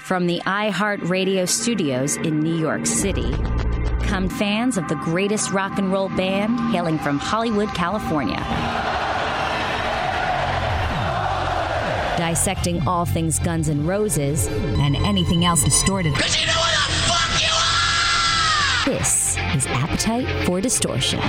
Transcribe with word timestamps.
From 0.00 0.26
the 0.26 0.40
iHeartRadio 0.44 1.48
studios 1.48 2.16
in 2.16 2.40
New 2.40 2.56
York 2.56 2.84
City 2.84 3.32
come 4.02 4.28
fans 4.28 4.76
of 4.76 4.86
the 4.88 4.96
greatest 4.96 5.50
rock 5.50 5.78
and 5.78 5.90
roll 5.90 6.10
band 6.10 6.60
hailing 6.72 6.98
from 6.98 7.18
Hollywood, 7.18 7.68
California. 7.70 8.36
Dissecting 12.18 12.86
all 12.86 13.06
things 13.06 13.38
Guns 13.38 13.70
N' 13.70 13.86
Roses 13.86 14.46
and 14.46 14.94
anything 14.94 15.46
else 15.46 15.64
distorted. 15.64 16.14
Cause 16.14 16.38
you 16.38 16.46
know 16.46 16.52
what 16.52 16.74
the 16.86 16.92
fuck 17.08 17.42
you 17.42 18.92
are! 18.92 18.98
This 18.98 19.38
is 19.54 19.66
Appetite 19.68 20.46
for 20.46 20.60
Distortion. 20.60 21.20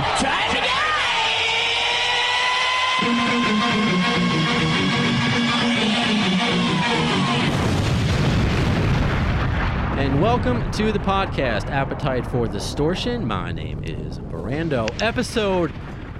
And 10.06 10.22
welcome 10.22 10.70
to 10.70 10.92
the 10.92 11.00
podcast, 11.00 11.66
Appetite 11.66 12.24
for 12.28 12.46
Distortion. 12.46 13.26
My 13.26 13.50
name 13.50 13.82
is 13.82 14.20
Brando. 14.20 14.88
Episode 15.02 15.72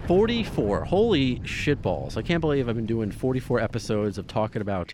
44. 0.09 0.83
Holy 0.83 1.37
shitballs. 1.45 2.17
I 2.17 2.23
can't 2.23 2.41
believe 2.41 2.69
I've 2.69 2.75
been 2.75 2.85
doing 2.85 3.13
44 3.13 3.61
episodes 3.61 4.19
of 4.19 4.27
talking 4.27 4.61
about 4.61 4.93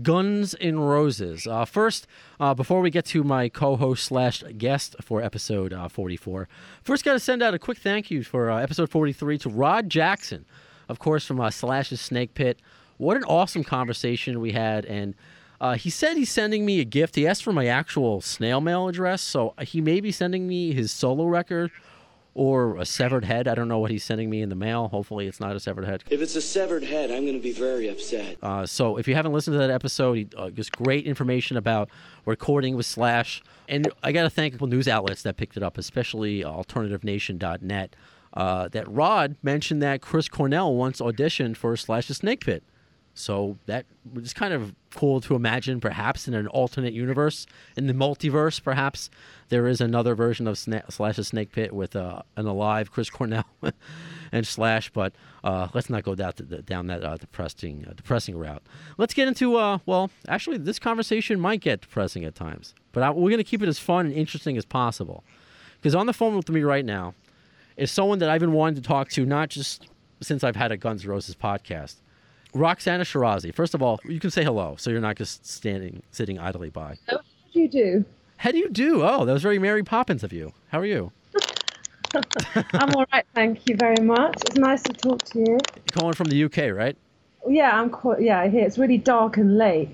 Guns 0.00 0.54
N' 0.58 0.78
Roses. 0.78 1.46
Uh, 1.46 1.66
first, 1.66 2.06
uh, 2.40 2.54
before 2.54 2.80
we 2.80 2.88
get 2.88 3.04
to 3.06 3.22
my 3.22 3.50
co-host 3.50 4.04
slash 4.04 4.42
guest 4.56 4.96
for 5.02 5.20
episode 5.20 5.74
uh, 5.74 5.88
44, 5.88 6.48
first 6.82 7.04
got 7.04 7.12
to 7.12 7.20
send 7.20 7.42
out 7.42 7.52
a 7.52 7.58
quick 7.58 7.76
thank 7.76 8.10
you 8.10 8.24
for 8.24 8.50
uh, 8.50 8.56
episode 8.56 8.88
43 8.88 9.36
to 9.36 9.50
Rod 9.50 9.90
Jackson, 9.90 10.46
of 10.88 10.98
course, 10.98 11.26
from 11.26 11.42
uh, 11.42 11.50
Slash's 11.50 12.00
Snake 12.00 12.32
Pit. 12.32 12.58
What 12.96 13.18
an 13.18 13.24
awesome 13.24 13.64
conversation 13.64 14.40
we 14.40 14.52
had, 14.52 14.86
and 14.86 15.14
uh, 15.60 15.74
he 15.74 15.90
said 15.90 16.16
he's 16.16 16.30
sending 16.30 16.64
me 16.64 16.80
a 16.80 16.84
gift. 16.84 17.16
He 17.16 17.26
asked 17.26 17.42
for 17.42 17.52
my 17.52 17.66
actual 17.66 18.20
snail 18.20 18.60
mail 18.60 18.88
address, 18.88 19.20
so 19.20 19.54
he 19.60 19.80
may 19.80 20.00
be 20.00 20.10
sending 20.10 20.46
me 20.48 20.72
his 20.72 20.90
solo 20.90 21.26
record 21.26 21.70
or 22.34 22.76
a 22.76 22.86
severed 22.86 23.24
head. 23.24 23.48
I 23.48 23.54
don't 23.54 23.68
know 23.68 23.78
what 23.78 23.90
he's 23.90 24.04
sending 24.04 24.30
me 24.30 24.40
in 24.40 24.48
the 24.48 24.54
mail. 24.54 24.88
Hopefully, 24.88 25.26
it's 25.26 25.40
not 25.40 25.54
a 25.56 25.60
severed 25.60 25.84
head. 25.84 26.04
If 26.08 26.22
it's 26.22 26.36
a 26.36 26.40
severed 26.40 26.84
head, 26.84 27.10
I'm 27.10 27.24
going 27.24 27.36
to 27.36 27.42
be 27.42 27.52
very 27.52 27.88
upset. 27.88 28.38
Uh, 28.42 28.64
so 28.64 28.96
if 28.96 29.06
you 29.08 29.14
haven't 29.14 29.32
listened 29.32 29.54
to 29.54 29.58
that 29.58 29.70
episode, 29.70 30.14
he 30.14 30.28
uh, 30.36 30.48
gives 30.48 30.70
great 30.70 31.06
information 31.06 31.56
about 31.56 31.90
recording 32.24 32.76
with 32.76 32.86
Slash. 32.86 33.42
And 33.68 33.90
I 34.02 34.12
got 34.12 34.22
to 34.22 34.30
thank 34.30 34.54
a 34.54 34.56
couple 34.56 34.68
news 34.68 34.88
outlets 34.88 35.22
that 35.22 35.36
picked 35.36 35.56
it 35.56 35.62
up, 35.62 35.76
especially 35.76 36.42
AlternativeNation.net. 36.42 37.96
Uh, 38.32 38.68
that 38.68 38.88
Rod 38.88 39.34
mentioned 39.42 39.82
that 39.82 40.00
Chris 40.00 40.28
Cornell 40.28 40.72
once 40.72 41.00
auditioned 41.00 41.56
for 41.56 41.76
Slash's 41.76 42.18
Snake 42.18 42.44
Pit. 42.44 42.62
So 43.20 43.58
that 43.66 43.86
was 44.12 44.32
kind 44.32 44.52
of 44.52 44.74
cool 44.94 45.20
to 45.22 45.34
imagine, 45.34 45.80
perhaps 45.80 46.26
in 46.26 46.34
an 46.34 46.46
alternate 46.48 46.92
universe, 46.92 47.46
in 47.76 47.86
the 47.86 47.92
multiverse, 47.92 48.62
perhaps 48.62 49.10
there 49.48 49.66
is 49.66 49.80
another 49.80 50.14
version 50.14 50.46
of 50.46 50.56
Sna- 50.56 50.90
Slash's 50.90 51.28
Snake 51.28 51.52
Pit 51.52 51.72
with 51.72 51.94
uh, 51.94 52.22
an 52.36 52.46
alive 52.46 52.90
Chris 52.90 53.10
Cornell 53.10 53.44
and 54.32 54.46
Slash. 54.46 54.90
But 54.90 55.12
uh, 55.44 55.68
let's 55.74 55.90
not 55.90 56.02
go 56.02 56.14
down, 56.14 56.32
the, 56.36 56.62
down 56.62 56.86
that 56.88 57.04
uh, 57.04 57.16
depressing, 57.16 57.86
uh, 57.88 57.92
depressing 57.94 58.36
route. 58.36 58.62
Let's 58.98 59.14
get 59.14 59.28
into 59.28 59.56
uh, 59.56 59.78
well, 59.86 60.10
actually, 60.28 60.58
this 60.58 60.78
conversation 60.78 61.38
might 61.38 61.60
get 61.60 61.82
depressing 61.82 62.24
at 62.24 62.34
times, 62.34 62.74
but 62.92 63.02
I, 63.02 63.10
we're 63.10 63.30
going 63.30 63.38
to 63.38 63.44
keep 63.44 63.62
it 63.62 63.68
as 63.68 63.78
fun 63.78 64.06
and 64.06 64.14
interesting 64.14 64.56
as 64.56 64.64
possible. 64.64 65.24
Because 65.80 65.94
on 65.94 66.06
the 66.06 66.12
phone 66.12 66.36
with 66.36 66.48
me 66.50 66.62
right 66.62 66.84
now 66.84 67.14
is 67.76 67.90
someone 67.90 68.18
that 68.18 68.28
I've 68.28 68.40
been 68.40 68.52
wanting 68.52 68.82
to 68.82 68.86
talk 68.86 69.08
to, 69.10 69.24
not 69.24 69.48
just 69.48 69.88
since 70.20 70.44
I've 70.44 70.56
had 70.56 70.72
a 70.72 70.76
Guns 70.76 71.06
Roses 71.06 71.34
podcast. 71.34 71.96
Roxana 72.54 73.04
Shirazi. 73.04 73.54
First 73.54 73.74
of 73.74 73.82
all, 73.82 74.00
you 74.04 74.20
can 74.20 74.30
say 74.30 74.44
hello, 74.44 74.76
so 74.78 74.90
you're 74.90 75.00
not 75.00 75.16
just 75.16 75.46
standing, 75.46 76.02
sitting 76.10 76.38
idly 76.38 76.70
by. 76.70 76.96
What 77.08 77.24
do 77.52 77.60
you 77.60 77.68
do? 77.68 78.04
How 78.36 78.50
do 78.50 78.58
you 78.58 78.68
do? 78.70 79.02
Oh, 79.02 79.24
that 79.24 79.32
was 79.32 79.42
very 79.42 79.58
Mary 79.58 79.82
Poppins 79.82 80.24
of 80.24 80.32
you. 80.32 80.52
How 80.68 80.80
are 80.80 80.86
you? 80.86 81.12
I'm 82.72 82.94
all 82.94 83.04
right, 83.12 83.24
thank 83.34 83.68
you 83.68 83.76
very 83.76 84.02
much. 84.02 84.34
It's 84.46 84.56
nice 84.56 84.82
to 84.82 84.92
talk 84.92 85.22
to 85.22 85.38
you. 85.38 85.46
You're 85.46 85.60
calling 85.92 86.14
from 86.14 86.28
the 86.28 86.44
UK, 86.44 86.74
right? 86.74 86.96
Yeah, 87.48 87.70
I'm 87.78 87.90
quite, 87.90 88.20
yeah, 88.20 88.48
here 88.48 88.64
it's 88.64 88.78
really 88.78 88.98
dark 88.98 89.36
and 89.36 89.56
late, 89.56 89.90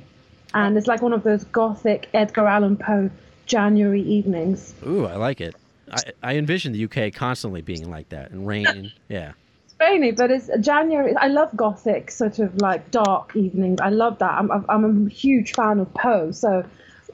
and 0.55 0.77
it's 0.77 0.87
like 0.87 1.03
one 1.03 1.13
of 1.13 1.23
those 1.23 1.45
gothic 1.45 2.09
Edgar 2.15 2.47
Allan 2.47 2.77
Poe 2.77 3.11
January 3.47 4.03
evenings. 4.03 4.75
Ooh, 4.87 5.07
I 5.07 5.17
like 5.17 5.41
it. 5.41 5.55
I, 5.91 6.03
I 6.23 6.37
envision 6.37 6.73
the 6.73 6.85
UK 6.85 7.13
constantly 7.13 7.63
being 7.63 7.91
like 7.91 8.09
that 8.09 8.31
and 8.31 8.47
rain. 8.47 8.93
yeah. 9.09 9.33
Rainy, 9.79 10.13
but 10.13 10.31
it's 10.31 10.49
January. 10.61 11.15
I 11.17 11.29
love 11.29 11.51
gothic 11.57 12.11
sort 12.11 12.39
of 12.39 12.61
like 12.61 12.91
dark 12.91 13.37
evenings. 13.37 13.81
I 13.81 13.91
love 13.91 14.19
that. 14.19 14.33
I'm 14.33 14.51
I'm 14.69 15.07
a 15.07 15.11
huge 15.11 15.53
fan 15.53 15.81
of 15.81 15.93
Poe, 15.95 16.31
so. 16.31 16.65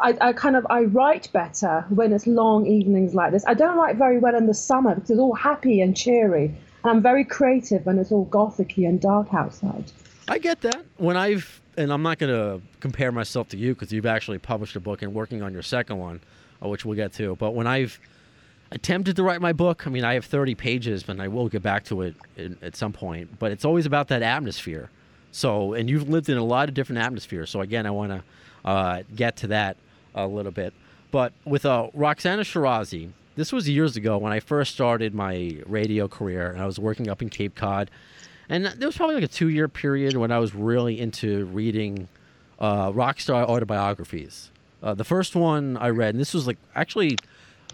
I, 0.01 0.17
I 0.21 0.33
kind 0.33 0.57
of 0.57 0.67
I 0.69 0.81
write 0.85 1.31
better 1.33 1.85
when 1.91 2.13
it's 2.13 2.27
long 2.27 2.67
evenings 2.67 3.15
like 3.15 3.31
this. 3.31 3.45
I 3.47 3.55
don't 3.55 3.77
write 3.77 3.97
very 3.97 4.19
well 4.19 4.35
in 4.35 4.47
the 4.47 4.55
summer 4.55 4.95
because 4.97 5.11
it's 5.11 5.21
all 5.21 5.35
happy 5.35 5.81
and 5.81 5.97
cheery, 5.97 6.47
and 6.47 6.57
I'm 6.91 7.03
very 7.03 7.25
creative 7.25 7.87
when 7.87 7.99
it's 7.99 8.11
all 8.11 8.27
gothicy 8.27 8.89
and 8.89 9.01
dark 9.01 9.33
outside. 9.33 9.93
I 10.27 10.39
get 10.39 10.63
that. 10.63 10.83
When 10.97 11.17
I've, 11.17 11.61
and 11.77 11.93
I'm 11.93 12.03
not 12.03 12.19
going 12.19 12.33
to 12.33 12.67
compare 12.81 13.13
myself 13.13 13.49
to 13.51 13.57
you 13.57 13.75
because 13.75 13.93
you've 13.93 14.07
actually 14.07 14.39
published 14.39 14.75
a 14.75 14.81
book 14.81 15.03
and 15.03 15.15
working 15.15 15.43
on 15.43 15.53
your 15.53 15.63
second 15.63 15.99
one, 15.99 16.21
uh, 16.65 16.69
which 16.69 16.85
we'll 16.85 16.97
get 16.97 17.13
to. 17.15 17.37
But 17.37 17.53
when 17.55 17.67
I've 17.67 18.01
attempted 18.73 19.17
to 19.17 19.23
write 19.23 19.41
my 19.41 19.53
book, 19.53 19.87
I 19.87 19.91
mean, 19.91 20.05
I 20.05 20.15
have 20.15 20.25
30 20.25 20.55
pages, 20.55 21.09
and 21.09 21.21
I 21.23 21.29
will 21.29 21.49
get 21.49 21.63
back 21.63 21.85
to 21.85 22.03
it 22.03 22.17
in, 22.37 22.57
at 22.63 22.75
some 22.75 22.93
point. 22.93 23.39
But 23.39 23.53
it's 23.53 23.65
always 23.65 23.87
about 23.87 24.09
that 24.09 24.23
atmosphere. 24.23 24.91
So, 25.31 25.75
and 25.75 25.89
you've 25.89 26.09
lived 26.09 26.29
in 26.29 26.39
a 26.39 26.45
lot 26.45 26.69
of 26.69 26.75
different 26.75 27.01
atmospheres. 27.01 27.51
So, 27.51 27.61
again, 27.61 27.87
I 27.87 27.91
want 27.91 28.13
to 28.13 28.69
uh, 28.69 29.03
get 29.15 29.37
to 29.39 29.47
that 29.49 29.77
a 30.15 30.27
little 30.27 30.53
bit. 30.53 30.75
But 31.11 31.33
with 31.45 31.67
uh, 31.67 31.89
Roxana 31.95 32.43
Shirazi, 32.43 33.11
this 33.37 33.53
was 33.53 33.69
years 33.69 33.97
ago 33.97 34.19
when 34.19 34.33
I 34.33 34.41
first 34.41 34.75
started 34.75 35.15
my 35.15 35.57
radio 35.67 36.09
career, 36.09 36.51
and 36.51 36.61
I 36.61 36.67
was 36.67 36.79
working 36.79 37.09
up 37.09 37.23
in 37.23 37.29
Cape 37.29 37.55
Cod. 37.55 37.91
And 38.49 38.67
there 38.67 38.89
was 38.89 38.97
probably 38.97 39.15
like 39.15 39.25
a 39.25 39.29
two 39.29 39.49
year 39.49 39.69
period 39.69 40.17
when 40.17 40.31
I 40.31 40.39
was 40.39 40.55
really 40.55 41.01
into 41.01 41.47
reading 41.47 42.09
uh, 42.59 42.91
rock 42.95 43.21
star 43.21 43.45
autobiographies. 43.45 44.51
Uh, 44.83 44.95
the 44.95 45.05
first 45.05 45.37
one 45.37 45.77
I 45.77 45.91
read, 45.91 46.15
and 46.15 46.21
this 46.21 46.35
was 46.35 46.47
like 46.47 46.59
actually 46.75 47.17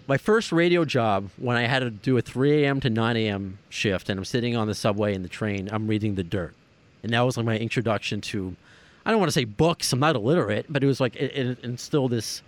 my 0.09 0.17
first 0.17 0.53
radio 0.53 0.87
job 0.87 1.29
when 1.37 1.57
I 1.57 1.67
had 1.67 1.81
to 1.81 1.91
do 1.91 2.17
a 2.17 2.23
3 2.23 2.65
a.m. 2.65 2.81
to 2.81 2.91
9 2.91 3.17
a.m. 3.17 3.59
shift, 3.69 4.09
and 4.09 4.19
I'm 4.19 4.25
sitting 4.25 4.57
on 4.57 4.67
the 4.67 4.75
subway 4.75 5.15
in 5.15 5.23
the 5.23 5.29
train. 5.29 5.69
I'm 5.71 5.87
reading 5.87 6.15
The 6.15 6.25
Dirt, 6.25 6.55
and 7.03 7.13
that 7.13 7.21
was 7.21 7.37
like 7.37 7.47
my 7.47 7.59
introduction 7.59 8.21
to. 8.23 8.57
I 9.05 9.11
don't 9.11 9.21
want 9.21 9.29
to 9.29 9.35
say 9.35 9.45
books. 9.45 9.93
I'm 9.93 10.01
not 10.01 10.17
illiterate, 10.17 10.67
but 10.69 10.83
it 10.83 10.87
was 10.87 10.99
like 11.01 11.15
it, 11.15 11.37
it 11.37 11.59
instilled 11.63 12.11
this 12.11 12.43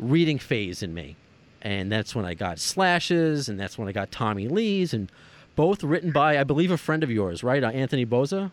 reading 0.00 0.38
phase 0.38 0.82
in 0.82 0.92
me, 0.92 1.16
and 1.62 1.90
that's 1.90 2.14
when 2.16 2.24
I 2.24 2.34
got 2.34 2.58
slashes, 2.58 3.48
and 3.48 3.58
that's 3.58 3.78
when 3.78 3.88
I 3.88 3.92
got 3.92 4.10
Tommy 4.10 4.48
Lee's, 4.48 4.92
and 4.92 5.10
both 5.54 5.84
written 5.84 6.10
by 6.10 6.38
I 6.38 6.44
believe 6.44 6.72
a 6.72 6.78
friend 6.78 7.04
of 7.04 7.10
yours, 7.10 7.44
right? 7.44 7.62
Uh, 7.62 7.70
Anthony 7.70 8.04
Bozza, 8.04 8.50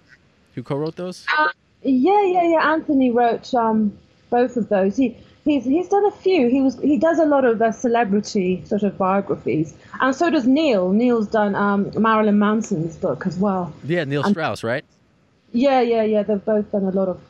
who 0.53 0.62
co-wrote 0.62 0.97
those. 0.97 1.25
Uh, 1.35 1.50
yeah, 1.81 2.23
yeah, 2.23 2.44
yeah. 2.44 2.72
Anthony 2.72 3.09
wrote 3.09 3.51
um, 3.56 3.97
both 4.29 4.56
of 4.56 4.69
those. 4.69 4.97
He 4.97 5.17
he's 5.45 5.63
he's 5.63 5.88
done 5.88 6.06
a 6.06 6.11
few. 6.11 6.50
He 6.50 6.61
was 6.61 6.78
he 6.81 6.97
does 6.97 7.19
a 7.19 7.25
lot 7.25 7.45
of 7.45 7.61
uh, 7.61 7.72
celebrity 7.72 8.61
sort 8.66 8.83
of 8.83 8.97
biographies, 8.97 9.73
and 10.01 10.13
so 10.16 10.29
does 10.29 10.45
Neil. 10.45 10.91
Neil's 10.91 11.28
done 11.28 11.56
um, 11.56 11.91
Marilyn 11.95 12.38
Manson's 12.38 12.97
book 12.97 13.25
as 13.25 13.38
well. 13.38 13.73
Yeah, 13.85 14.03
Neil 14.03 14.23
And- 14.23 14.31
Strauss, 14.33 14.63
right? 14.63 14.83
Yeah, 15.53 15.79
yeah, 15.79 16.03
yeah. 16.03 16.23
They've 16.23 16.44
both 16.44 16.69
done 16.73 16.83
a 16.83 16.89
lot 16.91 17.07
of 17.07 17.22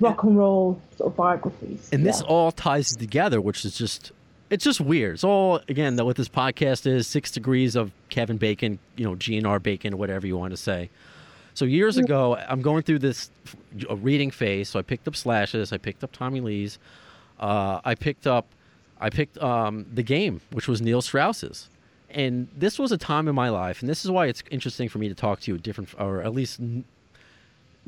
rock 0.00 0.24
and 0.24 0.36
roll 0.36 0.80
sort 0.96 1.12
of 1.12 1.16
biographies. 1.16 1.88
And 1.92 2.04
this 2.04 2.20
all 2.22 2.50
ties 2.50 2.96
together, 2.96 3.40
which 3.40 3.64
is 3.64 3.76
just 3.78 4.10
it's 4.50 4.64
just 4.64 4.80
weird. 4.80 5.14
It's 5.14 5.24
all 5.24 5.60
again 5.68 5.94
that 5.96 6.04
what 6.04 6.16
this 6.16 6.28
podcast 6.28 6.86
is 6.86 7.06
six 7.06 7.30
degrees 7.30 7.76
of 7.76 7.92
Kevin 8.08 8.36
Bacon, 8.36 8.78
you 8.96 9.04
know, 9.04 9.14
GNR 9.14 9.62
Bacon, 9.62 9.96
whatever 9.98 10.26
you 10.26 10.36
want 10.36 10.52
to 10.52 10.56
say. 10.56 10.90
So 11.54 11.64
years 11.64 11.96
ago, 11.96 12.36
I'm 12.48 12.62
going 12.62 12.82
through 12.84 13.00
this 13.00 13.30
reading 13.90 14.30
phase. 14.30 14.68
So 14.68 14.78
I 14.78 14.82
picked 14.82 15.06
up 15.08 15.14
slashes, 15.16 15.72
I 15.72 15.76
picked 15.78 16.02
up 16.04 16.12
Tommy 16.12 16.40
Lee's, 16.40 16.78
uh, 17.40 17.80
I 17.84 17.94
picked 17.94 18.26
up, 18.26 18.46
I 19.00 19.10
picked 19.10 19.38
um, 19.38 19.86
the 19.92 20.02
game, 20.02 20.40
which 20.52 20.68
was 20.68 20.80
Neil 20.80 21.02
Strauss's. 21.02 21.68
And 22.10 22.48
this 22.56 22.78
was 22.78 22.90
a 22.90 22.96
time 22.96 23.28
in 23.28 23.34
my 23.34 23.50
life, 23.50 23.80
and 23.82 23.88
this 23.88 24.02
is 24.04 24.10
why 24.10 24.26
it's 24.26 24.42
interesting 24.50 24.88
for 24.88 24.98
me 24.98 25.08
to 25.10 25.14
talk 25.14 25.40
to 25.40 25.52
you, 25.52 25.58
different, 25.58 25.90
or 25.98 26.22
at 26.22 26.32
least 26.32 26.58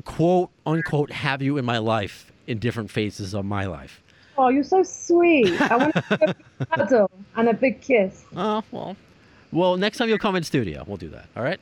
quote 0.05 0.49
unquote, 0.65 1.11
have 1.11 1.41
you 1.41 1.57
in 1.57 1.65
my 1.65 1.77
life 1.77 2.31
in 2.47 2.59
different 2.59 2.89
phases 2.91 3.33
of 3.33 3.45
my 3.45 3.65
life. 3.65 4.01
Oh, 4.37 4.49
you're 4.49 4.63
so 4.63 4.83
sweet. 4.83 5.59
I 5.61 5.75
want 5.75 5.93
to 5.95 6.03
give 6.19 6.29
you 6.37 6.45
a 6.59 6.65
cuddle 6.65 7.11
and 7.35 7.49
a 7.49 7.53
big 7.53 7.81
kiss. 7.81 8.23
Oh 8.35 8.63
well, 8.71 8.95
well 9.51 9.77
next 9.77 9.97
time 9.97 10.09
you'll 10.09 10.17
come 10.17 10.35
in 10.35 10.43
studio, 10.43 10.83
we'll 10.87 10.97
do 10.97 11.09
that. 11.09 11.27
All 11.35 11.43
right. 11.43 11.59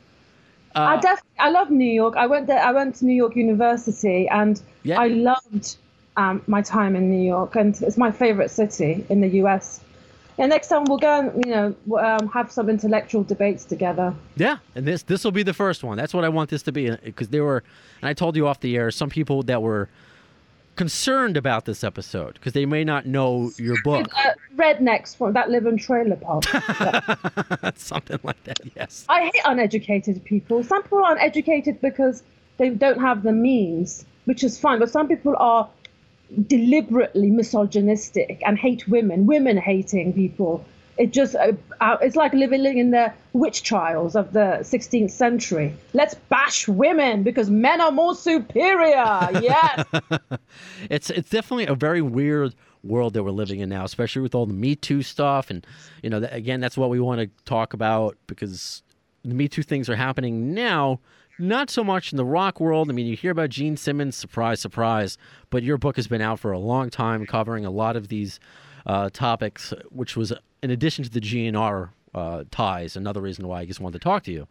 I 0.75 0.95
Uh, 0.95 1.01
definitely, 1.01 1.39
I 1.39 1.49
love 1.49 1.71
New 1.71 1.91
York. 1.91 2.15
I 2.15 2.27
went 2.27 2.47
there. 2.47 2.59
I 2.61 2.71
went 2.71 2.95
to 2.95 3.05
New 3.05 3.13
York 3.15 3.35
University, 3.35 4.27
and 4.29 4.61
Yeah. 4.83 4.99
I 4.99 5.07
loved 5.07 5.77
um, 6.19 6.41
my 6.47 6.61
time 6.61 6.95
in 6.97 7.09
New 7.09 7.25
York, 7.25 7.55
and 7.55 7.81
it's 7.81 7.97
my 7.97 8.11
favorite 8.11 8.51
city 8.51 9.05
in 9.09 9.21
the 9.21 9.29
U.S. 9.41 9.79
And 10.37 10.49
next 10.49 10.67
time 10.67 10.83
we'll 10.85 10.97
go 10.97 11.19
and 11.19 11.45
you 11.45 11.51
know 11.51 11.97
um, 11.97 12.27
have 12.29 12.51
some 12.51 12.69
intellectual 12.69 13.23
debates 13.23 13.63
together. 13.63 14.13
Yeah, 14.35 14.57
and 14.75 14.85
this 14.85 15.03
this 15.03 15.23
will 15.23 15.31
be 15.31 15.43
the 15.43 15.53
first 15.53 15.83
one. 15.83 15.97
That's 15.97 16.13
what 16.13 16.25
I 16.25 16.29
want 16.29 16.49
this 16.49 16.63
to 16.63 16.71
be 16.73 16.89
because 16.89 17.29
there 17.29 17.45
were, 17.45 17.63
and 18.01 18.09
I 18.09 18.13
told 18.13 18.35
you 18.35 18.47
off 18.47 18.59
the 18.59 18.75
air, 18.75 18.91
some 18.91 19.09
people 19.09 19.43
that 19.43 19.61
were 19.61 19.89
concerned 20.75 21.35
about 21.35 21.65
this 21.65 21.83
episode 21.83 22.33
because 22.33 22.53
they 22.53 22.65
may 22.65 22.83
not 22.83 23.05
know 23.05 23.51
your 23.57 23.75
book. 23.83 24.07
Uh, 24.15 24.31
rednecks 24.55 25.15
from 25.15 25.33
that 25.33 25.49
live 25.49 25.65
in 25.65 25.77
trailer 25.77 26.17
park. 26.17 26.43
Something 27.75 28.19
like 28.23 28.41
that, 28.43 28.59
yes. 28.75 29.05
I 29.09 29.23
hate 29.25 29.41
uneducated 29.45 30.23
people. 30.25 30.63
Some 30.63 30.83
people 30.83 30.99
are 30.99 31.17
uneducated 31.17 31.79
because 31.81 32.23
they 32.57 32.69
don't 32.69 32.99
have 32.99 33.23
the 33.23 33.33
means, 33.33 34.05
which 34.25 34.43
is 34.43 34.59
fine. 34.59 34.79
But 34.79 34.89
some 34.89 35.07
people 35.07 35.35
are 35.37 35.69
deliberately 36.47 37.29
misogynistic 37.29 38.41
and 38.45 38.57
hate 38.57 38.87
women, 38.87 39.25
women 39.25 39.57
hating 39.57 40.13
people. 40.13 40.63
It 40.97 41.13
just 41.13 41.35
uh, 41.35 41.53
uh, 41.79 41.97
it's 42.01 42.17
like 42.17 42.33
living 42.33 42.77
in 42.77 42.91
the 42.91 43.13
witch 43.31 43.63
trials 43.63 44.17
of 44.17 44.33
the 44.33 44.59
16th 44.61 45.11
century. 45.11 45.73
Let's 45.93 46.15
bash 46.15 46.67
women 46.67 47.23
because 47.23 47.49
men 47.49 47.79
are 47.79 47.91
more 47.91 48.15
superior. 48.15 49.29
Yes. 49.41 49.85
it's 50.89 51.09
it's 51.09 51.29
definitely 51.29 51.67
a 51.67 51.75
very 51.75 52.01
weird 52.01 52.53
world 52.83 53.13
that 53.13 53.23
we're 53.23 53.31
living 53.31 53.61
in 53.61 53.69
now, 53.69 53.85
especially 53.85 54.21
with 54.21 54.35
all 54.35 54.45
the 54.45 54.53
Me 54.53 54.75
Too 54.75 55.01
stuff. 55.01 55.49
And 55.49 55.65
you 56.03 56.09
know, 56.09 56.27
again, 56.31 56.59
that's 56.59 56.77
what 56.77 56.89
we 56.89 56.99
want 56.99 57.21
to 57.21 57.29
talk 57.45 57.73
about 57.73 58.17
because 58.27 58.83
the 59.23 59.33
Me 59.33 59.47
Too 59.47 59.63
things 59.63 59.89
are 59.89 59.95
happening 59.95 60.53
now. 60.53 60.99
Not 61.39 61.69
so 61.69 61.85
much 61.85 62.11
in 62.11 62.17
the 62.17 62.25
rock 62.25 62.59
world. 62.59 62.89
I 62.89 62.93
mean, 62.93 63.07
you 63.07 63.15
hear 63.15 63.31
about 63.31 63.49
Gene 63.49 63.77
Simmons, 63.77 64.17
surprise, 64.17 64.59
surprise, 64.59 65.17
but 65.49 65.63
your 65.63 65.77
book 65.77 65.95
has 65.95 66.07
been 66.07 66.21
out 66.21 66.37
for 66.39 66.51
a 66.51 66.59
long 66.59 66.89
time, 66.89 67.25
covering 67.25 67.65
a 67.65 67.71
lot 67.71 67.95
of 67.95 68.09
these 68.09 68.41
uh, 68.85 69.09
topics, 69.11 69.73
which 69.89 70.17
was 70.17 70.33
in 70.61 70.69
addition 70.69 71.05
to 71.05 71.09
the 71.09 71.21
GNR 71.21 71.91
uh, 72.13 72.43
ties, 72.51 72.97
another 72.97 73.21
reason 73.21 73.47
why 73.47 73.61
I 73.61 73.65
just 73.65 73.79
wanted 73.79 73.99
to 73.99 74.03
talk 74.03 74.23
to 74.23 74.31
you. 74.31 74.47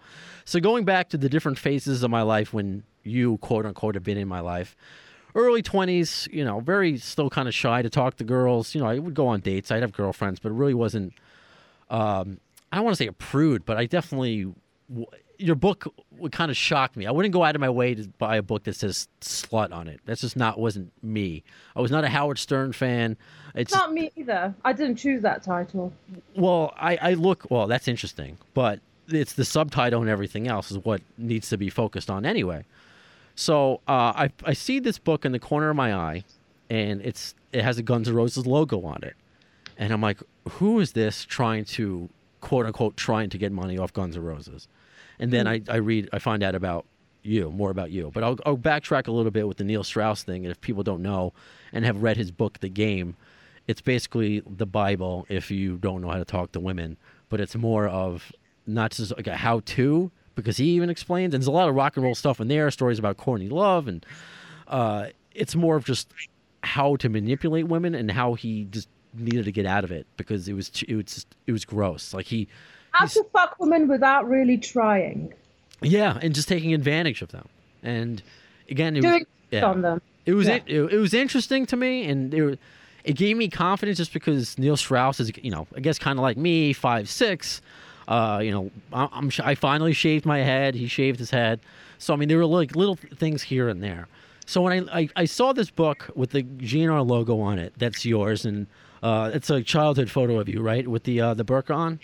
So, 0.46 0.60
going 0.60 0.86
back 0.86 1.10
to 1.10 1.18
the 1.18 1.28
different 1.28 1.58
phases 1.58 2.02
of 2.02 2.10
my 2.10 2.22
life 2.22 2.54
when 2.54 2.84
you, 3.02 3.36
quote 3.38 3.66
unquote, 3.66 3.94
have 3.94 4.04
been 4.04 4.16
in 4.16 4.28
my 4.28 4.40
life, 4.40 4.74
early 5.34 5.62
20s, 5.62 6.32
you 6.32 6.44
know, 6.44 6.60
very 6.60 6.96
still 6.96 7.28
kind 7.28 7.48
of 7.48 7.54
shy 7.54 7.82
to 7.82 7.90
talk 7.90 8.16
to 8.16 8.24
girls. 8.24 8.74
You 8.74 8.80
know, 8.80 8.86
I 8.86 8.98
would 8.98 9.14
go 9.14 9.26
on 9.26 9.40
dates, 9.40 9.70
I'd 9.70 9.82
have 9.82 9.92
girlfriends, 9.92 10.40
but 10.40 10.52
really 10.52 10.74
wasn't, 10.74 11.12
um, 11.90 12.40
I 12.72 12.76
don't 12.76 12.84
want 12.84 12.96
to 12.96 13.02
say 13.02 13.08
a 13.08 13.12
prude, 13.12 13.64
but 13.66 13.76
I 13.76 13.86
definitely, 13.86 14.52
your 15.38 15.54
book 15.54 15.86
would 16.18 16.32
kind 16.32 16.50
of 16.50 16.56
shock 16.56 16.96
me. 16.96 17.06
I 17.06 17.10
wouldn't 17.12 17.32
go 17.32 17.44
out 17.44 17.54
of 17.54 17.60
my 17.60 17.70
way 17.70 17.94
to 17.94 18.08
buy 18.18 18.36
a 18.36 18.42
book 18.42 18.64
that 18.64 18.74
says 18.74 19.08
slut 19.20 19.72
on 19.72 19.86
it. 19.86 20.00
That's 20.04 20.20
just 20.20 20.36
not, 20.36 20.58
wasn't 20.58 20.92
me. 21.02 21.44
I 21.76 21.80
was 21.80 21.90
not 21.90 22.04
a 22.04 22.08
Howard 22.08 22.38
Stern 22.38 22.72
fan. 22.72 23.16
It's 23.54 23.72
not 23.72 23.92
me 23.92 24.10
either. 24.16 24.54
I 24.64 24.72
didn't 24.72 24.96
choose 24.96 25.22
that 25.22 25.42
title. 25.42 25.92
Well, 26.34 26.74
I, 26.76 26.98
I 27.00 27.14
look 27.14 27.46
well. 27.50 27.66
That's 27.66 27.88
interesting, 27.88 28.36
but 28.52 28.80
it's 29.08 29.32
the 29.32 29.44
subtitle 29.44 30.00
and 30.00 30.10
everything 30.10 30.48
else 30.48 30.70
is 30.70 30.78
what 30.78 31.00
needs 31.16 31.48
to 31.50 31.56
be 31.56 31.70
focused 31.70 32.10
on 32.10 32.26
anyway. 32.26 32.64
So 33.34 33.80
uh, 33.86 34.12
I 34.14 34.30
I 34.44 34.52
see 34.52 34.80
this 34.80 34.98
book 34.98 35.24
in 35.24 35.30
the 35.32 35.38
corner 35.38 35.70
of 35.70 35.76
my 35.76 35.94
eye, 35.94 36.24
and 36.68 37.00
it's 37.02 37.34
it 37.52 37.62
has 37.62 37.78
a 37.78 37.82
Guns 37.82 38.08
N' 38.08 38.14
Roses 38.14 38.46
logo 38.46 38.84
on 38.84 38.98
it, 39.04 39.14
and 39.76 39.92
I'm 39.92 40.00
like, 40.00 40.18
who 40.50 40.80
is 40.80 40.92
this 40.92 41.24
trying 41.24 41.64
to 41.66 42.08
quote 42.40 42.66
unquote 42.66 42.96
trying 42.96 43.30
to 43.30 43.38
get 43.38 43.52
money 43.52 43.78
off 43.78 43.92
Guns 43.92 44.16
N' 44.16 44.24
Roses? 44.24 44.66
And 45.18 45.32
then 45.32 45.46
mm-hmm. 45.46 45.70
I, 45.70 45.74
I 45.74 45.76
read 45.78 46.08
I 46.12 46.18
find 46.18 46.42
out 46.42 46.54
about 46.54 46.86
you 47.22 47.50
more 47.50 47.70
about 47.70 47.90
you, 47.90 48.10
but 48.14 48.22
I'll, 48.24 48.38
I'll 48.46 48.56
backtrack 48.56 49.06
a 49.08 49.12
little 49.12 49.30
bit 49.30 49.46
with 49.46 49.58
the 49.58 49.64
Neil 49.64 49.84
Strauss 49.84 50.22
thing, 50.22 50.44
and 50.44 50.50
if 50.50 50.60
people 50.60 50.82
don't 50.82 51.02
know 51.02 51.32
and 51.72 51.84
have 51.84 52.02
read 52.02 52.16
his 52.16 52.30
book, 52.30 52.60
The 52.60 52.68
Game 52.68 53.16
it's 53.68 53.82
basically 53.82 54.42
the 54.48 54.66
Bible 54.66 55.26
if 55.28 55.50
you 55.50 55.76
don't 55.76 56.00
know 56.00 56.08
how 56.08 56.16
to 56.16 56.24
talk 56.24 56.52
to 56.52 56.60
women, 56.60 56.96
but 57.28 57.38
it's 57.38 57.54
more 57.54 57.86
of 57.86 58.32
not 58.66 58.90
just 58.90 59.14
like 59.14 59.26
a 59.26 59.36
how 59.36 59.60
to 59.60 60.10
because 60.34 60.56
he 60.56 60.70
even 60.70 60.88
explains 60.90 61.34
and 61.34 61.42
there's 61.42 61.48
a 61.48 61.52
lot 61.52 61.68
of 61.68 61.74
rock 61.74 61.96
and 61.96 62.04
roll 62.04 62.14
stuff 62.14 62.40
in 62.40 62.48
there, 62.48 62.70
stories 62.70 62.98
about 62.98 63.18
Courtney 63.18 63.48
Love, 63.48 63.86
and 63.86 64.04
uh, 64.66 65.08
it's 65.32 65.54
more 65.54 65.76
of 65.76 65.84
just 65.84 66.10
how 66.64 66.96
to 66.96 67.08
manipulate 67.08 67.68
women 67.68 67.94
and 67.94 68.10
how 68.10 68.34
he 68.34 68.64
just 68.64 68.88
needed 69.14 69.44
to 69.44 69.52
get 69.52 69.66
out 69.66 69.84
of 69.84 69.92
it 69.92 70.06
because 70.16 70.48
it 70.48 70.54
was 70.54 70.70
it 70.88 70.96
was 70.96 71.04
just, 71.04 71.36
it 71.46 71.52
was 71.52 71.64
gross. 71.66 72.14
Like 72.14 72.26
he 72.26 72.48
how 72.92 73.06
to 73.06 73.24
fuck 73.32 73.56
women 73.58 73.88
without 73.88 74.28
really 74.28 74.58
trying. 74.58 75.32
Yeah, 75.80 76.18
and 76.20 76.34
just 76.34 76.48
taking 76.48 76.74
advantage 76.74 77.22
of 77.22 77.30
them. 77.30 77.48
And 77.82 78.22
again, 78.68 78.96
it 78.96 79.02
doing 79.02 79.20
was, 79.20 79.26
yeah, 79.50 79.66
on 79.66 79.82
them. 79.82 80.02
It 80.26 80.34
was 80.34 80.48
yeah. 80.48 80.56
it, 80.56 80.64
it, 80.66 80.92
it 80.94 80.98
was 80.98 81.14
interesting 81.14 81.66
to 81.66 81.76
me, 81.76 82.08
and 82.08 82.34
it 82.34 82.58
it 83.04 83.16
gave 83.16 83.36
me 83.36 83.48
confidence 83.48 83.98
just 83.98 84.12
because 84.12 84.58
Neil 84.58 84.76
Strauss 84.76 85.20
is, 85.20 85.30
you 85.42 85.50
know, 85.50 85.66
I 85.74 85.80
guess 85.80 85.98
kind 85.98 86.18
of 86.18 86.22
like 86.22 86.36
me, 86.36 86.72
five 86.72 87.08
six. 87.08 87.62
Uh, 88.06 88.40
you 88.42 88.50
know, 88.50 88.70
I'm, 88.92 89.30
I 89.44 89.54
finally 89.54 89.92
shaved 89.92 90.24
my 90.24 90.38
head. 90.38 90.74
He 90.74 90.88
shaved 90.88 91.18
his 91.18 91.30
head. 91.30 91.60
So 91.98 92.14
I 92.14 92.16
mean, 92.16 92.28
there 92.28 92.38
were 92.38 92.46
like 92.46 92.74
little 92.74 92.96
things 92.96 93.42
here 93.42 93.68
and 93.68 93.82
there. 93.82 94.08
So 94.46 94.62
when 94.62 94.88
I, 94.88 95.00
I, 95.00 95.08
I 95.14 95.24
saw 95.26 95.52
this 95.52 95.70
book 95.70 96.10
with 96.14 96.30
the 96.30 96.42
GNR 96.42 97.06
logo 97.06 97.38
on 97.38 97.58
it, 97.58 97.74
that's 97.76 98.06
yours, 98.06 98.46
and 98.46 98.66
uh, 99.02 99.30
it's 99.34 99.50
a 99.50 99.62
childhood 99.62 100.10
photo 100.10 100.40
of 100.40 100.48
you, 100.48 100.62
right, 100.62 100.88
with 100.88 101.04
the 101.04 101.20
uh, 101.20 101.34
the 101.34 101.44
burqa 101.44 101.74
on. 101.74 102.00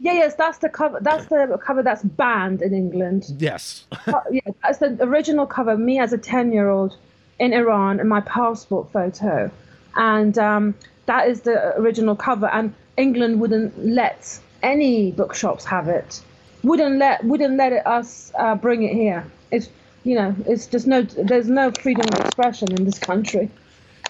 Yeah, 0.00 0.12
yes, 0.12 0.34
that's 0.36 0.58
the 0.58 0.68
cover. 0.68 0.98
That's 1.00 1.26
the 1.26 1.58
cover 1.62 1.82
that's 1.82 2.02
banned 2.02 2.62
in 2.62 2.72
England. 2.72 3.34
Yes. 3.38 3.86
uh, 4.06 4.20
yeah, 4.30 4.40
that's 4.62 4.78
the 4.78 4.96
original 5.00 5.46
cover. 5.46 5.76
Me 5.76 5.98
as 5.98 6.12
a 6.12 6.18
ten-year-old 6.18 6.96
in 7.38 7.52
Iran, 7.52 8.00
and 8.00 8.08
my 8.08 8.20
passport 8.20 8.92
photo 8.92 9.50
and 9.98 10.38
um, 10.38 10.74
that 11.06 11.28
is 11.28 11.42
the 11.42 11.76
original 11.76 12.16
cover. 12.16 12.46
And 12.46 12.72
England 12.96 13.40
wouldn't 13.40 13.84
let 13.84 14.40
any 14.62 15.12
bookshops 15.12 15.64
have 15.66 15.88
it. 15.88 16.22
Wouldn't 16.62 16.98
let 16.98 17.22
wouldn't 17.24 17.56
let 17.56 17.72
it, 17.72 17.86
us 17.86 18.32
uh, 18.38 18.54
bring 18.54 18.82
it 18.82 18.94
here. 18.94 19.24
It's 19.50 19.68
you 20.04 20.14
know 20.14 20.34
it's 20.46 20.66
just 20.66 20.86
no 20.86 21.02
there's 21.02 21.48
no 21.48 21.70
freedom 21.70 22.06
of 22.12 22.26
expression 22.26 22.72
in 22.72 22.84
this 22.84 22.98
country. 22.98 23.50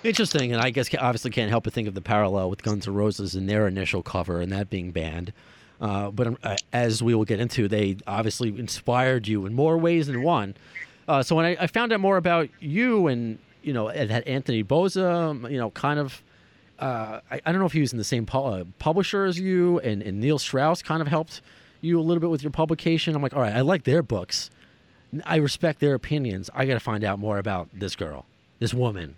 Interesting, 0.04 0.52
and 0.52 0.60
I 0.62 0.70
guess 0.70 0.94
obviously 0.96 1.32
can't 1.32 1.50
help 1.50 1.64
but 1.64 1.72
think 1.72 1.88
of 1.88 1.94
the 1.94 2.00
parallel 2.00 2.50
with 2.50 2.62
Guns 2.62 2.86
N' 2.86 2.94
Roses 2.94 3.34
and 3.34 3.48
their 3.48 3.66
initial 3.66 4.02
cover 4.02 4.40
and 4.40 4.52
that 4.52 4.70
being 4.70 4.92
banned. 4.92 5.32
Uh, 5.80 6.10
but 6.10 6.36
uh, 6.42 6.56
as 6.72 7.02
we 7.02 7.14
will 7.14 7.24
get 7.24 7.40
into, 7.40 7.68
they 7.68 7.96
obviously 8.06 8.48
inspired 8.58 9.28
you 9.28 9.46
in 9.46 9.54
more 9.54 9.78
ways 9.78 10.08
than 10.08 10.22
one. 10.22 10.56
Uh, 11.06 11.22
so 11.22 11.36
when 11.36 11.44
I, 11.44 11.56
I, 11.60 11.66
found 11.68 11.92
out 11.92 12.00
more 12.00 12.16
about 12.16 12.48
you 12.60 13.06
and 13.06 13.38
you 13.62 13.72
know, 13.72 13.88
it 13.88 14.10
had 14.10 14.22
Anthony 14.24 14.64
Bozza, 14.64 15.50
you 15.50 15.58
know, 15.58 15.70
kind 15.70 16.00
of. 16.00 16.22
Uh, 16.78 17.20
I, 17.30 17.40
I, 17.44 17.50
don't 17.50 17.58
know 17.58 17.66
if 17.66 17.72
he 17.72 17.80
was 17.80 17.92
in 17.92 17.98
the 17.98 18.04
same 18.04 18.24
pu- 18.24 18.38
uh, 18.38 18.64
publisher 18.78 19.24
as 19.24 19.38
you, 19.38 19.80
and, 19.80 20.00
and 20.00 20.20
Neil 20.20 20.38
Strauss 20.38 20.80
kind 20.80 21.02
of 21.02 21.08
helped 21.08 21.40
you 21.80 21.98
a 21.98 22.02
little 22.02 22.20
bit 22.20 22.30
with 22.30 22.42
your 22.42 22.52
publication. 22.52 23.16
I'm 23.16 23.22
like, 23.22 23.34
all 23.34 23.42
right, 23.42 23.54
I 23.54 23.62
like 23.62 23.82
their 23.82 24.00
books. 24.00 24.48
I 25.24 25.36
respect 25.36 25.80
their 25.80 25.94
opinions. 25.94 26.50
I 26.54 26.66
got 26.66 26.74
to 26.74 26.80
find 26.80 27.02
out 27.02 27.18
more 27.18 27.38
about 27.38 27.68
this 27.72 27.96
girl, 27.96 28.26
this 28.60 28.72
woman. 28.72 29.16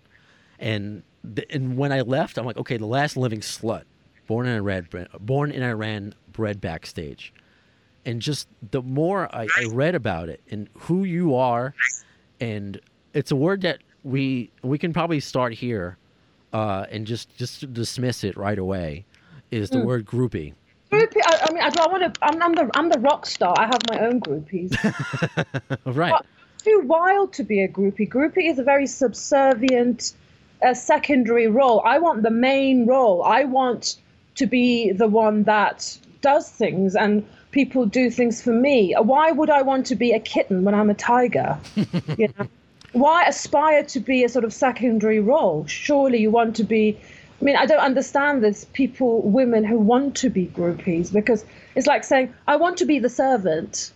And 0.58 1.02
th- 1.34 1.48
and 1.50 1.76
when 1.76 1.92
I 1.92 2.00
left, 2.00 2.38
I'm 2.38 2.46
like, 2.46 2.56
okay, 2.56 2.78
the 2.78 2.86
last 2.86 3.16
living 3.16 3.40
slut, 3.40 3.82
born 4.30 4.46
in 4.46 4.54
Iran, 4.54 4.86
born 5.18 5.50
in 5.50 5.60
Iran, 5.60 6.14
bred 6.30 6.60
backstage. 6.60 7.34
And 8.04 8.22
just 8.22 8.46
the 8.70 8.80
more 8.80 9.28
I, 9.34 9.48
I 9.58 9.64
read 9.72 9.96
about 9.96 10.28
it 10.28 10.40
and 10.52 10.68
who 10.78 11.02
you 11.02 11.34
are, 11.34 11.74
and 12.40 12.80
it's 13.12 13.32
a 13.32 13.36
word 13.36 13.62
that 13.62 13.80
we 14.04 14.52
we 14.62 14.78
can 14.78 14.92
probably 14.92 15.18
start 15.18 15.52
here 15.52 15.98
uh, 16.52 16.86
and 16.92 17.08
just 17.08 17.36
just 17.36 17.72
dismiss 17.72 18.22
it 18.22 18.36
right 18.36 18.58
away. 18.58 19.04
Is 19.50 19.68
the 19.68 19.78
mm. 19.78 19.86
word 19.86 20.06
groupie? 20.06 20.54
Groupie. 20.92 21.22
I, 21.26 21.46
I 21.48 21.52
mean, 21.52 21.62
I, 21.64 21.72
I 21.76 21.86
want 21.88 22.14
to. 22.14 22.24
I'm, 22.24 22.40
I'm, 22.40 22.52
the 22.52 22.70
I'm 22.74 22.88
the 22.88 23.00
rock 23.00 23.26
star. 23.26 23.52
I 23.58 23.66
have 23.66 23.80
my 23.90 23.98
own 23.98 24.20
groupies. 24.20 24.72
right. 25.86 26.12
But 26.12 26.26
too 26.62 26.82
wild 26.84 27.32
to 27.32 27.42
be 27.42 27.64
a 27.64 27.68
groupie. 27.68 28.08
Groupie 28.08 28.48
is 28.48 28.60
a 28.60 28.62
very 28.62 28.86
subservient, 28.86 30.12
uh, 30.64 30.72
secondary 30.72 31.48
role. 31.48 31.82
I 31.84 31.98
want 31.98 32.22
the 32.22 32.30
main 32.30 32.86
role. 32.86 33.24
I 33.24 33.42
want 33.42 33.96
to 34.36 34.46
be 34.46 34.92
the 34.92 35.08
one 35.08 35.44
that 35.44 35.98
does 36.20 36.48
things 36.48 36.94
and 36.94 37.26
people 37.50 37.86
do 37.86 38.10
things 38.10 38.42
for 38.42 38.52
me. 38.52 38.94
Why 38.98 39.30
would 39.32 39.50
I 39.50 39.62
want 39.62 39.86
to 39.86 39.96
be 39.96 40.12
a 40.12 40.20
kitten 40.20 40.64
when 40.64 40.74
I'm 40.74 40.90
a 40.90 40.94
tiger? 40.94 41.58
you 42.16 42.28
know 42.38 42.46
why 42.92 43.24
aspire 43.24 43.84
to 43.84 44.00
be 44.00 44.24
a 44.24 44.28
sort 44.28 44.44
of 44.44 44.52
secondary 44.52 45.20
role? 45.20 45.66
Surely 45.66 46.18
you 46.18 46.30
want 46.30 46.56
to 46.56 46.64
be. 46.64 46.98
I 47.40 47.44
mean, 47.44 47.56
I 47.56 47.66
don't 47.66 47.80
understand 47.80 48.42
this. 48.42 48.66
People, 48.72 49.22
women 49.22 49.64
who 49.64 49.78
want 49.78 50.16
to 50.16 50.30
be 50.30 50.46
groupies, 50.46 51.12
because 51.12 51.44
it's 51.74 51.86
like 51.86 52.04
saying, 52.04 52.34
I 52.46 52.56
want 52.56 52.78
to 52.78 52.84
be 52.84 52.98
the 52.98 53.08
servant, 53.08 53.92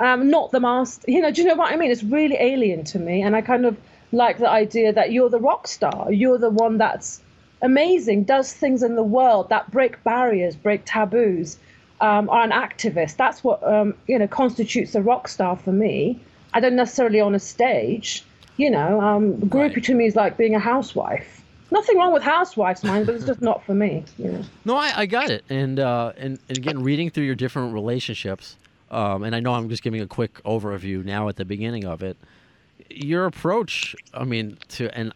um, 0.00 0.30
not 0.30 0.50
the 0.50 0.60
master. 0.60 1.10
You 1.10 1.20
know, 1.20 1.30
do 1.30 1.42
you 1.42 1.48
know 1.48 1.56
what 1.56 1.72
I 1.72 1.76
mean? 1.76 1.90
It's 1.90 2.02
really 2.02 2.36
alien 2.36 2.84
to 2.84 2.98
me. 2.98 3.22
And 3.22 3.36
I 3.36 3.42
kind 3.42 3.66
of 3.66 3.76
like 4.12 4.38
the 4.38 4.48
idea 4.48 4.92
that 4.92 5.12
you're 5.12 5.28
the 5.28 5.40
rock 5.40 5.66
star. 5.66 6.10
You're 6.10 6.38
the 6.38 6.50
one 6.50 6.78
that's 6.78 7.20
amazing, 7.66 8.24
does 8.24 8.52
things 8.52 8.82
in 8.82 8.96
the 8.96 9.02
world 9.02 9.50
that 9.50 9.70
break 9.70 10.02
barriers, 10.04 10.56
break 10.56 10.82
taboos, 10.86 11.58
um, 12.00 12.30
are 12.30 12.42
an 12.42 12.50
activist. 12.50 13.16
That's 13.16 13.44
what, 13.44 13.62
um, 13.62 13.94
you 14.06 14.18
know, 14.18 14.26
constitutes 14.26 14.94
a 14.94 15.02
rock 15.02 15.28
star 15.28 15.56
for 15.56 15.72
me. 15.72 16.18
I 16.54 16.60
don't 16.60 16.76
necessarily 16.76 17.20
on 17.20 17.34
a 17.34 17.38
stage 17.38 18.24
you 18.56 18.70
know, 18.70 19.00
um, 19.00 19.34
groupie 19.34 19.76
right. 19.76 19.84
to 19.84 19.94
me 19.94 20.06
is 20.06 20.16
like 20.16 20.36
being 20.36 20.54
a 20.54 20.58
housewife. 20.58 21.42
Nothing 21.70 21.98
wrong 21.98 22.12
with 22.12 22.22
housewives, 22.22 22.84
mind, 22.84 23.06
but 23.06 23.16
it's 23.16 23.26
just 23.26 23.42
not 23.42 23.64
for 23.64 23.74
me. 23.74 24.04
You 24.18 24.32
know? 24.32 24.42
No, 24.64 24.76
I, 24.76 25.00
I 25.00 25.06
got 25.06 25.30
it. 25.30 25.44
And, 25.50 25.80
uh, 25.80 26.12
and 26.16 26.38
and 26.48 26.58
again, 26.58 26.82
reading 26.82 27.10
through 27.10 27.24
your 27.24 27.34
different 27.34 27.74
relationships, 27.74 28.56
um, 28.90 29.24
and 29.24 29.34
I 29.34 29.40
know 29.40 29.52
I'm 29.52 29.68
just 29.68 29.82
giving 29.82 30.00
a 30.00 30.06
quick 30.06 30.42
overview 30.44 31.04
now 31.04 31.28
at 31.28 31.36
the 31.36 31.44
beginning 31.44 31.84
of 31.84 32.02
it. 32.02 32.16
Your 32.88 33.26
approach, 33.26 33.96
I 34.14 34.24
mean, 34.24 34.58
to 34.68 34.96
and 34.96 35.12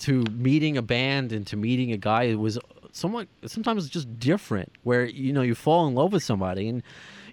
to 0.00 0.24
meeting 0.32 0.76
a 0.76 0.82
band 0.82 1.32
and 1.32 1.46
to 1.46 1.56
meeting 1.56 1.92
a 1.92 1.96
guy 1.96 2.24
it 2.24 2.38
was 2.38 2.58
somewhat 2.92 3.26
sometimes 3.46 3.88
just 3.88 4.18
different 4.18 4.70
where 4.82 5.04
you 5.04 5.32
know 5.32 5.42
you 5.42 5.54
fall 5.54 5.86
in 5.86 5.94
love 5.94 6.12
with 6.12 6.22
somebody. 6.22 6.68
And 6.68 6.82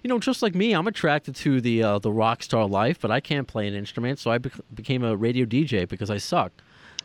you 0.02 0.08
know 0.08 0.18
just 0.18 0.40
like 0.42 0.54
me 0.54 0.72
i'm 0.72 0.86
attracted 0.86 1.34
to 1.36 1.60
the 1.60 1.82
uh, 1.82 1.98
the 1.98 2.10
rock 2.10 2.42
star 2.42 2.66
life 2.66 2.98
but 3.00 3.10
i 3.10 3.20
can't 3.20 3.46
play 3.46 3.68
an 3.68 3.74
instrument 3.74 4.18
so 4.18 4.30
i 4.30 4.38
bec- 4.38 4.54
became 4.74 5.04
a 5.04 5.14
radio 5.14 5.44
dj 5.44 5.88
because 5.88 6.10
i 6.10 6.16
suck. 6.16 6.52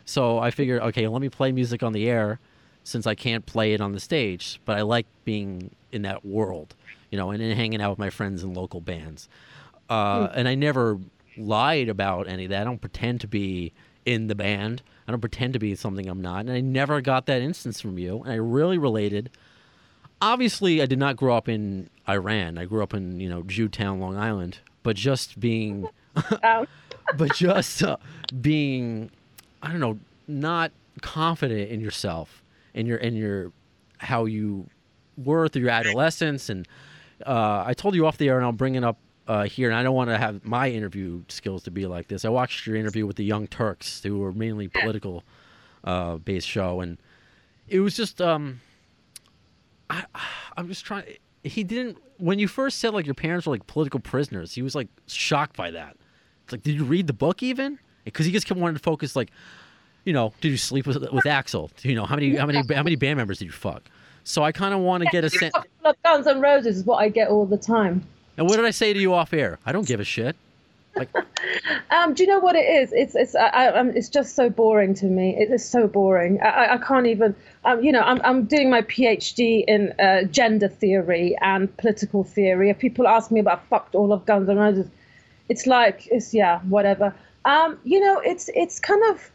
So 0.04 0.38
i 0.38 0.50
figured 0.50 0.80
okay 0.82 1.06
let 1.08 1.20
me 1.20 1.28
play 1.28 1.52
music 1.52 1.82
on 1.82 1.92
the 1.92 2.08
air 2.08 2.38
since 2.84 3.06
i 3.06 3.14
can't 3.14 3.44
play 3.44 3.74
it 3.74 3.80
on 3.80 3.92
the 3.92 4.00
stage 4.00 4.60
but 4.64 4.78
i 4.78 4.82
like 4.82 5.06
being 5.24 5.74
in 5.92 6.02
that 6.02 6.24
world 6.24 6.74
you 7.10 7.18
know 7.18 7.30
and, 7.30 7.42
and 7.42 7.52
hanging 7.52 7.82
out 7.82 7.90
with 7.90 7.98
my 7.98 8.10
friends 8.10 8.42
in 8.42 8.54
local 8.54 8.80
bands. 8.80 9.28
Uh, 9.90 10.28
and 10.34 10.48
i 10.48 10.54
never 10.54 10.98
lied 11.36 11.88
about 11.88 12.26
any 12.28 12.44
of 12.44 12.50
that. 12.50 12.62
I 12.62 12.64
don't 12.64 12.80
pretend 12.80 13.20
to 13.20 13.28
be 13.28 13.72
in 14.04 14.28
the 14.28 14.34
band 14.34 14.82
I 15.06 15.12
don't 15.12 15.20
pretend 15.20 15.52
to 15.52 15.58
be 15.58 15.74
something 15.74 16.08
I'm 16.08 16.20
not. 16.20 16.40
And 16.40 16.50
I 16.50 16.60
never 16.60 17.00
got 17.00 17.26
that 17.26 17.40
instance 17.40 17.80
from 17.80 17.98
you. 17.98 18.22
And 18.22 18.32
I 18.32 18.36
really 18.36 18.78
related. 18.78 19.30
Obviously, 20.20 20.82
I 20.82 20.86
did 20.86 20.98
not 20.98 21.16
grow 21.16 21.36
up 21.36 21.48
in 21.48 21.90
Iran. 22.08 22.58
I 22.58 22.64
grew 22.64 22.82
up 22.82 22.92
in, 22.92 23.20
you 23.20 23.28
know, 23.28 23.42
Jewtown, 23.42 24.00
Long 24.00 24.16
Island. 24.16 24.58
But 24.82 24.96
just 24.96 25.38
being, 25.38 25.88
but 27.16 27.34
just 27.34 27.82
uh, 27.82 27.98
being, 28.40 29.10
I 29.62 29.70
don't 29.70 29.80
know, 29.80 29.98
not 30.26 30.72
confident 31.02 31.70
in 31.70 31.80
yourself 31.80 32.42
and 32.74 32.88
your, 32.88 32.98
and 32.98 33.16
your, 33.16 33.52
how 33.98 34.24
you 34.24 34.66
were 35.16 35.48
through 35.48 35.62
your 35.62 35.70
adolescence. 35.70 36.48
And 36.48 36.66
uh, 37.24 37.62
I 37.64 37.74
told 37.74 37.94
you 37.94 38.06
off 38.06 38.18
the 38.18 38.28
air, 38.28 38.36
and 38.36 38.44
I'll 38.44 38.52
bring 38.52 38.74
it 38.74 38.82
up 38.82 38.98
uh, 39.28 39.44
here, 39.44 39.68
and 39.68 39.76
I 39.76 39.82
don't 39.82 39.94
want 39.94 40.10
to 40.10 40.18
have 40.18 40.44
my 40.44 40.70
interview 40.70 41.22
skills 41.28 41.62
to 41.64 41.70
be 41.70 41.86
like 41.86 42.08
this. 42.08 42.24
I 42.24 42.28
watched 42.28 42.66
your 42.66 42.76
interview 42.76 43.06
with 43.06 43.16
the 43.16 43.24
Young 43.24 43.46
Turks, 43.46 44.02
who 44.02 44.18
were 44.18 44.32
mainly 44.32 44.68
political 44.68 45.24
uh, 45.84 46.16
based 46.16 46.48
show, 46.48 46.80
and 46.80 46.98
it 47.68 47.80
was 47.80 47.96
just 47.96 48.20
um, 48.20 48.60
I 49.90 50.04
I'm 50.56 50.68
just 50.68 50.84
trying. 50.84 51.04
He 51.42 51.64
didn't 51.64 51.98
when 52.18 52.38
you 52.38 52.48
first 52.48 52.78
said 52.78 52.94
like 52.94 53.06
your 53.06 53.14
parents 53.14 53.46
were 53.46 53.52
like 53.52 53.66
political 53.66 54.00
prisoners. 54.00 54.54
He 54.54 54.62
was 54.62 54.74
like 54.74 54.88
shocked 55.06 55.56
by 55.56 55.70
that. 55.72 55.96
It's 56.44 56.52
like, 56.52 56.62
did 56.62 56.74
you 56.74 56.84
read 56.84 57.06
the 57.06 57.12
book 57.12 57.42
even? 57.42 57.78
Because 58.04 58.26
he 58.26 58.32
just 58.32 58.46
kept 58.46 58.60
wanting 58.60 58.76
to 58.76 58.82
focus 58.82 59.16
like, 59.16 59.30
you 60.04 60.12
know, 60.12 60.32
did 60.40 60.50
you 60.50 60.56
sleep 60.56 60.86
with 60.86 60.96
with 61.12 61.24
Axl? 61.24 61.70
You 61.82 61.96
know, 61.96 62.04
how 62.04 62.14
many 62.14 62.36
how 62.36 62.46
many 62.46 62.62
how 62.72 62.82
many 62.82 62.96
band 62.96 63.16
members 63.16 63.38
did 63.38 63.46
you 63.46 63.52
fuck? 63.52 63.90
So 64.24 64.42
I 64.42 64.50
kind 64.50 64.74
of 64.74 64.80
want 64.80 65.04
to 65.04 65.10
get 65.10 65.24
a 65.24 65.30
sense. 65.30 65.54
Guns 66.04 66.26
and 66.26 66.42
Roses 66.42 66.78
is 66.78 66.84
what 66.84 66.96
I 66.96 67.08
get 67.08 67.28
all 67.28 67.46
the 67.46 67.56
time. 67.56 68.04
And 68.36 68.48
what 68.48 68.56
did 68.56 68.64
I 68.64 68.70
say 68.70 68.92
to 68.92 69.00
you 69.00 69.14
off 69.14 69.32
air? 69.32 69.58
I 69.64 69.72
don't 69.72 69.86
give 69.86 70.00
a 70.00 70.04
shit. 70.04 70.36
Like, 70.94 71.08
um, 71.90 72.14
do 72.14 72.22
you 72.22 72.28
know 72.28 72.38
what 72.38 72.56
it 72.56 72.64
is? 72.64 72.92
It's 72.92 73.14
it's 73.14 73.34
I, 73.34 73.68
um, 73.68 73.90
it's 73.90 74.08
just 74.08 74.34
so 74.34 74.50
boring 74.50 74.94
to 74.94 75.06
me. 75.06 75.36
It 75.36 75.50
is 75.50 75.64
so 75.64 75.86
boring. 75.86 76.40
I, 76.42 76.74
I 76.74 76.78
can't 76.78 77.06
even. 77.06 77.34
Um, 77.64 77.82
you 77.82 77.92
know, 77.92 78.00
I'm 78.00 78.20
I'm 78.24 78.44
doing 78.44 78.70
my 78.70 78.82
PhD 78.82 79.64
in 79.66 79.92
uh, 79.98 80.24
gender 80.24 80.68
theory 80.68 81.36
and 81.40 81.74
political 81.76 82.24
theory. 82.24 82.70
If 82.70 82.78
people 82.78 83.06
ask 83.06 83.30
me 83.30 83.40
about 83.40 83.66
fucked 83.68 83.94
all 83.94 84.12
of 84.12 84.26
Guns 84.26 84.48
and 84.48 84.58
Roses, 84.58 84.88
it's 85.48 85.66
like 85.66 86.08
it's 86.10 86.32
yeah 86.34 86.60
whatever. 86.60 87.14
Um, 87.44 87.78
you 87.84 88.00
know, 88.00 88.20
it's 88.20 88.50
it's 88.54 88.80
kind 88.80 89.02
of. 89.10 89.30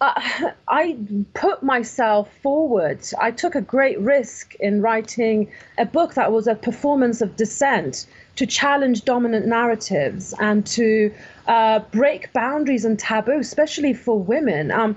Uh, 0.00 0.20
I 0.68 0.96
put 1.34 1.62
myself 1.62 2.32
forward. 2.42 3.00
I 3.20 3.30
took 3.30 3.54
a 3.54 3.60
great 3.60 3.98
risk 4.00 4.54
in 4.60 4.82
writing 4.82 5.50
a 5.76 5.86
book 5.86 6.14
that 6.14 6.32
was 6.32 6.46
a 6.46 6.54
performance 6.54 7.20
of 7.20 7.36
dissent 7.36 8.06
to 8.36 8.46
challenge 8.46 9.04
dominant 9.04 9.46
narratives 9.46 10.34
and 10.38 10.64
to 10.66 11.12
uh, 11.46 11.80
break 11.90 12.32
boundaries 12.32 12.84
and 12.84 12.98
taboo, 12.98 13.40
especially 13.40 13.94
for 13.94 14.18
women. 14.18 14.70
Um, 14.70 14.96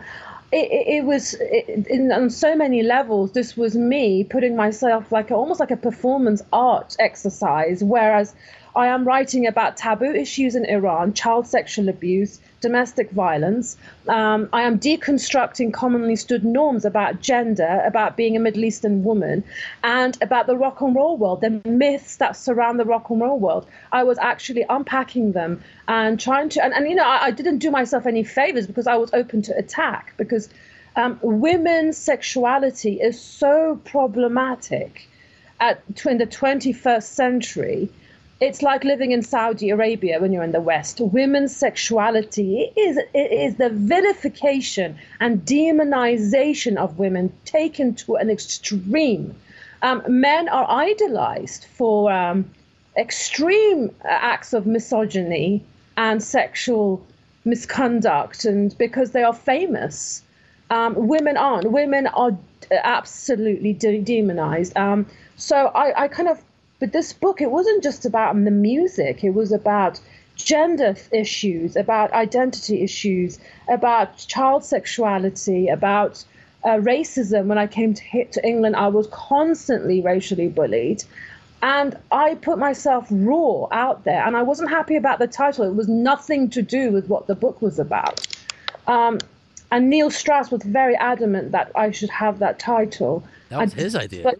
it, 0.51 0.70
it, 0.70 0.88
it, 0.98 1.05
was 1.05 1.34
it, 1.39 1.88
in, 1.88 2.12
on 2.12 2.29
so 2.29 2.55
many 2.55 2.84
levels. 2.84 3.31
This 3.31 3.55
was 3.55 3.75
me 3.75 4.24
putting 4.25 4.55
myself 4.55 5.12
like 5.12 5.31
almost 5.31 5.60
like 5.60 5.72
a 5.72 5.77
performance 5.77 6.41
art 6.51 6.96
exercise, 7.00 7.84
whereas 7.84 8.36
I 8.75 8.88
am 8.88 9.05
writing 9.05 9.48
about 9.48 9.77
taboo 9.77 10.13
issues 10.13 10.55
in 10.55 10.65
Iran, 10.65 11.13
child 11.13 11.48
sexual 11.48 11.89
abuse, 11.89 12.39
domestic 12.62 13.12
violence. 13.12 13.77
Um, 14.08 14.48
I 14.53 14.62
am 14.62 14.80
deconstructing 14.80 15.74
commonly 15.74 16.15
stood 16.15 16.46
norms 16.46 16.86
about 16.86 17.20
gender, 17.20 17.82
about 17.86 18.15
being 18.15 18.38
a 18.38 18.39
Middle 18.39 18.63
Eastern 18.63 19.03
woman, 19.03 19.44
and 19.84 20.18
about 20.22 20.48
the 20.48 20.56
rock 20.56 20.80
and 20.82 20.96
roll 20.96 21.18
world, 21.18 21.41
the 21.41 21.62
myths 21.65 22.15
that 22.18 22.38
surround 22.38 22.80
the 22.80 22.86
rock 22.86 23.10
and 23.10 23.20
roll 23.20 23.39
world. 23.39 23.68
I 23.91 24.03
was 24.03 24.18
actually 24.20 24.65
unpacking 24.70 25.34
them 25.34 25.62
and 25.88 26.20
trying 26.20 26.50
to, 26.50 26.63
and, 26.63 26.74
and 26.74 26.88
you 26.88 26.96
know, 26.96 27.06
I, 27.06 27.25
I 27.25 27.32
didn't 27.32 27.58
do 27.58 27.72
myself 27.72 28.06
any 28.06 28.24
favors 28.24 28.68
because 28.68 28.88
I 28.88 28.96
was 28.96 29.10
open 29.13 29.41
to 29.44 29.58
attack 29.58 30.13
because 30.18 30.50
um, 30.96 31.20
women's 31.22 31.98
sexuality 31.98 33.01
is 33.01 33.20
so 33.20 33.80
problematic 33.84 35.08
at 35.60 35.82
in 36.06 36.18
the 36.18 36.25
21st 36.25 37.03
century 37.03 37.89
it's 38.41 38.63
like 38.63 38.83
living 38.83 39.12
in 39.12 39.21
Saudi 39.21 39.69
Arabia 39.69 40.19
when 40.19 40.33
you're 40.33 40.43
in 40.43 40.51
the 40.51 40.60
West. 40.60 41.00
Women's 41.00 41.55
sexuality 41.55 42.71
is 42.75 42.98
is 43.13 43.55
the 43.57 43.69
vilification 43.69 44.98
and 45.19 45.45
demonization 45.45 46.75
of 46.75 46.98
women 46.98 47.31
taken 47.45 47.93
to 47.95 48.15
an 48.15 48.31
extreme. 48.31 49.36
Um, 49.83 50.01
men 50.07 50.50
are 50.50 50.65
idolized 50.69 51.65
for 51.65 52.12
um, 52.12 52.50
extreme 52.98 53.93
acts 54.03 54.53
of 54.53 54.65
misogyny 54.65 55.63
and 55.95 56.21
sexual 56.21 57.05
misconduct, 57.45 58.43
and 58.45 58.75
because 58.77 59.12
they 59.12 59.24
are 59.24 59.33
famous. 59.33 60.24
Um, 60.71 60.95
women 60.95 61.38
aren't. 61.38 61.69
Women 61.69 62.07
are 62.07 62.36
absolutely 62.71 63.74
de- 63.74 64.00
demonized. 64.01 64.75
Um, 64.77 65.05
so 65.36 65.67
I, 65.67 66.03
I 66.03 66.07
kind 66.07 66.29
of 66.29 66.41
but 66.81 66.91
this 66.93 67.13
book, 67.13 67.41
it 67.41 67.51
wasn't 67.51 67.83
just 67.83 68.05
about 68.05 68.33
the 68.43 68.51
music, 68.51 69.23
it 69.23 69.35
was 69.35 69.51
about 69.51 70.01
gender 70.35 70.95
issues, 71.11 71.75
about 71.75 72.11
identity 72.11 72.81
issues, 72.81 73.39
about 73.69 74.17
child 74.17 74.65
sexuality, 74.65 75.67
about 75.67 76.25
uh, 76.63 76.77
racism. 76.79 77.45
When 77.45 77.59
I 77.59 77.67
came 77.67 77.93
to, 77.93 78.25
to 78.25 78.45
England, 78.45 78.75
I 78.75 78.88
was 78.88 79.07
constantly 79.11 80.01
racially 80.01 80.50
bullied. 80.50 81.03
And 81.61 81.95
I 82.11 82.33
put 82.33 82.57
myself 82.57 83.05
raw 83.11 83.67
out 83.71 84.03
there, 84.03 84.25
and 84.25 84.35
I 84.35 84.41
wasn't 84.41 84.71
happy 84.71 84.95
about 84.95 85.19
the 85.19 85.27
title. 85.27 85.63
It 85.65 85.75
was 85.75 85.88
nothing 85.88 86.50
to 86.50 86.63
do 86.63 86.91
with 86.91 87.07
what 87.07 87.27
the 87.27 87.35
book 87.35 87.61
was 87.61 87.77
about. 87.77 88.25
Um, 88.88 89.19
and 89.71 89.88
Neil 89.88 90.09
Strauss 90.09 90.50
was 90.50 90.63
very 90.63 90.95
adamant 90.95 91.51
that 91.51 91.71
I 91.75 91.91
should 91.91 92.09
have 92.09 92.39
that 92.39 92.57
title. 92.57 93.23
That 93.50 93.59
was 93.59 93.73
his 93.73 93.95
idea. 93.95 94.23
But, 94.23 94.39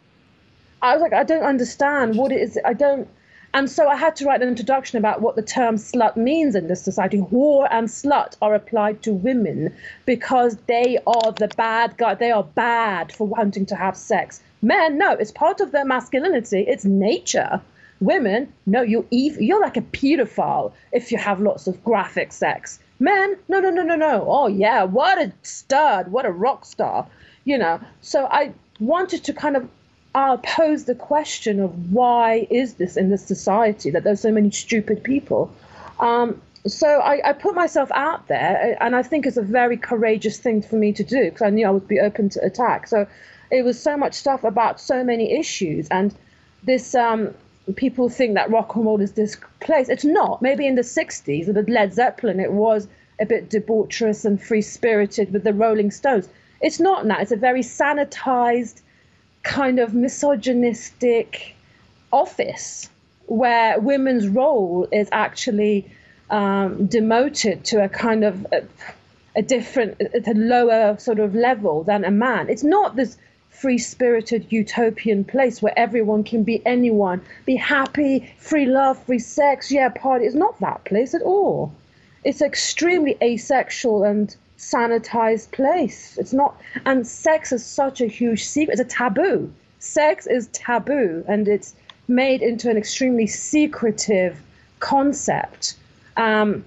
I 0.82 0.94
was 0.94 1.02
like, 1.02 1.14
I 1.14 1.24
don't 1.24 1.44
understand 1.44 2.16
what 2.16 2.32
it 2.32 2.42
is. 2.42 2.58
I 2.66 2.74
don't. 2.74 3.08
And 3.54 3.70
so 3.70 3.88
I 3.88 3.98
had 3.98 4.16
to 4.16 4.26
write 4.26 4.42
an 4.42 4.48
introduction 4.48 4.98
about 4.98 5.22
what 5.22 5.36
the 5.36 5.42
term 5.42 5.76
slut 5.76 6.16
means 6.16 6.56
in 6.56 6.68
this 6.68 6.82
society. 6.82 7.18
Whore 7.18 7.68
and 7.70 7.88
slut 7.88 8.36
are 8.42 8.56
applied 8.56 9.04
to 9.04 9.14
women 9.14 9.76
because 10.06 10.58
they 10.68 10.98
are 11.06 11.32
the 11.34 11.50
bad 11.50 11.98
guy. 11.98 12.16
They 12.16 12.32
are 12.32 12.44
bad 12.44 13.12
for 13.12 13.28
wanting 13.28 13.66
to 13.68 13.76
have 13.76 13.98
sex. 13.98 14.42
Men, 14.62 14.98
no, 14.98 15.12
it's 15.12 15.32
part 15.32 15.60
of 15.60 15.72
their 15.72 15.86
masculinity. 15.86 16.62
It's 16.62 16.86
nature. 16.86 17.62
Women, 18.00 18.52
no, 18.66 18.82
you're 18.82 19.06
evil. 19.12 19.44
You're 19.44 19.62
like 19.62 19.78
a 19.78 19.82
pedophile 19.82 20.72
if 20.92 21.12
you 21.12 21.18
have 21.18 21.42
lots 21.42 21.68
of 21.68 21.84
graphic 21.84 22.32
sex. 22.32 22.80
Men, 23.00 23.38
no, 23.48 23.60
no, 23.60 23.70
no, 23.70 23.84
no, 23.84 23.96
no. 23.96 24.26
Oh 24.28 24.48
yeah, 24.48 24.84
what 24.84 25.20
a 25.20 25.32
stud, 25.44 26.08
what 26.08 26.26
a 26.26 26.32
rock 26.32 26.66
star, 26.66 27.06
you 27.44 27.58
know. 27.58 27.80
So 28.02 28.26
I 28.26 28.54
wanted 28.80 29.24
to 29.26 29.34
kind 29.34 29.56
of 29.56 29.70
uh, 30.14 30.38
pose 30.38 30.86
the 30.86 30.96
question 30.96 31.60
of 31.60 31.92
why 31.92 32.48
is 32.50 32.76
this 32.76 32.98
in 32.98 33.10
this 33.10 33.26
society 33.26 33.90
that 33.92 34.04
there's 34.04 34.20
so 34.20 34.32
many 34.32 34.52
stupid 34.52 35.04
people. 35.04 35.54
Um, 36.00 36.42
so 36.68 37.00
I, 37.00 37.30
I, 37.30 37.34
put 37.34 37.56
myself 37.56 37.90
out 37.94 38.28
there, 38.28 38.78
and 38.82 38.96
I 38.96 39.04
think 39.04 39.26
it's 39.26 39.38
a 39.38 39.42
very 39.42 39.78
courageous 39.78 40.38
thing 40.38 40.62
for 40.62 40.76
me 40.76 40.94
to 40.94 41.04
do 41.04 41.26
because 41.26 41.42
I 41.42 41.50
knew 41.50 41.66
I 41.66 41.72
would 41.72 41.88
be 41.88 42.00
open 42.00 42.30
to 42.30 42.44
attack. 42.44 42.88
So 42.88 43.08
it 43.50 43.64
was 43.64 43.82
so 43.82 43.98
much 43.98 44.14
stuff 44.14 44.44
about 44.44 44.80
so 44.80 45.04
many 45.04 45.40
issues, 45.40 45.88
and 45.90 46.14
this 46.64 46.94
um, 46.94 47.34
people 47.76 48.10
think 48.10 48.36
that 48.36 48.52
rock 48.52 48.76
and 48.76 48.86
roll 48.86 49.02
is 49.02 49.14
this 49.14 49.38
place. 49.60 49.90
It's 49.90 50.06
not. 50.06 50.42
Maybe 50.42 50.68
in 50.68 50.76
the 50.76 50.82
'60s 50.82 51.48
with 51.48 51.70
Led 51.70 51.94
Zeppelin, 51.94 52.40
it 52.40 52.52
was 52.52 52.88
a 53.20 53.26
bit 53.26 53.50
debaucherous 53.50 54.26
and 54.26 54.42
free 54.42 54.62
spirited 54.62 55.32
with 55.32 55.44
the 55.44 55.54
Rolling 55.54 55.90
Stones. 55.90 56.28
It's 56.62 56.80
not 56.80 57.06
now. 57.06 57.20
It's 57.20 57.32
a 57.32 57.38
very 57.38 57.62
sanitized 57.62 58.82
kind 59.44 59.80
of 59.80 59.94
misogynistic 59.94 61.56
office 62.12 62.90
where 63.26 63.80
women's 63.80 64.28
role 64.28 64.88
is 64.92 65.08
actually 65.12 65.90
um, 66.30 66.86
demoted 66.88 67.64
to 67.66 67.84
a 67.84 67.90
kind 67.90 68.24
of 68.24 68.46
a, 68.52 68.64
a 69.36 69.42
different, 69.42 70.02
a 70.02 70.34
lower 70.34 70.98
sort 70.98 71.20
of 71.20 71.34
level 71.36 71.84
than 71.84 72.04
a 72.04 72.12
man. 72.12 72.50
It's 72.50 72.64
not 72.64 72.96
this 72.96 73.18
free 73.50 73.78
spirited 73.78 74.48
utopian 74.50 75.24
place 75.24 75.62
where 75.62 75.78
everyone 75.78 76.24
can 76.24 76.44
be 76.44 76.66
anyone, 76.66 77.22
be 77.46 77.56
happy, 77.56 78.34
free 78.40 78.66
love, 78.66 79.02
free 79.04 79.20
sex, 79.20 79.72
yeah, 79.72 79.90
party. 79.90 80.26
It's 80.26 80.36
not 80.36 80.60
that 80.60 80.84
place 80.86 81.14
at 81.14 81.22
all. 81.22 81.72
It's 82.24 82.42
extremely 82.42 83.18
asexual 83.22 84.04
and 84.04 84.36
sanitized 84.62 85.52
place. 85.52 86.18
It's 86.18 86.34
not, 86.34 86.56
and 86.86 87.06
sex 87.06 87.52
is 87.52 87.66
such 87.66 88.00
a 88.00 88.06
huge 88.06 88.44
secret. 88.46 88.80
It's 88.80 88.82
a 88.82 88.96
taboo. 88.96 89.52
Sex 89.80 90.28
is 90.28 90.48
taboo, 90.54 91.26
and 91.28 91.48
it's 91.48 91.74
made 92.08 92.42
into 92.42 92.70
an 92.70 92.78
extremely 92.78 93.26
secretive 93.26 94.40
concept. 94.80 95.76
Um, 96.16 96.64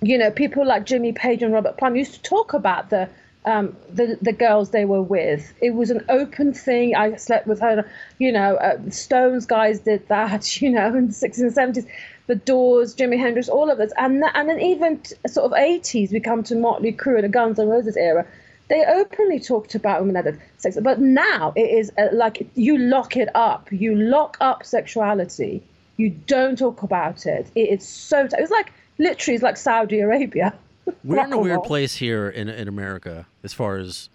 you 0.00 0.16
know, 0.16 0.30
people 0.30 0.64
like 0.64 0.86
Jimmy 0.86 1.12
Page 1.12 1.42
and 1.42 1.52
Robert 1.52 1.76
Plant 1.76 1.96
used 1.96 2.14
to 2.14 2.22
talk 2.22 2.54
about 2.54 2.90
the 2.90 3.08
um, 3.44 3.76
the 3.90 4.18
the 4.22 4.32
girls 4.32 4.70
they 4.70 4.84
were 4.84 5.02
with. 5.02 5.52
It 5.60 5.74
was 5.74 5.90
an 5.90 6.04
open 6.08 6.52
thing. 6.54 6.94
I 6.94 7.16
slept 7.16 7.46
with 7.46 7.60
her. 7.60 7.88
You 8.18 8.32
know, 8.32 8.56
uh, 8.56 8.78
Stones 8.90 9.46
guys 9.46 9.80
did 9.80 10.08
that. 10.08 10.44
You 10.62 10.70
know, 10.70 10.94
in 10.94 11.08
the 11.08 11.12
sixties 11.12 11.42
and 11.44 11.52
seventies, 11.52 11.86
the 12.26 12.36
Doors, 12.36 12.94
Jimi 12.94 13.18
Hendrix, 13.18 13.48
all 13.48 13.70
of 13.70 13.78
this, 13.78 13.92
and 13.96 14.22
and 14.34 14.48
then 14.48 14.60
even 14.60 14.98
t- 14.98 15.14
sort 15.26 15.46
of 15.46 15.52
eighties, 15.58 16.12
we 16.12 16.20
come 16.20 16.42
to 16.44 16.54
Motley 16.54 16.92
Crue 16.92 17.16
and 17.16 17.24
the 17.24 17.28
Guns 17.28 17.58
N' 17.58 17.68
Roses 17.68 17.96
era. 17.96 18.26
They 18.68 18.82
openly 18.86 19.40
talked 19.40 19.74
about 19.74 20.00
women 20.00 20.16
having 20.16 20.40
sex, 20.56 20.78
but 20.80 21.00
now 21.00 21.52
it 21.54 21.68
is 21.68 21.92
uh, 21.98 22.08
like 22.12 22.48
you 22.54 22.78
lock 22.78 23.16
it 23.16 23.28
up. 23.34 23.70
You 23.70 23.94
lock 23.94 24.38
up 24.40 24.64
sexuality. 24.64 25.62
You 25.96 26.10
don't 26.10 26.58
talk 26.58 26.82
about 26.82 27.26
it. 27.26 27.50
It 27.54 27.68
is 27.68 27.86
so. 27.86 28.26
T- 28.26 28.36
it's 28.38 28.50
like 28.50 28.72
literally, 28.98 29.34
it's 29.34 29.42
like 29.42 29.58
Saudi 29.58 30.00
Arabia. 30.00 30.54
We're 31.02 31.24
in 31.24 31.32
a 31.32 31.38
weird 31.38 31.62
place 31.64 31.96
here 31.96 32.28
in 32.28 32.48
in 32.48 32.68
America 32.68 33.26
as 33.42 33.52
far 33.52 33.76
as 33.76 34.08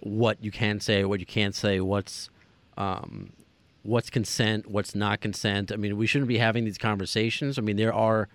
what 0.00 0.42
you 0.42 0.50
can 0.50 0.80
say, 0.80 1.04
what 1.04 1.20
you 1.20 1.26
can't 1.26 1.54
say, 1.54 1.80
what's 1.80 2.30
um, 2.76 3.32
what's 3.82 4.10
consent, 4.10 4.70
what's 4.70 4.94
not 4.94 5.20
consent. 5.20 5.72
I 5.72 5.76
mean, 5.76 5.96
we 5.96 6.06
shouldn't 6.06 6.28
be 6.28 6.38
having 6.38 6.64
these 6.64 6.78
conversations. 6.78 7.58
I 7.58 7.62
mean, 7.62 7.76
there 7.76 7.92
are, 7.92 8.28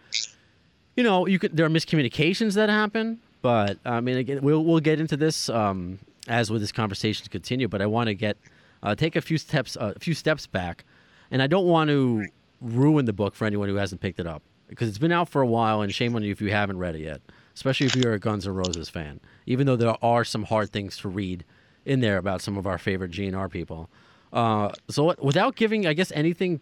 you 0.95 1.03
know, 1.03 1.25
you 1.27 1.39
could 1.39 1.55
there 1.55 1.65
are 1.65 1.69
miscommunications 1.69 2.53
that 2.53 2.69
happen, 2.69 3.19
but 3.41 3.77
I 3.85 4.01
mean, 4.01 4.17
again, 4.17 4.39
we'll 4.41 4.63
we'll 4.63 4.79
get 4.79 4.99
into 4.99 5.17
this 5.17 5.49
um, 5.49 5.99
as 6.27 6.51
with 6.51 6.61
this 6.61 6.71
conversation 6.71 7.27
continue. 7.29 7.67
But 7.67 7.81
I 7.81 7.85
want 7.85 8.07
to 8.07 8.15
get 8.15 8.37
uh, 8.83 8.95
take 8.95 9.15
a 9.15 9.21
few 9.21 9.37
steps 9.37 9.77
uh, 9.77 9.93
a 9.95 9.99
few 9.99 10.13
steps 10.13 10.47
back, 10.47 10.85
and 11.31 11.41
I 11.41 11.47
don't 11.47 11.65
want 11.65 11.89
to 11.89 12.25
ruin 12.61 13.05
the 13.05 13.13
book 13.13 13.35
for 13.35 13.45
anyone 13.45 13.69
who 13.69 13.75
hasn't 13.75 14.01
picked 14.01 14.19
it 14.19 14.27
up 14.27 14.41
because 14.67 14.89
it's 14.89 14.97
been 14.97 15.11
out 15.11 15.29
for 15.29 15.41
a 15.41 15.47
while, 15.47 15.81
and 15.81 15.93
shame 15.93 16.15
on 16.15 16.23
you 16.23 16.31
if 16.31 16.41
you 16.41 16.51
haven't 16.51 16.77
read 16.77 16.95
it 16.95 17.01
yet 17.01 17.21
especially 17.55 17.87
if 17.87 17.95
you're 17.95 18.13
a 18.13 18.19
Guns 18.19 18.45
N' 18.45 18.53
Roses 18.53 18.89
fan. 18.89 19.19
Even 19.45 19.65
though 19.65 19.75
there 19.75 19.95
are 20.03 20.23
some 20.23 20.43
hard 20.43 20.71
things 20.71 20.97
to 20.97 21.09
read 21.09 21.43
in 21.85 22.01
there 22.01 22.17
about 22.17 22.41
some 22.41 22.57
of 22.57 22.67
our 22.67 22.77
favorite 22.77 23.11
GNR 23.11 23.49
people. 23.49 23.89
Uh, 24.33 24.71
so 24.89 25.15
without 25.19 25.55
giving, 25.55 25.87
I 25.87 25.93
guess, 25.93 26.11
anything 26.13 26.59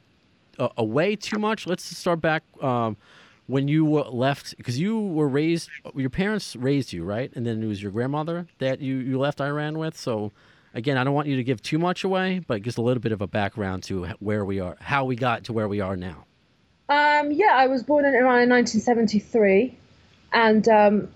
uh, 0.59 0.69
away 0.77 1.15
too 1.15 1.39
much, 1.39 1.65
let's 1.65 1.83
start 1.83 2.21
back 2.21 2.43
um, 2.62 2.97
when 3.47 3.67
you 3.67 3.89
left 3.89 4.55
because 4.57 4.79
you 4.79 5.00
were 5.00 5.27
raised. 5.27 5.69
Your 5.95 6.09
parents 6.09 6.55
raised 6.55 6.93
you, 6.93 7.03
right? 7.03 7.31
And 7.35 7.45
then 7.45 7.63
it 7.63 7.65
was 7.65 7.81
your 7.81 7.91
grandmother 7.91 8.47
that 8.59 8.79
you 8.79 8.97
you 8.97 9.17
left 9.17 9.41
Iran 9.41 9.79
with. 9.79 9.97
So 9.97 10.31
again, 10.73 10.97
I 10.97 11.03
don't 11.03 11.13
want 11.13 11.27
you 11.27 11.38
to 11.38 11.43
give 11.43 11.62
too 11.62 11.79
much 11.79 12.03
away, 12.03 12.39
but 12.45 12.62
just 12.62 12.77
a 12.77 12.81
little 12.81 13.01
bit 13.01 13.12
of 13.12 13.21
a 13.21 13.27
background 13.27 13.83
to 13.83 14.05
where 14.19 14.45
we 14.45 14.59
are, 14.59 14.77
how 14.79 15.05
we 15.05 15.15
got 15.15 15.45
to 15.45 15.53
where 15.53 15.67
we 15.67 15.79
are 15.79 15.95
now. 15.95 16.25
Um, 16.89 17.31
yeah, 17.31 17.53
I 17.53 17.67
was 17.67 17.81
born 17.81 18.05
in 18.05 18.13
Iran 18.13 18.41
in 18.41 18.50
1973 18.50 19.77
and 20.33 20.67
um, 20.67 21.07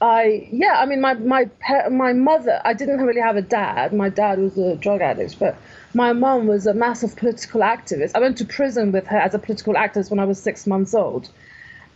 I 0.00 0.48
yeah, 0.52 0.76
I 0.78 0.86
mean 0.86 1.00
my 1.00 1.14
my 1.14 1.48
my 1.90 2.12
mother. 2.12 2.60
I 2.64 2.74
didn't 2.74 3.00
really 3.00 3.20
have 3.20 3.36
a 3.36 3.42
dad. 3.42 3.92
My 3.92 4.08
dad 4.08 4.38
was 4.38 4.58
a 4.58 4.76
drug 4.76 5.00
addict, 5.00 5.38
but 5.38 5.56
my 5.94 6.12
mom 6.12 6.46
was 6.46 6.66
a 6.66 6.74
massive 6.74 7.16
political 7.16 7.60
activist. 7.60 8.12
I 8.14 8.20
went 8.20 8.36
to 8.38 8.44
prison 8.44 8.92
with 8.92 9.06
her 9.06 9.18
as 9.18 9.34
a 9.34 9.38
political 9.38 9.74
activist 9.74 10.10
when 10.10 10.18
I 10.18 10.24
was 10.24 10.42
six 10.42 10.66
months 10.66 10.94
old, 10.94 11.30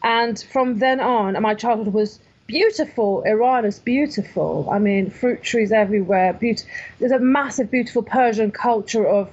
and 0.02 0.40
from 0.52 0.78
then 0.78 1.00
on, 1.00 1.40
my 1.42 1.54
childhood 1.54 1.92
was 1.92 2.20
beautiful. 2.46 3.22
Iran 3.22 3.64
is 3.64 3.78
beautiful. 3.78 4.68
I 4.70 4.78
mean, 4.78 5.10
fruit 5.10 5.42
trees 5.42 5.70
everywhere. 5.70 6.38
There's 6.40 7.12
a 7.12 7.18
massive, 7.18 7.70
beautiful 7.70 8.02
Persian 8.02 8.52
culture 8.52 9.06
of 9.06 9.28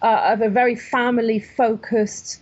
uh, 0.00 0.30
of 0.32 0.40
a 0.42 0.48
very 0.48 0.76
family 0.76 1.40
focused 1.40 2.40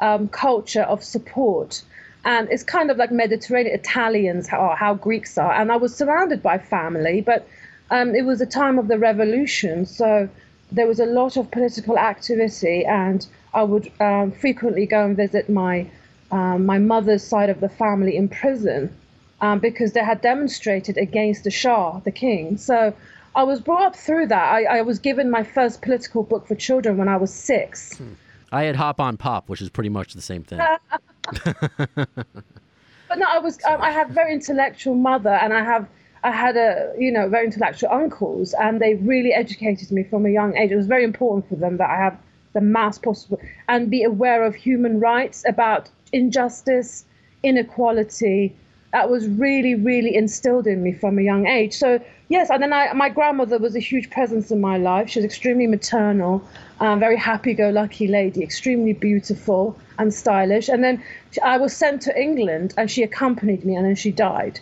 um, 0.00 0.28
culture 0.28 0.82
of 0.82 1.02
support 1.02 1.82
and 2.26 2.48
it's 2.50 2.64
kind 2.64 2.90
of 2.90 2.96
like 2.96 3.12
Mediterranean 3.12 3.74
Italians 3.74 4.48
how, 4.48 4.74
how 4.76 4.94
Greeks 4.94 5.38
are. 5.38 5.52
And 5.52 5.70
I 5.70 5.76
was 5.76 5.94
surrounded 5.94 6.42
by 6.42 6.58
family, 6.58 7.20
but 7.20 7.48
um, 7.92 8.16
it 8.16 8.24
was 8.26 8.40
a 8.40 8.46
time 8.46 8.80
of 8.80 8.88
the 8.88 8.98
revolution, 8.98 9.86
so 9.86 10.28
there 10.72 10.88
was 10.88 10.98
a 10.98 11.06
lot 11.06 11.36
of 11.36 11.48
political 11.52 11.96
activity, 11.96 12.84
and 12.84 13.24
I 13.54 13.62
would 13.62 13.92
um, 14.00 14.32
frequently 14.32 14.86
go 14.86 15.04
and 15.04 15.16
visit 15.16 15.48
my 15.48 15.88
um, 16.32 16.66
my 16.66 16.78
mother's 16.78 17.22
side 17.22 17.48
of 17.48 17.60
the 17.60 17.68
family 17.68 18.16
in 18.16 18.28
prison 18.28 18.92
um, 19.40 19.60
because 19.60 19.92
they 19.92 20.02
had 20.02 20.20
demonstrated 20.20 20.98
against 20.98 21.44
the 21.44 21.52
Shah, 21.52 22.00
the 22.00 22.10
king. 22.10 22.56
So 22.56 22.92
I 23.36 23.44
was 23.44 23.60
brought 23.60 23.84
up 23.84 23.94
through 23.94 24.26
that. 24.26 24.52
I, 24.52 24.78
I 24.78 24.82
was 24.82 24.98
given 24.98 25.30
my 25.30 25.44
first 25.44 25.82
political 25.82 26.24
book 26.24 26.48
for 26.48 26.56
children 26.56 26.96
when 26.96 27.08
I 27.08 27.16
was 27.16 27.32
six. 27.32 27.96
Hmm. 27.96 28.14
I 28.50 28.64
had 28.64 28.74
Hop 28.74 29.00
on 29.00 29.16
Pop, 29.16 29.48
which 29.48 29.62
is 29.62 29.70
pretty 29.70 29.90
much 29.90 30.14
the 30.14 30.20
same 30.20 30.42
thing. 30.42 30.58
but 31.44 33.18
no, 33.18 33.26
I 33.28 33.38
was 33.38 33.58
um, 33.64 33.80
I 33.80 33.90
had 33.90 34.10
very 34.10 34.32
intellectual 34.32 34.94
mother, 34.94 35.30
and 35.30 35.52
I 35.52 35.62
have 35.62 35.88
I 36.24 36.30
had 36.30 36.56
a 36.56 36.92
you 36.98 37.12
know 37.12 37.28
very 37.28 37.46
intellectual 37.46 37.90
uncles, 37.90 38.54
and 38.54 38.80
they 38.80 38.94
really 38.94 39.32
educated 39.32 39.90
me 39.90 40.02
from 40.04 40.26
a 40.26 40.30
young 40.30 40.56
age. 40.56 40.70
It 40.70 40.76
was 40.76 40.86
very 40.86 41.04
important 41.04 41.48
for 41.48 41.56
them 41.56 41.76
that 41.78 41.90
I 41.90 41.96
have 41.96 42.18
the 42.52 42.60
mass 42.60 42.98
possible 42.98 43.38
and 43.68 43.90
be 43.90 44.02
aware 44.02 44.44
of 44.44 44.54
human 44.54 44.98
rights, 44.98 45.44
about 45.46 45.90
injustice, 46.12 47.04
inequality. 47.42 48.56
That 48.92 49.10
was 49.10 49.28
really, 49.28 49.74
really 49.74 50.16
instilled 50.16 50.66
in 50.66 50.82
me 50.82 50.92
from 50.92 51.18
a 51.18 51.22
young 51.22 51.46
age. 51.46 51.74
So 51.74 52.00
yes, 52.28 52.50
and 52.50 52.62
then 52.62 52.72
I, 52.72 52.92
my 52.92 53.08
grandmother 53.08 53.58
was 53.58 53.76
a 53.76 53.80
huge 53.80 54.10
presence 54.10 54.50
in 54.50 54.60
my 54.60 54.76
life. 54.76 55.10
She 55.10 55.18
was 55.18 55.24
extremely 55.24 55.66
maternal, 55.66 56.42
um, 56.80 57.00
very 57.00 57.16
happy-go-lucky 57.16 58.08
lady, 58.08 58.42
extremely 58.42 58.92
beautiful 58.92 59.78
and 59.98 60.12
stylish. 60.12 60.68
And 60.68 60.84
then 60.84 61.02
I 61.42 61.56
was 61.58 61.74
sent 61.74 62.02
to 62.02 62.20
England, 62.20 62.74
and 62.76 62.90
she 62.90 63.02
accompanied 63.02 63.64
me, 63.64 63.76
and 63.76 63.84
then 63.86 63.96
she 63.96 64.10
died. 64.10 64.60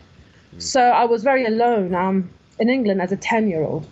Mm. 0.54 0.62
So 0.62 0.80
I 0.80 1.04
was 1.04 1.22
very 1.22 1.44
alone 1.46 1.94
um, 1.94 2.30
in 2.58 2.68
England 2.68 3.00
as 3.00 3.12
a 3.12 3.16
ten-year-old, 3.16 3.86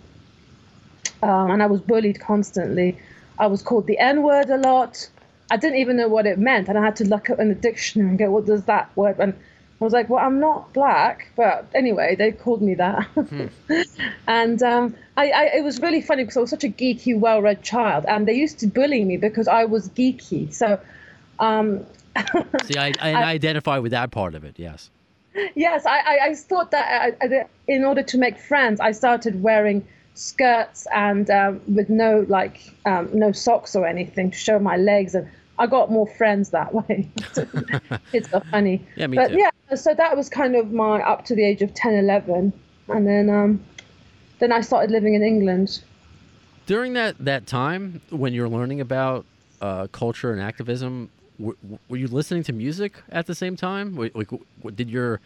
um, 1.21 1.51
and 1.51 1.63
I 1.63 1.67
was 1.67 1.81
bullied 1.81 2.19
constantly. 2.19 2.97
I 3.39 3.47
was 3.47 3.61
called 3.61 3.87
the 3.87 3.97
N-word 3.97 4.49
a 4.49 4.57
lot. 4.57 5.09
I 5.51 5.57
didn't 5.57 5.79
even 5.79 5.97
know 5.97 6.07
what 6.07 6.25
it 6.25 6.39
meant, 6.39 6.69
and 6.69 6.77
I 6.77 6.83
had 6.83 6.95
to 6.97 7.05
look 7.05 7.29
up 7.29 7.39
in 7.39 7.49
the 7.49 7.55
dictionary 7.55 8.09
and 8.09 8.17
go, 8.17 8.31
"What 8.31 8.45
does 8.45 8.63
that 8.65 8.95
word?" 8.95 9.17
And 9.19 9.33
I 9.83 9.85
was 9.85 9.91
like, 9.91 10.09
well, 10.09 10.25
I'm 10.25 10.39
not 10.39 10.71
black, 10.71 11.29
but 11.35 11.67
anyway, 11.75 12.15
they 12.15 12.31
called 12.31 12.61
me 12.61 12.73
that. 12.75 13.03
Hmm. 13.03 13.47
and 14.27 14.63
um, 14.63 14.95
I, 15.17 15.29
I, 15.29 15.43
it 15.57 15.63
was 15.65 15.81
really 15.81 16.01
funny 16.01 16.23
because 16.23 16.37
I 16.37 16.39
was 16.39 16.51
such 16.51 16.63
a 16.63 16.69
geeky, 16.69 17.19
well-read 17.19 17.63
child, 17.63 18.05
and 18.07 18.25
they 18.25 18.33
used 18.33 18.59
to 18.59 18.67
bully 18.67 19.03
me 19.03 19.17
because 19.17 19.49
I 19.49 19.65
was 19.65 19.89
geeky. 19.89 20.53
So, 20.53 20.79
um, 21.39 21.85
see, 22.63 22.77
I, 22.77 22.93
I, 23.01 23.11
I, 23.11 23.23
identify 23.31 23.77
with 23.79 23.91
that 23.91 24.11
part 24.11 24.35
of 24.35 24.45
it. 24.45 24.57
Yes. 24.57 24.89
Yes, 25.53 25.85
I, 25.85 26.29
I, 26.29 26.33
thought 26.35 26.71
that 26.71 27.17
uh, 27.21 27.43
in 27.67 27.83
order 27.83 28.03
to 28.03 28.17
make 28.17 28.37
friends, 28.37 28.79
I 28.79 28.93
started 28.93 29.43
wearing 29.43 29.85
skirts 30.13 30.87
and 30.93 31.29
um, 31.29 31.59
with 31.67 31.89
no 31.89 32.25
like 32.29 32.71
um, 32.85 33.09
no 33.11 33.33
socks 33.33 33.75
or 33.75 33.85
anything 33.85 34.31
to 34.31 34.37
show 34.37 34.59
my 34.59 34.77
legs 34.77 35.13
and 35.13 35.27
I 35.57 35.67
got 35.67 35.91
more 35.91 36.07
friends 36.07 36.49
that 36.49 36.73
way. 36.73 37.09
it's 38.11 38.29
so 38.29 38.41
funny. 38.51 38.85
Yeah, 38.95 39.07
me 39.07 39.17
but 39.17 39.29
too. 39.29 39.37
yeah, 39.37 39.49
so 39.75 39.93
that 39.93 40.15
was 40.15 40.29
kind 40.29 40.55
of 40.55 40.71
my 40.71 41.01
up 41.01 41.25
to 41.25 41.35
the 41.35 41.43
age 41.43 41.61
of 41.61 41.73
10, 41.73 41.93
11. 41.93 42.53
And 42.89 43.07
then 43.07 43.29
um, 43.29 43.63
then 44.39 44.51
I 44.51 44.61
started 44.61 44.91
living 44.91 45.13
in 45.13 45.23
England. 45.23 45.81
During 46.65 46.93
that, 46.93 47.17
that 47.19 47.47
time 47.47 48.01
when 48.09 48.33
you're 48.33 48.49
learning 48.49 48.81
about 48.81 49.25
uh, 49.61 49.87
culture 49.87 50.31
and 50.31 50.41
activism, 50.41 51.09
were, 51.39 51.55
were, 51.89 51.97
you 51.97 52.07
listening 52.07 52.43
to 52.43 52.53
music 52.53 53.01
at 53.09 53.25
the 53.25 53.35
same 53.35 53.55
time? 53.55 53.95
Like, 53.95 54.29
did 54.75 54.89
your 54.89 55.19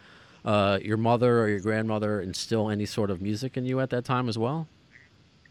uh, 0.44 0.78
your 0.82 0.96
mother 0.96 1.40
or 1.40 1.48
your 1.48 1.60
grandmother 1.60 2.20
instill 2.20 2.70
any 2.70 2.86
sort 2.86 3.10
of 3.10 3.20
music 3.20 3.56
in 3.56 3.66
you 3.66 3.80
at 3.80 3.90
that 3.90 4.04
time 4.04 4.28
as 4.28 4.38
well? 4.38 4.68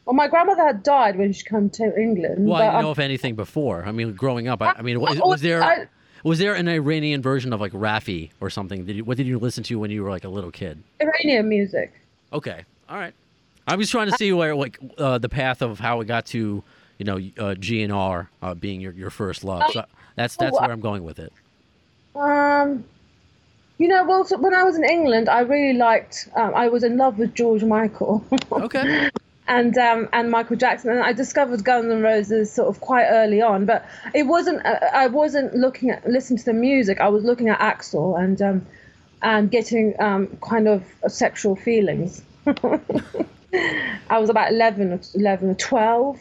Well, 0.05 0.15
my 0.15 0.27
grandmother 0.29 0.63
had 0.63 0.83
died 0.83 1.17
when 1.17 1.33
she 1.33 1.43
came 1.43 1.69
to 1.71 1.99
England. 1.99 2.47
Well, 2.47 2.61
I 2.61 2.67
didn't 2.67 2.81
know 2.81 2.87
um, 2.87 2.91
if 2.93 2.99
anything 2.99 3.35
before. 3.35 3.83
I 3.85 3.91
mean, 3.91 4.13
growing 4.13 4.47
up, 4.47 4.61
I, 4.61 4.75
I 4.77 4.81
mean, 4.81 5.01
was, 5.01 5.19
was 5.19 5.41
there 5.41 5.61
I, 5.61 5.87
was 6.27 6.39
there 6.39 6.53
an 6.53 6.67
Iranian 6.67 7.21
version 7.21 7.53
of 7.53 7.61
like 7.61 7.71
Raffi 7.71 8.31
or 8.41 8.49
something? 8.49 8.85
Did 8.85 8.97
you, 8.97 9.03
what 9.03 9.17
did 9.17 9.27
you 9.27 9.39
listen 9.39 9.63
to 9.65 9.79
when 9.79 9.91
you 9.91 10.03
were 10.03 10.09
like 10.09 10.25
a 10.25 10.29
little 10.29 10.51
kid? 10.51 10.83
Iranian 10.99 11.47
music. 11.47 11.93
Okay, 12.33 12.65
all 12.89 12.97
right. 12.97 13.13
I 13.67 13.75
was 13.75 13.89
trying 13.89 14.09
to 14.09 14.17
see 14.17 14.31
where 14.33 14.55
like 14.55 14.79
uh, 14.97 15.17
the 15.17 15.29
path 15.29 15.61
of 15.61 15.79
how 15.79 16.01
it 16.01 16.05
got 16.05 16.25
to, 16.27 16.63
you 16.97 17.05
know, 17.05 17.15
uh, 17.15 17.55
GNR 17.55 18.27
uh, 18.41 18.53
being 18.55 18.81
your, 18.81 18.91
your 18.93 19.09
first 19.09 19.43
love. 19.43 19.71
So 19.71 19.85
that's 20.15 20.35
that's 20.35 20.59
where 20.59 20.71
I'm 20.71 20.81
going 20.81 21.03
with 21.03 21.19
it. 21.19 21.31
Um, 22.15 22.83
you 23.77 23.87
know, 23.87 24.05
well, 24.05 24.25
so 24.25 24.37
when 24.37 24.53
I 24.53 24.63
was 24.63 24.75
in 24.77 24.83
England, 24.83 25.29
I 25.29 25.41
really 25.41 25.77
liked. 25.77 26.29
Um, 26.35 26.53
I 26.55 26.67
was 26.67 26.83
in 26.83 26.97
love 26.97 27.19
with 27.19 27.35
George 27.35 27.63
Michael. 27.63 28.23
okay 28.51 29.09
and 29.47 29.77
um, 29.77 30.09
and 30.13 30.29
Michael 30.29 30.55
Jackson. 30.55 30.91
And 30.91 31.01
I 31.01 31.13
discovered 31.13 31.63
Guns 31.63 31.91
N' 31.91 32.01
Roses 32.01 32.51
sort 32.51 32.67
of 32.67 32.81
quite 32.81 33.05
early 33.05 33.41
on, 33.41 33.65
but 33.65 33.85
it 34.13 34.23
wasn't. 34.23 34.65
Uh, 34.65 34.79
I 34.93 35.07
wasn't 35.07 35.55
looking 35.55 35.89
at 35.89 36.07
listening 36.07 36.39
to 36.39 36.45
the 36.45 36.53
music. 36.53 36.99
I 36.99 37.09
was 37.09 37.23
looking 37.23 37.49
at 37.49 37.59
Axl 37.59 38.19
and 38.19 38.41
um, 38.41 38.65
and 39.21 39.49
getting 39.49 39.95
um, 39.99 40.27
kind 40.41 40.67
of 40.67 40.83
sexual 41.07 41.55
feelings. 41.55 42.21
I 44.09 44.19
was 44.19 44.29
about 44.29 44.51
11 44.51 44.99
11 45.15 45.49
or 45.49 45.55
12, 45.55 46.19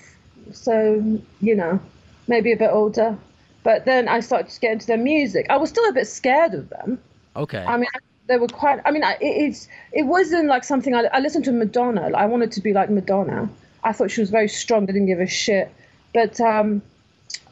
so 0.53 1.21
you 1.41 1.55
know, 1.55 1.81
maybe 2.29 2.53
a 2.53 2.57
bit 2.57 2.71
older. 2.71 3.17
But 3.63 3.85
then 3.85 4.09
I 4.09 4.21
started 4.21 4.49
to 4.51 4.61
get 4.61 4.73
into 4.73 4.87
their 4.87 4.97
music. 4.97 5.47
I 5.51 5.57
was 5.57 5.71
still 5.71 5.89
a 5.89 5.93
bit 5.93 6.07
scared 6.07 6.55
of 6.55 6.69
them. 6.69 7.01
Okay. 7.35 7.65
I 7.65 7.77
mean, 7.77 7.89
they 8.27 8.37
were 8.39 8.49
quite. 8.49 8.81
I 8.85 8.91
mean, 8.91 9.05
I- 9.05 9.15
it, 9.21 9.27
it's 9.49 9.69
it 9.93 10.03
wasn't 10.05 10.49
like 10.49 10.65
something 10.65 10.95
I, 10.95 11.05
I 11.13 11.21
listened 11.21 11.45
to 11.47 11.53
Madonna. 11.53 12.11
I 12.15 12.27
wanted 12.27 12.53
to 12.53 12.61
be 12.61 12.73
like 12.73 12.91
Madonna. 12.91 13.49
I 13.85 13.93
thought 13.93 14.11
she 14.11 14.21
was 14.21 14.31
very 14.31 14.49
strong. 14.49 14.83
I 14.85 14.87
Didn't 14.87 15.07
give 15.07 15.21
a 15.21 15.27
shit. 15.27 15.73
But 16.13 16.41
um, 16.41 16.83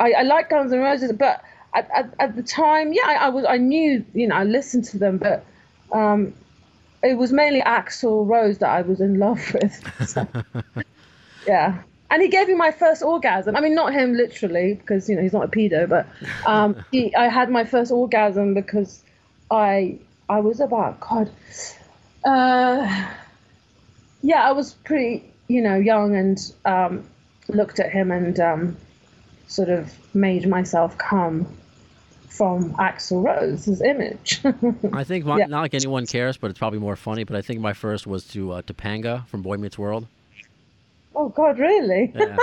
I, 0.01 0.13
I 0.13 0.23
like 0.23 0.51
Guns 0.51 0.73
N' 0.73 0.81
Roses. 0.81 1.13
But 1.13 1.43
at, 1.75 1.89
at, 1.95 2.15
at 2.19 2.37
the 2.37 2.43
time, 2.43 2.93
yeah, 2.93 3.03
I, 3.07 3.15
I 3.15 3.29
was. 3.29 3.45
I 3.49 3.57
knew, 3.57 4.05
you 4.15 4.27
know, 4.29 4.35
I 4.37 4.45
listened 4.45 4.85
to 4.87 4.99
them, 4.99 5.19
but 5.19 5.45
um, 5.93 6.33
it 7.03 7.15
was 7.15 7.33
mainly 7.33 7.61
Axl 7.61 8.27
Rose 8.29 8.59
that 8.59 8.71
I 8.71 8.83
was 8.83 9.01
in 9.01 9.19
love 9.19 9.41
with. 9.55 10.09
So, 10.09 10.27
yeah. 11.47 11.83
And 12.11 12.23
he 12.23 12.29
gave 12.29 12.49
me 12.49 12.55
my 12.55 12.71
first 12.71 13.03
orgasm. 13.03 13.57
I 13.57 13.61
mean, 13.61 13.75
not 13.75 13.93
him 13.93 14.15
literally, 14.15 14.75
because 14.75 15.09
you 15.09 15.17
know 15.17 15.23
he's 15.23 15.33
not 15.33 15.45
a 15.45 15.49
pedo, 15.49 15.89
but 15.89 16.07
um, 16.47 16.85
he, 16.93 17.15
I 17.15 17.29
had 17.29 17.51
my 17.51 17.65
first 17.65 17.91
orgasm 17.91 18.55
because 18.55 19.03
I 19.51 19.99
I 20.29 20.41
was 20.41 20.61
about 20.61 21.01
God, 21.01 21.31
uh, 22.25 23.07
yeah, 24.23 24.49
I 24.49 24.53
was 24.53 24.75
pretty 24.75 25.25
you 25.49 25.61
know 25.63 25.77
young 25.77 26.17
and 26.17 26.39
um, 26.65 27.05
looked 27.49 27.79
at 27.81 27.91
him 27.91 28.11
and 28.11 28.39
um, 28.41 28.77
sort 29.49 29.69
of 29.69 29.93
made 30.15 30.49
myself 30.49 30.97
come 30.99 31.47
from 32.29 32.73
Axl 32.75 33.25
Rose's 33.25 33.81
image. 33.81 34.41
I 34.93 35.05
think 35.05 35.25
my, 35.25 35.39
Yeah. 35.39 35.47
not 35.47 35.61
like 35.61 35.75
anyone 35.75 36.05
cares, 36.07 36.37
but 36.37 36.51
it's 36.51 36.59
probably 36.59 36.81
more 36.81 36.97
funny. 36.97 37.23
But 37.25 37.37
I 37.37 37.43
think 37.43 37.61
my 37.61 37.73
first 37.75 38.07
was 38.07 38.25
to 38.29 38.53
uh, 38.53 38.63
Topanga 38.63 39.27
from 39.29 39.43
Boy 39.43 39.57
Meets 39.57 39.79
World. 39.79 40.07
oh 41.15 41.29
God, 41.29 41.59
really? 41.59 42.13
Yeah. 42.15 42.37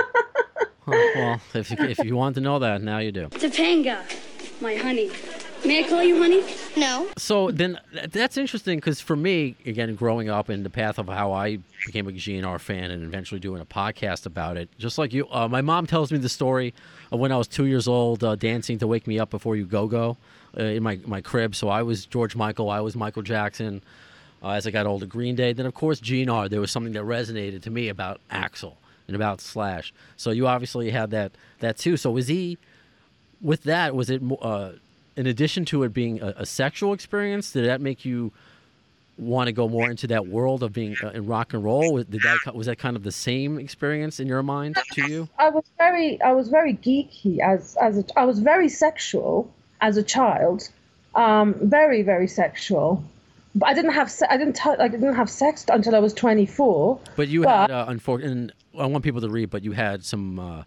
Well, 0.88 1.41
if 1.54 1.70
you, 1.72 1.78
if 1.80 2.00
you 2.00 2.15
want 2.15 2.36
to 2.36 2.41
know 2.41 2.60
that, 2.60 2.82
now 2.82 2.98
you 3.00 3.12
do. 3.12 3.28
Topanga, 3.28 4.00
my 4.62 4.76
honey. 4.76 5.12
May 5.63 5.84
I 5.86 5.88
call 5.88 6.02
you 6.04 6.17
honey? 6.17 6.43
No. 6.76 7.08
So 7.17 7.52
then 7.52 7.80
that's 8.10 8.36
interesting 8.38 8.78
because 8.78 9.00
for 9.00 9.15
me, 9.15 9.56
again, 9.65 9.93
growing 9.95 10.30
up 10.30 10.50
in 10.50 10.63
the 10.63 10.69
path 10.69 10.97
of 10.97 11.08
how 11.08 11.34
I 11.34 11.60
became 11.86 12.08
a 12.08 12.12
GNR 12.12 12.60
fan 12.60 12.89
and 12.89 13.04
eventually 13.04 13.39
doing 13.39 13.62
a 13.62 13.65
podcast 13.65 14.26
about 14.26 14.58
it, 14.58 14.69
just 14.80 14.97
like 14.97 15.13
you, 15.13 15.28
uh, 15.30 15.47
my 15.47 15.62
mom 15.62 15.86
tells 15.86 16.12
me 16.12 16.17
the 16.17 16.30
story 16.30 16.74
of 17.12 17.19
when 17.19 17.32
I 17.32 17.38
was 17.38 17.47
two 17.47 17.65
years 17.65 17.88
old, 17.88 18.24
uh, 18.24 18.36
dancing 18.36 18.80
to 18.80 18.88
"Wake 18.88 19.06
Me 19.06 19.19
Up 19.19 19.30
Before 19.30 19.56
You 19.56 19.65
Go 19.65 19.88
Go" 19.88 20.17
uh, 20.58 20.63
in 20.63 20.82
my 20.82 21.00
my 21.06 21.21
crib. 21.21 21.54
So 21.56 21.69
I 21.69 21.84
was 21.84 22.06
George 22.06 22.36
Michael, 22.36 22.69
I 22.69 22.80
was 22.80 22.95
Michael 22.95 23.21
Jackson. 23.24 23.84
Uh, 24.43 24.52
as 24.52 24.65
I 24.65 24.71
got 24.71 24.88
older, 24.88 25.06
Green 25.06 25.36
Day. 25.36 25.54
Then 25.54 25.67
of 25.67 25.76
course 25.76 26.02
GNR. 26.02 26.50
There 26.50 26.62
was 26.62 26.71
something 26.71 26.93
that 26.93 27.04
resonated 27.04 27.62
to 27.63 27.69
me 27.69 27.89
about 27.89 28.19
Axl 28.32 28.74
and 29.06 29.15
about 29.15 29.39
Slash. 29.39 29.93
So 30.17 30.32
you 30.32 30.47
obviously 30.47 30.89
had 30.89 31.12
that 31.12 31.34
that 31.60 31.78
too. 31.78 31.97
So 31.97 32.10
was 32.10 32.28
he? 32.28 32.58
with 33.41 33.63
that, 33.63 33.95
was 33.95 34.10
it 34.10 34.21
uh, 34.41 34.71
in 35.15 35.28
addition 35.28 35.65
to 35.65 35.84
it 35.84 35.93
being 35.93 36.21
a, 36.21 36.34
a 36.38 36.45
sexual 36.45 36.93
experience? 36.93 37.52
Did 37.52 37.65
that 37.65 37.82
make 37.82 38.06
you 38.06 38.32
want 39.17 39.47
to 39.47 39.52
go 39.52 39.67
more 39.67 39.89
into 39.89 40.08
that 40.08 40.28
world 40.28 40.63
of 40.63 40.74
being 40.74 40.95
uh, 41.04 41.10
in 41.10 41.26
rock 41.28 41.54
and 41.54 41.63
roll? 41.63 41.93
Was- 41.93 42.06
Did 42.06 42.21
that 42.24 42.56
was 42.56 42.67
that 42.67 42.78
kind 42.78 42.95
of 42.95 43.04
the 43.04 43.12
same 43.12 43.60
experience 43.60 44.19
in 44.19 44.28
your 44.28 44.41
mind 44.43 44.78
to 44.93 45.10
you? 45.10 45.30
I 45.38 45.50
was 45.50 45.65
very 45.78 46.21
I 46.21 46.34
was 46.34 46.47
very 46.50 46.76
geeky 46.76 47.39
as 47.39 47.76
as 47.82 47.97
a, 47.97 48.06
I 48.17 48.26
was 48.26 48.39
very 48.39 48.69
sexual 48.69 49.52
as 49.82 49.97
a 49.97 50.04
child, 50.04 50.69
um, 51.15 51.56
very 51.62 52.02
very 52.04 52.28
sexual. 52.28 53.04
But 53.54 53.67
I 53.67 53.74
didn't 53.74 53.91
have 53.91 54.10
se- 54.10 54.28
I 54.30 54.38
didn't 54.38 54.56
t- 54.56 54.69
I 54.80 54.88
didn't 54.88 55.15
have 55.15 55.30
sex 55.30 55.65
until 55.69 55.93
I 55.93 56.00
was 56.00 56.13
24. 56.13 57.00
But 57.17 57.28
you 57.28 57.43
But- 57.43 57.50
had, 57.69 57.71
uh, 57.71 57.86
unfortunately, 57.89 58.54
I 58.80 58.86
want 58.86 59.04
people 59.04 59.19
to 59.19 59.30
read, 59.30 59.50
but 59.50 59.62
you 59.63 59.74
had 59.74 60.06
some. 60.06 60.39
Uh, 60.39 60.63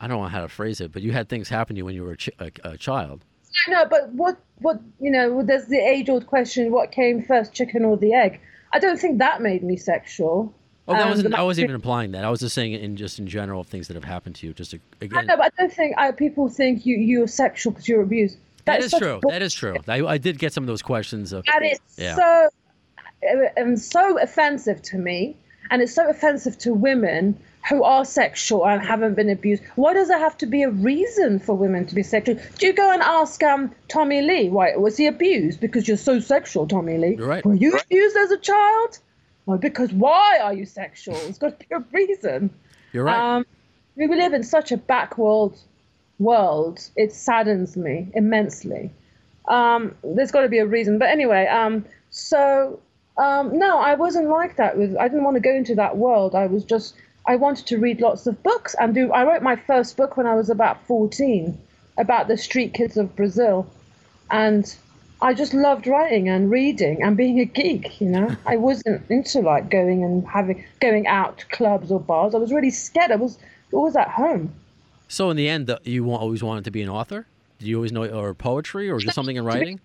I 0.00 0.08
don't 0.08 0.20
know 0.20 0.26
how 0.28 0.40
to 0.42 0.48
phrase 0.48 0.80
it, 0.80 0.90
but 0.92 1.02
you 1.02 1.12
had 1.12 1.28
things 1.28 1.48
happen 1.48 1.76
to 1.76 1.78
you 1.78 1.84
when 1.84 1.94
you 1.94 2.02
were 2.02 2.12
a, 2.12 2.16
ch- 2.16 2.30
a, 2.40 2.50
a 2.64 2.76
child. 2.76 3.22
No, 3.68 3.84
but 3.86 4.10
what 4.10 4.38
what 4.58 4.80
you 5.00 5.10
know? 5.10 5.42
There's 5.42 5.66
the 5.66 5.78
age 5.78 6.08
old 6.08 6.26
question: 6.26 6.70
what 6.70 6.92
came 6.92 7.22
first, 7.22 7.52
chicken 7.52 7.84
or 7.84 7.96
the 7.96 8.12
egg? 8.12 8.40
I 8.72 8.78
don't 8.78 8.98
think 8.98 9.18
that 9.18 9.40
made 9.40 9.62
me 9.62 9.76
sexual. 9.76 10.54
Oh, 10.88 10.92
that 10.94 11.02
Um, 11.02 11.08
wasn't. 11.10 11.34
I 11.34 11.42
wasn't 11.42 11.64
even 11.64 11.74
implying 11.74 12.12
that. 12.12 12.24
I 12.24 12.30
was 12.30 12.40
just 12.40 12.54
saying 12.54 12.72
in 12.72 12.96
just 12.96 13.18
in 13.18 13.26
general 13.26 13.64
things 13.64 13.88
that 13.88 13.94
have 13.94 14.04
happened 14.04 14.36
to 14.36 14.46
you. 14.46 14.52
Just 14.52 14.70
to, 14.72 14.78
I 15.00 15.04
again, 15.06 15.26
know, 15.26 15.36
but 15.36 15.46
I 15.46 15.62
don't 15.62 15.72
think 15.72 15.96
I, 15.98 16.12
people 16.12 16.48
think 16.48 16.86
you 16.86 16.96
you're 16.96 17.26
sexual 17.26 17.72
because 17.72 17.88
you're 17.88 18.02
abused. 18.02 18.36
that 18.66 18.80
That's 18.80 18.92
is 18.92 19.00
true. 19.00 19.20
That 19.28 19.42
is 19.42 19.52
true. 19.54 19.76
I, 19.88 20.04
I 20.06 20.18
did 20.18 20.38
get 20.38 20.52
some 20.52 20.62
of 20.64 20.68
those 20.68 20.82
questions. 20.82 21.32
Of, 21.32 21.44
and 21.52 21.64
it's 21.64 21.98
Yeah. 21.98 22.14
so 22.14 22.48
and 23.56 23.80
so 23.80 24.18
offensive 24.20 24.82
to 24.82 24.98
me 24.98 25.36
and 25.70 25.82
it's 25.82 25.94
so 25.94 26.08
offensive 26.08 26.58
to 26.58 26.72
women 26.72 27.38
who 27.68 27.82
are 27.82 28.04
sexual 28.04 28.66
and 28.66 28.82
haven't 28.82 29.14
been 29.14 29.30
abused 29.30 29.62
why 29.74 29.92
does 29.92 30.08
there 30.08 30.18
have 30.18 30.36
to 30.36 30.46
be 30.46 30.62
a 30.62 30.70
reason 30.70 31.38
for 31.38 31.54
women 31.54 31.86
to 31.86 31.94
be 31.94 32.02
sexual 32.02 32.36
do 32.58 32.66
you 32.66 32.72
go 32.72 32.92
and 32.92 33.02
ask 33.02 33.42
um 33.42 33.74
tommy 33.88 34.22
lee 34.22 34.48
why 34.48 34.74
was 34.76 34.96
he 34.96 35.06
abused 35.06 35.60
because 35.60 35.86
you're 35.88 35.96
so 35.96 36.20
sexual 36.20 36.66
tommy 36.66 36.98
lee 36.98 37.16
You're 37.16 37.26
right. 37.26 37.44
were 37.44 37.54
you 37.54 37.76
abused 37.76 38.16
as 38.16 38.30
a 38.30 38.38
child 38.38 38.98
well, 39.46 39.58
because 39.58 39.92
why 39.92 40.40
are 40.42 40.52
you 40.52 40.66
sexual 40.66 41.14
there's 41.14 41.38
got 41.38 41.58
to 41.58 41.66
be 41.66 41.74
a 41.74 41.84
reason 41.92 42.50
You're 42.92 43.04
right. 43.04 43.36
um, 43.36 43.46
we 43.96 44.06
live 44.08 44.34
in 44.34 44.42
such 44.42 44.72
a 44.72 44.76
backworld 44.76 45.58
world. 46.18 46.80
It 46.96 47.12
saddens 47.12 47.76
me 47.76 48.08
immensely. 48.14 48.90
Um, 49.48 49.94
there's 50.02 50.30
got 50.30 50.42
to 50.42 50.48
be 50.48 50.58
a 50.58 50.66
reason. 50.66 50.98
But 50.98 51.10
anyway, 51.10 51.46
um, 51.46 51.84
so 52.10 52.80
um, 53.16 53.58
no, 53.58 53.78
I 53.78 53.94
wasn't 53.94 54.28
like 54.28 54.56
that. 54.56 54.76
With 54.76 54.96
I 54.96 55.08
didn't 55.08 55.24
want 55.24 55.36
to 55.36 55.40
go 55.40 55.54
into 55.54 55.74
that 55.76 55.96
world. 55.96 56.34
I 56.34 56.46
was 56.46 56.64
just 56.64 56.94
I 57.26 57.36
wanted 57.36 57.66
to 57.66 57.78
read 57.78 58.00
lots 58.00 58.26
of 58.26 58.42
books 58.42 58.74
and 58.78 58.94
do. 58.94 59.12
I 59.12 59.24
wrote 59.24 59.42
my 59.42 59.56
first 59.56 59.96
book 59.96 60.16
when 60.16 60.26
I 60.26 60.34
was 60.34 60.48
about 60.48 60.86
14 60.86 61.58
about 61.98 62.28
the 62.28 62.36
street 62.36 62.74
kids 62.74 62.96
of 62.96 63.16
Brazil, 63.16 63.66
and 64.30 64.76
I 65.20 65.34
just 65.34 65.54
loved 65.54 65.86
writing 65.86 66.28
and 66.28 66.50
reading 66.50 67.02
and 67.02 67.16
being 67.16 67.40
a 67.40 67.44
geek. 67.44 68.00
You 68.00 68.08
know, 68.08 68.36
I 68.46 68.56
wasn't 68.56 69.10
into 69.10 69.40
like 69.40 69.70
going 69.70 70.04
and 70.04 70.26
having 70.26 70.64
going 70.80 71.06
out 71.06 71.38
to 71.38 71.46
clubs 71.46 71.90
or 71.90 72.00
bars. 72.00 72.34
I 72.34 72.38
was 72.38 72.52
really 72.52 72.70
scared. 72.70 73.10
I 73.10 73.16
was 73.16 73.38
always 73.72 73.96
at 73.96 74.08
home. 74.08 74.54
so 75.08 75.30
in 75.30 75.36
the 75.36 75.48
end, 75.48 75.74
you 75.84 76.10
always 76.12 76.42
wanted 76.42 76.64
to 76.64 76.70
be 76.70 76.82
an 76.82 76.88
author. 76.88 77.26
Did 77.58 77.68
you 77.68 77.76
always 77.76 77.92
know, 77.92 78.04
or 78.04 78.34
poetry, 78.34 78.90
or 78.90 78.98
just 78.98 79.14
something 79.14 79.36
in 79.36 79.44
writing? 79.44 79.80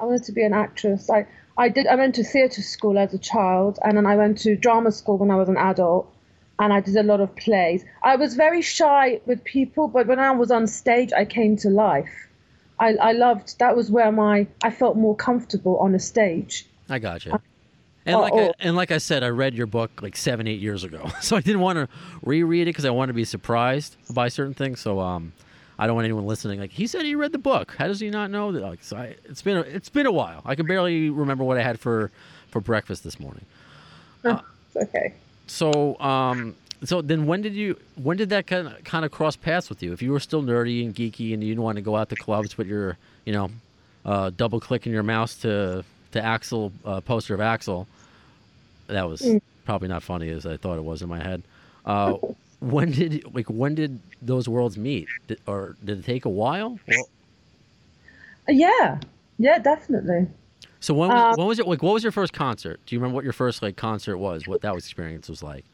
I 0.00 0.04
wanted 0.04 0.24
to 0.24 0.32
be 0.32 0.44
an 0.44 0.52
actress. 0.52 1.10
I, 1.10 1.26
I 1.56 1.68
did. 1.68 1.86
I 1.86 1.96
went 1.96 2.14
to 2.14 2.24
theatre 2.24 2.62
school 2.62 2.98
as 2.98 3.12
a 3.12 3.18
child, 3.18 3.78
and 3.82 3.96
then 3.96 4.06
I 4.06 4.16
went 4.16 4.38
to 4.38 4.56
drama 4.56 4.92
school 4.92 5.18
when 5.18 5.30
I 5.30 5.36
was 5.36 5.48
an 5.48 5.56
adult, 5.56 6.08
and 6.58 6.72
I 6.72 6.80
did 6.80 6.96
a 6.96 7.02
lot 7.02 7.20
of 7.20 7.34
plays. 7.36 7.84
I 8.02 8.16
was 8.16 8.34
very 8.34 8.62
shy 8.62 9.20
with 9.26 9.42
people, 9.44 9.88
but 9.88 10.06
when 10.06 10.18
I 10.18 10.30
was 10.32 10.50
on 10.50 10.66
stage, 10.66 11.12
I 11.12 11.24
came 11.24 11.56
to 11.58 11.70
life. 11.70 12.10
I, 12.80 12.94
I 12.94 13.12
loved. 13.12 13.58
That 13.58 13.76
was 13.76 13.90
where 13.90 14.10
my 14.12 14.46
I 14.62 14.70
felt 14.70 14.96
more 14.96 15.16
comfortable 15.16 15.78
on 15.78 15.94
a 15.94 15.98
stage. 15.98 16.66
I 16.88 16.98
got 16.98 17.24
you. 17.26 17.32
And 18.06 18.16
Oh, 18.16 18.20
like 18.20 18.32
I, 18.32 18.36
oh. 18.36 18.52
and 18.60 18.74
like 18.76 18.90
I 18.90 18.98
said, 18.98 19.22
I 19.22 19.28
read 19.28 19.54
your 19.54 19.66
book 19.66 20.00
like 20.00 20.16
seven, 20.16 20.46
eight 20.46 20.60
years 20.60 20.82
ago, 20.82 21.10
so 21.20 21.36
I 21.36 21.40
didn't 21.40 21.60
want 21.60 21.76
to 21.76 21.88
reread 22.22 22.62
it 22.62 22.70
because 22.70 22.84
I 22.86 22.90
wanted 22.90 23.08
to 23.08 23.16
be 23.16 23.24
surprised 23.24 23.96
by 24.10 24.28
certain 24.28 24.54
things. 24.54 24.80
So 24.80 25.00
um, 25.00 25.32
I 25.78 25.86
don't 25.86 25.94
want 25.94 26.06
anyone 26.06 26.26
listening 26.26 26.58
like 26.58 26.70
he 26.70 26.86
said 26.86 27.04
he 27.04 27.14
read 27.14 27.32
the 27.32 27.38
book. 27.38 27.74
How 27.78 27.86
does 27.86 28.00
he 28.00 28.08
not 28.10 28.30
know 28.30 28.50
that? 28.52 28.62
Like, 28.62 28.82
so 28.82 28.96
I, 28.96 29.16
it's 29.24 29.42
been 29.42 29.58
a, 29.58 29.60
it's 29.60 29.90
been 29.90 30.06
a 30.06 30.12
while. 30.12 30.42
I 30.44 30.54
can 30.54 30.66
barely 30.66 31.10
remember 31.10 31.44
what 31.44 31.58
I 31.58 31.62
had 31.62 31.78
for 31.78 32.10
for 32.50 32.60
breakfast 32.60 33.04
this 33.04 33.20
morning. 33.20 33.44
It's 34.74 34.76
okay. 34.90 35.14
So 35.48 35.98
um, 36.00 36.54
so 36.84 37.02
then 37.02 37.26
when 37.26 37.42
did 37.42 37.54
you 37.54 37.78
when 37.96 38.16
did 38.16 38.30
that 38.30 38.46
kind 38.46 38.68
of 38.68 38.84
kind 38.84 39.04
of 39.04 39.10
cross 39.10 39.36
paths 39.36 39.68
with 39.68 39.82
you? 39.82 39.92
If 39.92 40.02
you 40.02 40.12
were 40.12 40.20
still 40.20 40.42
nerdy 40.42 40.84
and 40.84 40.94
geeky 40.94 41.34
and 41.34 41.42
you 41.42 41.50
didn't 41.50 41.62
want 41.62 41.76
to 41.76 41.82
go 41.82 41.96
out 41.96 42.08
to 42.10 42.16
clubs, 42.16 42.54
but 42.54 42.66
you're 42.66 42.96
you 43.24 43.32
know 43.32 43.50
uh, 44.04 44.30
double 44.36 44.60
clicking 44.60 44.92
your 44.92 45.02
mouse 45.02 45.34
to 45.36 45.84
to 46.12 46.20
Axl 46.20 46.72
uh, 46.84 47.00
poster 47.00 47.34
of 47.34 47.40
Axl, 47.40 47.86
that 48.86 49.08
was 49.08 49.26
probably 49.64 49.88
not 49.88 50.02
funny 50.02 50.30
as 50.30 50.46
I 50.46 50.56
thought 50.56 50.78
it 50.78 50.84
was 50.84 51.02
in 51.02 51.08
my 51.08 51.22
head. 51.22 51.42
Uh, 51.84 52.14
when 52.60 52.90
did 52.92 53.34
like 53.34 53.46
when 53.46 53.74
did 53.74 53.98
those 54.22 54.48
worlds 54.48 54.76
meet, 54.76 55.08
did, 55.26 55.40
or 55.46 55.76
did 55.84 55.98
it 56.00 56.04
take 56.04 56.24
a 56.24 56.30
while? 56.30 56.78
Well, 56.88 57.08
Yeah, 58.48 59.00
yeah, 59.38 59.58
definitely. 59.58 60.28
So 60.80 60.94
when 60.94 61.08
was, 61.10 61.20
Um, 61.20 61.34
when 61.38 61.46
was 61.48 61.58
it 61.58 61.66
like 61.66 61.82
what 61.82 61.94
was 61.94 62.02
your 62.02 62.12
first 62.12 62.32
concert? 62.32 62.80
Do 62.86 62.94
you 62.94 63.00
remember 63.00 63.14
what 63.16 63.24
your 63.24 63.32
first 63.32 63.62
like 63.62 63.76
concert 63.76 64.18
was? 64.18 64.46
What 64.46 64.60
that 64.62 64.74
was 64.74 64.84
experience 64.84 65.28
was 65.28 65.42
like? 65.42 65.64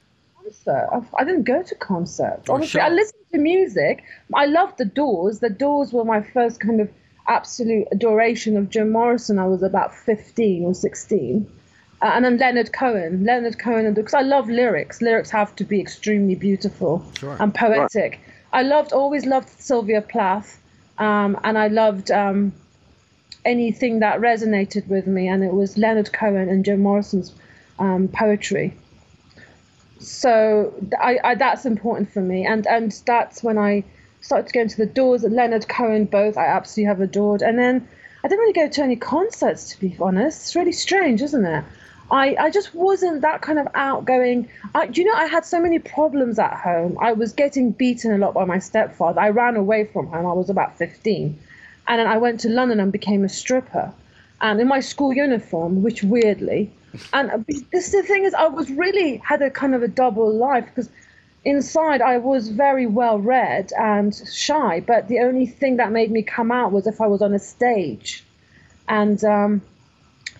concert. 0.43 0.89
I- 0.93 1.23
I 1.23 1.25
didn't 1.25 1.45
go 1.45 1.63
to 1.63 1.75
concerts. 1.77 2.49
Or 2.49 2.57
Honestly, 2.57 2.81
I 2.81 2.89
listened 2.91 3.23
to 3.33 3.39
music. 3.39 4.05
I 4.35 4.47
loved 4.47 4.77
the 4.79 4.85
Doors. 4.85 5.41
The 5.41 5.49
Doors 5.51 5.93
were 5.93 6.05
my 6.05 6.21
first 6.21 6.61
kind 6.61 6.81
of 6.81 6.91
absolute 7.27 7.89
adoration 7.93 8.57
of 8.57 8.69
Jim 8.69 8.91
Morrison. 8.91 9.39
I 9.39 9.47
was 9.47 9.63
about 9.63 9.95
15 9.95 10.65
or 10.67 10.75
16. 10.75 11.47
Uh, 12.03 12.11
and 12.15 12.25
then 12.27 12.37
Leonard 12.37 12.73
Cohen. 12.75 13.25
Leonard 13.25 13.59
Cohen, 13.59 13.95
because 13.95 14.13
I 14.13 14.21
love 14.21 14.51
lyrics. 14.51 15.01
Lyrics 15.01 15.31
have 15.31 15.57
to 15.57 15.65
be 15.65 15.81
extremely 15.81 16.35
beautiful 16.35 17.03
Sure. 17.19 17.37
and 17.41 17.55
poetic. 17.55 18.21
I 18.53 18.63
loved, 18.63 18.93
always 18.93 19.25
loved 19.25 19.49
Sylvia 19.59 20.03
Plath. 20.03 20.61
Um, 20.99 21.39
and 21.45 21.57
I 21.57 21.69
loved 21.69 22.11
um, 22.11 22.53
anything 23.45 24.01
that 24.01 24.21
resonated 24.21 24.87
with 24.89 25.07
me, 25.07 25.29
and 25.29 25.43
it 25.43 25.53
was 25.53 25.77
Leonard 25.79 26.13
Cohen 26.13 26.49
and 26.49 26.65
Jim 26.65 26.81
Morrison's 26.81 27.33
um, 27.79 28.09
poetry. 28.09 28.75
So 29.99 30.75
I, 31.01 31.19
I, 31.25 31.35
that's 31.35 31.65
important 31.65 32.13
for 32.13 32.21
me, 32.21 32.47
and 32.47 32.67
and 32.67 32.93
that's 33.07 33.43
when 33.43 33.59
I 33.59 33.85
started 34.21 34.49
to 34.49 34.53
go 34.53 34.61
into 34.61 34.77
the 34.77 34.87
doors. 34.87 35.23
Leonard 35.23 35.69
Cohen, 35.69 36.05
both 36.05 36.37
I 36.37 36.47
absolutely 36.47 36.89
have 36.89 37.01
adored, 37.01 37.43
and 37.43 37.59
then 37.59 37.89
I 38.23 38.29
didn't 38.29 38.41
really 38.41 38.53
go 38.53 38.69
to 38.69 38.83
any 38.83 38.97
concerts 38.97 39.71
to 39.71 39.81
be 39.81 39.97
honest. 40.01 40.43
It's 40.43 40.57
really 40.57 40.73
strange, 40.73 41.23
isn't 41.23 41.45
it? 41.45 41.65
I, 42.11 42.37
I 42.39 42.51
just 42.51 42.75
wasn't 42.75 43.23
that 43.23 43.41
kind 43.41 43.59
of 43.59 43.69
outgoing. 43.75 44.49
I, 44.75 44.85
you 44.93 45.05
know, 45.05 45.15
I 45.15 45.27
had 45.27 45.45
so 45.45 45.61
many 45.61 45.79
problems 45.79 46.39
at 46.39 46.53
home. 46.55 46.99
I 47.01 47.13
was 47.13 47.33
getting 47.33 47.71
beaten 47.73 48.13
a 48.13 48.19
lot 48.19 48.35
by 48.35 48.45
my 48.45 48.59
stepfather. 48.59 49.21
I 49.21 49.31
ran 49.31 49.57
away 49.57 49.87
from 49.87 50.09
home. 50.09 50.27
I 50.27 50.33
was 50.33 50.51
about 50.51 50.77
15. 50.77 51.39
And 51.87 51.99
then 51.99 52.07
I 52.07 52.17
went 52.17 52.41
to 52.41 52.49
London 52.49 52.81
and 52.81 52.91
became 52.91 53.25
a 53.25 53.29
stripper. 53.29 53.93
And 54.41 54.61
in 54.61 54.69
my 54.69 54.81
school 54.81 55.13
uniform, 55.13 55.83
which 55.83 56.03
weirdly, 56.03 56.71
and 57.13 57.45
this 57.47 57.91
the 57.91 58.03
thing 58.03 58.25
is, 58.25 58.35
I 58.35 58.47
was 58.47 58.71
really 58.71 59.17
had 59.19 59.43
a 59.43 59.51
kind 59.51 59.75
of 59.75 59.83
a 59.83 59.89
double 59.89 60.33
life 60.33 60.65
because 60.67 60.91
inside 61.45 62.01
I 62.01 62.19
was 62.19 62.49
very 62.49 62.87
well 62.87 63.19
read 63.19 63.73
and 63.79 64.15
shy, 64.33 64.81
but 64.81 65.09
the 65.09 65.21
only 65.21 65.47
thing 65.47 65.77
that 65.77 65.93
made 65.93 66.11
me 66.11 66.23
come 66.23 66.51
out 66.51 66.73
was 66.73 66.87
if 66.87 67.01
I 67.01 67.07
was 67.07 67.23
on 67.23 67.35
a 67.35 67.39
stage. 67.39 68.25
And 68.89 69.23
um, 69.25 69.63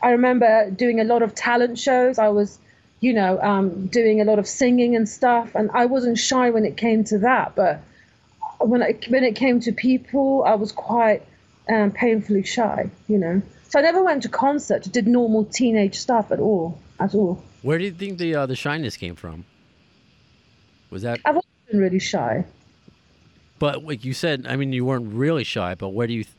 I 0.03 0.11
remember 0.11 0.71
doing 0.71 1.01
a 1.01 1.05
lot 1.05 1.23
of 1.23 1.35
talent 1.35 1.79
shows. 1.79 2.19
I 2.19 2.29
was, 2.29 2.59
you 3.01 3.13
know, 3.13 3.41
um, 3.41 3.87
doing 3.87 4.21
a 4.21 4.25
lot 4.25 4.39
of 4.39 4.47
singing 4.47 4.97
and 4.97 5.09
stuff, 5.09 5.55
and 5.55 5.71
I 5.73 5.87
wasn't 5.87 6.19
shy 6.19 6.51
when 6.51 6.65
it 6.65 6.77
came 6.77 7.05
to 7.05 7.19
that. 7.19 7.55
But 7.55 7.81
when 8.61 8.83
it, 8.83 9.07
when 9.09 9.25
it 9.25 9.35
came 9.35 9.61
to 9.61 9.73
people, 9.73 10.45
I 10.45 10.55
was 10.55 10.73
quite 10.73 11.23
um, 11.69 11.91
painfully 11.91 12.43
shy, 12.43 12.91
you 13.09 13.19
know. 13.19 13.43
So 13.69 13.79
I 13.79 13.83
never 13.83 14.03
went 14.03 14.23
to 14.23 14.29
concerts, 14.29 14.87
did 14.87 15.07
normal 15.07 15.45
teenage 15.47 15.97
stuff 15.97 16.31
at 16.31 16.39
all, 16.39 16.79
at 17.01 17.15
all. 17.15 17.43
Where 17.63 17.79
do 17.79 17.85
you 17.85 17.93
think 17.93 18.19
the 18.19 18.35
uh, 18.35 18.47
the 18.47 18.57
shyness 18.57 18.97
came 18.97 19.17
from? 19.17 19.45
Was 20.91 21.03
that? 21.03 21.21
I've 21.25 21.37
always 21.37 21.45
been 21.71 21.81
really 21.81 21.99
shy. 21.99 22.45
But 23.59 23.85
like 23.85 24.05
you 24.05 24.13
said, 24.13 24.47
I 24.49 24.57
mean, 24.57 24.73
you 24.73 24.85
weren't 24.85 25.13
really 25.13 25.45
shy. 25.45 25.75
But 25.75 25.91
where 25.91 26.07
do 26.07 26.13
you, 26.13 26.25
th- 26.25 26.37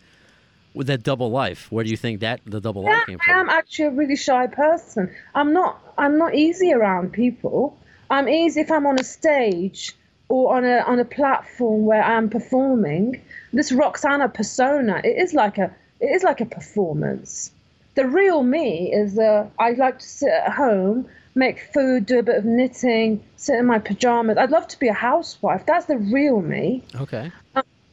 with 0.74 0.88
that 0.88 1.04
double 1.04 1.32
life, 1.32 1.72
where 1.72 1.84
do 1.84 1.90
you 1.90 1.98
think 1.98 2.20
that 2.20 2.42
the 2.46 2.62
double 2.62 2.84
yeah, 2.84 2.98
life 2.98 3.06
came 3.08 3.20
from? 3.20 3.36
I 3.36 3.40
am 3.40 3.50
actually 3.50 3.86
a 3.86 3.92
really 3.92 4.16
shy 4.16 4.48
person. 4.48 5.14
I'm 5.34 5.52
not. 5.52 5.82
I'm 5.98 6.18
not 6.18 6.36
easy 6.36 6.74
around 6.74 7.14
people. 7.14 7.78
I'm 8.10 8.30
easy 8.30 8.62
if 8.62 8.72
I'm 8.72 8.86
on 8.86 9.00
a 9.00 9.04
stage 9.04 9.96
or 10.30 10.56
on 10.56 10.66
a 10.66 10.80
on 10.80 11.00
a 11.00 11.06
platform 11.06 11.86
where 11.86 12.04
I'm 12.04 12.30
performing. 12.30 13.22
This 13.54 13.72
Roxana 13.72 14.30
persona, 14.30 15.02
it 15.04 15.18
is 15.18 15.34
like 15.34 15.58
a 15.58 15.74
it 16.00 16.08
is 16.08 16.24
like 16.24 16.42
a 16.42 16.46
performance. 16.46 17.52
The 17.96 18.06
real 18.06 18.44
me 18.44 18.92
is 18.92 19.18
uh, 19.18 19.48
I 19.58 19.72
like 19.72 20.00
to 20.00 20.06
sit 20.06 20.30
at 20.30 20.52
home, 20.52 21.08
make 21.34 21.60
food, 21.74 22.06
do 22.06 22.20
a 22.20 22.24
bit 22.24 22.36
of 22.36 22.46
knitting, 22.46 23.24
sit 23.38 23.58
in 23.58 23.66
my 23.66 23.80
pajamas. 23.80 24.38
I'd 24.38 24.52
love 24.52 24.68
to 24.70 24.80
be 24.80 24.90
a 24.90 24.94
housewife. 24.94 25.66
That's 25.66 25.86
the 25.86 25.98
real 25.98 26.42
me. 26.42 26.84
Okay. 26.96 27.32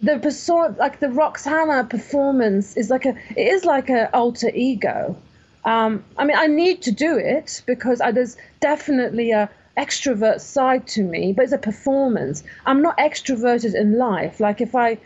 The 0.03 0.19
persona, 0.19 0.75
like 0.79 0.99
the 0.99 1.11
Roxana 1.11 1.85
performance, 1.85 2.77
is 2.77 2.91
like 2.91 3.05
a 3.05 3.15
it 3.37 3.47
is 3.47 3.65
like 3.65 3.89
an 3.89 4.09
alter 4.13 4.51
ego. 4.53 5.17
Um, 5.65 6.05
I 6.19 6.25
mean, 6.25 6.37
I 6.37 6.49
need 6.49 6.83
to 6.83 6.91
do 6.91 7.17
it 7.17 7.63
because 7.67 8.01
I, 8.01 8.11
there's 8.11 8.37
definitely 8.59 9.31
a 9.31 9.49
extrovert 9.77 10.41
side 10.41 10.87
to 10.89 11.03
me, 11.03 11.33
but 11.33 11.45
it's 11.45 11.53
a 11.53 11.59
performance. 11.59 12.43
I'm 12.67 12.83
not 12.83 12.97
extroverted 12.99 13.75
in 13.75 13.99
life. 13.99 14.41
Like 14.41 14.61
if 14.61 14.75
I 14.75 14.99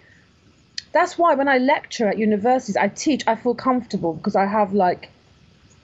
that's 0.92 1.18
why 1.18 1.34
when 1.34 1.48
I 1.48 1.58
lecture 1.58 2.08
at 2.08 2.18
universities, 2.18 2.76
I 2.76 2.88
teach, 2.88 3.22
I 3.26 3.36
feel 3.36 3.54
comfortable 3.54 4.14
because 4.14 4.34
I 4.36 4.46
have 4.46 4.72
like 4.72 5.10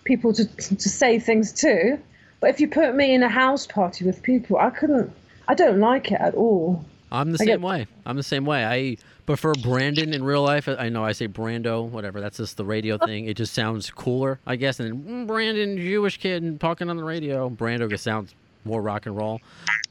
people 0.05 0.33
to 0.35 0.45
to 0.47 0.89
say 0.89 1.19
things 1.19 1.53
to. 1.55 1.99
But 2.41 2.51
if 2.51 2.61
you 2.61 2.69
put 2.69 2.95
me 2.95 3.15
in 3.15 3.23
a 3.23 3.29
house 3.29 3.67
party 3.67 4.05
with 4.05 4.23
people, 4.23 4.59
I 4.59 4.71
couldn't. 4.71 5.13
I 5.47 5.55
don't 5.55 5.79
like 5.81 6.11
it 6.11 6.21
at 6.21 6.35
all. 6.35 6.85
I'm 7.13 7.31
the 7.31 7.37
I 7.37 7.39
same 7.39 7.47
get- 7.47 7.61
way. 7.61 7.87
I'm 8.07 8.17
the 8.17 8.23
same 8.23 8.45
way. 8.47 8.65
I 8.65 8.97
prefer 9.27 9.53
Brandon 9.55 10.13
in 10.15 10.25
real 10.25 10.43
life. 10.43 10.67
I 10.67 10.89
know 10.89 11.05
I 11.05 11.13
say 11.13 11.29
Brando, 11.29 11.87
whatever. 11.89 12.21
That's 12.21 12.39
just 12.39 12.57
the 12.57 12.65
radio 12.65 12.97
thing. 13.07 13.27
It 13.27 13.35
just 13.37 13.53
sounds 13.55 13.91
cooler, 13.91 14.41
I 14.47 14.57
guess. 14.57 14.81
And 14.81 14.89
then, 15.07 15.25
mm, 15.25 15.27
Brandon, 15.27 15.77
Jewish 15.77 16.17
kid, 16.19 16.59
talking 16.59 16.89
on 16.91 16.97
the 16.97 17.05
radio. 17.05 17.49
Brando 17.51 17.89
just 17.89 18.03
sounds 18.03 18.35
more 18.65 18.83
rock 18.83 19.07
and 19.07 19.17
roll. 19.17 19.41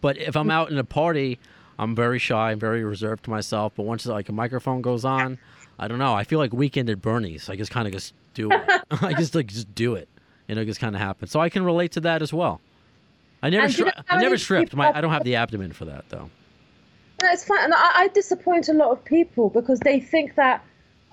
But 0.01 0.17
if 0.17 0.35
I'm 0.35 0.49
out 0.49 0.71
in 0.71 0.77
a 0.77 0.83
party, 0.83 1.39
I'm 1.77 1.95
very 1.95 2.19
shy, 2.19 2.51
and 2.51 2.59
very 2.59 2.83
reserved 2.83 3.23
to 3.25 3.29
myself. 3.29 3.73
But 3.75 3.83
once 3.83 4.05
like 4.05 4.29
a 4.29 4.33
microphone 4.33 4.81
goes 4.81 5.05
on, 5.05 5.37
I 5.79 5.87
don't 5.87 5.99
know. 5.99 6.13
I 6.13 6.23
feel 6.23 6.39
like 6.39 6.53
Weekend 6.53 6.89
at 6.89 7.01
Bernie's. 7.01 7.49
I 7.49 7.55
just 7.55 7.71
kind 7.71 7.87
of 7.87 7.93
just 7.93 8.13
do 8.33 8.51
it. 8.51 8.61
I 9.01 9.13
just 9.13 9.35
like 9.35 9.47
just 9.47 9.73
do 9.73 9.95
it. 9.95 10.07
You 10.47 10.55
know, 10.55 10.61
it 10.61 10.65
just 10.65 10.79
kind 10.79 10.95
of 10.95 11.01
happens. 11.01 11.31
So 11.31 11.39
I 11.39 11.49
can 11.49 11.63
relate 11.63 11.93
to 11.93 12.01
that 12.01 12.21
as 12.21 12.33
well. 12.33 12.61
I 13.41 13.49
never, 13.49 13.67
you 13.67 13.73
stri- 13.73 13.85
know 13.85 14.03
I 14.09 14.21
never 14.21 14.37
stripped. 14.37 14.75
My, 14.75 14.91
I 14.91 15.01
don't 15.01 15.11
have 15.11 15.23
the 15.23 15.35
abdomen 15.35 15.71
for 15.71 15.85
that 15.85 16.05
though. 16.09 16.29
No, 17.23 17.29
it's 17.31 17.45
fine. 17.45 17.63
And 17.63 17.73
I, 17.73 17.91
I 17.95 18.07
disappoint 18.09 18.69
a 18.69 18.73
lot 18.73 18.91
of 18.91 19.03
people 19.05 19.49
because 19.49 19.79
they 19.79 19.99
think 19.99 20.35
that, 20.35 20.63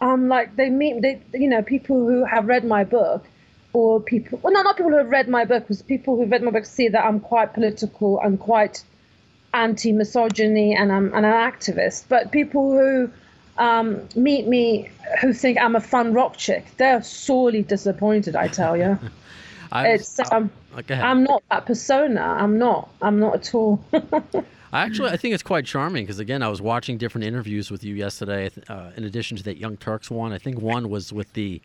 um, 0.00 0.28
like 0.28 0.56
they 0.56 0.70
meet, 0.70 1.02
they, 1.02 1.20
you 1.34 1.48
know, 1.48 1.62
people 1.62 2.06
who 2.06 2.24
have 2.24 2.46
read 2.46 2.64
my 2.64 2.84
book, 2.84 3.24
or 3.72 4.00
people, 4.00 4.40
well, 4.42 4.52
no, 4.52 4.62
not 4.62 4.76
people 4.76 4.90
who 4.90 4.98
have 4.98 5.10
read 5.10 5.28
my 5.28 5.44
book, 5.44 5.64
because 5.64 5.82
people 5.82 6.16
who've 6.16 6.30
read 6.30 6.42
my 6.42 6.50
book 6.50 6.64
see 6.64 6.88
that 6.88 7.04
I'm 7.04 7.20
quite 7.20 7.54
political 7.54 8.18
and 8.20 8.38
quite 8.40 8.82
anti-misogyny, 9.54 10.74
and 10.74 10.92
I'm, 10.92 11.14
and 11.14 11.24
an 11.26 11.32
activist. 11.32 12.04
But 12.08 12.32
people 12.32 12.72
who 12.72 13.10
um, 13.58 14.08
meet 14.14 14.46
me 14.46 14.90
who 15.20 15.32
think 15.32 15.58
I'm 15.58 15.76
a 15.76 15.80
fun 15.80 16.12
rock 16.12 16.36
chick, 16.36 16.64
they're 16.76 17.02
sorely 17.02 17.62
disappointed. 17.62 18.36
I 18.36 18.48
tell 18.48 18.76
you, 18.76 18.98
it's 19.74 20.18
um, 20.30 20.50
ahead. 20.74 21.00
I'm 21.00 21.24
not 21.24 21.42
that 21.50 21.66
persona. 21.66 22.20
I'm 22.20 22.58
not. 22.58 22.88
I'm 23.02 23.18
not 23.20 23.34
at 23.36 23.54
all. 23.54 23.84
Actually, 24.72 25.10
I 25.10 25.16
think 25.16 25.32
it's 25.32 25.42
quite 25.42 25.64
charming 25.64 26.04
because 26.04 26.18
again, 26.18 26.42
I 26.42 26.48
was 26.48 26.60
watching 26.60 26.98
different 26.98 27.26
interviews 27.26 27.70
with 27.70 27.84
you 27.84 27.94
yesterday. 27.94 28.50
Uh, 28.68 28.90
in 28.96 29.04
addition 29.04 29.36
to 29.38 29.42
that 29.44 29.56
Young 29.56 29.76
Turks 29.78 30.10
one, 30.10 30.32
I 30.32 30.38
think 30.38 30.60
one 30.60 30.90
was 30.90 31.12
with 31.12 31.32
the, 31.32 31.60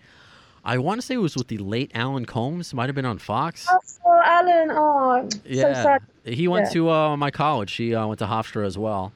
I 0.66 0.78
want 0.78 1.02
to 1.02 1.06
say 1.06 1.16
it 1.16 1.18
was 1.18 1.36
with 1.36 1.48
the 1.50 1.58
late 1.58 1.92
Alan 1.94 2.26
Colmes. 2.26 2.74
Might 2.74 2.88
have 2.88 2.96
been 2.96 3.06
on 3.06 3.18
Fox. 3.18 3.68
oh, 3.70 4.22
Alan, 4.26 4.70
oh, 4.72 5.28
so 5.30 5.40
yeah, 5.46 5.74
sad. 5.84 6.02
he 6.24 6.48
went 6.48 6.68
Yeah. 6.68 6.74
to 6.74 6.90
uh, 6.90 7.18
my 7.18 7.32
college. 7.32 7.74
He 7.74 7.94
uh, 7.94 8.08
went 8.08 8.20
to 8.20 8.26
Hofstra 8.26 8.66
as 8.66 8.78
well, 8.78 9.12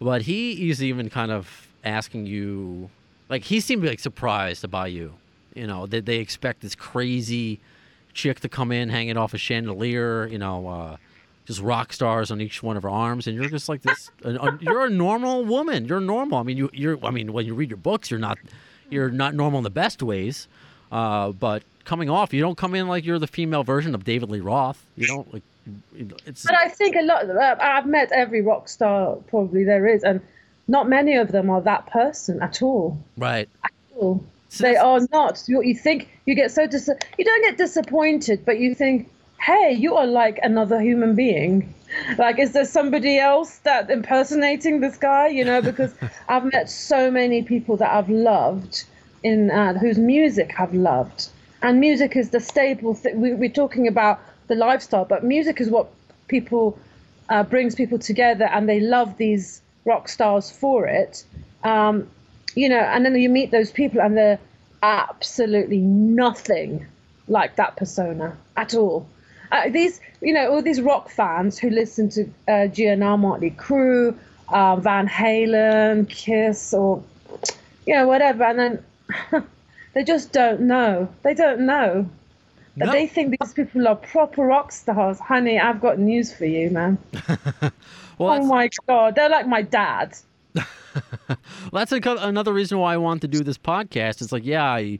but 0.00 0.22
he 0.22 0.70
is 0.70 0.82
even 0.82 1.08
kind 1.08 1.30
of 1.30 1.68
asking 1.84 2.26
you, 2.26 2.90
like 3.28 3.44
he 3.44 3.60
seemed 3.60 3.84
like 3.84 4.00
surprised 4.00 4.64
about 4.64 4.90
you. 4.92 5.14
You 5.54 5.66
know 5.66 5.86
that 5.86 6.04
they 6.06 6.16
expect 6.18 6.60
this 6.62 6.74
crazy 6.74 7.60
chick 8.14 8.40
to 8.40 8.48
come 8.48 8.72
in 8.72 8.88
hanging 8.88 9.16
off 9.16 9.34
a 9.34 9.38
chandelier. 9.38 10.26
You 10.26 10.38
know. 10.38 10.68
Uh, 10.68 10.96
just 11.46 11.62
rock 11.62 11.94
stars 11.94 12.30
on 12.30 12.42
each 12.42 12.62
one 12.62 12.76
of 12.76 12.82
her 12.82 12.90
arms, 12.90 13.26
and 13.26 13.34
you're 13.34 13.48
just 13.48 13.70
like 13.70 13.80
this. 13.80 14.10
a- 14.22 14.34
a- 14.34 14.58
you're 14.60 14.84
a 14.84 14.90
normal 14.90 15.46
woman. 15.46 15.86
You're 15.86 15.98
normal. 15.98 16.36
I 16.36 16.42
mean, 16.42 16.58
you, 16.58 16.68
you're. 16.74 17.02
I 17.02 17.10
mean, 17.10 17.32
when 17.32 17.46
you 17.46 17.54
read 17.54 17.70
your 17.70 17.78
books, 17.78 18.10
you're 18.10 18.20
not. 18.20 18.36
You're 18.90 19.08
not 19.08 19.34
normal 19.34 19.56
in 19.56 19.64
the 19.64 19.70
best 19.70 20.02
ways. 20.02 20.46
Uh, 20.90 21.32
but 21.32 21.62
coming 21.84 22.10
off, 22.10 22.32
you 22.32 22.40
don't 22.40 22.58
come 22.58 22.74
in 22.74 22.88
like 22.88 23.04
you're 23.04 23.18
the 23.18 23.26
female 23.26 23.64
version 23.64 23.94
of 23.94 24.04
David 24.04 24.30
Lee 24.30 24.40
Roth. 24.40 24.84
You 24.96 25.06
don't 25.06 25.32
like. 25.32 25.42
It's 26.26 26.44
But 26.44 26.54
I 26.54 26.68
think 26.68 26.96
a 26.96 27.02
lot. 27.02 27.28
Uh, 27.28 27.56
I've 27.60 27.86
met 27.86 28.10
every 28.12 28.40
rock 28.40 28.68
star 28.68 29.16
probably 29.28 29.64
there 29.64 29.86
is, 29.86 30.02
and 30.02 30.20
not 30.66 30.88
many 30.88 31.16
of 31.16 31.32
them 31.32 31.50
are 31.50 31.60
that 31.62 31.86
person 31.86 32.42
at 32.42 32.62
all. 32.62 32.98
right. 33.16 33.48
all. 33.96 34.24
So 34.50 34.64
they 34.64 34.76
are 34.76 35.00
not. 35.12 35.42
You, 35.46 35.62
you 35.62 35.74
think 35.74 36.08
you 36.24 36.34
get 36.34 36.50
so 36.50 36.66
dis. 36.66 36.88
You 37.18 37.24
don't 37.24 37.42
get 37.42 37.58
disappointed, 37.58 38.44
but 38.44 38.58
you 38.58 38.74
think, 38.74 39.10
hey, 39.40 39.76
you 39.78 39.94
are 39.96 40.06
like 40.06 40.38
another 40.42 40.80
human 40.80 41.14
being. 41.14 41.74
Like, 42.18 42.38
is 42.38 42.52
there 42.52 42.66
somebody 42.66 43.18
else 43.18 43.60
that 43.60 43.88
impersonating 43.90 44.80
this 44.80 44.98
guy? 44.98 45.28
You 45.28 45.42
know, 45.42 45.62
because 45.62 45.94
I've 46.28 46.44
met 46.52 46.68
so 46.68 47.10
many 47.10 47.40
people 47.42 47.78
that 47.78 47.90
I've 47.90 48.10
loved, 48.10 48.84
in 49.28 49.50
uh, 49.50 49.74
whose 49.74 49.98
music 49.98 50.58
I've 50.58 50.74
loved, 50.74 51.28
and 51.62 51.80
music 51.80 52.16
is 52.16 52.30
the 52.30 52.40
staple. 52.40 52.98
We, 53.14 53.34
we're 53.34 53.58
talking 53.62 53.86
about 53.86 54.20
the 54.48 54.54
lifestyle, 54.54 55.04
but 55.04 55.24
music 55.24 55.60
is 55.60 55.68
what 55.70 55.86
people 56.28 56.78
uh, 57.28 57.42
brings 57.42 57.74
people 57.74 57.98
together, 57.98 58.46
and 58.46 58.68
they 58.68 58.80
love 58.80 59.16
these 59.18 59.60
rock 59.84 60.08
stars 60.08 60.50
for 60.50 60.86
it. 60.86 61.24
Um, 61.64 62.08
you 62.54 62.68
know, 62.68 62.80
and 62.80 63.04
then 63.04 63.14
you 63.16 63.28
meet 63.28 63.50
those 63.50 63.70
people, 63.70 64.00
and 64.00 64.16
they're 64.16 64.40
absolutely 64.82 65.78
nothing 65.78 66.86
like 67.28 67.56
that 67.56 67.76
persona 67.76 68.36
at 68.56 68.74
all. 68.74 69.06
Uh, 69.50 69.68
these, 69.70 70.00
you 70.20 70.32
know, 70.32 70.50
all 70.50 70.62
these 70.62 70.80
rock 70.80 71.08
fans 71.10 71.58
who 71.58 71.70
listen 71.70 72.08
to 72.10 72.22
uh, 72.48 72.68
GNR 72.68 73.18
Motley 73.18 73.50
Crue, 73.50 74.16
uh, 74.48 74.76
Van 74.76 75.08
Halen, 75.08 76.08
Kiss, 76.08 76.74
or 76.74 77.02
you 77.86 77.94
know, 77.94 78.06
whatever, 78.06 78.44
and 78.44 78.58
then 78.58 78.84
they 79.94 80.04
just 80.04 80.32
don't 80.32 80.60
know. 80.62 81.08
They 81.22 81.34
don't 81.34 81.60
know. 81.60 82.08
But 82.76 82.86
No. 82.86 82.92
They 82.92 83.06
think 83.06 83.36
these 83.40 83.52
people 83.52 83.88
are 83.88 83.96
proper 83.96 84.44
rock 84.46 84.70
stars. 84.70 85.18
Honey, 85.18 85.58
I've 85.58 85.80
got 85.80 85.98
news 85.98 86.32
for 86.32 86.44
you, 86.44 86.70
man. 86.70 86.98
Well, 88.18 88.42
Oh 88.42 88.46
my 88.46 88.68
god, 88.88 89.14
they're 89.14 89.28
like 89.28 89.46
my 89.46 89.62
dad. 89.62 90.16
well, 90.54 90.64
that's 91.72 91.92
a, 91.92 92.00
another 92.04 92.52
reason 92.52 92.78
why 92.78 92.94
I 92.94 92.96
want 92.96 93.20
to 93.22 93.28
do 93.28 93.44
this 93.44 93.58
podcast. 93.58 94.20
It's 94.20 94.32
like, 94.32 94.44
yeah, 94.44 94.64
I, 94.64 94.98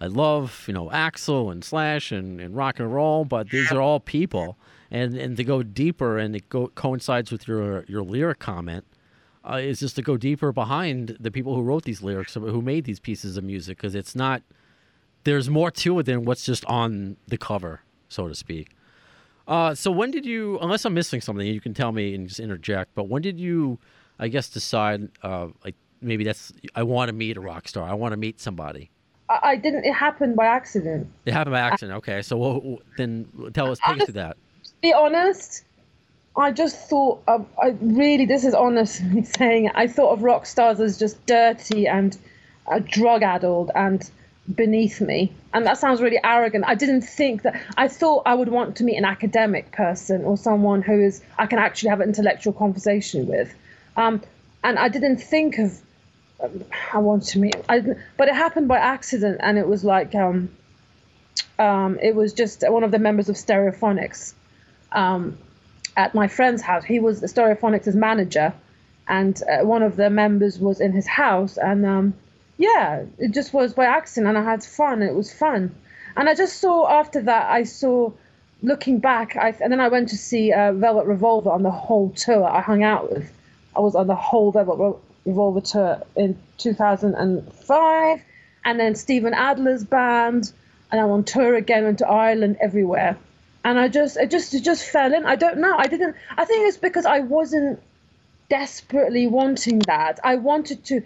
I 0.00 0.06
love 0.06 0.64
you 0.68 0.74
know 0.74 0.88
Axl 0.90 1.50
and 1.50 1.64
Slash 1.64 2.12
and, 2.12 2.40
and 2.40 2.56
rock 2.56 2.78
and 2.78 2.92
roll, 2.94 3.24
but 3.24 3.50
these 3.50 3.72
are 3.72 3.80
all 3.80 3.98
people, 3.98 4.56
and 4.92 5.16
and 5.16 5.36
to 5.36 5.44
go 5.44 5.64
deeper 5.64 6.18
and 6.18 6.36
it 6.36 6.48
go, 6.48 6.68
coincides 6.68 7.32
with 7.32 7.48
your 7.48 7.84
your 7.88 8.02
lyric 8.02 8.38
comment. 8.38 8.84
Uh, 9.44 9.56
is 9.56 9.80
just 9.80 9.96
to 9.96 10.02
go 10.02 10.16
deeper 10.16 10.52
behind 10.52 11.16
the 11.18 11.30
people 11.30 11.56
who 11.56 11.62
wrote 11.62 11.82
these 11.82 12.00
lyrics, 12.00 12.34
who 12.34 12.62
made 12.62 12.84
these 12.84 13.00
pieces 13.00 13.36
of 13.36 13.42
music, 13.42 13.76
because 13.76 13.94
it's 13.94 14.14
not. 14.14 14.42
There's 15.24 15.50
more 15.50 15.70
to 15.70 15.98
it 15.98 16.06
than 16.06 16.24
what's 16.24 16.44
just 16.44 16.64
on 16.66 17.16
the 17.26 17.36
cover, 17.36 17.80
so 18.08 18.28
to 18.28 18.34
speak. 18.36 18.70
Uh, 19.48 19.74
so 19.74 19.90
when 19.90 20.10
did 20.10 20.24
you, 20.24 20.58
unless 20.60 20.84
I'm 20.84 20.94
missing 20.94 21.20
something, 21.20 21.46
you 21.46 21.60
can 21.60 21.74
tell 21.74 21.92
me 21.92 22.14
and 22.14 22.28
just 22.28 22.40
interject. 22.40 22.94
But 22.94 23.08
when 23.08 23.22
did 23.22 23.40
you, 23.40 23.78
I 24.18 24.28
guess, 24.28 24.48
decide 24.48 25.08
uh, 25.22 25.48
like 25.64 25.74
maybe 26.00 26.24
that's 26.24 26.52
I 26.74 26.82
want 26.82 27.08
to 27.08 27.12
meet 27.12 27.36
a 27.36 27.40
rock 27.40 27.68
star. 27.68 27.88
I 27.88 27.94
want 27.94 28.12
to 28.12 28.16
meet 28.16 28.40
somebody. 28.40 28.90
I, 29.28 29.38
I 29.42 29.56
didn't. 29.56 29.84
It 29.84 29.94
happened 29.94 30.36
by 30.36 30.46
accident. 30.46 31.08
It 31.24 31.32
happened 31.32 31.54
by 31.54 31.60
accident. 31.60 31.98
Okay, 31.98 32.22
so 32.22 32.36
well, 32.36 32.78
then 32.96 33.26
tell 33.52 33.70
us, 33.70 33.78
take 33.86 34.00
us 34.00 34.04
through 34.04 34.14
that. 34.14 34.36
To 34.64 34.72
be 34.80 34.92
honest, 34.92 35.64
I 36.36 36.52
just 36.52 36.88
thought. 36.88 37.22
Of, 37.26 37.46
I 37.62 37.74
really, 37.80 38.26
this 38.26 38.44
is 38.44 38.54
honest 38.54 39.02
me 39.02 39.24
saying. 39.38 39.70
I 39.74 39.86
thought 39.86 40.12
of 40.12 40.22
rock 40.22 40.46
stars 40.46 40.80
as 40.80 40.98
just 40.98 41.24
dirty 41.26 41.86
and 41.86 42.16
uh, 42.66 42.80
drug 42.80 43.22
addled 43.22 43.70
and 43.74 44.08
beneath 44.52 45.00
me. 45.00 45.32
And 45.54 45.66
that 45.66 45.78
sounds 45.78 46.00
really 46.00 46.18
arrogant. 46.22 46.64
I 46.66 46.74
didn't 46.74 47.02
think 47.02 47.42
that. 47.42 47.60
I 47.76 47.88
thought 47.88 48.22
I 48.26 48.34
would 48.34 48.48
want 48.48 48.76
to 48.76 48.84
meet 48.84 48.96
an 48.96 49.04
academic 49.04 49.72
person 49.72 50.24
or 50.24 50.36
someone 50.36 50.82
who 50.82 51.00
is 51.00 51.22
I 51.38 51.46
can 51.46 51.58
actually 51.58 51.90
have 51.90 52.00
an 52.00 52.08
intellectual 52.08 52.52
conversation 52.52 53.26
with. 53.26 53.54
Um, 53.96 54.22
and 54.64 54.78
I 54.78 54.88
didn't 54.88 55.18
think 55.18 55.58
of 55.58 55.80
um, 56.42 56.64
I 56.92 56.98
want 56.98 57.24
to 57.24 57.38
meet. 57.38 57.56
I, 57.68 57.82
but 58.16 58.28
it 58.28 58.34
happened 58.34 58.68
by 58.68 58.78
accident, 58.78 59.38
and 59.42 59.58
it 59.58 59.68
was 59.68 59.84
like 59.84 60.14
um, 60.14 60.50
um, 61.58 61.98
it 62.00 62.14
was 62.14 62.32
just 62.32 62.64
one 62.68 62.84
of 62.84 62.90
the 62.90 62.98
members 62.98 63.28
of 63.28 63.36
Stereophonics 63.36 64.34
um, 64.92 65.38
at 65.96 66.14
my 66.14 66.28
friend's 66.28 66.62
house. 66.62 66.84
He 66.84 67.00
was 67.00 67.20
Stereophonics' 67.22 67.94
manager, 67.94 68.52
and 69.08 69.40
uh, 69.50 69.64
one 69.64 69.82
of 69.82 69.96
the 69.96 70.10
members 70.10 70.58
was 70.58 70.80
in 70.80 70.92
his 70.92 71.06
house, 71.06 71.56
and 71.56 71.84
um, 71.84 72.14
yeah, 72.58 73.04
it 73.18 73.32
just 73.32 73.52
was 73.52 73.74
by 73.74 73.84
accident, 73.84 74.28
and 74.28 74.38
I 74.38 74.50
had 74.50 74.62
fun. 74.62 75.02
It 75.02 75.14
was 75.14 75.32
fun, 75.32 75.74
and 76.16 76.28
I 76.28 76.34
just 76.34 76.58
saw 76.58 76.88
after 76.88 77.20
that. 77.22 77.50
I 77.50 77.64
saw, 77.64 78.12
looking 78.62 78.98
back, 78.98 79.36
I 79.36 79.54
and 79.60 79.72
then 79.72 79.80
I 79.80 79.88
went 79.88 80.08
to 80.10 80.16
see 80.16 80.52
uh, 80.52 80.72
Velvet 80.72 81.06
Revolver 81.06 81.50
on 81.50 81.62
the 81.62 81.70
whole 81.70 82.10
tour. 82.10 82.44
I 82.44 82.60
hung 82.60 82.82
out 82.82 83.10
with. 83.10 83.32
I 83.74 83.80
was 83.80 83.94
on 83.94 84.06
the 84.06 84.14
whole 84.14 84.52
Velvet 84.52 85.00
Revolver 85.24 85.60
tour 85.60 86.02
in 86.16 86.38
2005, 86.58 88.22
and 88.64 88.80
then 88.80 88.94
Steven 88.94 89.34
Adler's 89.34 89.84
band, 89.84 90.52
and 90.90 91.00
I'm 91.00 91.10
on 91.10 91.24
tour 91.24 91.54
again, 91.54 91.84
went 91.84 91.98
to 91.98 92.08
Ireland, 92.08 92.58
everywhere, 92.60 93.16
and 93.64 93.78
I 93.78 93.88
just, 93.88 94.16
it 94.16 94.30
just, 94.30 94.54
it 94.54 94.62
just 94.62 94.84
fell 94.84 95.14
in. 95.14 95.24
I 95.24 95.36
don't 95.36 95.58
know. 95.58 95.74
I 95.76 95.86
didn't. 95.86 96.16
I 96.36 96.44
think 96.44 96.68
it's 96.68 96.76
because 96.76 97.06
I 97.06 97.20
wasn't 97.20 97.80
desperately 98.48 99.26
wanting 99.26 99.78
that. 99.80 100.20
I 100.24 100.36
wanted 100.36 100.84
to. 100.86 101.02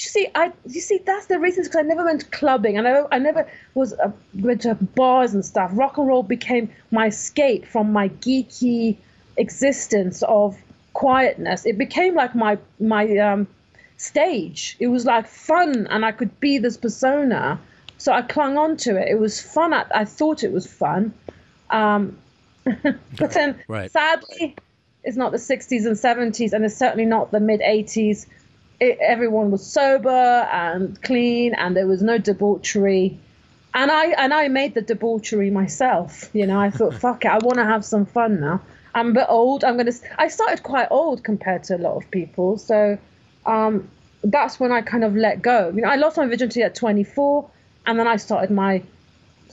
You 0.00 0.08
see, 0.08 0.28
I 0.34 0.52
you 0.66 0.80
see 0.80 0.98
that's 1.04 1.26
the 1.26 1.38
reason 1.38 1.64
because 1.64 1.76
I 1.76 1.82
never 1.82 2.04
went 2.04 2.30
clubbing 2.30 2.78
and 2.78 2.88
I, 2.88 3.02
I 3.12 3.18
never 3.18 3.46
was 3.74 3.92
uh, 3.92 4.10
went 4.34 4.62
to 4.62 4.74
bars 4.74 5.34
and 5.34 5.44
stuff. 5.44 5.72
Rock 5.74 5.98
and 5.98 6.08
roll 6.08 6.22
became 6.22 6.70
my 6.90 7.08
escape 7.08 7.66
from 7.66 7.92
my 7.92 8.08
geeky 8.08 8.96
existence 9.36 10.22
of 10.22 10.56
quietness. 10.94 11.66
It 11.66 11.76
became 11.76 12.14
like 12.14 12.34
my 12.34 12.56
my 12.78 13.14
um, 13.18 13.46
stage. 13.96 14.76
It 14.78 14.86
was 14.86 15.04
like 15.04 15.26
fun, 15.26 15.86
and 15.88 16.04
I 16.04 16.12
could 16.12 16.40
be 16.40 16.58
this 16.58 16.76
persona. 16.76 17.58
So 17.98 18.12
I 18.12 18.22
clung 18.22 18.56
on 18.56 18.78
to 18.78 18.96
it. 18.96 19.08
It 19.08 19.18
was 19.18 19.40
fun. 19.40 19.74
I, 19.74 19.84
I 19.94 20.04
thought 20.06 20.44
it 20.44 20.52
was 20.52 20.66
fun. 20.66 21.12
Um, 21.70 22.18
but 22.64 23.32
then, 23.32 23.60
Right. 23.68 23.90
sadly, 23.90 24.56
it's 25.02 25.16
not 25.16 25.32
the 25.32 25.38
60s 25.38 25.86
and 25.86 25.96
70s, 25.96 26.52
and 26.52 26.64
it's 26.64 26.76
certainly 26.76 27.06
not 27.06 27.30
the 27.30 27.40
mid 27.40 27.60
80s. 27.60 28.26
It, 28.80 28.98
everyone 29.00 29.50
was 29.50 29.66
sober 29.66 30.08
and 30.08 31.00
clean, 31.02 31.54
and 31.54 31.76
there 31.76 31.86
was 31.86 32.02
no 32.02 32.18
debauchery. 32.18 33.18
And 33.72 33.90
I 33.90 34.06
and 34.06 34.34
I 34.34 34.48
made 34.48 34.74
the 34.74 34.82
debauchery 34.82 35.50
myself. 35.50 36.28
You 36.32 36.46
know, 36.46 36.58
I 36.58 36.70
thought, 36.70 36.94
fuck 37.00 37.24
it, 37.24 37.28
I 37.28 37.38
want 37.38 37.58
to 37.58 37.64
have 37.64 37.84
some 37.84 38.06
fun 38.06 38.40
now. 38.40 38.60
I'm 38.94 39.10
a 39.10 39.12
bit 39.12 39.26
old. 39.28 39.64
I'm 39.64 39.76
gonna. 39.76 39.92
I 40.18 40.28
started 40.28 40.62
quite 40.62 40.88
old 40.90 41.22
compared 41.22 41.64
to 41.64 41.76
a 41.76 41.78
lot 41.78 41.96
of 41.96 42.10
people, 42.10 42.58
so 42.58 42.98
um, 43.46 43.88
that's 44.24 44.58
when 44.58 44.72
I 44.72 44.82
kind 44.82 45.04
of 45.04 45.14
let 45.14 45.42
go. 45.42 45.72
You 45.74 45.82
know, 45.82 45.88
I 45.88 45.96
lost 45.96 46.16
my 46.16 46.26
virginity 46.26 46.62
at 46.62 46.74
24, 46.74 47.48
and 47.86 47.98
then 47.98 48.08
I 48.08 48.16
started 48.16 48.50
my 48.50 48.82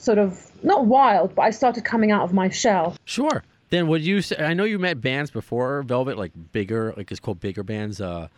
sort 0.00 0.18
of 0.18 0.50
not 0.62 0.86
wild, 0.86 1.34
but 1.34 1.42
I 1.42 1.50
started 1.50 1.84
coming 1.84 2.10
out 2.10 2.22
of 2.22 2.32
my 2.32 2.48
shell. 2.48 2.96
Sure. 3.04 3.42
Then 3.70 3.88
would 3.88 4.02
you 4.02 4.22
say? 4.22 4.36
I 4.38 4.54
know 4.54 4.64
you 4.64 4.78
met 4.78 5.00
bands 5.00 5.30
before 5.30 5.82
Velvet, 5.82 6.16
like 6.16 6.32
bigger, 6.52 6.94
like 6.96 7.10
it's 7.10 7.20
called 7.20 7.40
bigger 7.40 7.62
bands. 7.62 8.00
Uh, 8.00 8.28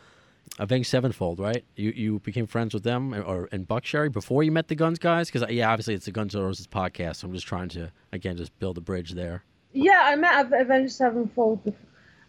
Avenged 0.59 0.91
Sevenfold, 0.91 1.39
right? 1.39 1.65
You 1.77 1.91
you 1.91 2.19
became 2.21 2.47
friends 2.47 2.75
with 2.75 2.83
them 2.83 3.15
or 3.15 3.49
and 3.53 3.67
Buckcherry 3.67 4.11
before 4.13 4.43
you 4.43 4.51
met 4.51 4.69
the 4.69 4.75
Guns 4.75 4.99
guys? 4.99 5.31
Because 5.31 5.49
yeah, 5.51 5.71
obviously 5.71 5.95
it's 5.95 6.07
the 6.07 6.11
Guns 6.11 6.35
N' 6.35 6.43
Roses 6.43 6.67
podcast. 6.67 7.17
So 7.17 7.29
I'm 7.29 7.33
just 7.33 7.47
trying 7.47 7.69
to 7.71 7.91
again 8.13 8.37
just 8.37 8.57
build 8.59 8.77
a 8.77 8.81
bridge 8.81 9.13
there. 9.13 9.45
Yeah, 9.73 10.01
I 10.03 10.17
met 10.17 10.53
Avenged 10.53 10.93
Sevenfold. 10.93 11.73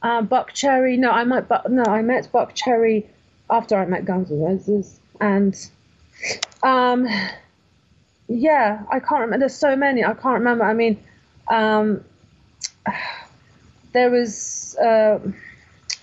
Uh, 0.04 0.22
Buck 0.22 0.54
Cherry. 0.54 0.98
No, 0.98 1.12
I 1.12 1.24
met 1.24 1.48
Buck. 1.48 1.70
No, 1.70 1.84
I 1.84 2.02
met 2.04 2.32
Buck 2.32 2.54
Cherry 2.54 3.10
after 3.50 3.76
I 3.76 3.86
met 3.86 4.06
Guns 4.06 4.32
N' 4.32 4.40
Roses, 4.40 5.00
and 5.20 5.56
um, 6.64 7.08
yeah, 8.36 8.84
I 8.92 9.00
can't 9.00 9.22
remember. 9.22 9.40
There's 9.40 9.56
so 9.56 9.76
many. 9.76 10.04
I 10.04 10.14
can't 10.14 10.40
remember. 10.40 10.64
I 10.64 10.74
mean, 10.74 11.02
um, 11.50 12.04
there 13.94 14.10
was 14.10 14.76
uh, 14.78 15.20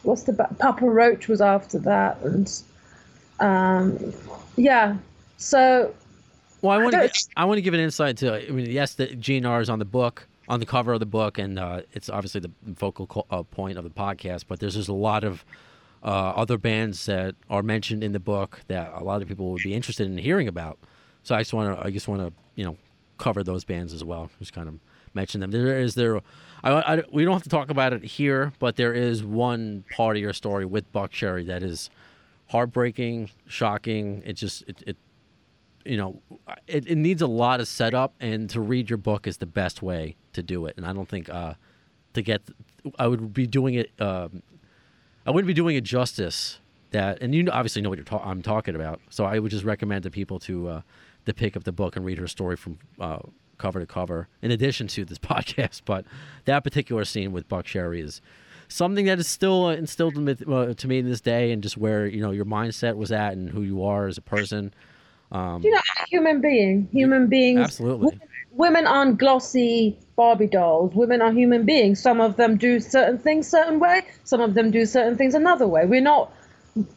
what's 0.02 0.24
the 0.24 0.32
Papa 0.58 0.84
Roach 0.84 1.28
was 1.28 1.40
after 1.40 1.78
that, 1.80 2.20
and 2.22 2.62
um, 3.40 4.12
yeah. 4.56 4.96
So 5.38 5.94
Well, 6.62 6.78
I 6.78 6.82
want 6.82 6.94
to 6.94 7.28
I 7.36 7.44
want 7.44 7.58
to 7.58 7.62
give 7.62 7.74
an 7.74 7.80
insight 7.80 8.16
to. 8.18 8.46
I 8.46 8.50
mean, 8.50 8.70
yes, 8.70 8.94
the 8.94 9.08
GNR 9.08 9.62
is 9.62 9.70
on 9.70 9.78
the 9.78 9.84
book, 9.84 10.26
on 10.48 10.60
the 10.60 10.66
cover 10.66 10.92
of 10.92 11.00
the 11.00 11.06
book, 11.06 11.38
and 11.38 11.58
uh, 11.58 11.82
it's 11.92 12.08
obviously 12.08 12.40
the 12.40 12.50
focal 12.76 13.06
co- 13.06 13.26
uh, 13.30 13.42
point 13.42 13.78
of 13.78 13.84
the 13.84 13.90
podcast. 13.90 14.44
But 14.48 14.60
there's 14.60 14.74
just 14.74 14.88
a 14.88 14.94
lot 14.94 15.24
of 15.24 15.44
uh, 16.02 16.32
other 16.36 16.58
bands 16.58 17.06
that 17.06 17.34
are 17.48 17.62
mentioned 17.62 18.04
in 18.04 18.12
the 18.12 18.20
book 18.20 18.60
that 18.68 18.92
a 18.94 19.02
lot 19.02 19.22
of 19.22 19.28
people 19.28 19.50
would 19.52 19.62
be 19.62 19.74
interested 19.74 20.06
in 20.06 20.18
hearing 20.18 20.48
about. 20.48 20.78
So 21.28 21.34
I 21.34 21.40
just 21.40 21.52
want 21.52 21.78
to 21.78 21.86
I 21.86 21.90
just 21.90 22.08
want 22.08 22.22
to 22.22 22.32
you 22.54 22.64
know 22.64 22.78
cover 23.18 23.44
those 23.44 23.62
bands 23.62 23.92
as 23.92 24.02
well. 24.02 24.30
Just 24.38 24.54
kind 24.54 24.66
of 24.66 24.78
mention 25.12 25.42
them. 25.42 25.50
There 25.50 25.78
is 25.78 25.94
there. 25.94 26.16
I, 26.64 26.70
I- 26.72 27.02
we 27.12 27.22
don't 27.22 27.34
have 27.34 27.42
to 27.42 27.50
talk 27.50 27.68
about 27.68 27.92
it 27.92 28.02
here, 28.02 28.54
but 28.58 28.76
there 28.76 28.94
is 28.94 29.22
one 29.22 29.84
part 29.94 30.16
of 30.16 30.22
your 30.22 30.32
story 30.32 30.64
with 30.64 30.90
Buck 30.90 31.10
Cherry 31.10 31.44
that 31.44 31.62
is 31.62 31.90
heartbreaking, 32.46 33.28
shocking. 33.46 34.22
It 34.24 34.32
just 34.34 34.62
it, 34.66 34.82
it 34.86 34.96
you 35.84 35.98
know, 35.98 36.22
it, 36.66 36.86
it 36.86 36.96
needs 36.96 37.20
a 37.20 37.26
lot 37.26 37.60
of 37.60 37.68
setup, 37.68 38.14
and 38.20 38.48
to 38.48 38.60
read 38.62 38.88
your 38.88 38.96
book 38.96 39.26
is 39.26 39.36
the 39.36 39.46
best 39.46 39.82
way 39.82 40.16
to 40.32 40.42
do 40.42 40.64
it. 40.64 40.78
And 40.78 40.86
I 40.86 40.94
don't 40.94 41.10
think 41.10 41.28
uh, 41.28 41.54
to 42.14 42.22
get, 42.22 42.40
I 42.98 43.06
would 43.06 43.34
be 43.34 43.46
doing 43.46 43.74
it. 43.74 43.90
Um, 44.00 44.42
I 45.26 45.30
wouldn't 45.30 45.46
be 45.46 45.52
doing 45.52 45.76
it 45.76 45.84
justice. 45.84 46.58
That, 46.92 47.20
and 47.20 47.34
you 47.34 47.50
obviously 47.50 47.82
know 47.82 47.90
what 47.90 47.98
you're 47.98 48.04
ta- 48.06 48.22
I'm 48.24 48.40
talking 48.40 48.74
about. 48.74 49.00
So 49.10 49.26
I 49.26 49.38
would 49.38 49.50
just 49.50 49.64
recommend 49.64 50.04
to 50.04 50.10
people 50.10 50.38
to 50.40 50.68
uh, 50.68 50.80
to 51.26 51.34
pick 51.34 51.56
up 51.56 51.64
the 51.64 51.72
book 51.72 51.96
and 51.96 52.04
read 52.04 52.18
her 52.18 52.28
story 52.28 52.56
from 52.56 52.78
uh, 53.00 53.18
cover 53.58 53.80
to 53.80 53.86
cover. 53.86 54.28
In 54.42 54.50
addition 54.50 54.86
to 54.88 55.04
this 55.04 55.18
podcast, 55.18 55.82
but 55.84 56.04
that 56.44 56.64
particular 56.64 57.04
scene 57.04 57.32
with 57.32 57.48
Buckcherry 57.48 58.02
is 58.02 58.20
something 58.68 59.06
that 59.06 59.18
is 59.18 59.26
still 59.26 59.66
uh, 59.66 59.74
instilled 59.74 60.16
in 60.16 60.24
me, 60.24 60.36
uh, 60.46 60.74
to 60.74 60.88
me 60.88 60.98
in 60.98 61.08
this 61.08 61.20
day, 61.20 61.52
and 61.52 61.62
just 61.62 61.76
where 61.76 62.06
you 62.06 62.20
know 62.20 62.30
your 62.30 62.44
mindset 62.44 62.96
was 62.96 63.12
at 63.12 63.32
and 63.32 63.50
who 63.50 63.62
you 63.62 63.84
are 63.84 64.06
as 64.06 64.18
a 64.18 64.22
person. 64.22 64.72
Um, 65.30 65.62
you 65.62 65.70
know, 65.70 65.78
a 65.78 66.06
human 66.08 66.40
being, 66.40 66.88
human 66.92 67.26
beings. 67.26 67.60
Absolutely. 67.60 68.18
Women 68.52 68.86
aren't 68.86 69.18
glossy 69.18 69.98
Barbie 70.16 70.46
dolls. 70.46 70.94
Women 70.94 71.22
are 71.22 71.32
human 71.32 71.64
beings. 71.64 72.00
Some 72.00 72.20
of 72.20 72.36
them 72.36 72.56
do 72.56 72.80
certain 72.80 73.18
things 73.18 73.46
certain 73.46 73.78
way. 73.78 74.02
Some 74.24 74.40
of 74.40 74.54
them 74.54 74.70
do 74.70 74.86
certain 74.86 75.16
things 75.16 75.34
another 75.34 75.68
way. 75.68 75.84
We're 75.84 76.00
not 76.00 76.32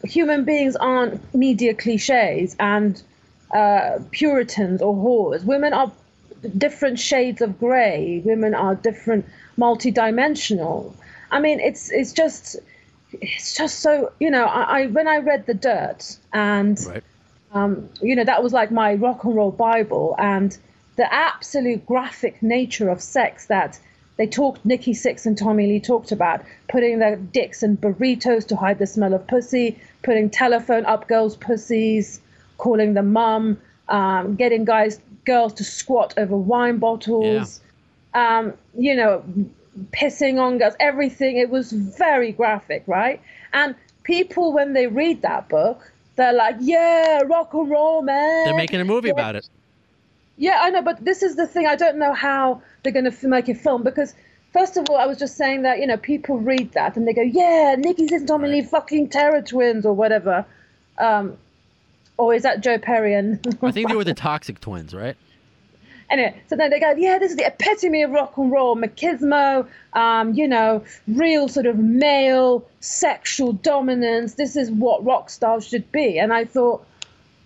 human 0.04 0.45
beings 0.45 0.76
aren't 0.76 1.34
media 1.34 1.74
cliches 1.74 2.56
and 2.60 3.02
uh, 3.54 3.99
Puritans 4.12 4.82
or 4.82 4.93
whores. 4.95 5.43
Women 5.43 5.74
are 5.74 5.91
different 6.58 6.99
shades 6.99 7.41
of 7.41 7.60
grey. 7.60 8.22
Women 8.26 8.54
are 8.56 8.76
different, 8.76 9.26
multi-dimensional. 9.58 10.95
I 11.32 11.39
mean, 11.39 11.60
it's 11.60 11.91
it's 11.91 12.14
just 12.14 12.58
it's 13.14 13.56
just 13.56 13.80
so 13.80 14.12
you 14.20 14.30
know. 14.30 14.45
I, 14.45 14.82
I 14.82 14.88
when 14.88 15.08
I 15.08 15.18
read 15.18 15.45
The 15.45 15.54
Dirt 15.54 16.18
and 16.34 16.80
Right. 16.88 17.04
um, 17.54 17.89
you 18.02 18.16
know, 18.16 18.24
that 18.24 18.43
was 18.43 18.54
like 18.54 18.72
my 18.72 18.95
rock 18.95 19.24
and 19.24 19.36
roll 19.36 19.52
Bible. 19.52 20.16
And 20.18 20.58
the 20.95 21.14
absolute 21.14 21.86
graphic 21.86 22.41
nature 22.41 22.89
of 22.89 23.02
sex 23.02 23.47
that 23.47 23.80
they 24.18 24.28
talked, 24.28 24.66
Nikki 24.66 24.93
Sixx 24.93 25.26
and 25.26 25.38
Tommy 25.38 25.68
Lee 25.68 25.80
talked 25.80 26.12
about, 26.12 26.41
putting 26.70 26.99
their 26.99 27.16
dicks 27.16 27.64
in 27.64 27.78
burritos 27.78 28.47
to 28.47 28.56
hide 28.56 28.78
the 28.78 28.86
smell 28.86 29.14
of 29.14 29.26
pussy, 29.26 29.80
putting 30.04 30.30
telephone 30.30 30.86
up 30.86 31.08
girls' 31.08 31.36
pussies, 31.38 32.20
calling 32.62 32.93
the 32.93 33.03
mum, 33.03 33.59
um, 33.89 34.36
getting 34.36 34.64
guys, 34.64 35.01
girls 35.26 35.53
to 35.53 35.64
squat 35.64 36.14
over 36.18 36.38
wine 36.38 36.78
bottles, 36.78 37.59
um, 38.14 38.53
you 38.78 38.95
know, 38.95 39.24
pissing 39.91 40.39
on 40.39 40.59
girls, 40.59 40.76
everything. 40.80 41.38
It 41.38 41.49
was 41.49 41.72
very 41.72 42.32
graphic, 42.32 42.84
right? 42.88 43.20
And 43.51 43.76
people, 44.03 44.53
when 44.53 44.74
they 44.74 44.88
read 44.88 45.24
that 45.24 45.49
book, 45.49 45.91
they're 46.16 46.34
like, 46.34 46.57
yeah, 46.59 47.22
rock 47.26 47.53
and 47.53 47.70
roll, 47.70 48.03
man. 48.03 48.45
They're 48.45 48.53
making 48.53 48.80
a 48.80 48.86
movie 48.86 49.07
Yeah. 49.07 49.14
about 49.14 49.36
it. 49.36 49.49
Yeah, 50.38 50.59
I 50.62 50.70
know, 50.70 50.82
but 50.82 51.03
this 51.03 51.24
is 51.24 51.36
the 51.36 51.47
thing. 51.47 51.66
I 51.68 51.76
don't 51.76 51.97
know 51.97 52.14
how 52.14 52.62
they're 52.84 52.93
going 52.93 53.09
to 53.12 53.28
make 53.28 53.49
a 53.49 53.55
film 53.55 53.84
because, 53.84 54.14
first 54.53 54.78
of 54.78 54.89
all, 54.89 54.97
I 54.97 55.05
was 55.05 55.18
just 55.18 55.36
saying 55.38 55.64
that 55.64 55.80
you 55.80 55.88
know 55.88 55.97
people 55.97 56.38
read 56.39 56.72
that 56.74 56.97
and 56.97 57.07
they 57.07 57.14
go, 57.14 57.22
"Yeah, 57.22 57.76
Nikki's 57.78 58.12
and 58.12 58.28
Tommy 58.28 58.49
Lee 58.49 58.64
fucking 58.64 59.09
terror 59.09 59.41
twins 59.41 59.86
or 59.86 59.93
whatever," 59.93 60.45
um, 60.97 61.38
or 62.22 62.36
is 62.36 62.43
that 62.43 62.61
Joe 62.61 62.78
Perry 62.78 63.15
and? 63.15 63.39
I 63.63 63.72
think 63.72 63.89
they 63.89 63.95
were 63.95 64.03
the 64.03 64.13
Toxic 64.13 64.59
Twins, 64.59 64.93
right? 64.93 65.17
anyway, 66.09 66.36
so 66.47 66.55
then 66.55 66.69
they 66.69 66.80
go, 66.80 66.91
"Yeah, 66.91 67.17
this 67.17 67.32
is 67.32 67.38
the 67.38 67.47
epitome 67.47 68.03
of 68.03 68.11
rock 68.11 68.38
and 68.38 68.51
roll, 68.51 68.76
machismo, 68.76 69.67
um, 69.93 70.34
you 70.34 70.47
know, 70.47 70.84
real 71.07 71.47
sort 71.47 71.65
of 71.65 71.78
male 71.80 72.67
sexual 72.80 73.53
dominance. 73.53 74.36
This 74.36 74.55
is 74.55 74.69
what 74.69 75.03
rock 75.03 75.30
stars 75.30 75.67
should 75.67 75.91
be." 75.91 76.19
And 76.19 76.32
I 76.32 76.45
thought, 76.45 76.86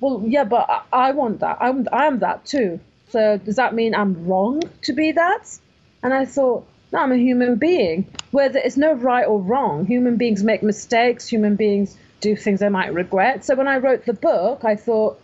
well, 0.01 0.23
yeah, 0.25 0.43
but 0.43 0.69
I, 0.69 0.81
I 0.91 1.11
want 1.11 1.39
that. 1.39 1.57
I'm, 1.61 1.87
I'm 1.93 2.19
that 2.19 2.45
too. 2.45 2.79
So 3.09 3.37
does 3.37 3.55
that 3.55 3.73
mean 3.73 3.95
I'm 3.95 4.27
wrong 4.27 4.61
to 4.83 4.93
be 4.93 5.13
that? 5.13 5.57
And 6.03 6.13
I 6.13 6.25
thought, 6.25 6.67
no, 6.91 6.99
I'm 6.99 7.11
a 7.11 7.17
human 7.17 7.55
being. 7.55 8.07
Where 8.31 8.49
there 8.49 8.65
is 8.65 8.77
no 8.77 8.93
right 8.93 9.25
or 9.25 9.39
wrong. 9.39 9.85
Human 9.85 10.17
beings 10.17 10.43
make 10.43 10.61
mistakes. 10.61 11.27
Human 11.27 11.55
beings 11.55 11.95
do 12.21 12.35
things 12.35 12.61
I 12.61 12.69
might 12.69 12.93
regret. 12.93 13.45
So 13.45 13.55
when 13.55 13.67
I 13.67 13.77
wrote 13.77 14.05
the 14.05 14.13
book, 14.13 14.63
I 14.63 14.75
thought, 14.75 15.19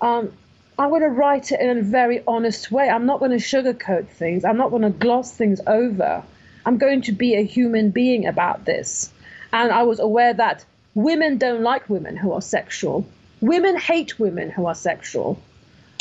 um, 0.00 0.32
I'm 0.78 0.90
going 0.90 1.02
to 1.02 1.08
write 1.08 1.52
it 1.52 1.60
in 1.60 1.78
a 1.78 1.82
very 1.82 2.22
honest 2.26 2.70
way. 2.70 2.88
I'm 2.88 3.06
not 3.06 3.18
going 3.20 3.30
to 3.30 3.36
sugarcoat 3.36 4.08
things. 4.08 4.44
I'm 4.44 4.56
not 4.56 4.70
going 4.70 4.82
to 4.82 4.90
gloss 4.90 5.32
things 5.32 5.60
over. 5.66 6.22
I'm 6.66 6.78
going 6.78 7.02
to 7.02 7.12
be 7.12 7.34
a 7.34 7.44
human 7.44 7.90
being 7.90 8.26
about 8.26 8.64
this. 8.64 9.12
And 9.52 9.70
I 9.70 9.84
was 9.84 10.00
aware 10.00 10.34
that 10.34 10.64
women 10.94 11.38
don't 11.38 11.62
like 11.62 11.88
women 11.88 12.16
who 12.16 12.32
are 12.32 12.40
sexual. 12.40 13.06
Women 13.40 13.76
hate 13.76 14.18
women 14.18 14.50
who 14.50 14.66
are 14.66 14.74
sexual. 14.74 15.40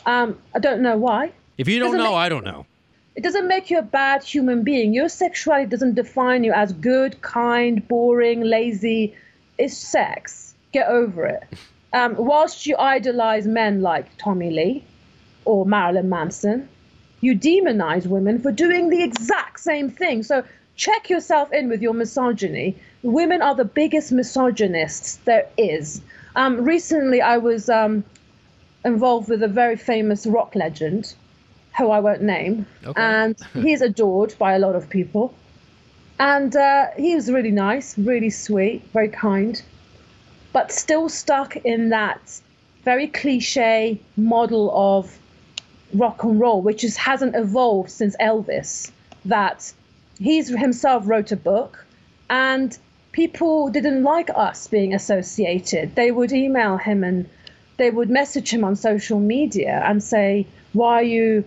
Um, 0.05 0.37
I 0.55 0.59
don't 0.59 0.81
know 0.81 0.97
why. 0.97 1.31
If 1.57 1.67
you 1.67 1.79
don't 1.79 1.97
know, 1.97 2.03
make- 2.03 2.13
I 2.13 2.29
don't 2.29 2.43
know. 2.45 2.65
It 3.15 3.21
doesn't 3.21 3.47
make 3.47 3.69
you 3.69 3.77
a 3.77 3.83
bad 3.83 4.23
human 4.23 4.63
being. 4.63 4.91
Your 4.91 5.07
sexuality 5.07 5.69
doesn't 5.69 5.93
define 5.93 6.43
you 6.43 6.51
as 6.51 6.73
good, 6.73 7.21
kind, 7.21 7.87
boring, 7.87 8.41
lazy. 8.41 9.15
It's 9.57 9.77
sex. 9.77 10.55
Get 10.71 10.87
over 10.87 11.25
it. 11.25 11.43
Um, 11.93 12.15
whilst 12.17 12.65
you 12.65 12.75
idolize 12.77 13.45
men 13.45 13.81
like 13.81 14.17
Tommy 14.17 14.49
Lee 14.49 14.83
or 15.45 15.65
Marilyn 15.65 16.09
Manson, 16.09 16.67
you 17.21 17.37
demonize 17.37 18.07
women 18.07 18.41
for 18.41 18.51
doing 18.51 18.89
the 18.89 19.03
exact 19.03 19.59
same 19.59 19.89
thing. 19.89 20.23
So 20.23 20.43
check 20.75 21.09
yourself 21.09 21.53
in 21.53 21.69
with 21.69 21.81
your 21.81 21.93
misogyny. 21.93 22.75
Women 23.03 23.41
are 23.41 23.53
the 23.55 23.65
biggest 23.65 24.11
misogynists 24.11 25.17
there 25.25 25.47
is. 25.57 26.01
Um, 26.35 26.63
recently, 26.65 27.21
I 27.21 27.37
was 27.37 27.69
um, 27.69 28.03
involved 28.83 29.29
with 29.29 29.43
a 29.43 29.47
very 29.47 29.75
famous 29.75 30.25
rock 30.25 30.55
legend, 30.55 31.13
who 31.77 31.91
I 31.91 31.99
won't 31.99 32.23
name, 32.23 32.65
Okay. 32.83 32.99
and 33.01 33.35
he's 33.53 33.81
adored 33.81 34.33
by 34.39 34.53
a 34.53 34.59
lot 34.59 34.75
of 34.75 34.89
people. 34.89 35.33
And 36.23 36.55
uh, 36.55 36.91
he 36.95 37.15
was 37.15 37.29
really 37.29 37.51
nice, 37.51 37.97
really 37.97 38.29
sweet, 38.29 38.81
very 38.93 39.09
kind, 39.09 39.61
but 40.53 40.71
still 40.71 41.09
stuck 41.09 41.57
in 41.57 41.89
that 41.89 42.39
very 42.85 43.07
cliche 43.07 43.99
model 44.15 44.71
of 44.73 45.19
rock 45.93 46.23
and 46.23 46.39
roll, 46.39 46.61
which 46.61 46.79
just 46.79 46.97
hasn't 46.97 47.35
evolved 47.35 47.91
since 47.91 48.15
Elvis. 48.21 48.89
That 49.25 49.73
he's 50.17 50.47
himself 50.47 51.03
wrote 51.05 51.33
a 51.33 51.35
book, 51.35 51.85
and 52.29 52.77
people 53.11 53.67
didn't 53.69 54.03
like 54.03 54.29
us 54.33 54.69
being 54.69 54.93
associated. 54.93 55.93
They 55.95 56.09
would 56.11 56.31
email 56.31 56.77
him 56.77 57.03
and 57.03 57.29
they 57.75 57.91
would 57.91 58.09
message 58.09 58.53
him 58.53 58.63
on 58.63 58.77
social 58.77 59.19
media 59.19 59.83
and 59.85 60.01
say, 60.01 60.47
"Why 60.71 60.93
are 61.01 61.03
you?" 61.03 61.43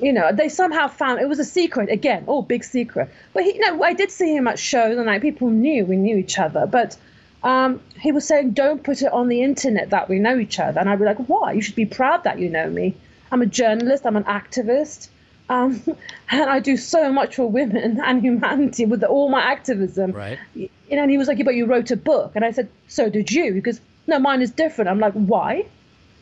You 0.00 0.12
know, 0.12 0.32
they 0.32 0.48
somehow 0.48 0.88
found 0.88 1.20
it 1.20 1.28
was 1.28 1.38
a 1.38 1.44
secret 1.44 1.90
again. 1.90 2.24
Oh, 2.26 2.42
big 2.42 2.64
secret. 2.64 3.10
But 3.32 3.44
he, 3.44 3.54
you 3.54 3.60
know, 3.60 3.82
I 3.82 3.92
did 3.92 4.10
see 4.10 4.34
him 4.34 4.48
at 4.48 4.58
shows, 4.58 4.96
and 4.96 5.06
like 5.06 5.22
people 5.22 5.50
knew 5.50 5.84
we 5.84 5.96
knew 5.96 6.16
each 6.16 6.38
other. 6.38 6.66
But 6.66 6.96
um, 7.42 7.80
he 8.00 8.12
was 8.12 8.26
saying, 8.26 8.52
"Don't 8.52 8.82
put 8.82 9.02
it 9.02 9.12
on 9.12 9.28
the 9.28 9.42
internet 9.42 9.90
that 9.90 10.08
we 10.08 10.18
know 10.18 10.38
each 10.38 10.58
other." 10.58 10.80
And 10.80 10.88
I'd 10.88 10.98
be 10.98 11.04
like, 11.04 11.18
"Why? 11.28 11.52
You 11.52 11.60
should 11.60 11.76
be 11.76 11.86
proud 11.86 12.24
that 12.24 12.38
you 12.38 12.48
know 12.48 12.68
me. 12.68 12.94
I'm 13.30 13.42
a 13.42 13.46
journalist. 13.46 14.06
I'm 14.06 14.16
an 14.16 14.24
activist." 14.24 15.08
Um, 15.50 15.82
and 16.30 16.48
I 16.48 16.60
do 16.60 16.76
so 16.78 17.12
much 17.12 17.36
for 17.36 17.46
women 17.46 18.00
and 18.04 18.22
humanity 18.22 18.86
with 18.86 19.04
all 19.04 19.28
my 19.28 19.42
activism 19.42 20.12
Right. 20.12 20.38
you 20.54 20.70
know, 20.90 21.02
and 21.02 21.10
he 21.10 21.18
was 21.18 21.28
like, 21.28 21.36
yeah, 21.36 21.44
but 21.44 21.54
you 21.54 21.66
wrote 21.66 21.90
a 21.90 21.96
book. 21.96 22.32
And 22.34 22.44
I 22.44 22.52
said, 22.52 22.68
so 22.88 23.10
did 23.10 23.30
you? 23.30 23.52
Because, 23.52 23.78
no, 24.06 24.18
mine 24.18 24.40
is 24.40 24.50
different. 24.50 24.88
I'm 24.88 25.00
like, 25.00 25.12
why? 25.12 25.66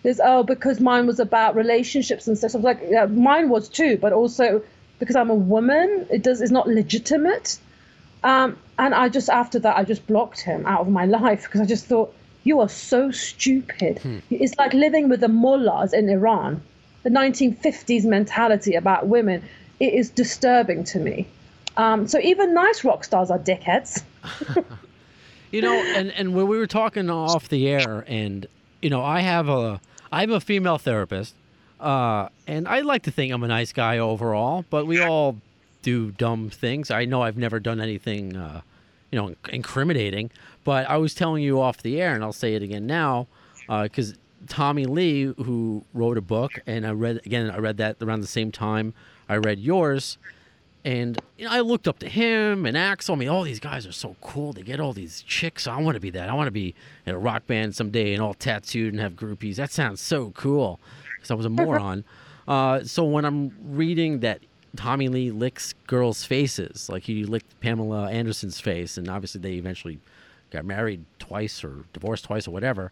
There's, 0.02 0.20
oh, 0.22 0.42
because 0.42 0.80
mine 0.80 1.06
was 1.06 1.20
about 1.20 1.54
relationships 1.54 2.26
and 2.26 2.36
stuff. 2.36 2.52
So 2.52 2.58
I 2.58 2.60
was 2.60 2.64
like, 2.64 2.80
yeah, 2.88 3.06
mine 3.06 3.48
was 3.48 3.68
too, 3.68 3.96
but 3.98 4.12
also 4.12 4.62
because 4.98 5.16
I'm 5.16 5.30
a 5.30 5.34
woman, 5.34 6.06
it 6.10 6.22
does, 6.22 6.40
it's 6.40 6.50
not 6.50 6.68
legitimate. 6.68 7.58
Um, 8.24 8.56
and 8.78 8.94
I 8.94 9.08
just, 9.08 9.28
after 9.28 9.58
that, 9.60 9.76
I 9.76 9.84
just 9.84 10.06
blocked 10.06 10.40
him 10.40 10.64
out 10.66 10.80
of 10.80 10.88
my 10.88 11.06
life 11.20 11.44
because 11.44 11.60
I 11.60 11.66
just 11.66 11.86
thought, 11.86 12.14
you 12.44 12.58
are 12.60 12.68
so 12.68 13.12
stupid. 13.12 14.00
It's 14.30 14.56
like 14.58 14.72
living 14.74 15.08
with 15.08 15.20
the 15.20 15.28
mullahs 15.28 15.92
in 15.92 16.08
Iran, 16.08 16.60
the 17.04 17.10
1950s 17.10 18.04
mentality 18.04 18.74
about 18.74 19.06
women. 19.06 19.44
It 19.78 19.94
is 19.94 20.10
disturbing 20.10 20.82
to 20.84 20.98
me. 20.98 21.28
Um, 21.76 22.08
so 22.08 22.18
even 22.18 22.52
nice 22.52 22.82
rock 22.82 23.04
stars 23.04 23.30
are 23.30 23.38
dickheads. 23.38 24.02
You 25.52 25.60
know, 25.60 25.74
and 25.74 26.10
and 26.12 26.34
when 26.34 26.48
we 26.48 26.56
were 26.56 26.66
talking 26.66 27.10
off 27.10 27.50
the 27.50 27.68
air, 27.68 28.06
and 28.08 28.46
you 28.80 28.88
know, 28.88 29.04
I 29.04 29.20
have 29.20 29.50
a 29.50 29.80
I 30.12 30.20
have 30.20 30.30
a 30.30 30.40
female 30.40 30.76
therapist, 30.76 31.34
uh, 31.80 32.28
and 32.46 32.68
I 32.68 32.80
like 32.80 33.02
to 33.04 33.10
think 33.10 33.32
I'm 33.32 33.42
a 33.42 33.48
nice 33.48 33.72
guy 33.72 33.96
overall, 33.96 34.66
but 34.68 34.86
we 34.86 35.00
all 35.00 35.38
do 35.80 36.10
dumb 36.12 36.50
things. 36.50 36.90
I 36.90 37.06
know 37.06 37.22
I've 37.22 37.38
never 37.38 37.58
done 37.58 37.80
anything, 37.80 38.36
uh, 38.36 38.60
you 39.10 39.18
know, 39.18 39.34
incriminating, 39.48 40.30
but 40.64 40.88
I 40.88 40.98
was 40.98 41.14
telling 41.14 41.42
you 41.42 41.60
off 41.60 41.82
the 41.82 42.00
air, 42.00 42.14
and 42.14 42.22
I'll 42.22 42.32
say 42.32 42.54
it 42.54 42.62
again 42.62 42.86
now, 42.86 43.26
because 43.66 44.14
Tommy 44.48 44.84
Lee, 44.84 45.32
who 45.38 45.84
wrote 45.94 46.18
a 46.18 46.20
book, 46.20 46.52
and 46.66 46.86
I 46.86 46.90
read 46.90 47.22
again, 47.24 47.50
I 47.50 47.56
read 47.56 47.78
that 47.78 47.96
around 48.02 48.20
the 48.20 48.26
same 48.26 48.52
time 48.52 48.92
I 49.28 49.36
read 49.36 49.58
yours. 49.58 50.18
And 50.84 51.20
you 51.38 51.44
know, 51.44 51.52
I 51.52 51.60
looked 51.60 51.86
up 51.86 52.00
to 52.00 52.08
him 52.08 52.66
and 52.66 52.76
Axl. 52.76 53.12
I 53.12 53.14
mean, 53.16 53.28
all 53.28 53.42
these 53.44 53.60
guys 53.60 53.86
are 53.86 53.92
so 53.92 54.16
cool. 54.20 54.52
They 54.52 54.62
get 54.62 54.80
all 54.80 54.92
these 54.92 55.22
chicks. 55.22 55.66
I 55.66 55.80
want 55.80 55.94
to 55.94 56.00
be 56.00 56.10
that. 56.10 56.28
I 56.28 56.34
want 56.34 56.48
to 56.48 56.52
be 56.52 56.74
in 57.06 57.14
a 57.14 57.18
rock 57.18 57.46
band 57.46 57.76
someday 57.76 58.12
and 58.14 58.22
all 58.22 58.34
tattooed 58.34 58.92
and 58.92 59.00
have 59.00 59.14
groupies. 59.14 59.56
That 59.56 59.70
sounds 59.70 60.00
so 60.00 60.30
cool. 60.30 60.80
Because 61.16 61.30
I 61.30 61.34
was 61.34 61.46
a 61.46 61.50
moron. 61.50 62.04
Uh, 62.48 62.82
so 62.82 63.04
when 63.04 63.24
I'm 63.24 63.52
reading 63.62 64.20
that 64.20 64.40
Tommy 64.76 65.08
Lee 65.08 65.30
licks 65.30 65.74
girls' 65.86 66.24
faces, 66.24 66.88
like 66.88 67.04
he 67.04 67.24
licked 67.24 67.60
Pamela 67.60 68.10
Anderson's 68.10 68.58
face, 68.58 68.96
and 68.96 69.08
obviously 69.08 69.40
they 69.40 69.54
eventually 69.54 70.00
got 70.50 70.64
married 70.64 71.04
twice 71.18 71.62
or 71.62 71.84
divorced 71.92 72.24
twice 72.24 72.48
or 72.48 72.50
whatever. 72.50 72.90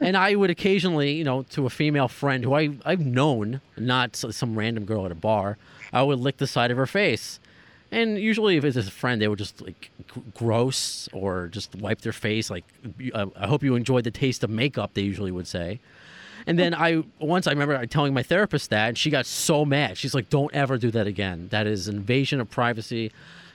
And 0.00 0.16
I 0.16 0.34
would 0.34 0.50
occasionally, 0.50 1.12
you 1.12 1.24
know, 1.24 1.42
to 1.50 1.66
a 1.66 1.70
female 1.70 2.08
friend 2.08 2.44
who 2.44 2.54
I, 2.54 2.70
I've 2.84 3.04
known, 3.04 3.60
not 3.76 4.14
some 4.14 4.56
random 4.58 4.84
girl 4.84 5.04
at 5.04 5.12
a 5.12 5.16
bar, 5.16 5.58
I 5.92 6.02
would 6.02 6.18
lick 6.20 6.36
the 6.36 6.46
side 6.46 6.70
of 6.70 6.76
her 6.76 6.86
face. 6.86 7.40
And 7.90 8.18
usually, 8.18 8.56
if 8.56 8.64
it's 8.64 8.76
a 8.76 8.82
friend, 8.82 9.20
they 9.20 9.28
would 9.28 9.38
just 9.38 9.62
like 9.62 9.90
g- 10.14 10.22
gross 10.34 11.08
or 11.12 11.48
just 11.48 11.74
wipe 11.74 12.02
their 12.02 12.12
face. 12.12 12.50
Like, 12.50 12.64
uh, 13.14 13.26
I 13.34 13.46
hope 13.46 13.62
you 13.62 13.74
enjoyed 13.76 14.04
the 14.04 14.10
taste 14.10 14.44
of 14.44 14.50
makeup, 14.50 14.92
they 14.92 15.02
usually 15.02 15.30
would 15.32 15.46
say. 15.46 15.80
And 16.46 16.58
then 16.58 16.74
I 16.74 17.02
once 17.18 17.46
I 17.46 17.50
remember 17.50 17.84
telling 17.86 18.14
my 18.14 18.22
therapist 18.22 18.70
that, 18.70 18.88
and 18.88 18.98
she 18.98 19.10
got 19.10 19.26
so 19.26 19.64
mad. 19.64 19.98
She's 19.98 20.14
like, 20.14 20.30
"Don't 20.30 20.54
ever 20.54 20.78
do 20.78 20.90
that 20.92 21.06
again. 21.06 21.48
That 21.50 21.66
is 21.66 21.88
invasion 21.88 22.40
of 22.40 22.50
privacy." 22.50 23.10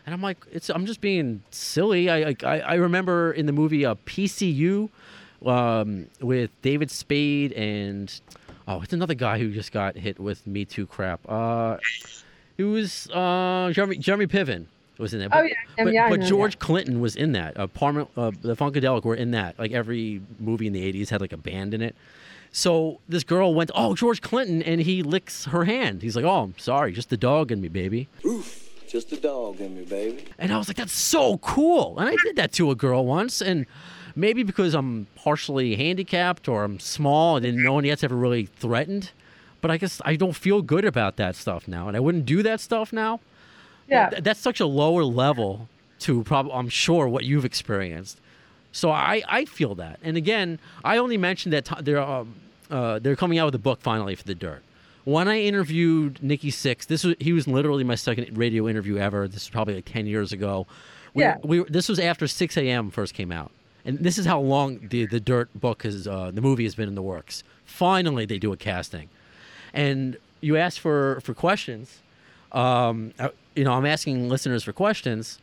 And 0.06 0.14
I'm 0.14 0.22
like, 0.22 0.38
"It's 0.52 0.70
I'm 0.70 0.86
just 0.86 1.02
being 1.02 1.44
silly." 1.50 2.10
I 2.10 2.30
I, 2.30 2.36
I 2.44 2.60
I 2.60 2.74
remember 2.76 3.32
in 3.32 3.46
the 3.46 3.52
movie 3.52 3.86
uh, 3.86 3.96
PCU 4.06 4.90
um, 5.48 6.08
with 6.22 6.50
David 6.62 6.90
Spade 6.92 7.52
and 7.54 8.14
oh, 8.68 8.82
it's 8.82 8.94
another 8.94 9.14
guy 9.14 9.38
who 9.40 9.52
just 9.52 9.72
got 9.72 9.96
hit 9.96 10.20
with 10.20 10.46
Me 10.48 10.66
Too 10.66 10.86
crap. 10.86 11.20
Uh, 11.28 11.78
it 12.58 12.64
was 12.64 13.10
uh, 13.12 13.72
Jeremy 13.74 13.98
Jeremy 13.98 14.28
Piven 14.28 14.66
was 15.00 15.14
in 15.14 15.20
there. 15.20 15.30
Oh, 15.32 15.42
But- 15.42 15.50
yeah, 15.50 15.56
yeah, 15.78 15.84
but, 15.84 15.94
yeah, 15.94 16.10
but 16.10 16.20
know, 16.20 16.26
George 16.28 16.56
yeah. 16.56 16.60
Clinton 16.60 17.02
was 17.02 17.16
in 17.16 17.32
that. 17.34 17.60
Uh, 17.60 17.68
Parma, 17.68 18.08
uh, 18.16 18.32
the 18.42 18.56
Funkadelic 18.56 19.04
were 19.04 19.16
in 19.16 19.32
that. 19.32 19.58
Like 19.58 19.72
every 19.72 20.22
movie 20.40 20.68
in 20.68 20.74
the 20.74 20.94
'80s 20.94 21.10
had 21.10 21.20
like 21.22 21.34
a 21.34 21.38
band 21.38 21.74
in 21.74 21.82
it. 21.82 21.96
So 22.52 23.00
this 23.10 23.24
girl 23.24 23.56
went, 23.56 23.72
"Oh, 23.74 23.96
George 23.96 24.22
Clinton," 24.22 24.62
and 24.62 24.80
he 24.82 25.02
licks 25.02 25.46
her 25.46 25.66
hand. 25.66 26.04
He's 26.04 26.16
like, 26.16 26.26
"Oh, 26.26 26.44
I'm 26.44 26.56
sorry, 26.60 26.92
just 26.94 27.10
the 27.10 27.18
dog 27.18 27.52
in 27.52 27.60
me, 27.62 27.68
baby." 27.68 28.08
Just 28.88 29.12
a 29.12 29.18
dog 29.18 29.60
in 29.60 29.76
me, 29.76 29.86
baby. 29.86 30.26
And 30.38 30.54
I 30.54 30.58
was 30.60 30.68
like, 30.68 30.78
"That's 30.78 30.94
so 30.94 31.40
cool!" 31.40 31.98
And 31.98 32.08
I 32.08 32.16
did 32.24 32.36
that 32.36 32.52
to 32.54 32.70
a 32.70 32.76
girl 32.76 33.04
once, 33.08 33.42
and 33.42 33.66
maybe 34.16 34.44
because 34.44 34.74
I'm 34.74 35.08
partially 35.16 35.76
handicapped 35.76 36.48
or 36.48 36.64
I'm 36.64 36.80
small, 36.80 37.38
and 37.38 37.58
no 37.58 37.74
one 37.74 37.84
that's 37.86 38.04
ever 38.04 38.16
really 38.16 38.46
threatened. 38.46 39.12
but 39.62 39.72
I 39.72 39.78
guess 39.78 40.02
I 40.04 40.16
don't 40.18 40.34
feel 40.36 40.62
good 40.62 40.84
about 40.86 41.16
that 41.18 41.36
stuff 41.38 41.68
now, 41.68 41.88
and 41.88 41.96
I 41.96 42.00
wouldn't 42.02 42.26
do 42.26 42.44
that 42.44 42.60
stuff 42.60 42.92
now. 42.92 43.20
Yeah. 43.88 44.10
Th- 44.10 44.22
that's 44.24 44.40
such 44.42 44.60
a 44.60 44.66
lower 44.66 45.04
level 45.06 45.70
to 46.00 46.24
probably 46.24 46.52
I'm 46.54 46.68
sure 46.70 47.08
what 47.08 47.24
you've 47.24 47.46
experienced. 47.46 48.20
So 48.74 48.92
I 48.92 49.24
I 49.28 49.46
feel 49.46 49.76
that, 49.76 50.00
and 50.04 50.18
again, 50.18 50.60
I 50.84 50.98
only 50.98 51.16
mentioned 51.18 51.54
that 51.54 51.66
t- 51.66 51.76
they're 51.82 52.02
um, 52.02 52.36
uh, 52.70 53.00
they're 53.00 53.16
coming 53.16 53.38
out 53.40 53.46
with 53.46 53.56
a 53.56 53.60
book 53.70 53.80
finally 53.82 54.16
for 54.16 54.24
the 54.24 54.36
Dirt. 54.36 54.64
When 55.06 55.28
I 55.28 55.40
interviewed 55.42 56.22
Nikki 56.24 56.50
Sixx, 56.52 56.86
this 56.88 57.04
was 57.04 57.16
he 57.20 57.32
was 57.34 57.48
literally 57.48 57.84
my 57.84 57.96
second 57.96 58.38
radio 58.38 58.68
interview 58.68 58.98
ever. 58.98 59.28
This 59.28 59.46
was 59.46 59.50
probably 59.50 59.76
like 59.76 59.86
ten 59.86 60.08
years 60.08 60.32
ago. 60.34 60.66
We, 61.14 61.24
Yeah. 61.24 61.38
we 61.44 61.64
this 61.66 61.88
was 61.88 62.00
after 62.00 62.26
Sixx:A.M. 62.26 62.90
first 62.90 63.14
came 63.14 63.32
out, 63.32 63.52
and 63.86 64.00
this 64.00 64.18
is 64.18 64.26
how 64.26 64.40
long 64.40 64.80
the 64.90 65.06
the 65.06 65.20
Dirt 65.20 65.50
book 65.54 65.84
has 65.84 66.08
uh, 66.08 66.32
the 66.34 66.42
movie 66.42 66.64
has 66.64 66.76
been 66.76 66.88
in 66.88 66.96
the 66.96 67.02
works. 67.02 67.44
Finally, 67.66 68.26
they 68.26 68.40
do 68.40 68.54
a 68.54 68.58
casting, 68.58 69.10
and 69.74 70.18
you 70.42 70.58
ask 70.58 70.80
for 70.80 71.20
for 71.22 71.34
questions. 71.34 72.00
Um, 72.52 73.14
you 73.56 73.64
know, 73.64 73.74
I'm 73.74 73.86
asking 73.86 74.30
listeners 74.30 74.64
for 74.64 74.74
questions, 74.74 75.40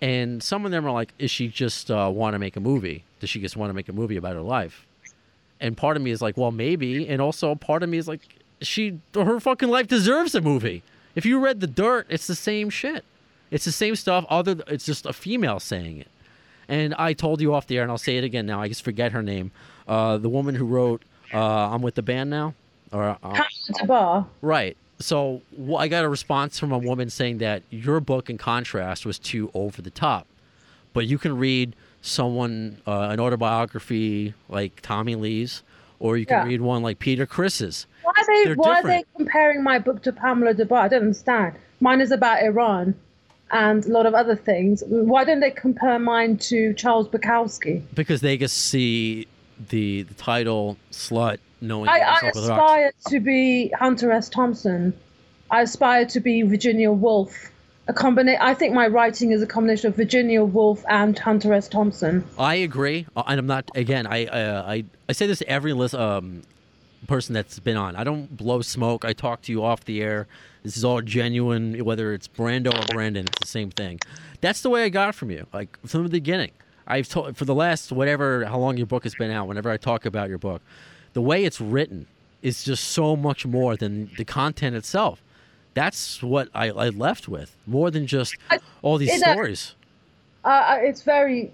and 0.00 0.42
some 0.42 0.64
of 0.64 0.70
them 0.70 0.86
are 0.86 0.92
like, 0.92 1.12
"Is 1.18 1.30
she 1.30 1.48
just 1.48 1.90
uh, 1.90 2.10
want 2.12 2.34
to 2.34 2.38
make 2.38 2.56
a 2.56 2.60
movie? 2.60 3.04
Does 3.18 3.30
she 3.30 3.40
just 3.40 3.56
want 3.56 3.70
to 3.70 3.74
make 3.74 3.88
a 3.88 3.92
movie 3.92 4.16
about 4.16 4.34
her 4.34 4.42
life?" 4.42 4.86
And 5.60 5.76
part 5.76 5.96
of 5.96 6.02
me 6.02 6.10
is 6.10 6.22
like, 6.22 6.36
"Well, 6.36 6.52
maybe," 6.52 7.08
and 7.08 7.20
also 7.20 7.54
part 7.54 7.82
of 7.82 7.88
me 7.88 7.98
is 7.98 8.08
like, 8.08 8.20
"She 8.60 9.00
her 9.14 9.40
fucking 9.40 9.68
life 9.68 9.88
deserves 9.88 10.34
a 10.34 10.40
movie." 10.40 10.82
If 11.14 11.26
you 11.26 11.40
read 11.40 11.60
The 11.60 11.66
Dirt, 11.66 12.06
it's 12.08 12.26
the 12.26 12.36
same 12.36 12.70
shit. 12.70 13.04
It's 13.50 13.64
the 13.64 13.72
same 13.72 13.96
stuff. 13.96 14.24
Other, 14.28 14.62
it's 14.68 14.86
just 14.86 15.06
a 15.06 15.12
female 15.12 15.58
saying 15.58 15.98
it. 15.98 16.08
And 16.70 16.94
I 16.94 17.12
told 17.14 17.40
you 17.40 17.52
off 17.52 17.66
the 17.66 17.76
air, 17.76 17.82
and 17.82 17.90
I'll 17.90 17.98
say 17.98 18.16
it 18.16 18.24
again 18.24 18.46
now. 18.46 18.62
I 18.62 18.68
just 18.68 18.82
forget 18.84 19.10
her 19.12 19.22
name. 19.22 19.50
Uh, 19.88 20.16
the 20.18 20.28
woman 20.28 20.54
who 20.54 20.64
wrote 20.64 21.02
uh, 21.34 21.38
"I'm 21.72 21.82
with 21.82 21.96
the 21.96 22.02
band 22.02 22.30
now," 22.30 22.54
or 22.92 23.18
uh. 23.22 23.42
Right. 24.40 24.76
So 25.00 25.42
wh- 25.68 25.80
I 25.80 25.88
got 25.88 26.04
a 26.04 26.08
response 26.08 26.58
from 26.60 26.70
a 26.72 26.78
woman 26.78 27.10
saying 27.10 27.38
that 27.38 27.62
your 27.70 27.98
book, 28.00 28.30
in 28.30 28.38
contrast, 28.38 29.04
was 29.04 29.18
too 29.18 29.50
over 29.52 29.82
the 29.82 29.90
top. 29.90 30.26
But 30.92 31.06
you 31.06 31.18
can 31.18 31.36
read 31.36 31.74
someone 32.02 32.78
uh, 32.86 33.08
an 33.10 33.18
autobiography 33.20 34.34
like 34.48 34.80
Tommy 34.80 35.16
Lee's, 35.16 35.62
or 35.98 36.16
you 36.16 36.24
can 36.26 36.44
Yeah. 36.46 36.52
read 36.52 36.60
one 36.60 36.82
like 36.82 36.98
Peter 37.00 37.26
Criss's. 37.26 37.86
Why 38.04 38.12
are 38.16 38.26
they 38.26 38.44
They're 38.44 38.54
why 38.54 38.78
are 38.78 38.82
they 38.82 39.04
comparing 39.16 39.62
my 39.64 39.78
book 39.80 40.02
to 40.04 40.12
Pamela 40.12 40.54
Des 40.54 40.64
Barres? 40.66 40.84
I 40.84 40.88
don't 40.88 41.02
understand. 41.02 41.56
Mine 41.80 42.00
is 42.00 42.10
about 42.12 42.42
Iran 42.42 42.94
and 43.52 43.84
a 43.84 43.88
lot 43.88 44.06
of 44.06 44.14
other 44.14 44.36
things. 44.36 44.82
Why 44.86 45.24
don't 45.24 45.40
they 45.40 45.50
compare 45.50 45.98
mine 45.98 46.38
to 46.38 46.72
Charles 46.74 47.08
Bukowski? 47.08 47.82
Because 47.94 48.20
they 48.20 48.36
just 48.36 48.56
see 48.56 49.26
the, 49.68 50.02
the 50.02 50.14
title 50.14 50.76
slut, 50.92 51.38
knowing 51.60 51.88
I, 51.88 52.00
I 52.00 52.28
aspire 52.28 52.92
to 53.08 53.20
be 53.20 53.68
Hunter 53.70 54.12
S. 54.12 54.28
Thompson. 54.28 54.94
I 55.50 55.62
aspire 55.62 56.06
to 56.06 56.20
be 56.20 56.42
Virginia 56.42 56.92
Woolf. 56.92 57.50
A 57.88 57.92
combina- 57.92 58.38
I 58.40 58.54
think 58.54 58.72
my 58.72 58.86
writing 58.86 59.32
is 59.32 59.42
a 59.42 59.46
combination 59.46 59.88
of 59.88 59.96
Virginia 59.96 60.44
Woolf 60.44 60.84
and 60.88 61.18
Hunter 61.18 61.52
S. 61.52 61.68
Thompson. 61.68 62.24
I 62.38 62.54
agree, 62.56 63.06
uh, 63.16 63.24
and 63.26 63.40
I'm 63.40 63.46
not. 63.46 63.68
Again, 63.74 64.06
I 64.06 64.26
uh, 64.26 64.62
I 64.64 64.84
I 65.08 65.12
say 65.12 65.26
this 65.26 65.40
to 65.40 65.48
every 65.48 65.72
list, 65.72 65.94
um, 65.96 66.42
person 67.10 67.34
that's 67.34 67.58
been 67.58 67.76
on. 67.76 67.96
I 67.96 68.04
don't 68.04 68.36
blow 68.36 68.62
smoke. 68.62 69.04
I 69.04 69.12
talk 69.12 69.42
to 69.42 69.52
you 69.52 69.64
off 69.64 69.84
the 69.84 70.00
air. 70.00 70.28
This 70.62 70.76
is 70.76 70.84
all 70.84 71.02
genuine, 71.02 71.84
whether 71.84 72.14
it's 72.14 72.28
Brando 72.28 72.72
or 72.72 72.86
Brandon. 72.94 73.26
It's 73.26 73.40
the 73.40 73.48
same 73.48 73.68
thing. 73.72 73.98
That's 74.40 74.62
the 74.62 74.70
way 74.70 74.84
I 74.84 74.90
got 74.90 75.16
from 75.16 75.32
you, 75.32 75.44
like 75.52 75.76
from 75.84 76.04
the 76.04 76.08
beginning. 76.08 76.52
I've 76.86 77.08
told 77.08 77.36
for 77.36 77.44
the 77.44 77.54
last 77.54 77.90
whatever 77.90 78.44
how 78.44 78.58
long 78.60 78.76
your 78.76 78.86
book 78.86 79.02
has 79.02 79.16
been 79.16 79.32
out. 79.32 79.48
Whenever 79.48 79.68
I 79.72 79.76
talk 79.76 80.06
about 80.06 80.28
your 80.28 80.38
book, 80.38 80.62
the 81.12 81.20
way 81.20 81.44
it's 81.44 81.60
written 81.60 82.06
is 82.42 82.62
just 82.62 82.84
so 82.84 83.16
much 83.16 83.44
more 83.44 83.76
than 83.76 84.12
the 84.16 84.24
content 84.24 84.76
itself. 84.76 85.20
That's 85.74 86.22
what 86.22 86.48
I, 86.54 86.70
I 86.70 86.90
left 86.90 87.26
with 87.26 87.56
more 87.66 87.90
than 87.90 88.06
just 88.06 88.36
all 88.82 88.98
these 88.98 89.10
stories. 89.32 89.74
uh, 90.44 90.48
uh, 90.48 90.78
it's 90.80 91.02
very. 91.02 91.50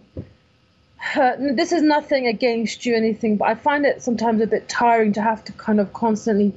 Uh, 1.14 1.36
this 1.38 1.72
is 1.72 1.82
nothing 1.82 2.26
against 2.26 2.84
you, 2.86 2.94
anything, 2.94 3.36
but 3.36 3.48
I 3.48 3.54
find 3.54 3.86
it 3.86 4.02
sometimes 4.02 4.42
a 4.42 4.46
bit 4.46 4.68
tiring 4.68 5.12
to 5.14 5.22
have 5.22 5.44
to 5.44 5.52
kind 5.52 5.80
of 5.80 5.92
constantly 5.92 6.52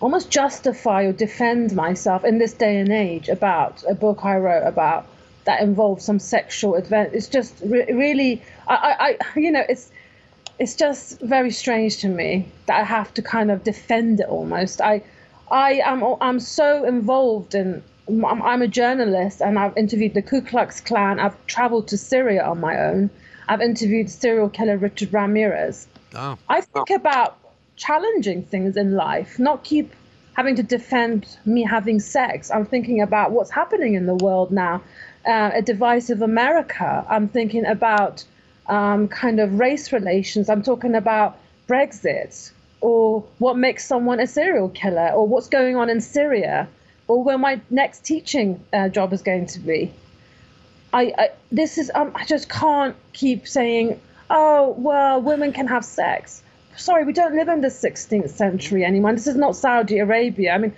almost 0.00 0.30
justify 0.30 1.04
or 1.04 1.12
defend 1.12 1.74
myself 1.74 2.24
in 2.24 2.38
this 2.38 2.52
day 2.52 2.78
and 2.78 2.90
age 2.90 3.28
about 3.28 3.82
a 3.88 3.94
book 3.94 4.24
I 4.24 4.36
wrote 4.36 4.66
about 4.66 5.06
that 5.44 5.62
involves 5.62 6.04
some 6.04 6.18
sexual 6.18 6.74
event. 6.74 7.10
It's 7.14 7.28
just 7.28 7.54
re- 7.64 7.90
really, 7.92 8.42
I, 8.68 9.16
I, 9.24 9.38
you 9.38 9.50
know, 9.50 9.64
it's 9.68 9.90
it's 10.58 10.74
just 10.74 11.20
very 11.20 11.50
strange 11.50 11.98
to 11.98 12.08
me 12.08 12.48
that 12.66 12.80
I 12.80 12.84
have 12.84 13.12
to 13.14 13.22
kind 13.22 13.50
of 13.50 13.62
defend 13.62 14.20
it 14.20 14.28
almost. 14.28 14.80
I, 14.80 15.02
I 15.50 15.80
am 15.84 16.02
I'm 16.20 16.40
so 16.40 16.84
involved 16.84 17.54
in. 17.54 17.82
I'm, 18.08 18.42
I'm 18.42 18.62
a 18.62 18.68
journalist 18.68 19.40
and 19.40 19.58
I've 19.58 19.76
interviewed 19.76 20.14
the 20.14 20.22
Ku 20.22 20.40
Klux 20.40 20.80
Klan. 20.80 21.18
I've 21.20 21.36
traveled 21.46 21.88
to 21.88 21.98
Syria 21.98 22.44
on 22.44 22.60
my 22.60 22.78
own. 22.78 23.10
I've 23.48 23.60
interviewed 23.60 24.10
serial 24.10 24.48
killer 24.48 24.76
Richard 24.76 25.12
Ramirez. 25.12 25.86
Oh. 26.14 26.38
I 26.48 26.60
think 26.60 26.90
about 26.90 27.38
challenging 27.76 28.42
things 28.42 28.76
in 28.76 28.94
life, 28.94 29.38
not 29.38 29.62
keep 29.64 29.92
having 30.34 30.56
to 30.56 30.62
defend 30.62 31.38
me 31.44 31.62
having 31.62 32.00
sex. 32.00 32.50
I'm 32.50 32.66
thinking 32.66 33.00
about 33.00 33.32
what's 33.32 33.50
happening 33.50 33.94
in 33.94 34.06
the 34.06 34.14
world 34.14 34.50
now, 34.52 34.82
uh, 35.26 35.50
a 35.54 35.62
divisive 35.62 36.22
America. 36.22 37.06
I'm 37.08 37.28
thinking 37.28 37.64
about 37.64 38.24
um, 38.66 39.08
kind 39.08 39.40
of 39.40 39.58
race 39.58 39.92
relations. 39.92 40.48
I'm 40.48 40.62
talking 40.62 40.94
about 40.94 41.38
Brexit 41.68 42.52
or 42.80 43.24
what 43.38 43.56
makes 43.56 43.86
someone 43.86 44.20
a 44.20 44.26
serial 44.26 44.68
killer 44.68 45.08
or 45.08 45.26
what's 45.26 45.48
going 45.48 45.76
on 45.76 45.88
in 45.88 46.00
Syria 46.00 46.68
or 47.08 47.22
where 47.22 47.38
my 47.38 47.60
next 47.70 48.04
teaching 48.04 48.62
uh, 48.72 48.88
job 48.88 49.12
is 49.12 49.22
going 49.22 49.46
to 49.46 49.60
be. 49.60 49.92
I, 50.92 51.12
I 51.18 51.28
this 51.52 51.78
is 51.78 51.90
um, 51.94 52.12
I 52.14 52.24
just 52.24 52.48
can't 52.48 52.96
keep 53.12 53.46
saying, 53.46 54.00
oh 54.30 54.74
well, 54.78 55.20
women 55.20 55.52
can 55.52 55.66
have 55.66 55.84
sex. 55.84 56.42
Sorry, 56.76 57.04
we 57.04 57.12
don't 57.12 57.34
live 57.34 57.48
in 57.48 57.62
the 57.62 57.68
16th 57.68 58.28
century 58.30 58.84
anymore. 58.84 59.12
This 59.14 59.26
is 59.26 59.36
not 59.36 59.56
Saudi 59.56 59.98
Arabia. 59.98 60.52
I 60.52 60.58
mean, 60.58 60.74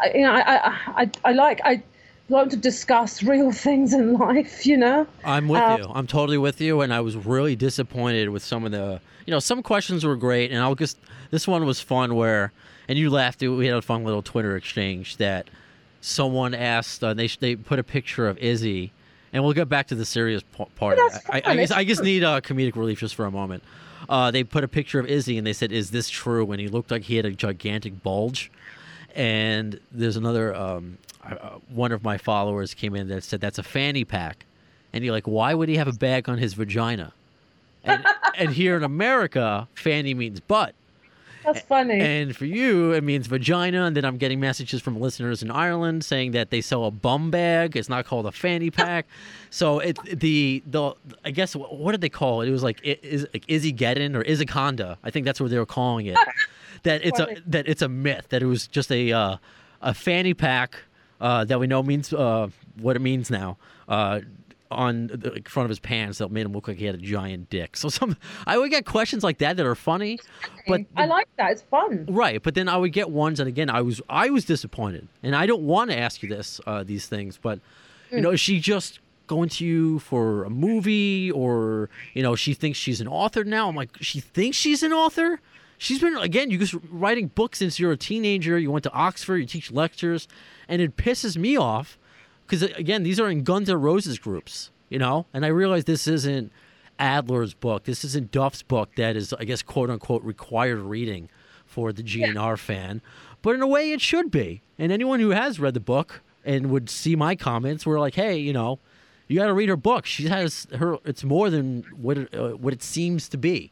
I, 0.00 0.10
you 0.14 0.22
know, 0.22 0.32
I, 0.32 0.40
I, 0.40 0.78
I, 1.02 1.10
I 1.26 1.32
like 1.32 1.60
I 1.64 1.82
want 2.30 2.50
to 2.52 2.56
discuss 2.56 3.22
real 3.22 3.52
things 3.66 3.92
in 3.92 4.14
life. 4.14 4.64
You 4.66 4.78
know. 4.78 5.06
I'm 5.24 5.48
with 5.48 5.60
Um, 5.60 5.80
you. 5.80 5.90
I'm 5.94 6.06
totally 6.06 6.38
with 6.38 6.60
you. 6.60 6.80
And 6.80 6.92
I 6.94 7.00
was 7.00 7.16
really 7.16 7.56
disappointed 7.56 8.30
with 8.30 8.42
some 8.42 8.64
of 8.64 8.72
the, 8.72 9.00
you 9.26 9.30
know, 9.30 9.38
some 9.38 9.62
questions 9.62 10.04
were 10.04 10.16
great. 10.16 10.50
And 10.50 10.60
I'll 10.60 10.74
just, 10.74 10.98
this 11.30 11.46
one 11.46 11.66
was 11.66 11.80
fun 11.80 12.14
where, 12.14 12.52
and 12.88 12.98
you 12.98 13.10
laughed. 13.10 13.40
We 13.42 13.66
had 13.66 13.76
a 13.76 13.82
fun 13.82 14.04
little 14.04 14.22
Twitter 14.22 14.56
exchange 14.56 15.18
that 15.18 15.48
someone 16.00 16.54
asked, 16.54 17.04
uh, 17.04 17.12
they, 17.14 17.26
they 17.26 17.54
put 17.56 17.78
a 17.78 17.82
picture 17.84 18.26
of 18.28 18.38
Izzy. 18.38 18.92
And 19.32 19.44
we'll 19.44 19.52
get 19.52 19.68
back 19.68 19.88
to 19.88 19.94
the 19.94 20.06
serious 20.06 20.42
part. 20.42 20.98
of 20.98 21.12
that's 21.12 21.16
it. 21.16 21.30
I, 21.30 21.42
I, 21.44 21.56
guess, 21.56 21.70
I 21.70 21.84
just 21.84 22.02
need 22.02 22.24
uh, 22.24 22.40
comedic 22.40 22.76
relief 22.76 23.00
just 23.00 23.14
for 23.14 23.26
a 23.26 23.30
moment. 23.30 23.62
Uh, 24.08 24.30
they 24.30 24.42
put 24.42 24.64
a 24.64 24.68
picture 24.68 24.98
of 24.98 25.06
Izzy 25.06 25.36
and 25.36 25.46
they 25.46 25.52
said, 25.52 25.70
"Is 25.70 25.90
this 25.90 26.08
true?" 26.08 26.50
And 26.50 26.60
he 26.60 26.68
looked 26.68 26.90
like 26.90 27.02
he 27.02 27.16
had 27.16 27.26
a 27.26 27.30
gigantic 27.30 28.02
bulge. 28.02 28.50
And 29.14 29.80
there's 29.90 30.16
another 30.16 30.54
um, 30.54 30.98
uh, 31.24 31.58
one 31.68 31.92
of 31.92 32.02
my 32.02 32.16
followers 32.16 32.74
came 32.74 32.94
in 32.94 33.08
that 33.08 33.24
said 33.24 33.40
that's 33.40 33.58
a 33.58 33.62
fanny 33.62 34.04
pack, 34.04 34.46
and 34.92 35.04
you're 35.04 35.12
like, 35.12 35.26
why 35.26 35.54
would 35.54 35.68
he 35.68 35.76
have 35.76 35.88
a 35.88 35.92
bag 35.92 36.28
on 36.28 36.38
his 36.38 36.54
vagina? 36.54 37.12
And, 37.84 38.04
and 38.36 38.50
here 38.50 38.76
in 38.76 38.84
America, 38.84 39.68
fanny 39.74 40.14
means 40.14 40.40
butt. 40.40 40.74
That's 41.44 41.60
funny. 41.62 42.00
And 42.00 42.36
for 42.36 42.44
you, 42.44 42.92
it 42.92 43.02
means 43.04 43.26
vagina. 43.26 43.84
And 43.84 43.96
then 43.96 44.04
I'm 44.04 44.16
getting 44.18 44.38
messages 44.40 44.82
from 44.82 45.00
listeners 45.00 45.42
in 45.42 45.50
Ireland 45.50 46.04
saying 46.04 46.32
that 46.32 46.50
they 46.50 46.60
sell 46.60 46.84
a 46.84 46.90
bum 46.90 47.30
bag. 47.30 47.76
It's 47.76 47.88
not 47.88 48.04
called 48.04 48.26
a 48.26 48.32
fanny 48.32 48.70
pack. 48.70 49.06
so 49.50 49.78
it 49.78 49.98
the 50.20 50.62
the 50.66 50.92
I 51.24 51.30
guess 51.30 51.54
what 51.54 51.92
did 51.92 52.00
they 52.00 52.08
call 52.08 52.42
it? 52.42 52.48
It 52.48 52.52
was 52.52 52.62
like 52.62 52.80
i- 52.84 52.98
is 53.02 53.26
like 53.32 53.44
Izzy 53.48 53.72
Geddon 53.72 54.14
or 54.14 54.24
Izzyconda. 54.24 54.96
I 55.02 55.10
think 55.10 55.24
that's 55.24 55.40
what 55.40 55.50
they 55.50 55.58
were 55.58 55.66
calling 55.66 56.06
it. 56.06 56.18
that 56.82 57.04
it's 57.04 57.18
a 57.20 57.36
that 57.46 57.68
it's 57.68 57.82
a 57.82 57.88
myth 57.88 58.26
that 58.28 58.42
it 58.42 58.46
was 58.46 58.66
just 58.66 58.90
a 58.92 59.12
uh, 59.12 59.36
a 59.80 59.94
fanny 59.94 60.34
pack 60.34 60.76
uh, 61.20 61.44
that 61.44 61.58
we 61.60 61.66
know 61.66 61.82
means 61.82 62.12
uh, 62.12 62.48
what 62.80 62.94
it 62.96 63.00
means 63.00 63.30
now. 63.30 63.56
On 64.70 65.06
the 65.06 65.40
front 65.46 65.64
of 65.64 65.70
his 65.70 65.78
pants 65.78 66.18
that 66.18 66.30
made 66.30 66.44
him 66.44 66.52
look 66.52 66.68
like 66.68 66.76
he 66.76 66.84
had 66.84 66.94
a 66.94 66.98
giant 66.98 67.48
dick. 67.48 67.76
So 67.76 67.88
some 67.88 68.16
I 68.46 68.58
would 68.58 68.70
get 68.70 68.84
questions 68.84 69.24
like 69.24 69.38
that 69.38 69.56
that 69.56 69.64
are 69.64 69.74
funny, 69.74 70.18
but 70.66 70.82
I 70.94 71.06
like 71.06 71.28
that. 71.38 71.52
It's 71.52 71.62
fun. 71.62 72.04
Right, 72.08 72.42
but 72.42 72.54
then 72.54 72.68
I 72.68 72.76
would 72.76 72.92
get 72.92 73.08
ones, 73.08 73.40
and 73.40 73.48
again, 73.48 73.70
I 73.70 73.80
was 73.80 74.02
I 74.10 74.28
was 74.28 74.44
disappointed, 74.44 75.08
and 75.22 75.34
I 75.34 75.46
don't 75.46 75.62
want 75.62 75.90
to 75.90 75.98
ask 75.98 76.22
you 76.22 76.28
this 76.28 76.60
uh, 76.66 76.84
these 76.84 77.06
things, 77.06 77.38
but 77.40 77.60
you 78.10 78.20
know, 78.20 78.30
is 78.30 78.40
she 78.40 78.60
just 78.60 79.00
going 79.26 79.48
to 79.50 79.64
you 79.64 79.98
for 80.00 80.44
a 80.44 80.50
movie, 80.50 81.30
or 81.30 81.88
you 82.12 82.22
know, 82.22 82.34
she 82.36 82.52
thinks 82.52 82.78
she's 82.78 83.00
an 83.00 83.08
author 83.08 83.44
now? 83.44 83.68
I'm 83.68 83.76
like, 83.76 83.96
she 84.00 84.20
thinks 84.20 84.56
she's 84.56 84.82
an 84.82 84.92
author. 84.92 85.40
She's 85.78 86.00
been 86.00 86.16
again, 86.16 86.50
you 86.50 86.58
just 86.58 86.74
writing 86.90 87.28
books 87.28 87.60
since 87.60 87.78
you're 87.78 87.92
a 87.92 87.96
teenager. 87.96 88.58
You 88.58 88.70
went 88.70 88.82
to 88.82 88.92
Oxford, 88.92 89.38
you 89.38 89.46
teach 89.46 89.70
lectures, 89.70 90.28
and 90.68 90.82
it 90.82 90.96
pisses 90.96 91.36
me 91.36 91.56
off 91.56 91.96
because 92.48 92.62
again, 92.62 93.02
these 93.02 93.20
are 93.20 93.28
in 93.28 93.42
Guns 93.44 93.68
N' 93.68 93.80
Roses 93.80 94.18
groups, 94.18 94.70
you 94.88 94.98
know, 94.98 95.26
and 95.34 95.44
I 95.44 95.48
realize 95.48 95.84
this 95.84 96.08
isn't 96.08 96.50
Adler's 96.98 97.54
book. 97.54 97.84
This 97.84 98.04
isn't 98.04 98.30
Duff's 98.32 98.62
book 98.62 98.94
that 98.96 99.16
is, 99.16 99.32
I 99.34 99.44
guess, 99.44 99.62
quote 99.62 99.90
unquote, 99.90 100.22
required 100.24 100.78
reading 100.78 101.28
for 101.66 101.92
the 101.92 102.02
GNR 102.02 102.58
fan. 102.58 103.02
but 103.42 103.54
in 103.54 103.62
a 103.62 103.66
way 103.66 103.92
it 103.92 104.00
should 104.00 104.30
be. 104.30 104.62
And 104.78 104.90
anyone 104.90 105.20
who 105.20 105.30
has 105.30 105.60
read 105.60 105.74
the 105.74 105.80
book 105.80 106.22
and 106.44 106.70
would 106.70 106.88
see 106.88 107.14
my 107.14 107.36
comments 107.36 107.84
were 107.84 108.00
like, 108.00 108.14
"Hey, 108.14 108.38
you 108.38 108.52
know, 108.52 108.78
you 109.28 109.36
got 109.38 109.46
to 109.46 109.54
read 109.54 109.68
her 109.68 109.76
book. 109.76 110.06
She 110.06 110.28
has 110.28 110.66
her. 110.74 110.96
It's 111.04 111.22
more 111.22 111.50
than 111.50 111.84
what 111.94 112.18
it, 112.18 112.34
uh, 112.34 112.50
what 112.52 112.72
it 112.72 112.82
seems 112.82 113.28
to 113.28 113.36
be." 113.36 113.70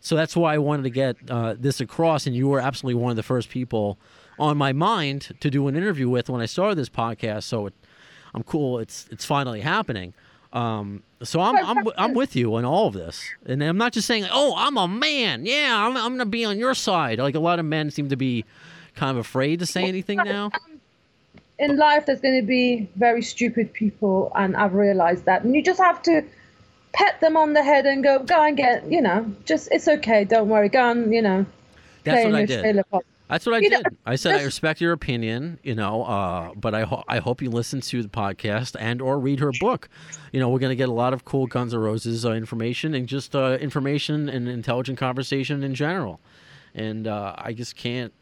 So 0.00 0.16
that's 0.16 0.36
why 0.36 0.54
I 0.54 0.58
wanted 0.58 0.82
to 0.84 0.90
get 0.90 1.16
uh, 1.30 1.54
this 1.58 1.80
across, 1.80 2.26
and 2.26 2.36
you 2.36 2.48
were 2.48 2.60
absolutely 2.60 3.00
one 3.00 3.10
of 3.10 3.16
the 3.16 3.22
first 3.22 3.48
people 3.48 3.98
on 4.38 4.56
my 4.56 4.72
mind 4.72 5.34
to 5.40 5.50
do 5.50 5.66
an 5.68 5.76
interview 5.76 6.08
with 6.08 6.28
when 6.28 6.40
I 6.42 6.46
started 6.46 6.76
this 6.76 6.90
podcast. 6.90 7.44
So 7.44 7.66
it, 7.68 7.74
I'm 8.36 8.42
cool. 8.42 8.78
It's 8.78 9.08
it's 9.10 9.24
finally 9.24 9.62
happening. 9.62 10.12
Um, 10.52 11.02
so 11.22 11.40
I'm, 11.40 11.56
I'm 11.56 11.86
I'm 11.98 12.14
with 12.14 12.36
you 12.36 12.54
on 12.54 12.64
all 12.64 12.86
of 12.86 12.94
this, 12.94 13.24
and 13.46 13.62
I'm 13.62 13.78
not 13.78 13.92
just 13.92 14.06
saying, 14.06 14.26
"Oh, 14.30 14.54
I'm 14.56 14.76
a 14.76 14.86
man." 14.86 15.46
Yeah, 15.46 15.74
I'm 15.74 15.96
I'm 15.96 16.12
gonna 16.12 16.26
be 16.26 16.44
on 16.44 16.58
your 16.58 16.74
side. 16.74 17.18
Like 17.18 17.34
a 17.34 17.40
lot 17.40 17.58
of 17.58 17.64
men 17.64 17.90
seem 17.90 18.10
to 18.10 18.16
be 18.16 18.44
kind 18.94 19.10
of 19.10 19.16
afraid 19.16 19.60
to 19.60 19.66
say 19.66 19.84
anything 19.84 20.18
now. 20.18 20.50
In 21.58 21.76
life, 21.78 22.04
there's 22.04 22.20
going 22.20 22.38
to 22.38 22.46
be 22.46 22.86
very 22.96 23.22
stupid 23.22 23.72
people, 23.72 24.30
and 24.34 24.54
I've 24.56 24.74
realized 24.74 25.24
that. 25.24 25.42
And 25.42 25.54
you 25.54 25.62
just 25.62 25.80
have 25.80 26.02
to 26.02 26.22
pet 26.92 27.18
them 27.20 27.36
on 27.36 27.54
the 27.54 27.62
head 27.62 27.86
and 27.86 28.02
go, 28.04 28.18
go 28.18 28.42
and 28.42 28.56
get, 28.58 28.90
you 28.92 29.00
know, 29.00 29.30
just 29.46 29.70
it's 29.72 29.88
okay. 29.88 30.24
Don't 30.24 30.50
worry, 30.50 30.68
go 30.68 30.90
and 30.90 31.14
you 31.14 31.22
know. 31.22 31.46
That's 32.04 32.26
what 32.26 32.34
I 32.34 32.44
did. 32.44 32.84
That's 33.28 33.44
what 33.44 33.56
I 33.56 33.58
You 33.58 33.70
know, 33.70 33.82
did. 33.82 33.96
I 34.06 34.14
said 34.16 34.40
I 34.40 34.44
respect 34.44 34.80
your 34.80 34.92
opinion, 34.92 35.58
you 35.64 35.74
know, 35.74 36.04
uh, 36.04 36.50
but 36.54 36.74
I 36.74 36.82
ho- 36.82 37.02
I 37.08 37.18
hope 37.18 37.42
you 37.42 37.50
listen 37.50 37.80
to 37.80 38.02
the 38.02 38.08
podcast 38.08 38.76
and 38.78 39.02
or 39.02 39.18
read 39.18 39.40
her 39.40 39.50
book. 39.58 39.88
You 40.32 40.38
know, 40.38 40.48
we're 40.48 40.60
going 40.60 40.70
to 40.70 40.76
get 40.76 40.88
a 40.88 40.92
lot 40.92 41.12
of 41.12 41.24
cool 41.24 41.46
Guns 41.46 41.74
N' 41.74 41.80
Roses 41.80 42.24
uh, 42.24 42.32
information 42.32 42.94
and 42.94 43.08
just 43.08 43.34
uh, 43.34 43.58
information 43.60 44.28
and 44.28 44.48
intelligent 44.48 44.98
conversation 44.98 45.64
in 45.64 45.74
general. 45.74 46.20
And 46.74 47.08
uh, 47.08 47.34
I 47.36 47.52
just 47.52 47.74
can't 47.74 48.12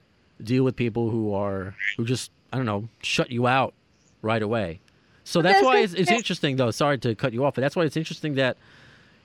deal 0.43 0.65
with 0.65 0.75
people 0.77 1.11
who 1.11 1.35
are 1.35 1.75
who 1.97 2.05
just 2.07 2.31
I 2.53 2.57
don't 2.57 2.67
know 2.67 2.89
shut 3.03 3.31
you 3.31 3.47
out 3.47 3.75
right 4.23 4.43
away. 4.43 4.81
So 5.25 5.43
that's 5.43 5.63
why 5.65 5.79
it's, 5.81 5.95
it's 5.95 6.11
interesting, 6.11 6.57
though. 6.57 6.71
Sorry 6.71 6.99
to 6.99 7.15
cut 7.15 7.33
you 7.33 7.45
off, 7.45 7.55
but 7.55 7.61
that's 7.63 7.77
why 7.77 7.85
it's 7.85 7.97
interesting 7.97 8.35
that 8.35 8.57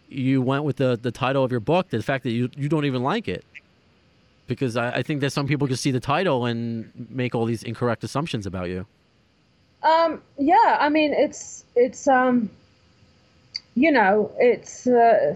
you 0.10 0.42
went 0.42 0.64
with 0.66 0.76
the 0.78 1.00
the 1.02 1.12
title 1.12 1.44
of 1.44 1.52
your 1.52 1.60
book. 1.62 1.90
The 1.90 2.02
fact 2.04 2.24
that 2.26 2.32
you 2.32 2.50
you 2.58 2.68
don't 2.68 2.86
even 2.86 3.02
like 3.04 3.28
it 3.30 3.46
because 4.50 4.76
I, 4.76 4.90
I 4.90 5.04
think 5.04 5.22
that 5.22 5.32
some 5.32 5.48
people 5.48 5.68
just 5.68 5.82
see 5.82 5.92
the 5.92 6.02
title 6.02 6.46
and 6.46 6.92
make 7.10 7.34
all 7.34 7.46
these 7.46 7.64
incorrect 7.64 8.04
assumptions 8.04 8.46
about 8.46 8.68
you. 8.68 8.86
Um, 9.82 10.22
yeah, 10.38 10.78
I 10.78 10.90
mean, 10.90 11.14
it's 11.14 11.64
it's 11.76 12.06
um, 12.08 12.50
you 13.76 13.92
know, 13.92 14.30
it's 14.38 14.86
uh, 14.88 15.36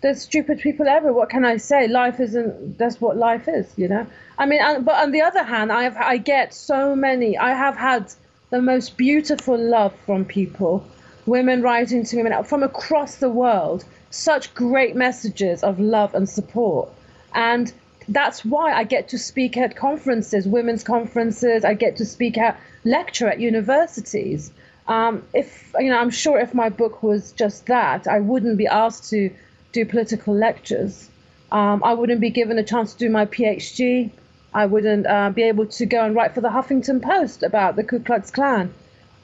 there's 0.00 0.22
stupid 0.22 0.60
people 0.60 0.88
ever. 0.88 1.12
What 1.12 1.28
can 1.28 1.44
I 1.44 1.58
say? 1.58 1.86
Life 1.88 2.20
isn't. 2.20 2.78
That's 2.78 3.00
what 3.00 3.18
life 3.18 3.46
is, 3.46 3.70
you 3.76 3.88
know. 3.88 4.06
I 4.38 4.46
mean, 4.46 4.60
and, 4.62 4.84
but 4.84 4.94
on 5.02 5.10
the 5.10 5.20
other 5.20 5.42
hand, 5.42 5.70
I 5.70 5.82
have 5.82 5.96
I 5.96 6.16
get 6.16 6.54
so 6.54 6.96
many. 6.96 7.36
I 7.36 7.52
have 7.52 7.76
had 7.76 8.10
the 8.50 8.62
most 8.62 8.96
beautiful 8.96 9.58
love 9.58 9.94
from 10.06 10.24
people, 10.24 10.86
women 11.26 11.60
writing 11.60 12.04
to 12.04 12.22
me 12.22 12.30
from 12.44 12.62
across 12.62 13.16
the 13.16 13.28
world. 13.28 13.84
Such 14.10 14.54
great 14.54 14.96
messages 14.96 15.62
of 15.62 15.78
love 15.78 16.14
and 16.14 16.26
support, 16.26 16.88
and 17.34 17.70
that's 18.08 18.44
why 18.44 18.72
I 18.72 18.84
get 18.84 19.08
to 19.08 19.18
speak 19.18 19.56
at 19.56 19.76
conferences, 19.76 20.46
women's 20.46 20.82
conferences. 20.82 21.64
I 21.64 21.74
get 21.74 21.96
to 21.96 22.06
speak 22.06 22.38
at 22.38 22.58
lecture 22.84 23.28
at 23.28 23.38
universities. 23.38 24.50
Um, 24.86 25.22
if 25.34 25.74
you 25.78 25.90
know, 25.90 25.98
I'm 25.98 26.10
sure 26.10 26.38
if 26.38 26.54
my 26.54 26.70
book 26.70 27.02
was 27.02 27.32
just 27.32 27.66
that, 27.66 28.08
I 28.08 28.20
wouldn't 28.20 28.56
be 28.56 28.66
asked 28.66 29.10
to 29.10 29.30
do 29.72 29.84
political 29.84 30.34
lectures. 30.34 31.08
Um, 31.52 31.82
I 31.84 31.94
wouldn't 31.94 32.20
be 32.20 32.30
given 32.30 32.58
a 32.58 32.64
chance 32.64 32.92
to 32.94 32.98
do 32.98 33.10
my 33.10 33.26
PhD. 33.26 34.10
I 34.54 34.64
wouldn't 34.64 35.06
uh, 35.06 35.30
be 35.30 35.42
able 35.42 35.66
to 35.66 35.86
go 35.86 36.04
and 36.04 36.14
write 36.14 36.34
for 36.34 36.40
the 36.40 36.48
Huffington 36.48 37.02
Post 37.02 37.42
about 37.42 37.76
the 37.76 37.84
Ku 37.84 38.00
Klux 38.00 38.30
Klan. 38.30 38.72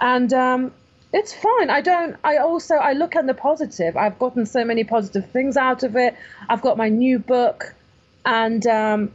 And 0.00 0.32
um, 0.34 0.72
it's 1.14 1.32
fine. 1.32 1.70
I 1.70 1.80
don't. 1.80 2.16
I 2.22 2.36
also 2.36 2.74
I 2.74 2.92
look 2.92 3.16
at 3.16 3.26
the 3.26 3.34
positive. 3.34 3.96
I've 3.96 4.18
gotten 4.18 4.44
so 4.44 4.64
many 4.64 4.84
positive 4.84 5.30
things 5.30 5.56
out 5.56 5.82
of 5.82 5.96
it. 5.96 6.14
I've 6.48 6.60
got 6.60 6.76
my 6.76 6.90
new 6.90 7.18
book, 7.18 7.74
and 8.24 8.66
um, 8.66 9.12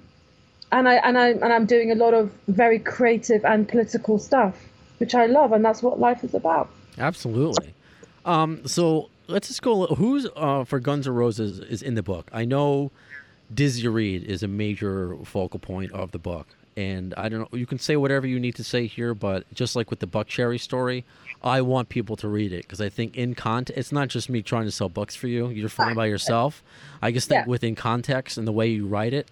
and 0.72 0.88
I 0.88 0.96
and 0.96 1.18
I 1.18 1.30
and 1.30 1.54
I'm 1.54 1.66
doing 1.66 1.92
a 1.92 1.96
lot 1.96 2.14
of 2.14 2.32
very 2.48 2.80
creative 2.80 3.44
and 3.46 3.68
political 3.68 4.20
stuff, 4.20 4.56
which 5.00 5.16
I 5.16 5.26
love, 5.26 5.52
and 5.52 5.64
that's 5.64 5.82
what 5.82 6.00
life 6.00 6.24
is 6.24 6.34
about. 6.34 6.70
Absolutely. 6.98 7.74
Um, 8.26 8.66
so 8.68 9.10
let's 9.28 9.48
just 9.48 9.62
go. 9.62 9.88
Who's 9.88 10.28
uh, 10.36 10.64
for 10.64 10.80
Guns 10.80 11.08
N' 11.08 11.14
Roses 11.14 11.60
is 11.60 11.82
in 11.82 11.96
the 11.96 12.04
book? 12.04 12.30
I 12.34 12.46
know 12.46 12.92
Dizzy 13.54 13.88
Reed 13.88 14.24
is 14.24 14.44
a 14.44 14.48
major 14.48 15.18
focal 15.24 15.60
point 15.60 15.92
of 15.92 16.12
the 16.12 16.20
book, 16.20 16.48
and 16.80 17.14
I 17.18 17.30
don't 17.30 17.42
know. 17.42 17.58
You 17.58 17.66
can 17.66 17.80
say 17.80 17.96
whatever 17.98 18.26
you 18.28 18.40
need 18.40 18.56
to 18.56 18.64
say 18.64 18.88
here, 18.88 19.14
but 19.14 19.40
just 19.54 19.76
like 19.76 19.90
with 19.90 20.00
the 20.00 20.08
Buck 20.08 20.28
Cherry 20.28 20.58
story, 20.58 21.04
I 21.44 21.62
want 21.62 21.90
people 21.90 22.16
to 22.18 22.28
read 22.28 22.52
it 22.54 22.64
because 22.64 22.82
I 22.82 22.90
think 22.90 23.16
in 23.18 23.36
context, 23.36 23.78
it's 23.80 23.92
not 23.92 24.08
just 24.08 24.30
me 24.30 24.42
trying 24.42 24.66
to 24.66 24.72
sell 24.72 24.90
books 24.90 25.16
for 25.16 25.28
you. 25.28 25.50
You're 25.50 25.70
fine 25.70 25.96
by 25.96 26.06
yourself. 26.06 26.64
I 27.02 27.12
just 27.12 27.28
think 27.30 27.46
Yeah. 27.46 27.50
within 27.50 27.76
context 27.76 28.38
and 28.38 28.48
the 28.48 28.52
way 28.52 28.68
you 28.68 28.88
write 28.88 29.14
it 29.14 29.28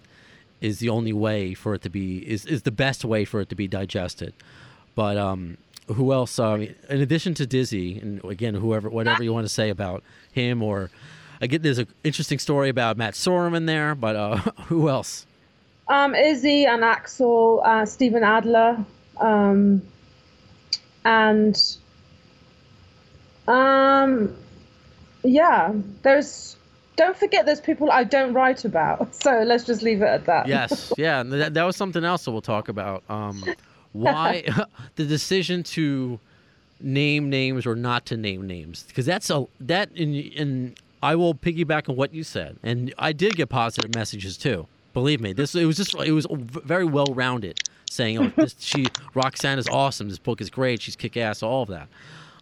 is 0.60 0.78
the 0.80 0.88
only 0.88 1.12
way 1.12 1.54
for 1.54 1.74
it 1.74 1.82
to 1.82 1.90
be 1.90 2.18
is 2.28 2.44
is 2.46 2.62
the 2.62 2.70
best 2.72 3.04
way 3.04 3.24
for 3.24 3.40
it 3.40 3.48
to 3.48 3.54
be 3.54 3.66
digested. 3.68 4.32
But 4.94 5.16
um, 5.16 5.56
who 5.86 6.12
else? 6.12 6.38
Uh, 6.38 6.66
in 6.88 7.00
addition 7.00 7.32
to 7.34 7.46
Dizzy, 7.46 7.98
and 8.00 8.22
again, 8.24 8.54
whoever, 8.56 8.88
whatever 8.90 9.22
you 9.22 9.32
want 9.32 9.44
to 9.46 9.52
say 9.60 9.70
about 9.70 10.02
him, 10.32 10.62
or 10.62 10.90
again, 11.40 11.62
there's 11.62 11.78
an 11.78 11.86
interesting 12.04 12.38
story 12.40 12.68
about 12.68 12.96
Matt 12.96 13.14
Sorum 13.14 13.54
in 13.56 13.66
there. 13.66 13.94
But 13.94 14.16
uh, 14.16 14.36
who 14.66 14.88
else? 14.88 15.24
Um, 15.88 16.14
Izzy 16.14 16.66
and 16.66 16.82
Axl, 16.82 17.64
uh, 17.64 17.86
Steven 17.86 18.22
Adler, 18.22 18.84
um, 19.16 19.82
and 21.04 21.58
um, 23.48 24.36
yeah, 25.22 25.72
there's. 26.02 26.56
Don't 26.96 27.16
forget, 27.16 27.46
there's 27.46 27.60
people 27.60 27.92
I 27.92 28.02
don't 28.02 28.34
write 28.34 28.64
about. 28.64 29.14
So 29.22 29.42
let's 29.46 29.64
just 29.64 29.82
leave 29.82 30.02
it 30.02 30.06
at 30.06 30.26
that. 30.26 30.48
Yes, 30.48 30.92
yeah, 30.98 31.22
that, 31.22 31.54
that 31.54 31.62
was 31.62 31.76
something 31.76 32.04
else 32.04 32.24
that 32.24 32.32
we'll 32.32 32.40
talk 32.40 32.68
about. 32.68 33.02
Um, 33.08 33.44
why 33.92 34.44
the 34.96 35.04
decision 35.04 35.62
to 35.62 36.20
name 36.80 37.30
names 37.30 37.66
or 37.66 37.74
not 37.74 38.04
to 38.06 38.16
name 38.16 38.46
names? 38.46 38.84
Because 38.88 39.06
that's 39.06 39.30
a 39.30 39.46
that 39.60 39.90
in 39.92 40.14
in 40.14 40.74
I 41.02 41.14
will 41.14 41.34
piggyback 41.34 41.88
on 41.88 41.96
what 41.96 42.12
you 42.12 42.24
said, 42.24 42.58
and 42.62 42.92
I 42.98 43.12
did 43.12 43.36
get 43.36 43.48
positive 43.48 43.94
messages 43.94 44.36
too. 44.36 44.66
Believe 44.98 45.20
me, 45.20 45.32
this 45.32 45.54
it 45.54 45.64
was 45.64 45.76
just 45.76 45.94
it 45.94 46.10
was 46.10 46.26
very 46.30 46.84
well 46.84 47.06
rounded, 47.14 47.60
saying 47.88 48.18
oh, 48.18 48.32
this, 48.36 48.56
she 48.60 48.86
Roxanne 49.14 49.58
is 49.58 49.68
awesome, 49.68 50.08
this 50.08 50.18
book 50.18 50.40
is 50.40 50.50
great, 50.50 50.82
she's 50.82 50.96
kick 50.96 51.16
ass, 51.16 51.40
all 51.42 51.62
of 51.62 51.68
that. 51.68 51.88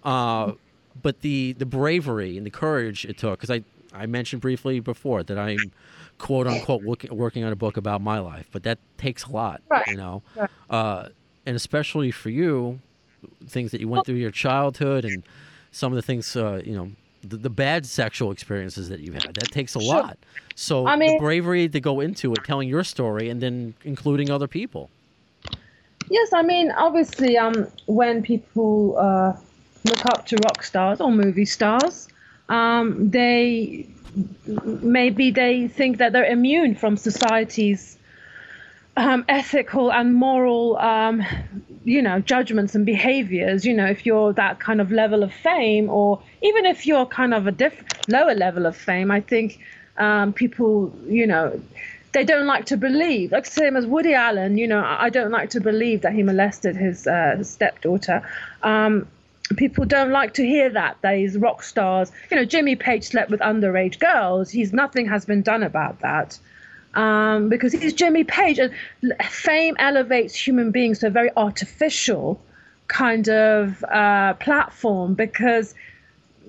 Uh, 0.02 0.52
but 1.02 1.20
the 1.20 1.52
the 1.52 1.66
bravery 1.66 2.38
and 2.38 2.46
the 2.46 2.50
courage 2.50 3.04
it 3.04 3.18
took, 3.18 3.38
because 3.38 3.50
I 3.50 3.62
I 3.92 4.06
mentioned 4.06 4.40
briefly 4.40 4.80
before 4.80 5.22
that 5.24 5.38
I'm 5.38 5.70
quote 6.16 6.46
unquote 6.46 6.82
working, 6.82 7.14
working 7.14 7.44
on 7.44 7.52
a 7.52 7.56
book 7.56 7.76
about 7.76 8.00
my 8.00 8.18
life, 8.20 8.48
but 8.52 8.62
that 8.62 8.78
takes 8.96 9.24
a 9.24 9.30
lot, 9.32 9.60
Right. 9.68 9.86
you 9.86 9.96
know, 9.98 10.22
Right. 10.34 10.50
uh, 10.70 11.08
and 11.44 11.56
especially 11.56 12.10
for 12.10 12.30
you, 12.30 12.80
things 13.46 13.70
that 13.72 13.80
you 13.82 13.88
went 13.88 14.06
through 14.06 14.14
your 14.16 14.30
childhood 14.30 15.04
and 15.04 15.22
some 15.72 15.92
of 15.92 15.96
the 15.96 16.02
things, 16.02 16.34
uh, 16.36 16.62
you 16.64 16.74
know, 16.74 16.92
the, 17.30 17.36
the 17.36 17.50
bad 17.50 17.86
sexual 17.86 18.30
experiences 18.30 18.88
that 18.88 19.00
you've 19.00 19.14
had. 19.14 19.34
That 19.34 19.50
takes 19.50 19.74
a 19.76 19.80
Sure. 19.80 19.94
lot. 20.02 20.18
So 20.54 20.86
I 20.86 20.94
the 20.96 21.00
mean- 21.00 21.18
bravery 21.18 21.68
to 21.68 21.80
go 21.80 22.00
into 22.00 22.32
it, 22.32 22.40
telling 22.44 22.68
your 22.68 22.84
story, 22.84 23.28
and 23.28 23.40
then 23.40 23.74
including 23.84 24.30
other 24.30 24.48
people. 24.48 24.90
Yes, 26.08 26.32
I 26.32 26.42
mean, 26.42 26.70
obviously, 26.70 27.36
um, 27.36 27.66
when 27.86 28.22
people 28.22 28.96
uh, 28.96 29.32
look 29.84 30.06
up 30.06 30.26
to 30.26 30.36
rock 30.44 30.62
stars 30.62 31.00
or 31.00 31.10
movie 31.10 31.44
stars, 31.44 32.08
um, 32.48 33.10
they 33.10 33.86
maybe 34.80 35.30
they 35.30 35.68
think 35.68 35.98
that 35.98 36.12
they're 36.12 36.24
immune 36.24 36.74
from 36.74 36.96
society's 36.96 37.98
um, 38.96 39.24
ethical 39.28 39.92
and 39.92 40.14
moral, 40.14 40.78
um, 40.78 41.22
you 41.86 42.02
know, 42.02 42.18
judgments 42.18 42.74
and 42.74 42.84
behaviors. 42.84 43.64
You 43.64 43.72
know, 43.72 43.86
if 43.86 44.04
you're 44.04 44.32
that 44.32 44.58
kind 44.58 44.80
of 44.80 44.90
level 44.90 45.22
of 45.22 45.32
fame, 45.32 45.88
or 45.88 46.20
even 46.42 46.66
if 46.66 46.84
you're 46.84 47.06
kind 47.06 47.32
of 47.32 47.46
a 47.46 47.52
diff- 47.52 47.84
lower 48.08 48.34
level 48.34 48.66
of 48.66 48.76
fame, 48.76 49.12
I 49.12 49.20
think 49.20 49.60
um, 49.96 50.32
people, 50.32 50.92
you 51.06 51.28
know, 51.28 51.62
they 52.12 52.24
don't 52.24 52.46
like 52.46 52.66
to 52.66 52.76
believe. 52.76 53.30
Like 53.30 53.46
same 53.46 53.76
as 53.76 53.86
Woody 53.86 54.14
Allen, 54.14 54.58
you 54.58 54.66
know, 54.66 54.82
I 54.84 55.10
don't 55.10 55.30
like 55.30 55.50
to 55.50 55.60
believe 55.60 56.02
that 56.02 56.12
he 56.12 56.24
molested 56.24 56.74
his 56.74 57.06
uh, 57.06 57.44
stepdaughter. 57.44 58.28
Um, 58.64 59.06
people 59.56 59.84
don't 59.84 60.10
like 60.10 60.34
to 60.34 60.44
hear 60.44 60.68
that. 60.70 60.96
These 61.04 61.38
rock 61.38 61.62
stars, 61.62 62.10
you 62.32 62.36
know, 62.36 62.44
Jimmy 62.44 62.74
Page 62.74 63.04
slept 63.04 63.30
with 63.30 63.38
underage 63.40 64.00
girls. 64.00 64.50
He's 64.50 64.72
nothing 64.72 65.06
has 65.08 65.24
been 65.24 65.42
done 65.42 65.62
about 65.62 66.00
that. 66.00 66.36
Um, 66.96 67.50
because 67.50 67.72
he's 67.72 67.92
Jimmy 67.92 68.24
Page, 68.24 68.58
and 68.58 68.72
fame 69.28 69.76
elevates 69.78 70.34
human 70.34 70.70
beings 70.70 71.00
to 71.00 71.08
a 71.08 71.10
very 71.10 71.30
artificial 71.36 72.40
kind 72.88 73.28
of 73.28 73.84
uh, 73.84 74.34
platform 74.34 75.14
because 75.14 75.74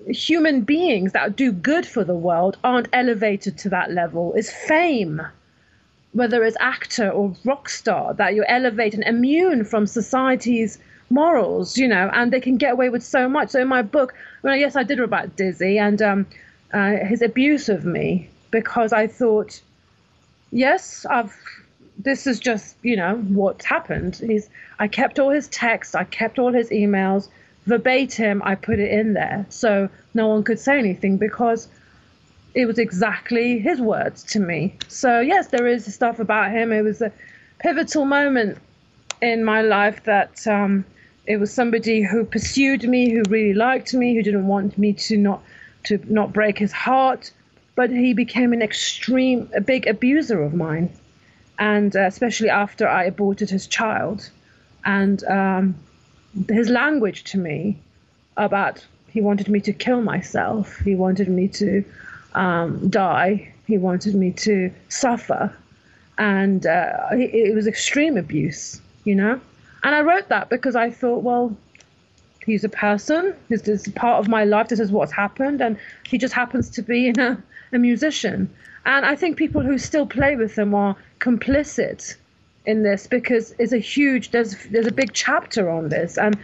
human 0.07 0.61
beings 0.61 1.11
that 1.11 1.35
do 1.35 1.51
good 1.51 1.85
for 1.85 2.03
the 2.03 2.15
world 2.15 2.57
aren't 2.63 2.87
elevated 2.93 3.57
to 3.59 3.69
that 3.69 3.91
level. 3.91 4.33
It's 4.35 4.51
fame 4.51 5.21
whether 6.17 6.43
it's 6.43 6.57
actor 6.59 7.09
or 7.09 7.35
rock 7.45 7.69
star, 7.69 8.13
that 8.15 8.33
you're 8.33 8.49
elevated 8.49 9.01
and 9.01 9.15
immune 9.15 9.63
from 9.63 9.85
society's 9.85 10.79
morals, 11.11 11.77
you 11.77 11.87
know, 11.87 12.09
and 12.11 12.33
they 12.33 12.39
can 12.39 12.57
get 12.57 12.73
away 12.73 12.89
with 12.89 13.03
so 13.03 13.29
much. 13.29 13.49
So 13.49 13.61
in 13.61 13.67
my 13.67 13.83
book, 13.83 14.15
well, 14.41 14.55
yes, 14.55 14.75
I 14.75 14.83
did 14.83 14.97
read 14.97 15.05
about 15.05 15.35
Dizzy 15.35 15.77
and 15.77 16.01
um, 16.01 16.25
uh, 16.73 16.97
his 17.05 17.21
abuse 17.21 17.69
of 17.69 17.85
me 17.85 18.29
because 18.49 18.93
I 18.93 19.05
thought, 19.05 19.61
yes, 20.51 21.05
I've. 21.09 21.35
This 21.99 22.27
is 22.27 22.39
just, 22.39 22.77
you 22.83 22.95
know, 22.95 23.15
what's 23.15 23.65
happened. 23.65 24.17
He's. 24.17 24.49
I 24.79 24.87
kept 24.87 25.19
all 25.19 25.31
his 25.31 25.47
texts. 25.47 25.95
I 25.95 26.03
kept 26.03 26.39
all 26.39 26.53
his 26.53 26.69
emails 26.69 27.29
verbatim. 27.67 28.41
I 28.43 28.55
put 28.55 28.79
it 28.79 28.91
in 28.91 29.13
there 29.13 29.45
so 29.49 29.89
no 30.13 30.27
one 30.27 30.43
could 30.43 30.59
say 30.59 30.79
anything 30.79 31.17
because 31.17 31.67
it 32.55 32.65
was 32.65 32.79
exactly 32.79 33.59
his 33.59 33.79
words 33.79 34.23
to 34.23 34.39
me. 34.39 34.73
So 34.87 35.19
yes, 35.19 35.47
there 35.49 35.67
is 35.67 35.93
stuff 35.93 36.19
about 36.19 36.51
him. 36.51 36.71
It 36.71 36.81
was 36.81 37.01
a 37.01 37.11
pivotal 37.59 38.05
moment 38.05 38.57
in 39.21 39.43
my 39.43 39.61
life 39.61 40.03
that 40.05 40.47
um, 40.47 40.85
it 41.25 41.37
was 41.37 41.53
somebody 41.53 42.01
who 42.01 42.23
pursued 42.23 42.83
me, 42.83 43.11
who 43.11 43.23
really 43.29 43.53
liked 43.53 43.93
me, 43.93 44.15
who 44.15 44.23
didn't 44.23 44.47
want 44.47 44.77
me 44.77 44.93
to 44.93 45.17
not 45.17 45.43
to 45.83 45.99
not 46.11 46.33
break 46.33 46.57
his 46.57 46.71
heart, 46.71 47.31
but 47.77 47.91
he 47.91 48.11
became 48.13 48.53
an 48.53 48.61
extreme, 48.63 49.47
a 49.53 49.61
big 49.61 49.85
abuser 49.85 50.41
of 50.41 50.53
mine, 50.55 50.89
and 51.59 51.95
uh, 51.95 52.01
especially 52.01 52.49
after 52.49 52.87
I 52.87 53.03
aborted 53.03 53.51
his 53.51 53.67
child, 53.67 54.29
and 54.83 55.23
um, 55.25 55.75
his 56.49 56.69
language 56.69 57.23
to 57.25 57.37
me 57.37 57.77
about 58.35 58.83
he 59.09 59.21
wanted 59.21 59.47
me 59.47 59.59
to 59.61 59.73
kill 59.73 60.01
myself, 60.01 60.77
he 60.79 60.95
wanted 60.95 61.29
me 61.29 61.47
to 61.49 61.85
um, 62.33 62.89
die, 62.89 63.53
he 63.67 63.77
wanted 63.77 64.15
me 64.15 64.31
to 64.31 64.71
suffer, 64.89 65.55
and 66.17 66.65
uh, 66.65 67.09
it, 67.11 67.49
it 67.51 67.55
was 67.55 67.67
extreme 67.67 68.17
abuse, 68.17 68.81
you 69.03 69.13
know. 69.13 69.39
And 69.83 69.93
I 69.93 70.01
wrote 70.01 70.29
that 70.29 70.49
because 70.49 70.75
I 70.75 70.89
thought, 70.89 71.21
well, 71.21 71.55
he's 72.43 72.63
a 72.63 72.69
person. 72.69 73.35
This 73.49 73.67
is 73.67 73.87
part 73.89 74.19
of 74.19 74.27
my 74.27 74.45
life. 74.45 74.69
This 74.69 74.79
is 74.79 74.91
what's 74.91 75.11
happened, 75.11 75.61
and 75.61 75.77
he 76.07 76.17
just 76.17 76.33
happens 76.33 76.71
to 76.71 76.81
be 76.81 77.01
you 77.01 77.13
know, 77.13 77.37
a 77.71 77.77
musician. 77.77 78.49
And 78.85 79.05
I 79.05 79.15
think 79.15 79.37
people 79.37 79.61
who 79.61 79.77
still 79.77 80.05
play 80.05 80.35
with 80.35 80.57
him 80.57 80.73
are 80.73 80.95
complicit 81.19 82.15
in 82.65 82.83
this 82.83 83.07
because 83.07 83.55
it's 83.59 83.73
a 83.73 83.77
huge. 83.77 84.31
There's 84.31 84.55
there's 84.67 84.87
a 84.87 84.91
big 84.91 85.13
chapter 85.13 85.69
on 85.69 85.89
this, 85.89 86.17
and 86.17 86.37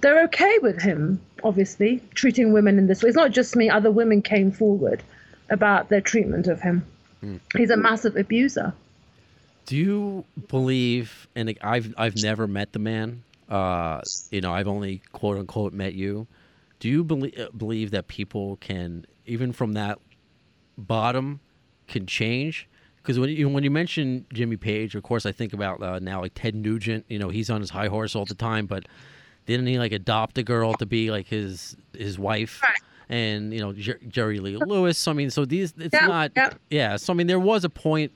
they're 0.00 0.24
okay 0.24 0.58
with 0.58 0.80
him. 0.80 1.20
Obviously, 1.44 2.02
treating 2.14 2.52
women 2.52 2.78
in 2.78 2.86
this 2.86 3.02
way. 3.02 3.08
It's 3.08 3.16
not 3.16 3.30
just 3.30 3.56
me. 3.56 3.68
Other 3.68 3.90
women 3.90 4.22
came 4.22 4.52
forward 4.52 5.02
about 5.50 5.88
their 5.88 6.00
treatment 6.00 6.46
of 6.46 6.60
him. 6.60 6.84
Mm. 7.22 7.40
He's 7.56 7.70
a 7.70 7.76
massive 7.76 8.16
abuser. 8.16 8.74
Do 9.66 9.76
you 9.76 10.24
believe? 10.48 11.28
And 11.34 11.56
I've 11.62 11.94
I've 11.96 12.16
never 12.16 12.46
met 12.46 12.72
the 12.72 12.78
man. 12.78 13.22
Uh, 13.48 14.00
you 14.30 14.40
know, 14.40 14.52
I've 14.52 14.68
only 14.68 15.02
quote 15.12 15.38
unquote 15.38 15.72
met 15.72 15.94
you. 15.94 16.26
Do 16.80 16.88
you 16.88 17.04
believe 17.04 17.48
believe 17.56 17.92
that 17.92 18.08
people 18.08 18.56
can 18.56 19.06
even 19.26 19.52
from 19.52 19.74
that 19.74 20.00
bottom 20.76 21.40
can 21.88 22.06
change? 22.06 22.68
Because 23.02 23.18
when 23.18 23.30
you 23.30 23.48
when 23.48 23.64
you 23.64 23.70
mention 23.70 24.26
Jimmy 24.32 24.56
Page, 24.56 24.94
of 24.94 25.02
course, 25.02 25.26
I 25.26 25.32
think 25.32 25.52
about 25.52 25.82
uh, 25.82 25.98
now 25.98 26.20
like 26.20 26.32
Ted 26.34 26.54
Nugent. 26.54 27.04
You 27.08 27.18
know, 27.18 27.30
he's 27.30 27.50
on 27.50 27.60
his 27.60 27.70
high 27.70 27.88
horse 27.88 28.14
all 28.14 28.24
the 28.24 28.34
time, 28.34 28.66
but 28.66 28.86
didn't 29.46 29.66
he 29.66 29.78
like 29.78 29.92
adopt 29.92 30.38
a 30.38 30.42
girl 30.42 30.74
to 30.74 30.86
be 30.86 31.10
like 31.10 31.26
his 31.26 31.76
his 31.96 32.18
wife? 32.18 32.60
Right. 32.62 32.78
And 33.08 33.52
you 33.52 33.60
know 33.60 33.72
Jer- 33.72 34.00
Jerry 34.06 34.38
Lee 34.38 34.56
Lewis. 34.56 34.98
So 34.98 35.10
I 35.10 35.14
mean, 35.14 35.30
so 35.30 35.44
these 35.44 35.74
it's 35.78 35.92
yeah, 35.92 36.06
not 36.06 36.32
yeah. 36.36 36.50
yeah. 36.70 36.96
So 36.96 37.12
I 37.12 37.16
mean, 37.16 37.26
there 37.26 37.40
was 37.40 37.64
a 37.64 37.68
point 37.68 38.12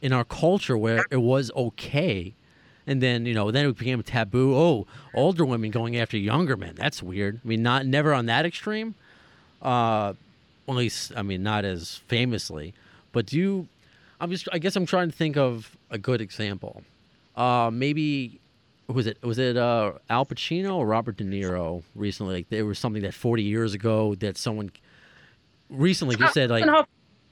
in 0.00 0.12
our 0.12 0.24
culture 0.24 0.76
where 0.76 1.04
it 1.10 1.18
was 1.18 1.50
okay. 1.54 2.34
And 2.86 3.02
then 3.02 3.26
you 3.26 3.34
know, 3.34 3.50
then 3.50 3.66
it 3.66 3.76
became 3.76 4.02
taboo. 4.02 4.54
Oh, 4.54 4.86
older 5.14 5.44
women 5.44 5.70
going 5.70 5.96
after 5.98 6.16
younger 6.16 6.56
men. 6.56 6.74
That's 6.76 7.02
weird. 7.02 7.40
I 7.44 7.48
mean, 7.48 7.62
not 7.62 7.86
never 7.86 8.14
on 8.14 8.26
that 8.26 8.46
extreme. 8.46 8.94
Uh, 9.60 10.14
at 10.68 10.74
least, 10.74 11.12
I 11.16 11.22
mean, 11.22 11.42
not 11.42 11.64
as 11.64 12.00
famously. 12.08 12.74
But 13.12 13.26
do 13.26 13.38
you? 13.38 13.68
I'm 14.20 14.30
just. 14.30 14.48
I 14.52 14.58
guess 14.58 14.76
I'm 14.76 14.86
trying 14.86 15.10
to 15.10 15.16
think 15.16 15.36
of 15.36 15.76
a 15.90 15.98
good 15.98 16.20
example. 16.20 16.82
Uh, 17.36 17.70
maybe 17.72 18.40
was 18.86 19.06
it 19.06 19.22
was 19.22 19.38
it 19.38 19.56
uh, 19.56 19.92
Al 20.10 20.26
Pacino 20.26 20.76
or 20.76 20.86
Robert 20.86 21.16
De 21.16 21.24
Niro 21.24 21.82
recently? 21.94 22.36
Like 22.36 22.48
there 22.48 22.64
was 22.64 22.78
something 22.78 23.02
that 23.02 23.14
40 23.14 23.42
years 23.42 23.74
ago 23.74 24.14
that 24.16 24.36
someone 24.36 24.70
recently 25.70 26.16
just 26.16 26.34
said 26.34 26.50
like 26.50 26.64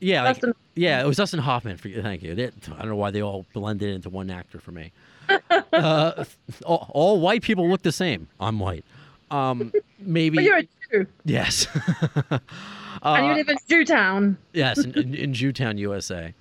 yeah, 0.03 0.25
like, 0.25 0.43
yeah, 0.75 1.01
it 1.01 1.07
was 1.07 1.17
Dustin 1.17 1.39
Hoffman. 1.39 1.77
For, 1.77 1.87
you, 1.87 2.03
thank 2.03 2.25
you. 2.25 2.35
They, 2.35 2.47
I 2.47 2.79
don't 2.81 2.89
know 2.89 2.97
why 2.97 3.13
they 3.13 3.23
all 3.23 3.47
blended 3.53 3.95
into 3.95 4.11
one 4.11 4.31
actor 4.31 4.59
for 4.59 4.73
me. 4.73 4.91
uh, 5.73 6.25
all, 6.67 6.91
all, 6.91 7.21
white 7.21 7.43
people 7.43 7.71
look 7.71 7.83
the 7.83 7.93
same. 7.93 8.27
I'm 8.41 8.59
white. 8.59 8.85
Um, 9.31 9.73
maybe. 10.01 10.39
but 10.39 10.45
you're 10.45 10.59
a 10.59 10.69
Jew. 10.91 11.07
Yes. 11.25 11.69
uh, 13.05 13.15
and 13.15 13.27
you 13.27 13.35
live 13.35 13.49
in 13.49 13.57
Jewtown. 13.69 14.39
yes, 14.53 14.79
in, 14.79 14.93
in, 14.99 15.15
in 15.15 15.35
Jewtown, 15.35 15.79
USA. 15.79 16.35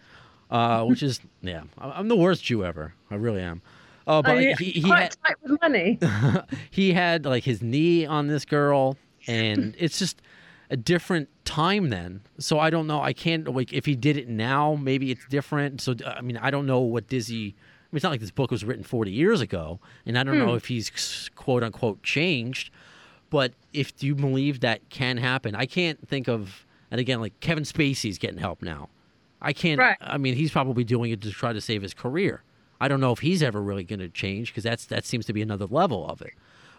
Uh, 0.49 0.84
which 0.84 1.01
is 1.01 1.22
yeah, 1.41 1.64
I'm 1.78 2.09
the 2.09 2.16
worst 2.16 2.43
Jew 2.43 2.66
ever. 2.66 2.93
I 3.09 3.16
really 3.16 3.41
am. 3.41 3.62
Uh, 4.05 4.22
but 4.22 4.38
he, 4.59 4.72
he 4.72 4.82
quite 4.82 5.03
had 5.03 5.16
tight 5.26 5.36
with 5.43 5.62
money. 5.62 5.97
he 6.72 6.91
had 6.91 7.26
like 7.26 7.43
his 7.45 7.62
knee 7.62 8.05
on 8.05 8.28
this 8.28 8.43
girl, 8.43 8.97
and 9.28 9.76
it's 9.80 9.97
just 9.97 10.22
a 10.70 10.76
different 10.76 11.30
time 11.45 11.89
then. 11.89 12.22
So 12.38 12.59
I 12.59 12.70
don't 12.70 12.86
know. 12.88 13.01
I 13.01 13.14
can't 13.14 13.47
like 13.55 13.72
if 13.72 13.86
he 13.86 13.95
did 13.95 14.18
it 14.18 14.28
now, 14.28 14.76
maybe 14.76 15.09
it's 15.12 15.26
different. 15.30 15.80
So 15.80 15.95
I 16.05 16.20
mean, 16.20 16.36
I 16.38 16.51
don't 16.51 16.66
know 16.66 16.80
what 16.82 17.07
Dizzy. 17.07 17.55
I 17.55 17.93
mean, 17.93 17.97
it's 17.97 18.03
not 18.03 18.09
like 18.12 18.20
this 18.22 18.32
book 18.32 18.51
was 18.51 18.66
written 18.66 18.84
40 18.84 19.12
years 19.12 19.39
ago, 19.39 19.80
and 20.05 20.18
I 20.18 20.24
don't 20.24 20.38
Hmm. 20.38 20.47
know 20.47 20.55
if 20.55 20.66
he's 20.66 21.30
quote 21.36 21.64
unquote 21.64 22.03
changed. 22.03 22.72
But 23.32 23.54
if 23.74 24.04
you 24.04 24.14
believe 24.14 24.60
that 24.60 24.88
can 24.92 25.18
happen, 25.18 25.56
I 25.56 25.66
can't 25.66 26.08
think 26.08 26.28
of. 26.28 26.68
And 26.92 27.00
again, 27.00 27.20
like 27.22 27.40
Kevin 27.40 27.64
Spacey's 27.64 28.20
getting 28.20 28.38
help 28.38 28.62
now. 28.62 28.90
I 29.42 29.54
can't. 29.54 29.80
Right. 29.80 29.98
I 30.02 30.18
mean, 30.20 30.36
he's 30.36 30.52
probably 30.52 30.84
doing 30.84 31.10
it 31.12 31.22
to 31.22 31.32
try 31.32 31.52
to 31.54 31.62
save 31.62 31.82
his 31.82 31.96
career. 31.96 32.44
I 32.80 32.88
don't 32.88 33.00
know 33.00 33.12
if 33.12 33.20
he's 33.20 33.42
ever 33.42 33.62
really 33.62 33.84
going 33.84 34.00
to 34.00 34.10
change 34.10 34.50
because 34.52 34.64
that's 34.64 34.86
that 34.88 35.06
seems 35.06 35.26
to 35.28 35.34
be 35.34 35.42
another 35.42 35.66
level 35.66 36.08
of 36.08 36.22
it. 36.22 36.34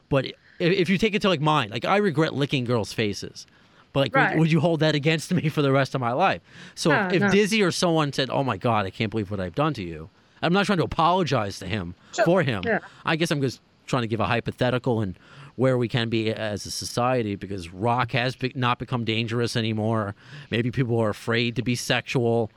But 0.09 0.27
if, 0.27 0.35
if 0.61 0.89
you 0.91 0.99
take 0.99 1.15
it 1.15 1.23
to 1.23 1.29
like 1.29 1.41
mine, 1.41 1.71
like 1.71 1.85
I 1.85 1.97
regret 1.97 2.35
licking 2.35 2.65
girls' 2.65 2.93
faces. 2.93 3.47
But 3.95 4.01
like, 4.01 4.15
Right. 4.17 4.31
would, 4.33 4.41
would 4.41 4.53
you 4.53 4.61
hold 4.61 4.81
that 4.81 4.95
against 4.95 5.33
me 5.33 5.49
for 5.49 5.63
the 5.63 5.73
rest 5.73 5.95
of 5.95 6.01
my 6.01 6.13
life? 6.13 6.41
So 6.75 6.91
No, 6.91 7.07
if, 7.09 7.13
if 7.15 7.23
no. 7.23 7.29
Dizzy 7.31 7.63
or 7.63 7.71
someone 7.71 8.13
said, 8.13 8.29
"Oh 8.31 8.43
my 8.45 8.57
God, 8.59 8.85
I 8.85 8.91
can't 8.91 9.11
believe 9.11 9.31
what 9.31 9.41
I've 9.41 9.55
done 9.55 9.73
to 9.75 9.83
you," 9.83 10.11
I'm 10.43 10.53
not 10.53 10.67
trying 10.67 10.79
to 10.79 10.85
apologize 10.85 11.59
to 11.61 11.67
him 11.67 11.95
Sure, 12.15 12.25
for 12.27 12.43
him. 12.43 12.63
yeah. 12.67 12.81
I 13.07 13.17
guess 13.17 13.31
I'm 13.31 13.41
just 13.41 13.61
trying 13.87 14.03
to 14.03 14.09
give 14.09 14.21
a 14.21 14.27
hypothetical 14.27 15.01
and 15.01 15.19
where 15.57 15.77
we 15.77 15.89
can 15.89 16.09
be 16.09 16.33
as 16.33 16.67
a 16.67 16.71
society 16.71 17.37
because 17.37 17.71
rock 17.71 18.13
has 18.13 18.37
be- 18.37 18.53
not 18.55 18.79
become 18.79 19.05
dangerous 19.05 19.57
anymore. 19.57 20.15
Maybe 20.51 20.71
people 20.71 20.99
are 20.99 21.11
afraid 21.11 21.57
to 21.57 21.63
be 21.63 21.75
sexual. 21.75 22.51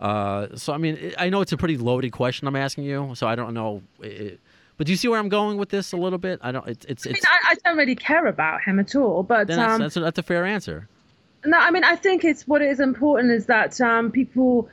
Uh, 0.00 0.48
so 0.54 0.72
I 0.72 0.78
mean, 0.78 1.12
I 1.18 1.30
know 1.30 1.40
it's 1.40 1.52
a 1.52 1.56
pretty 1.56 1.78
loaded 1.78 2.12
question 2.12 2.46
I'm 2.46 2.56
asking 2.56 2.84
you. 2.84 3.12
So 3.14 3.26
I 3.26 3.34
don't 3.34 3.54
know. 3.54 3.82
It, 4.00 4.40
but 4.76 4.86
do 4.86 4.92
you 4.92 4.96
see 4.96 5.08
where 5.08 5.20
I'm 5.20 5.28
going 5.28 5.56
with 5.56 5.68
this 5.68 5.92
a 5.92 5.96
little 5.96 6.18
bit? 6.18 6.40
I 6.42 6.52
don't. 6.52 6.66
It's 6.66 6.84
it's 6.86 7.06
I 7.06 7.10
mean, 7.10 7.16
it's. 7.16 7.26
I, 7.26 7.38
I 7.50 7.54
don't 7.64 7.78
really 7.78 7.94
care 7.94 8.26
about 8.26 8.62
him 8.62 8.78
at 8.80 8.94
all. 8.96 9.22
But 9.22 9.46
that's, 9.46 9.58
um, 9.58 9.80
that's, 9.80 9.96
a, 9.96 10.00
that's 10.00 10.18
a 10.18 10.22
fair 10.22 10.44
answer. 10.44 10.88
no, 11.44 11.56
I 11.58 11.70
mean, 11.70 11.84
I 11.84 11.96
think 11.96 12.24
it's 12.24 12.46
what 12.48 12.60
is 12.60 12.80
important 12.80 13.32
is 13.32 13.46
that 13.46 13.80
um, 13.80 14.10
people 14.10 14.68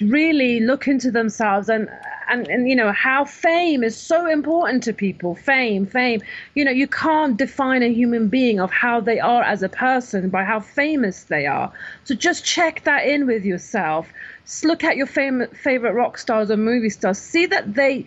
really 0.00 0.60
look 0.60 0.86
into 0.88 1.10
themselves 1.10 1.68
and, 1.68 1.88
and 2.28 2.48
and 2.48 2.68
you 2.68 2.74
know 2.74 2.92
how 2.92 3.24
fame 3.24 3.82
is 3.84 3.96
so 3.96 4.26
important 4.26 4.82
to 4.84 4.92
people. 4.92 5.34
Fame 5.34 5.86
fame. 5.86 6.20
You 6.54 6.64
know 6.64 6.70
you 6.70 6.86
can't 6.86 7.36
define 7.36 7.82
a 7.82 7.92
human 7.92 8.28
being 8.28 8.60
of 8.60 8.70
how 8.70 9.00
they 9.00 9.20
are 9.20 9.42
as 9.42 9.62
a 9.62 9.68
person 9.68 10.28
by 10.28 10.44
how 10.44 10.60
famous 10.60 11.24
they 11.24 11.46
are. 11.46 11.72
So 12.04 12.14
just 12.14 12.44
check 12.44 12.84
that 12.84 13.06
in 13.06 13.26
with 13.26 13.44
yourself. 13.44 14.08
Just 14.44 14.64
look 14.64 14.84
at 14.84 14.96
your 14.96 15.06
fam- 15.06 15.48
favorite 15.48 15.92
rock 15.92 16.18
stars 16.18 16.50
or 16.50 16.56
movie 16.56 16.90
stars. 16.90 17.18
See 17.18 17.46
that 17.46 17.74
they 17.74 18.06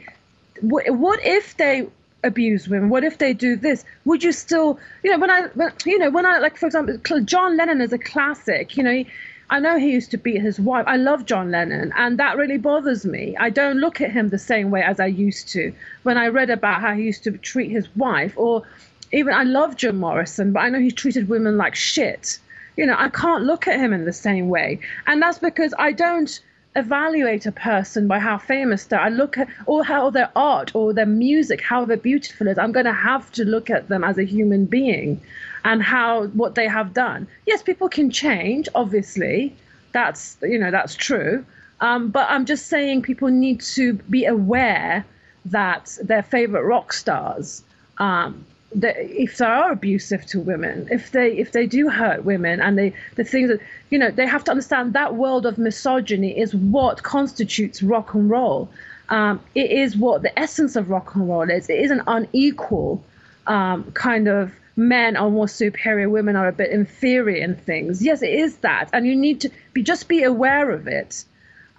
what, 0.61 0.89
what 0.89 1.19
if 1.23 1.55
they 1.57 1.87
abuse 2.23 2.67
women? 2.67 2.89
What 2.89 3.05
if 3.05 3.17
they 3.17 3.33
do 3.33 3.55
this? 3.55 3.85
Would 4.05 4.23
you 4.23 4.31
still 4.33 4.79
you 5.03 5.11
know 5.11 5.19
when 5.19 5.29
i 5.29 5.47
when, 5.53 5.71
you 5.85 5.97
know 5.97 6.09
when 6.09 6.25
i 6.25 6.39
like 6.39 6.57
for 6.57 6.65
example 6.65 6.97
john 7.23 7.55
lennon 7.57 7.81
is 7.81 7.93
a 7.93 7.97
classic 7.97 8.75
you 8.75 8.83
know 8.83 8.91
he, 8.91 9.07
i 9.49 9.59
know 9.59 9.77
he 9.77 9.91
used 9.91 10.11
to 10.11 10.17
beat 10.17 10.41
his 10.41 10.59
wife. 10.59 10.85
I 10.87 10.97
love 10.97 11.25
john 11.25 11.51
lennon 11.51 11.91
and 11.95 12.17
that 12.19 12.37
really 12.37 12.57
bothers 12.57 13.05
me. 13.05 13.35
I 13.37 13.49
don't 13.49 13.77
look 13.77 14.01
at 14.01 14.11
him 14.11 14.29
the 14.29 14.37
same 14.37 14.69
way 14.71 14.81
as 14.81 14.99
i 14.99 15.05
used 15.05 15.49
to 15.49 15.73
when 16.03 16.17
i 16.17 16.27
read 16.27 16.49
about 16.49 16.81
how 16.81 16.93
he 16.93 17.03
used 17.03 17.23
to 17.23 17.31
treat 17.31 17.71
his 17.71 17.87
wife 17.95 18.33
or 18.35 18.63
even 19.11 19.33
i 19.33 19.43
love 19.43 19.75
jim 19.75 19.97
morrison 19.97 20.53
but 20.53 20.61
i 20.61 20.69
know 20.69 20.79
he 20.79 20.91
treated 20.91 21.29
women 21.29 21.57
like 21.57 21.75
shit. 21.75 22.39
You 22.77 22.85
know 22.85 22.95
i 22.97 23.09
can't 23.09 23.43
look 23.43 23.67
at 23.67 23.79
him 23.79 23.93
in 23.93 24.05
the 24.05 24.13
same 24.13 24.49
way. 24.49 24.79
And 25.07 25.21
that's 25.21 25.39
because 25.39 25.73
i 25.77 25.91
don't 25.91 26.39
evaluate 26.75 27.45
a 27.45 27.51
person 27.51 28.07
by 28.07 28.19
how 28.19 28.37
famous 28.37 28.85
they 28.85 28.95
are. 28.95 29.05
I 29.05 29.09
look 29.09 29.37
at 29.37 29.47
or 29.65 29.83
how 29.83 30.09
their 30.09 30.31
art 30.35 30.75
or 30.75 30.93
their 30.93 31.05
music, 31.05 31.61
how 31.61 31.85
beautiful 31.85 32.47
is. 32.47 32.57
I'm 32.57 32.71
going 32.71 32.85
to 32.85 32.93
have 32.93 33.31
to 33.33 33.45
look 33.45 33.69
at 33.69 33.89
them 33.89 34.03
as 34.03 34.17
a 34.17 34.23
human 34.23 34.65
being, 34.65 35.21
and 35.65 35.81
how 35.81 36.27
what 36.27 36.55
they 36.55 36.67
have 36.67 36.93
done. 36.93 37.27
Yes, 37.45 37.63
people 37.63 37.89
can 37.89 38.11
change. 38.11 38.69
Obviously, 38.75 39.55
that's 39.91 40.37
you 40.41 40.59
know 40.59 40.71
that's 40.71 40.95
true. 40.95 41.45
Um, 41.81 42.09
but 42.09 42.29
I'm 42.29 42.45
just 42.45 42.67
saying 42.67 43.03
people 43.03 43.29
need 43.29 43.61
to 43.61 43.93
be 43.93 44.25
aware 44.25 45.05
that 45.45 45.97
their 46.03 46.23
favorite 46.23 46.63
rock 46.63 46.91
stars, 46.91 47.63
um, 47.97 48.45
that 48.75 48.95
if 48.99 49.37
they 49.37 49.45
are 49.45 49.71
abusive 49.71 50.25
to 50.27 50.39
women, 50.39 50.87
if 50.91 51.11
they 51.11 51.31
if 51.37 51.51
they 51.51 51.65
do 51.65 51.89
hurt 51.89 52.23
women, 52.23 52.61
and 52.61 52.77
they 52.77 52.93
the 53.15 53.23
things 53.23 53.49
that 53.49 53.59
you 53.89 53.97
know 53.97 54.11
they 54.11 54.27
have 54.27 54.43
to 54.43 54.51
understand 54.51 54.93
that 54.93 55.15
world 55.15 55.45
of 55.45 55.57
misogyny 55.57 56.37
is 56.37 56.53
what 56.53 57.03
constitutes 57.03 57.81
rock 57.81 58.13
and 58.13 58.29
roll. 58.29 58.69
Um, 59.09 59.39
it 59.55 59.71
is 59.71 59.97
what 59.97 60.21
the 60.21 60.37
essence 60.37 60.75
of 60.75 60.89
rock 60.89 61.15
and 61.15 61.27
roll 61.27 61.49
is. 61.49 61.67
It 61.69 61.79
is 61.79 61.89
an 61.89 62.03
unequal 62.05 63.03
um, 63.47 63.91
kind 63.93 64.27
of 64.27 64.51
men 64.75 65.17
are 65.17 65.29
more 65.29 65.47
superior, 65.47 66.09
women 66.09 66.35
are 66.35 66.47
a 66.47 66.53
bit 66.53 66.71
inferior 66.71 67.43
in 67.43 67.55
things. 67.55 68.03
Yes, 68.03 68.21
it 68.21 68.31
is 68.31 68.57
that, 68.57 68.89
and 68.93 69.05
you 69.05 69.15
need 69.15 69.41
to 69.41 69.49
be 69.73 69.81
just 69.81 70.07
be 70.07 70.23
aware 70.23 70.69
of 70.69 70.87
it, 70.87 71.25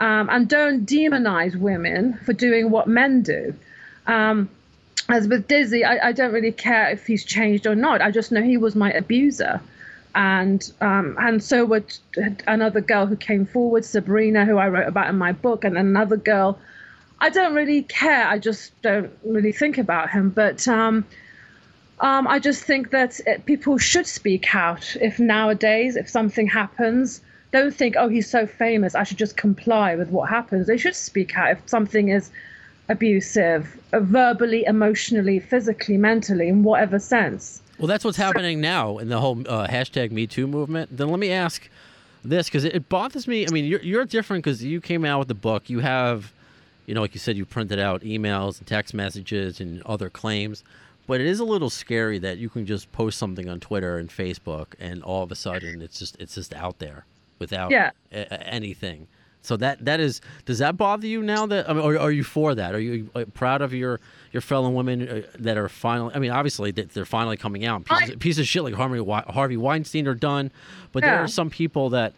um, 0.01 0.29
and 0.29 0.49
don't 0.49 0.87
demonize 0.87 1.55
women 1.55 2.19
for 2.25 2.33
doing 2.33 2.71
what 2.71 2.89
men 2.89 3.23
do. 3.23 3.55
Um, 4.09 4.51
as 5.09 5.27
with 5.29 5.49
Dizzy, 5.49 5.85
I, 5.85 6.09
I, 6.09 6.13
don't 6.13 6.33
really 6.33 6.53
care 6.53 6.91
if 6.91 7.07
he's 7.07 7.25
changed 7.25 7.67
or 7.67 7.75
not. 7.75 8.01
I 8.01 8.11
just 8.11 8.31
know 8.31 8.43
he 8.43 8.57
was 8.57 8.77
my 8.77 8.93
abuser, 8.93 9.61
and 10.15 10.71
um, 10.81 11.17
and 11.19 11.43
so 11.43 11.65
would 11.65 11.97
another 12.47 12.81
girl 12.81 13.07
who 13.07 13.17
came 13.17 13.47
forward, 13.47 13.85
Sabrina, 13.85 14.45
who 14.45 14.59
I 14.59 14.69
wrote 14.69 14.87
about 14.87 15.09
in 15.09 15.17
my 15.19 15.33
book, 15.33 15.65
and 15.65 15.77
another 15.77 16.17
girl. 16.17 16.59
I 17.23 17.29
don't 17.29 17.55
really 17.55 17.83
care. 17.83 18.27
I 18.27 18.39
just 18.39 18.73
don't 18.83 19.11
really 19.25 19.53
think 19.53 19.79
about 19.79 20.11
him, 20.11 20.31
but. 20.31 20.67
Um, 20.69 21.05
um, 22.01 22.27
I 22.27 22.39
just 22.39 22.65
think 22.65 22.93
that 22.93 23.21
it, 23.27 23.45
people 23.45 23.77
should 23.77 24.07
speak 24.07 24.55
out 24.55 24.97
if 25.03 25.21
nowadays, 25.21 25.97
if 25.97 26.09
something 26.09 26.47
happens, 26.47 27.21
don't 27.53 27.75
think, 27.75 27.95
oh, 27.99 28.09
he's 28.09 28.31
so 28.31 28.47
famous, 28.47 28.95
I 28.95 29.03
should 29.03 29.19
just 29.19 29.37
comply 29.37 29.97
with 29.97 30.09
what 30.09 30.29
happens. 30.31 30.67
They 30.67 30.79
should 30.79 30.95
speak 30.95 31.37
out 31.37 31.51
if 31.51 31.69
something 31.69 32.09
is 32.09 32.31
abusive, 32.91 33.81
uh, 33.93 34.01
verbally, 34.01 34.65
emotionally, 34.67 35.39
physically, 35.39 35.97
mentally, 35.97 36.49
in 36.49 36.63
whatever 36.63 36.99
sense. 36.99 37.63
Well, 37.79 37.87
that's 37.87 38.05
what's 38.05 38.19
happening 38.19 38.61
now 38.61 38.99
in 38.99 39.09
the 39.09 39.19
whole 39.19 39.41
uh, 39.49 39.67
hashtag 39.67 40.11
Me 40.11 40.27
Too 40.27 40.47
movement. 40.47 40.95
Then 40.95 41.09
let 41.09 41.19
me 41.19 41.31
ask 41.31 41.69
this 42.23 42.47
because 42.47 42.65
it, 42.65 42.75
it, 42.75 42.89
bothers 42.91 43.27
me. 43.27 43.47
I 43.47 43.51
mean, 43.51 43.65
you're, 43.65 43.81
you're 43.81 44.05
different 44.05 44.45
because 44.45 44.63
you 44.63 44.83
came 44.83 45.07
out 45.07 45.19
with 45.19 45.29
the 45.29 45.35
book. 45.35 45.71
You 45.71 45.79
have, 45.79 46.33
you 46.85 46.95
know, 46.95 47.01
like 47.01 47.15
you 47.15 47.21
said, 47.21 47.39
you 47.39 47.47
printed 47.47 47.79
out 47.79 48.03
emails 48.03 48.59
and 48.59 48.67
text 48.67 48.93
messages 48.93 49.61
and 49.61 49.83
other 49.85 50.11
claims 50.11 50.63
but 51.11 51.21
it 51.21 51.27
is 51.27 51.41
a 51.41 51.45
little 51.45 51.71
scary 51.71 52.21
that 52.21 52.39
you 52.39 52.49
can 52.49 52.65
just 52.65 52.93
post 52.93 53.19
something 53.19 53.49
on 53.49 53.59
Twitter 53.59 53.99
and 53.99 54.09
Facebook, 54.09 54.75
and 54.79 55.03
all 55.03 55.25
of 55.25 55.33
a 55.33 55.35
sudden 55.35 55.83
it's 55.83 55.99
just 55.99 56.17
it's 56.21 56.37
just 56.37 56.55
out 56.55 56.79
there 56.79 57.05
without 57.41 57.73
yeah. 57.73 57.91
a- 58.13 58.47
anything. 58.47 59.09
So 59.43 59.57
that 59.57 59.85
that 59.85 60.01
is 60.01 60.21
does 60.45 60.59
that 60.59 60.77
bother 60.77 61.07
you 61.07 61.23
now 61.23 61.47
that 61.47 61.69
I 61.69 61.73
mean, 61.73 61.83
or 61.83 61.99
are 61.99 62.13
you 62.13 62.25
for 62.25 62.55
that? 62.55 62.75
Are 62.75 62.81
you 62.81 63.11
uh, 63.15 63.25
proud 63.33 63.63
of 63.63 63.73
your 63.73 63.99
your 64.33 64.43
fellow 64.43 64.69
women 64.71 65.09
uh, 65.09 65.23
that 65.39 65.57
are 65.57 65.69
finally? 65.69 66.15
I 66.15 66.19
mean, 66.19 66.31
obviously 66.31 66.71
they're 66.73 67.05
finally 67.05 67.37
coming 67.37 67.65
out. 67.65 67.85
Pieces, 67.85 68.11
I, 68.11 68.15
pieces 68.17 68.39
of 68.41 68.47
shit 68.47 68.65
like 68.65 68.75
Harvey 68.75 69.03
Harvey 69.29 69.57
Weinstein 69.57 70.07
are 70.07 70.15
done, 70.15 70.51
but 70.93 71.03
yeah. 71.03 71.11
there 71.11 71.25
are 71.25 71.29
some 71.29 71.49
people 71.49 71.91
that 71.91 72.13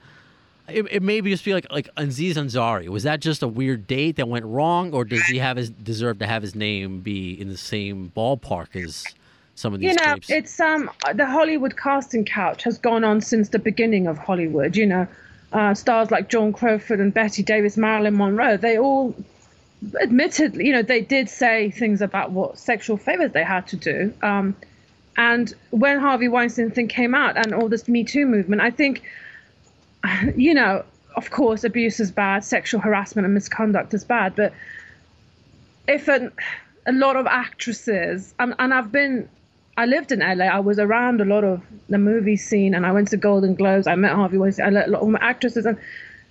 it, 0.68 0.86
it 0.90 1.02
may 1.02 1.20
just 1.20 1.44
be 1.44 1.54
like 1.54 1.70
like 1.70 1.88
Aziz 1.96 2.36
Ansari. 2.36 2.88
Was 2.88 3.02
that 3.04 3.20
just 3.20 3.42
a 3.42 3.48
weird 3.48 3.86
date 3.86 4.16
that 4.16 4.28
went 4.28 4.44
wrong, 4.44 4.92
or 4.92 5.04
does 5.04 5.22
he 5.22 5.38
have 5.38 5.56
his 5.56 5.70
deserve 5.70 6.18
to 6.20 6.26
have 6.26 6.42
his 6.42 6.54
name 6.54 7.00
be 7.00 7.40
in 7.40 7.48
the 7.48 7.56
same 7.56 8.12
ballpark 8.16 8.74
as 8.82 9.04
some 9.54 9.74
of 9.74 9.80
these? 9.80 9.90
You 9.90 9.96
know, 10.04 10.14
tapes? 10.14 10.30
it's 10.30 10.60
um 10.60 10.90
the 11.14 11.26
Hollywood 11.26 11.76
casting 11.76 12.24
couch 12.24 12.64
has 12.64 12.78
gone 12.78 13.04
on 13.04 13.20
since 13.20 13.50
the 13.50 13.58
beginning 13.58 14.06
of 14.06 14.18
Hollywood. 14.18 14.76
You 14.76 14.86
know, 14.86 15.06
uh, 15.52 15.74
stars 15.74 16.10
like 16.10 16.28
Joan 16.28 16.52
Crawford 16.52 17.00
and 17.00 17.12
Bette 17.12 17.42
Davis, 17.42 17.76
Marilyn 17.76 18.16
Monroe. 18.16 18.56
They 18.56 18.78
all 18.78 19.14
admittedly, 20.00 20.66
you 20.66 20.72
know, 20.72 20.82
they 20.82 21.00
did 21.00 21.28
say 21.28 21.70
things 21.70 22.02
about 22.02 22.30
what 22.30 22.58
sexual 22.58 22.96
favors 22.96 23.32
they 23.32 23.44
had 23.44 23.68
to 23.68 23.76
do. 23.76 24.14
Um, 24.22 24.56
and 25.16 25.52
when 25.70 25.98
Harvey 25.98 26.28
Weinstein 26.28 26.70
thing 26.70 26.88
came 26.88 27.14
out 27.14 27.36
and 27.36 27.54
all 27.54 27.68
this 27.68 27.86
Me 27.88 28.04
Too 28.04 28.26
movement, 28.26 28.62
I 28.62 28.70
think 28.70 29.02
you 30.36 30.54
know, 30.54 30.84
of 31.14 31.30
course, 31.30 31.64
abuse 31.64 32.00
is 32.00 32.10
bad, 32.10 32.44
sexual 32.44 32.80
harassment 32.80 33.24
and 33.24 33.34
misconduct 33.34 33.94
is 33.94 34.04
bad, 34.04 34.34
but 34.36 34.52
if 35.86 36.08
an, 36.08 36.32
a 36.86 36.92
lot 36.92 37.16
of 37.16 37.26
actresses, 37.26 38.34
and, 38.38 38.54
and 38.58 38.72
I've 38.72 38.92
been, 38.92 39.28
I 39.76 39.86
lived 39.86 40.12
in 40.12 40.20
LA, 40.20 40.44
I 40.44 40.60
was 40.60 40.78
around 40.78 41.20
a 41.20 41.24
lot 41.24 41.44
of 41.44 41.62
the 41.88 41.98
movie 41.98 42.36
scene, 42.36 42.74
and 42.74 42.84
I 42.84 42.92
went 42.92 43.08
to 43.08 43.16
Golden 43.16 43.54
Globes, 43.54 43.86
I 43.86 43.94
met 43.94 44.12
Harvey 44.12 44.38
Weinstein, 44.38 44.66
I 44.66 44.70
met 44.70 44.88
a 44.88 44.90
lot 44.90 45.02
of 45.02 45.14
actresses, 45.20 45.64
and 45.64 45.78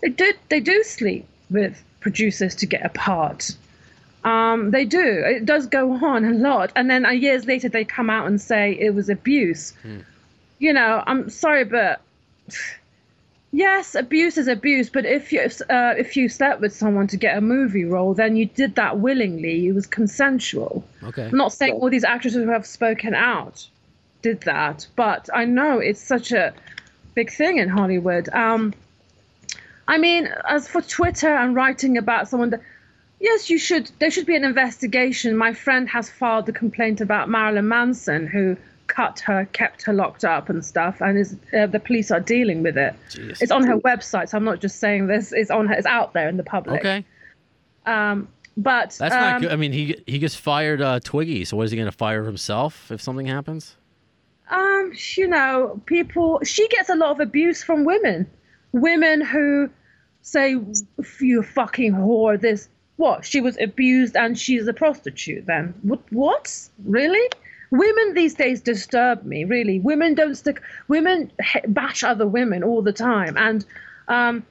they 0.02 0.10
did, 0.10 0.36
they 0.50 0.60
do 0.60 0.84
sleep 0.84 1.26
with 1.50 1.84
producers 2.00 2.56
to 2.56 2.66
get 2.66 2.86
a 2.86 2.90
part. 2.90 3.56
Um, 4.24 4.70
they 4.70 4.86
do. 4.86 5.24
It 5.26 5.46
does 5.46 5.66
go 5.66 5.94
on 5.94 6.26
a 6.26 6.32
lot, 6.32 6.72
and 6.76 6.90
then 6.90 7.06
uh, 7.06 7.12
years 7.12 7.46
later 7.46 7.70
they 7.70 7.84
come 7.84 8.10
out 8.10 8.28
and 8.28 8.40
say 8.40 8.78
it 8.80 8.94
was 8.94 9.10
abuse. 9.10 9.72
Hmm. 9.82 10.00
You 10.60 10.74
know, 10.74 11.04
I'm 11.08 11.30
sorry, 11.30 11.66
but 11.66 12.02
Yes, 13.54 13.96
abuse 13.96 14.38
is 14.38 14.48
abuse, 14.48 14.90
but 14.90 15.06
if 15.06 15.34
you 15.34 15.42
uh, 15.42 15.94
if 15.98 16.16
you 16.16 16.30
slept 16.30 16.62
with 16.62 16.74
someone 16.74 17.08
to 17.08 17.18
get 17.18 17.38
a 17.38 17.42
movie 17.42 17.84
role, 17.84 18.14
then 18.14 18.38
you 18.38 18.46
did 18.46 18.76
that 18.76 19.00
willingly. 19.00 19.68
It 19.68 19.74
was 19.74 19.86
consensual. 19.86 20.86
Okay. 21.04 21.26
I'm 21.26 21.38
not 21.38 21.52
saying 21.52 21.74
all 21.74 21.90
these 21.90 22.06
actresses 22.06 22.44
who 22.44 22.50
have 22.50 22.66
spoken 22.66 23.14
out 23.14 23.68
did 24.22 24.42
that, 24.42 24.88
but 24.96 25.30
I 25.34 25.44
know 25.44 25.80
it's 25.80 26.02
such 26.02 26.32
a 26.32 26.54
big 27.14 27.30
thing 27.30 27.58
in 27.58 27.68
Hollywood. 27.68 28.30
Um, 28.30 28.74
I 29.86 29.98
mean, 29.98 30.30
as 30.48 30.70
for 30.70 30.82
Twitter 30.82 31.28
and 31.28 31.54
writing 31.54 31.98
about 31.98 32.30
someone, 32.30 32.52
that, 32.52 32.62
yes, 33.20 33.50
you 33.50 33.58
should. 33.58 33.92
There 34.00 34.12
should 34.12 34.28
be 34.28 34.38
an 34.38 34.46
investigation. 34.46 35.36
My 35.36 35.52
friend 35.52 35.90
has 35.90 36.10
filed 36.10 36.48
a 36.48 36.54
complaint 36.54 37.02
about 37.02 37.28
Marilyn 37.28 37.68
Manson, 37.68 38.28
who 38.28 38.56
cut 38.92 39.22
her, 39.22 39.46
kept 39.54 39.84
her 39.84 39.94
locked 39.94 40.26
up 40.26 40.50
and 40.50 40.64
stuff, 40.64 41.00
and 41.00 41.18
is 41.18 41.38
uh, 41.58 41.66
the 41.66 41.80
police 41.80 42.12
are 42.12 42.20
dealing 42.20 42.62
with 42.62 42.78
it. 42.78 42.94
Jeez. 43.10 43.42
It's 43.42 43.52
on 43.52 43.64
her 43.64 43.78
website, 43.80 44.30
so 44.30 44.38
I'm 44.38 44.44
not 44.44 44.60
just 44.60 44.80
saying 44.80 45.08
this. 45.08 45.32
It's 45.32 45.50
on 45.50 45.68
her. 45.68 45.74
It's 45.74 45.88
out 45.88 46.14
there 46.14 46.28
in 46.28 46.38
the 46.38 46.44
public. 46.44 46.82
Okay. 46.82 47.06
Um, 47.86 48.28
but 48.58 48.96
that's 49.00 49.16
um, 49.16 49.22
not 49.22 49.42
good. 49.42 49.52
I 49.52 49.56
mean, 49.56 49.72
he 49.72 50.04
he 50.06 50.20
gets 50.20 50.36
fired 50.36 50.82
uh, 50.82 51.00
Twiggy. 51.00 51.46
So 51.46 51.56
what 51.56 51.64
is 51.64 51.72
he 51.72 51.78
going 51.78 51.90
to 51.90 51.98
fire 51.98 52.26
himself 52.26 52.92
if 52.92 53.02
something 53.02 53.26
happens? 53.26 53.78
Um, 54.50 54.92
you 55.16 55.28
know, 55.28 55.82
people. 55.86 56.42
She 56.44 56.68
gets 56.68 56.90
a 56.90 56.96
lot 56.96 57.12
of 57.12 57.22
abuse 57.22 57.64
from 57.64 57.86
women. 57.86 58.30
Women 58.74 59.22
who 59.22 59.70
say, 60.22 60.58
"You 61.20 61.44
fucking 61.44 61.94
whore." 61.94 62.40
This 62.40 62.68
what? 62.98 63.26
She 63.26 63.40
was 63.40 63.58
abused 63.60 64.18
and 64.18 64.38
she's 64.38 64.68
a 64.68 64.74
prostitute. 64.74 65.46
Then 65.46 65.74
what? 65.82 66.02
What? 66.12 66.70
Really? 66.84 67.30
Women 67.72 68.14
these 68.14 68.36
days 68.36 68.62
disturb 68.62 69.24
me 69.24 69.46
really. 69.46 69.80
Women 69.80 70.14
don't 70.14 70.36
stick 70.36 70.62
women 70.88 71.32
bash 71.68 72.04
other 72.04 72.28
women 72.28 72.64
all 72.64 72.82
the 72.82 72.94
time. 72.94 73.38
And 73.38 73.66
um, 74.08 74.46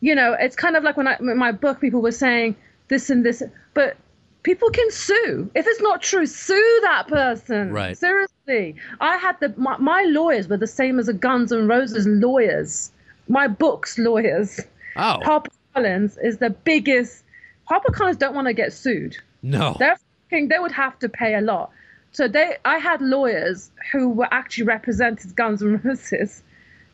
you 0.00 0.14
know 0.14 0.36
it's 0.38 0.54
kind 0.54 0.76
of 0.76 0.84
like 0.84 0.96
when 0.96 1.08
i 1.08 1.16
in 1.18 1.36
my 1.36 1.50
book 1.50 1.80
people 1.80 2.00
were 2.00 2.12
saying 2.12 2.54
this 2.86 3.10
and 3.10 3.24
this 3.24 3.42
but 3.74 3.96
people 4.44 4.70
can 4.70 4.90
sue. 4.90 5.50
If 5.54 5.66
it's 5.66 5.80
not 5.80 6.02
true 6.02 6.26
sue 6.26 6.78
that 6.82 7.08
person. 7.08 7.72
Right. 7.72 7.96
Seriously. 7.98 8.76
I 9.00 9.16
had 9.16 9.40
the 9.40 9.52
my, 9.56 9.76
my 9.78 10.04
lawyers 10.04 10.48
were 10.48 10.58
the 10.58 10.66
same 10.66 10.98
as 10.98 11.06
the 11.06 11.14
guns 11.14 11.50
and 11.50 11.68
roses 11.68 12.06
lawyers. 12.06 12.92
My 13.28 13.48
book's 13.48 13.98
lawyers. 13.98 14.60
Oh. 14.96 15.20
Harper 15.22 15.50
collins 15.74 16.18
is 16.22 16.38
the 16.38 16.50
biggest 16.50 17.24
harper 17.64 17.92
collins 17.92 18.16
don't 18.16 18.34
want 18.34 18.46
to 18.46 18.54
get 18.54 18.72
sued. 18.72 19.16
No. 19.42 19.76
They're 19.78 19.96
they 20.30 20.58
would 20.58 20.72
have 20.72 20.98
to 20.98 21.08
pay 21.08 21.34
a 21.34 21.40
lot 21.40 21.70
so 22.12 22.28
they, 22.28 22.56
I 22.64 22.78
had 22.78 23.00
lawyers 23.00 23.70
who 23.92 24.08
were 24.08 24.28
actually 24.30 24.64
represented 24.64 25.36
Guns 25.36 25.62
N' 25.62 25.80
Roses. 25.84 26.42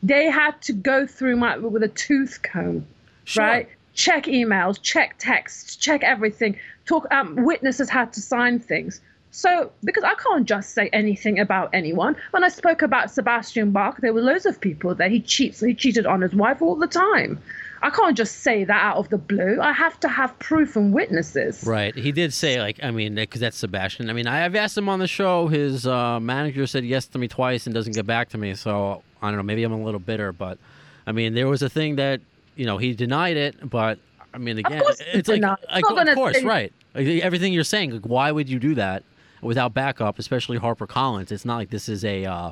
They 0.03 0.25
had 0.29 0.61
to 0.63 0.73
go 0.73 1.07
through 1.07 1.37
my 1.37 1.57
with 1.57 1.83
a 1.83 1.87
tooth 1.87 2.41
comb, 2.43 2.85
sure. 3.23 3.43
right? 3.43 3.69
Check 3.93 4.25
emails, 4.25 4.81
check 4.81 5.15
texts, 5.17 5.77
check 5.77 6.03
everything. 6.03 6.57
Talk. 6.85 7.07
Um, 7.11 7.43
witnesses 7.43 7.89
had 7.89 8.13
to 8.13 8.21
sign 8.21 8.59
things. 8.59 9.01
So, 9.31 9.71
because 9.83 10.03
I 10.03 10.13
can't 10.15 10.45
just 10.45 10.73
say 10.73 10.89
anything 10.93 11.39
about 11.39 11.69
anyone. 11.73 12.15
When 12.31 12.43
I 12.43 12.47
spoke 12.47 12.81
about 12.81 13.11
Sebastian 13.11 13.71
Bach, 13.71 13.99
there 13.99 14.13
were 14.13 14.21
loads 14.21 14.45
of 14.45 14.61
people 14.61 14.95
there. 14.95 15.09
He 15.09 15.19
cheats. 15.19 15.59
He 15.59 15.73
cheated 15.73 16.05
on 16.05 16.21
his 16.21 16.33
wife 16.33 16.61
all 16.61 16.75
the 16.75 16.87
time. 16.87 17.41
I 17.85 17.91
can't 17.91 18.17
just 18.17 18.37
say 18.39 18.63
that 18.63 18.83
out 18.83 18.97
of 18.97 19.09
the 19.09 19.19
blue. 19.19 19.61
I 19.61 19.71
have 19.71 19.99
to 19.99 20.07
have 20.07 20.37
proof 20.39 20.75
and 20.75 20.91
witnesses. 20.91 21.63
Right. 21.63 21.93
He 21.93 22.11
did 22.11 22.33
say, 22.33 22.59
like, 22.59 22.79
I 22.81 22.89
mean, 22.89 23.13
because 23.13 23.41
that's 23.41 23.57
Sebastian. 23.57 24.09
I 24.09 24.13
mean, 24.13 24.25
I've 24.25 24.55
asked 24.55 24.75
him 24.75 24.89
on 24.89 24.97
the 24.97 25.07
show. 25.07 25.47
His 25.49 25.85
uh, 25.85 26.19
manager 26.19 26.65
said 26.65 26.83
yes 26.83 27.05
to 27.09 27.19
me 27.19 27.27
twice 27.27 27.67
and 27.67 27.75
doesn't 27.75 27.93
get 27.93 28.07
back 28.07 28.29
to 28.29 28.39
me. 28.39 28.55
So 28.55 29.03
I 29.21 29.27
don't 29.27 29.37
know. 29.37 29.43
Maybe 29.43 29.63
I'm 29.63 29.71
a 29.71 29.83
little 29.83 29.99
bitter, 29.99 30.31
but 30.31 30.57
I 31.05 31.11
mean, 31.11 31.35
there 31.35 31.47
was 31.47 31.61
a 31.61 31.69
thing 31.69 31.97
that 31.97 32.21
you 32.55 32.65
know 32.65 32.79
he 32.79 32.95
denied 32.95 33.37
it, 33.37 33.69
but 33.69 33.99
I 34.33 34.39
mean, 34.39 34.57
again, 34.57 34.81
it's 35.13 35.29
like, 35.29 35.43
like 35.43 36.07
of 36.09 36.15
course, 36.15 36.41
right? 36.41 36.73
Like, 36.95 37.05
everything 37.05 37.53
you're 37.53 37.63
saying, 37.63 37.91
like, 37.91 38.07
why 38.07 38.31
would 38.31 38.49
you 38.49 38.57
do 38.57 38.73
that 38.75 39.03
without 39.41 39.75
backup? 39.75 40.17
Especially 40.17 40.57
Harper 40.57 40.87
Collins. 40.87 41.31
It's 41.31 41.45
not 41.45 41.57
like 41.57 41.69
this 41.69 41.87
is 41.87 42.03
a. 42.03 42.25
Uh, 42.25 42.51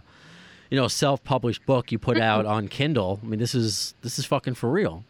you 0.70 0.80
know, 0.80 0.88
self-published 0.88 1.64
book 1.68 1.92
you 1.92 2.00
put 2.00 2.20
out 2.20 2.48
on 2.48 2.68
Kindle. 2.68 3.20
I 3.22 3.28
mean, 3.28 3.40
this 3.40 3.54
is 3.54 3.94
this 4.02 4.18
is 4.18 4.26
fucking 4.26 4.56
for 4.56 4.72
real. 4.72 5.04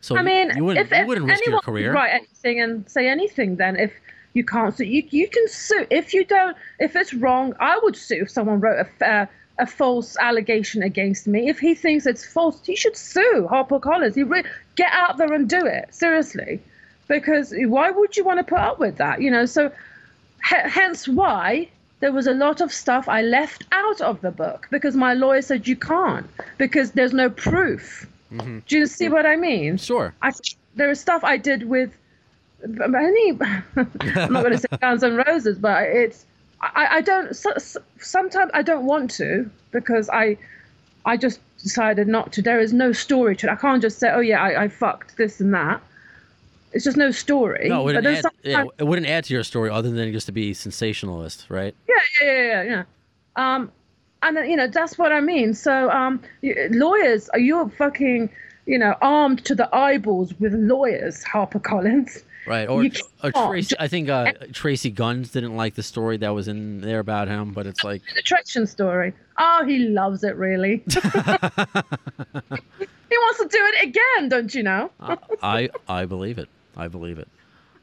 So 0.00 0.16
I 0.16 0.22
mean, 0.22 0.50
you 0.56 0.64
wouldn't, 0.64 0.90
if, 0.90 0.98
you 0.98 1.06
wouldn't 1.06 1.26
risk 1.26 1.42
anyone 1.42 1.52
your 1.52 1.62
career. 1.62 1.92
write 1.92 2.10
anything 2.10 2.60
and 2.60 2.90
say 2.90 3.08
anything, 3.08 3.56
then 3.56 3.76
if 3.76 3.92
you 4.32 4.44
can't 4.44 4.74
sue, 4.76 4.84
you 4.84 5.02
you 5.10 5.28
can 5.28 5.46
sue. 5.48 5.86
If 5.90 6.14
you 6.14 6.24
don't, 6.24 6.56
if 6.78 6.96
it's 6.96 7.12
wrong, 7.12 7.54
I 7.60 7.78
would 7.82 7.96
sue 7.96 8.22
if 8.22 8.30
someone 8.30 8.60
wrote 8.60 8.80
a 8.80 8.84
fa- 8.84 9.10
uh, 9.12 9.26
a 9.58 9.66
false 9.66 10.16
allegation 10.16 10.82
against 10.82 11.26
me. 11.26 11.50
If 11.50 11.58
he 11.58 11.74
thinks 11.74 12.06
it's 12.06 12.24
false, 12.24 12.64
he 12.64 12.76
should 12.76 12.96
sue 12.96 13.46
HarperCollins. 13.50 14.14
He 14.14 14.22
re- 14.22 14.44
get 14.74 14.90
out 14.92 15.18
there 15.18 15.32
and 15.34 15.46
do 15.48 15.66
it 15.66 15.94
seriously, 15.94 16.60
because 17.08 17.52
why 17.66 17.90
would 17.90 18.16
you 18.16 18.24
want 18.24 18.38
to 18.38 18.44
put 18.44 18.58
up 18.60 18.78
with 18.78 18.96
that? 18.96 19.20
You 19.20 19.30
know, 19.30 19.44
so 19.44 19.66
h- 19.66 20.70
hence 20.72 21.06
why. 21.06 21.68
There 22.00 22.12
was 22.12 22.26
a 22.26 22.32
lot 22.32 22.62
of 22.62 22.72
stuff 22.72 23.10
I 23.10 23.20
left 23.20 23.64
out 23.72 24.00
of 24.00 24.22
the 24.22 24.30
book 24.30 24.68
because 24.70 24.96
my 24.96 25.12
lawyer 25.12 25.42
said 25.42 25.68
you 25.68 25.76
can't 25.76 26.26
because 26.56 26.92
there's 26.92 27.12
no 27.12 27.28
proof. 27.28 28.08
Do 28.38 28.62
you 28.68 28.86
see 28.86 29.08
what 29.08 29.26
I 29.26 29.36
mean? 29.36 29.76
Sure. 29.76 30.14
I 30.22 30.32
there 30.76 30.90
is 30.90 31.00
stuff 31.00 31.24
I 31.24 31.36
did 31.36 31.68
with 31.68 31.96
any. 32.62 33.30
I'm 33.76 34.32
not 34.32 34.42
going 34.44 34.52
to 34.52 34.58
say 34.58 34.68
Guns 34.80 35.02
N' 35.02 35.16
Roses, 35.16 35.58
but 35.58 35.82
it's 35.84 36.26
I, 36.60 36.86
I 36.90 37.00
don't. 37.00 37.34
So, 37.34 37.52
so- 37.58 37.82
sometimes 37.98 38.50
I 38.54 38.62
don't 38.62 38.84
want 38.84 39.10
to 39.12 39.50
because 39.72 40.08
I 40.10 40.36
I 41.04 41.16
just 41.16 41.40
decided 41.62 42.08
not 42.08 42.32
to. 42.34 42.42
There 42.42 42.60
is 42.60 42.72
no 42.72 42.92
story 42.92 43.36
to 43.36 43.48
it. 43.48 43.50
I 43.50 43.56
can't 43.56 43.82
just 43.82 43.98
say, 43.98 44.10
oh 44.10 44.20
yeah, 44.20 44.42
I, 44.42 44.64
I 44.64 44.68
fucked 44.68 45.16
this 45.16 45.40
and 45.40 45.52
that. 45.54 45.80
It's 46.72 46.84
just 46.84 46.96
no 46.96 47.10
story. 47.10 47.68
No, 47.68 47.80
it 47.80 47.96
wouldn't, 47.96 48.06
add, 48.06 48.24
yeah, 48.44 48.64
it 48.78 48.84
wouldn't 48.84 49.08
add 49.08 49.24
to 49.24 49.34
your 49.34 49.42
story 49.42 49.70
other 49.70 49.90
than 49.90 50.12
just 50.12 50.26
to 50.26 50.32
be 50.32 50.54
sensationalist, 50.54 51.46
right? 51.48 51.74
yeah, 51.88 51.96
yeah, 52.22 52.32
yeah, 52.32 52.62
yeah, 52.62 52.62
yeah. 52.62 53.54
Um, 53.54 53.72
and 54.22 54.36
then, 54.36 54.50
you 54.50 54.56
know 54.56 54.66
that's 54.66 54.98
what 54.98 55.12
I 55.12 55.20
mean. 55.20 55.54
So, 55.54 55.90
um, 55.90 56.20
lawyers, 56.42 57.28
are 57.30 57.38
you 57.38 57.70
fucking, 57.78 58.30
you 58.66 58.78
know, 58.78 58.94
armed 59.00 59.44
to 59.46 59.54
the 59.54 59.74
eyeballs 59.74 60.34
with 60.38 60.54
lawyers, 60.54 61.24
HarperCollins? 61.24 62.22
Right. 62.46 62.68
Or, 62.68 62.82
or. 62.82 63.32
Tracii, 63.32 63.74
I 63.78 63.86
think 63.88 64.08
uh, 64.08 64.32
Tracii 64.52 64.94
Guns 64.94 65.30
didn't 65.30 65.56
like 65.56 65.74
the 65.74 65.82
story 65.82 66.16
that 66.18 66.30
was 66.30 66.48
in 66.48 66.80
there 66.80 66.98
about 66.98 67.28
him, 67.28 67.52
but 67.52 67.66
it's 67.66 67.84
like, 67.84 68.02
The 68.14 68.22
Trection 68.22 68.66
story. 68.66 69.12
Oh, 69.38 69.64
he 69.66 69.78
loves 69.88 70.24
it, 70.24 70.36
really. 70.36 70.82
he 70.88 70.98
wants 73.18 73.38
to 73.40 73.48
do 73.48 73.58
it 73.58 73.84
again, 73.84 74.28
don't 74.28 74.54
you 74.54 74.62
know? 74.62 74.90
I 75.42 75.70
I 75.88 76.06
believe 76.06 76.38
it. 76.38 76.48
I 76.76 76.88
believe 76.88 77.18
it. 77.18 77.28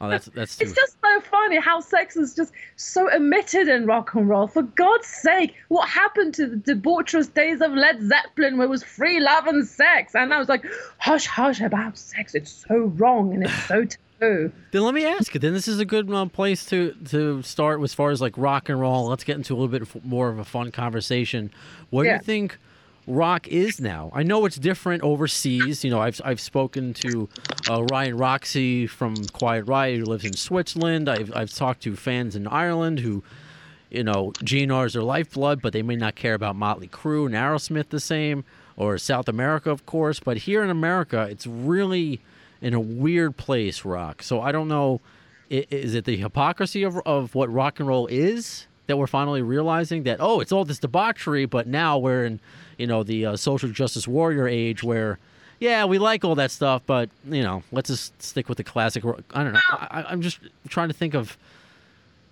Oh, 0.00 0.08
that's 0.08 0.26
that's 0.26 0.56
too, 0.56 0.64
It's 0.64 0.74
just 0.74 0.96
so 1.02 1.20
funny 1.22 1.58
how 1.58 1.80
sex 1.80 2.16
is 2.16 2.34
just 2.34 2.52
so 2.76 3.12
omitted 3.12 3.68
in 3.68 3.86
rock 3.86 4.14
and 4.14 4.28
roll. 4.28 4.46
For 4.46 4.62
God's 4.62 5.08
sake, 5.08 5.54
what 5.68 5.88
happened 5.88 6.34
to 6.34 6.46
the 6.46 6.56
debaucherous 6.56 7.32
days 7.32 7.60
of 7.60 7.72
Led 7.72 8.00
Zeppelin 8.02 8.58
where 8.58 8.66
it 8.66 8.70
was 8.70 8.84
free 8.84 9.18
love 9.18 9.46
and 9.48 9.66
sex? 9.66 10.14
And 10.14 10.32
I 10.32 10.38
was 10.38 10.48
like, 10.48 10.64
hush, 10.98 11.26
hush 11.26 11.60
about 11.60 11.98
sex. 11.98 12.34
It's 12.34 12.64
so 12.68 12.92
wrong 12.96 13.34
and 13.34 13.44
it's 13.44 13.64
so 13.66 13.84
taboo. 14.20 14.52
Then 14.70 14.82
let 14.82 14.94
me 14.94 15.04
ask 15.04 15.34
you. 15.34 15.40
Then 15.40 15.52
this 15.52 15.66
is 15.66 15.80
a 15.80 15.84
good 15.84 16.08
uh, 16.12 16.26
place 16.26 16.64
to 16.66 16.92
to 17.06 17.42
start 17.42 17.82
as 17.82 17.92
far 17.92 18.10
as 18.10 18.20
like 18.20 18.34
rock 18.36 18.68
and 18.68 18.80
roll. 18.80 19.08
Let's 19.08 19.24
get 19.24 19.36
into 19.36 19.52
a 19.54 19.56
little 19.56 19.68
bit 19.68 20.04
more 20.04 20.28
of 20.28 20.38
a 20.38 20.44
fun 20.44 20.70
conversation. 20.70 21.50
What 21.90 22.04
do 22.04 22.10
you 22.10 22.18
think 22.20 22.58
rock 23.08 23.48
is 23.48 23.80
now? 23.80 24.10
I 24.14 24.22
know 24.22 24.44
it's 24.44 24.56
different 24.56 25.02
overseas. 25.02 25.84
You 25.84 25.90
know, 25.90 26.00
I've 26.00 26.20
I've 26.24 26.40
spoken 26.40 26.92
to 26.94 27.28
uh, 27.68 27.82
Ryan 27.84 28.16
Roxie 28.16 28.86
from 28.86 29.16
Quiet 29.28 29.66
Riot 29.66 30.00
who 30.00 30.04
lives 30.04 30.24
in 30.24 30.34
Switzerland. 30.34 31.08
I've 31.08 31.34
I've 31.34 31.52
talked 31.52 31.82
to 31.82 31.96
fans 31.96 32.36
in 32.36 32.46
Ireland 32.46 33.00
who. 33.00 33.22
You 33.90 34.04
know, 34.04 34.32
GNR 34.40 34.84
is 34.84 34.92
their 34.92 35.02
lifeblood, 35.02 35.62
but 35.62 35.72
they 35.72 35.80
may 35.80 35.96
not 35.96 36.14
care 36.14 36.34
about 36.34 36.56
Motley 36.56 36.88
Crue 36.88 37.24
and 37.24 37.34
Aerosmith 37.34 37.88
the 37.88 37.98
same, 37.98 38.44
or 38.76 38.98
South 38.98 39.30
America, 39.30 39.70
of 39.70 39.86
course. 39.86 40.20
But 40.20 40.36
here 40.36 40.62
in 40.62 40.68
America, 40.68 41.26
it's 41.30 41.46
really 41.46 42.20
in 42.60 42.74
a 42.74 42.80
weird 42.80 43.38
place, 43.38 43.86
rock. 43.86 44.22
So 44.22 44.42
I 44.42 44.52
don't 44.52 44.68
know. 44.68 45.00
Is 45.48 45.94
it 45.94 46.04
the 46.04 46.18
hypocrisy 46.18 46.82
of, 46.82 46.98
of 47.06 47.34
what 47.34 47.50
rock 47.50 47.80
and 47.80 47.88
roll 47.88 48.06
is 48.08 48.66
that 48.88 48.98
we're 48.98 49.06
finally 49.06 49.40
realizing 49.40 50.02
that 50.02 50.18
oh, 50.20 50.40
it's 50.40 50.52
all 50.52 50.64
this 50.64 50.78
debauchery, 50.78 51.46
but 51.46 51.66
now 51.66 51.96
we're 51.96 52.24
in, 52.24 52.40
you 52.78 52.86
know, 52.86 53.02
the 53.02 53.26
uh, 53.26 53.36
social 53.36 53.68
justice 53.68 54.08
warrior 54.08 54.48
age 54.48 54.82
where, 54.82 55.18
yeah, 55.60 55.84
we 55.84 55.98
like 55.98 56.24
all 56.24 56.36
that 56.36 56.50
stuff, 56.50 56.82
but 56.86 57.10
you 57.28 57.42
know, 57.42 57.62
let's 57.72 57.88
just 57.88 58.20
stick 58.22 58.48
with 58.48 58.58
the 58.58 58.64
classic. 58.64 59.04
I 59.04 59.44
don't 59.44 59.52
know. 59.52 59.60
I, 59.70 60.04
I'm 60.08 60.22
just 60.22 60.38
trying 60.68 60.88
to 60.88 60.94
think 60.94 61.14
of. 61.14 61.36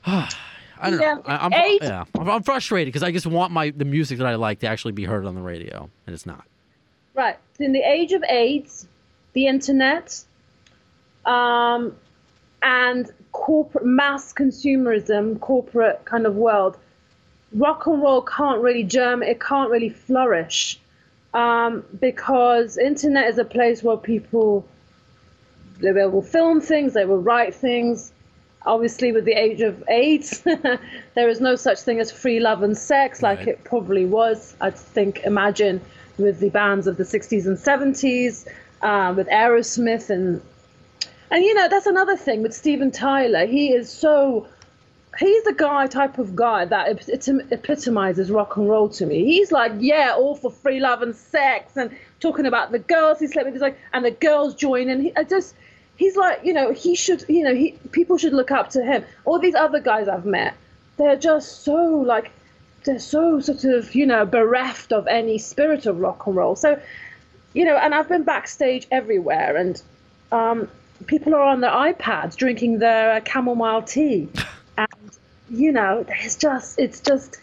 I 0.06 0.90
don't 0.90 1.00
Yeah, 1.00 1.14
know. 1.14 1.22
I, 1.26 1.46
I'm, 1.46 1.52
yeah, 1.82 2.04
I'm, 2.18 2.28
I'm 2.28 2.42
frustrated 2.42 2.92
because 2.92 3.02
I 3.02 3.10
just 3.10 3.26
want 3.26 3.52
my 3.52 3.70
the 3.70 3.84
music 3.84 4.18
that 4.18 4.26
I 4.26 4.34
like 4.34 4.60
to 4.60 4.66
actually 4.68 4.92
be 4.92 5.04
heard 5.04 5.24
on 5.26 5.34
the 5.34 5.40
radio, 5.40 5.90
and 6.06 6.14
it's 6.14 6.26
not. 6.26 6.44
Right. 7.14 7.36
In 7.58 7.72
the 7.72 7.80
age 7.80 8.12
of 8.12 8.22
AIDS, 8.24 8.86
the 9.32 9.46
internet, 9.46 10.22
um, 11.24 11.96
and 12.62 13.10
corporate 13.32 13.86
mass 13.86 14.32
consumerism, 14.32 15.40
corporate 15.40 16.04
kind 16.04 16.26
of 16.26 16.36
world, 16.36 16.76
rock 17.56 17.86
and 17.86 18.02
roll 18.02 18.22
can't 18.22 18.60
really 18.60 18.84
germ. 18.84 19.22
It 19.22 19.40
can't 19.40 19.70
really 19.70 19.88
flourish 19.88 20.78
um, 21.34 21.84
because 22.00 22.78
internet 22.78 23.28
is 23.28 23.38
a 23.38 23.44
place 23.44 23.82
where 23.82 23.96
people 23.96 24.66
they 25.78 25.92
will 25.92 26.22
film 26.22 26.60
things, 26.60 26.94
they 26.94 27.04
will 27.04 27.20
write 27.20 27.54
things. 27.54 28.12
Obviously, 28.64 29.12
with 29.12 29.24
the 29.24 29.34
age 29.34 29.60
of 29.60 29.84
AIDS, 29.88 30.40
there 31.14 31.28
is 31.28 31.40
no 31.40 31.54
such 31.54 31.80
thing 31.80 32.00
as 32.00 32.10
free 32.10 32.40
love 32.40 32.62
and 32.62 32.76
sex 32.76 33.22
like 33.22 33.40
Right. 33.40 33.48
it 33.48 33.64
probably 33.64 34.06
was. 34.06 34.56
I 34.60 34.70
think, 34.70 35.20
imagine 35.24 35.80
with 36.18 36.40
the 36.40 36.48
bands 36.48 36.86
of 36.86 36.96
the 36.96 37.04
60s 37.04 37.46
and 37.46 37.58
70s, 37.58 38.46
uh, 38.82 39.12
with 39.14 39.28
Aerosmith 39.28 40.10
and 40.10 40.40
and 41.30 41.44
you 41.44 41.54
know 41.54 41.68
that's 41.68 41.86
another 41.86 42.16
thing 42.16 42.42
with 42.42 42.54
Steven 42.54 42.90
Tyler. 42.90 43.46
He 43.46 43.72
is 43.72 43.90
so 43.90 44.46
he's 45.18 45.42
the 45.44 45.54
guy 45.54 45.86
type 45.86 46.18
of 46.18 46.36
guy 46.36 46.64
that 46.64 46.88
ep- 46.88 47.52
epitomizes 47.52 48.30
rock 48.30 48.56
and 48.56 48.68
roll 48.68 48.88
to 48.90 49.06
me. 49.06 49.24
He's 49.24 49.52
like, 49.52 49.72
yeah, 49.78 50.14
all 50.16 50.34
for 50.34 50.50
free 50.50 50.80
love 50.80 51.02
and 51.02 51.14
sex, 51.14 51.76
and 51.76 51.96
talking 52.20 52.46
about 52.46 52.72
the 52.72 52.78
girls 52.78 53.18
he 53.18 53.26
slept 53.26 53.46
with. 53.46 53.54
He's 53.54 53.62
like, 53.62 53.78
and 53.92 54.04
the 54.04 54.10
girls 54.10 54.54
join, 54.54 54.88
and 54.88 55.02
he 55.02 55.16
I 55.16 55.24
just. 55.24 55.54
He's 55.98 56.14
like, 56.14 56.40
you 56.44 56.52
know, 56.52 56.72
he 56.74 56.94
should, 56.94 57.24
you 57.26 57.42
know, 57.42 57.54
he 57.54 57.70
people 57.90 58.18
should 58.18 58.34
look 58.34 58.50
up 58.50 58.68
to 58.70 58.84
him. 58.84 59.02
All 59.24 59.38
these 59.38 59.54
other 59.54 59.80
guys 59.80 60.08
I've 60.08 60.26
met, 60.26 60.54
they're 60.98 61.16
just 61.16 61.62
so 61.64 61.74
like, 61.74 62.32
they're 62.84 62.98
so 62.98 63.40
sort 63.40 63.64
of, 63.64 63.94
you 63.94 64.04
know, 64.04 64.26
bereft 64.26 64.92
of 64.92 65.06
any 65.06 65.38
spirit 65.38 65.86
of 65.86 65.98
rock 65.98 66.26
and 66.26 66.36
roll. 66.36 66.54
So, 66.54 66.78
you 67.54 67.64
know, 67.64 67.78
and 67.78 67.94
I've 67.94 68.10
been 68.10 68.24
backstage 68.24 68.86
everywhere, 68.90 69.56
and 69.56 69.82
um, 70.32 70.68
people 71.06 71.34
are 71.34 71.42
on 71.42 71.60
their 71.60 71.70
iPads 71.70 72.36
drinking 72.36 72.78
their 72.78 73.22
chamomile 73.26 73.82
tea, 73.82 74.28
you 75.50 75.72
know, 75.72 76.04
it's 76.08 76.36
just, 76.36 76.78
it's 76.78 77.00
just, 77.00 77.38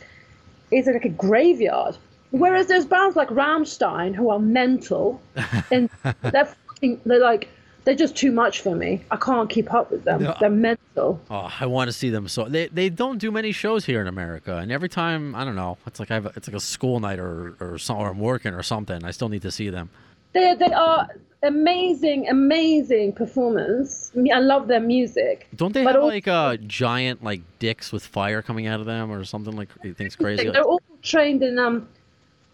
it's 0.72 0.88
like 0.88 1.06
a 1.06 1.10
graveyard. 1.10 1.98
Whereas 2.32 2.68
there's 2.68 2.86
bands 2.86 3.16
like 3.16 3.30
Rammstein 3.30 4.16
who 4.16 4.30
are 4.30 4.40
mental, 4.40 5.22
and 5.72 5.90
they're 6.02 6.46
fucking, 6.46 7.02
they're 7.06 7.20
like, 7.20 7.48
they're 7.84 7.96
just 7.96 8.16
too 8.16 8.32
much 8.32 8.62
for 8.62 8.76
me. 8.76 9.04
I 9.12 9.18
can't 9.18 9.50
keep 9.50 9.74
up 9.74 9.92
with 9.92 10.04
them. 10.04 10.24
No. 10.24 10.36
They're 10.40 10.50
mental. 10.50 11.22
Oh, 11.30 11.52
I 11.60 11.66
want 11.66 11.90
to 11.90 11.92
see 11.92 12.10
them. 12.10 12.28
So 12.28 12.46
they 12.46 12.68
they 12.68 12.90
don't 12.90 13.18
do 13.18 13.32
many 13.32 13.52
shows 13.52 13.86
here 13.86 14.00
in 14.00 14.08
America, 14.08 14.58
and 14.58 14.72
every 14.72 14.90
time 14.90 15.36
I 15.36 15.44
don't 15.44 15.56
know, 15.56 15.78
it's 15.86 16.00
like 16.00 16.10
I 16.10 16.16
have 16.16 16.26
a, 16.28 16.32
it's 16.36 16.48
like 16.48 16.56
a 16.56 16.62
school 16.62 17.00
night 17.00 17.20
or 17.20 17.56
or 17.60 17.78
some, 17.78 17.98
or 17.98 18.10
I'm 18.10 18.20
working 18.20 18.54
or 18.54 18.64
something. 18.64 19.04
I 19.04 19.12
still 19.12 19.30
need 19.30 19.42
to 19.42 19.52
see 19.52 19.70
them. 19.70 19.90
They 20.34 20.56
they 20.56 20.74
are 20.74 21.08
amazing, 21.44 22.30
amazing 22.30 23.14
performance. 23.14 24.12
I, 24.34 24.40
love 24.40 24.68
their 24.68 24.80
music. 24.80 25.48
Don't 25.56 25.74
they 25.74 25.84
But 25.84 25.96
have 25.96 26.04
al- 26.04 26.08
like 26.08 26.28
uh, 26.28 26.58
giant 26.58 27.24
like 27.24 27.42
dicks 27.60 27.92
with 27.92 28.06
fire 28.06 28.42
coming 28.42 28.66
out 28.66 28.80
of 28.80 28.86
them 28.86 29.12
or 29.12 29.24
something 29.26 29.56
like 29.56 29.70
things 29.96 30.16
crazy? 30.16 30.50
They're 30.50 30.64
all 30.64 30.82
trained 31.02 31.44
in 31.44 31.60
um 31.60 31.88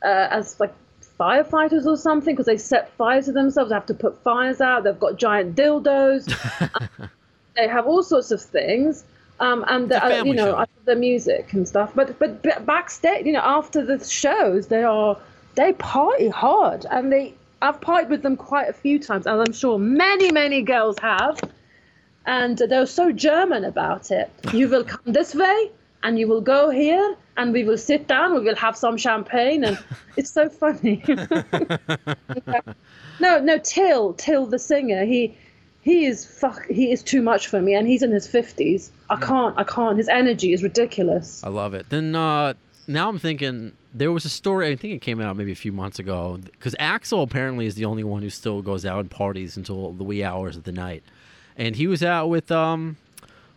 uh, 0.04 0.28
as 0.32 0.60
like 0.60 0.74
firefighters 1.20 1.86
or 1.86 1.98
something 1.98 2.34
because 2.34 2.46
they 2.46 2.58
set 2.58 2.92
fires 2.94 3.26
to 3.26 3.32
themselves. 3.32 3.70
They 3.70 3.76
have 3.76 3.86
to 3.88 3.94
put 3.94 4.22
fires 4.24 4.62
out. 4.62 4.84
They've 4.84 5.00
got 5.00 5.18
giant 5.18 5.56
dildos. 5.56 6.28
they 7.56 7.68
have 7.68 7.86
all 7.86 8.04
sorts 8.04 8.32
of 8.32 8.42
things. 8.42 9.04
Um, 9.42 9.64
and 9.70 9.88
the, 9.90 10.04
uh, 10.04 10.24
you 10.24 10.34
know, 10.34 10.52
show. 10.52 10.66
The 10.86 10.96
music 10.96 11.54
and 11.54 11.68
stuff. 11.68 11.92
But 11.96 12.20
but 12.20 12.42
b- 12.42 12.52
backstage, 12.66 13.26
you 13.26 13.32
know, 13.32 13.42
after 13.44 13.86
the 13.86 14.04
shows, 14.04 14.68
they 14.68 14.84
are 14.84 15.18
they 15.56 15.74
party 15.74 16.30
hard, 16.30 16.86
and 16.90 17.12
they 17.12 17.36
I've 17.62 17.80
partied 17.82 18.10
with 18.10 18.22
them 18.24 18.38
quite 18.38 18.70
a 18.70 18.74
few 18.74 19.00
times, 19.00 19.28
as 19.28 19.40
I'm 19.40 19.54
sure 19.54 19.78
many 19.80 20.32
many 20.32 20.62
girls 20.62 20.98
have. 21.00 21.40
And 22.26 22.58
they're 22.58 22.86
so 22.86 23.12
German 23.12 23.64
about 23.64 24.12
it. 24.12 24.30
You 24.54 24.68
will 24.70 24.84
come 24.84 25.02
this 25.06 25.34
way, 25.34 25.72
and 26.04 26.20
you 26.20 26.28
will 26.28 26.42
go 26.42 26.70
here, 26.70 27.16
and 27.38 27.54
we 27.54 27.64
will 27.64 27.78
sit 27.78 28.08
down. 28.08 28.34
We 28.36 28.42
will 28.42 28.56
have 28.56 28.78
some 28.78 28.98
champagne, 28.98 29.64
and 29.64 29.80
it's 30.18 30.30
so 30.30 30.50
funny. 30.50 31.04
no, 33.20 33.40
no, 33.40 33.58
Till, 33.64 34.14
Till 34.14 34.46
the 34.46 34.60
singer, 34.60 35.06
he 35.06 35.36
he 35.82 36.06
is 36.06 36.26
fuck 36.26 36.66
he 36.68 36.92
is 36.92 37.02
too 37.02 37.22
much 37.22 37.48
for 37.48 37.62
me 37.62 37.74
and 37.74 37.88
he's 37.88 38.04
in 38.04 38.12
his 38.12 38.28
50s 38.28 38.90
i 39.10 39.16
can't 39.16 39.58
i 39.58 39.64
can't 39.64 39.98
his 39.98 40.10
energy 40.10 40.52
is 40.52 40.62
ridiculous 40.62 41.42
I 41.44 41.50
love 41.50 41.74
it. 41.74 41.90
Then 41.90 42.16
uh, 42.16 42.54
now 42.88 43.08
I'm 43.10 43.18
thinking 43.20 43.72
there 43.94 44.12
was 44.12 44.26
a 44.26 44.30
story. 44.30 44.68
I 44.68 44.76
think 44.76 44.94
it 44.94 45.02
came 45.02 45.20
out 45.20 45.36
maybe 45.36 45.52
a 45.52 45.56
few 45.56 45.72
months 45.72 46.00
ago 46.00 46.40
because 46.44 46.76
Axl 46.76 47.24
apparently 47.24 47.66
is 47.66 47.76
the 47.76 47.86
only 47.86 48.04
one 48.04 48.22
who 48.22 48.30
still 48.30 48.62
goes 48.62 48.86
out 48.86 49.00
and 49.00 49.12
parties 49.12 49.58
until 49.58 49.92
the 49.94 50.04
wee 50.04 50.24
hours 50.24 50.56
of 50.56 50.64
the 50.64 50.72
night, 50.72 51.04
and 51.58 51.76
he 51.76 51.88
was 51.88 52.04
out 52.04 52.28
with 52.28 52.52
um, 52.52 52.98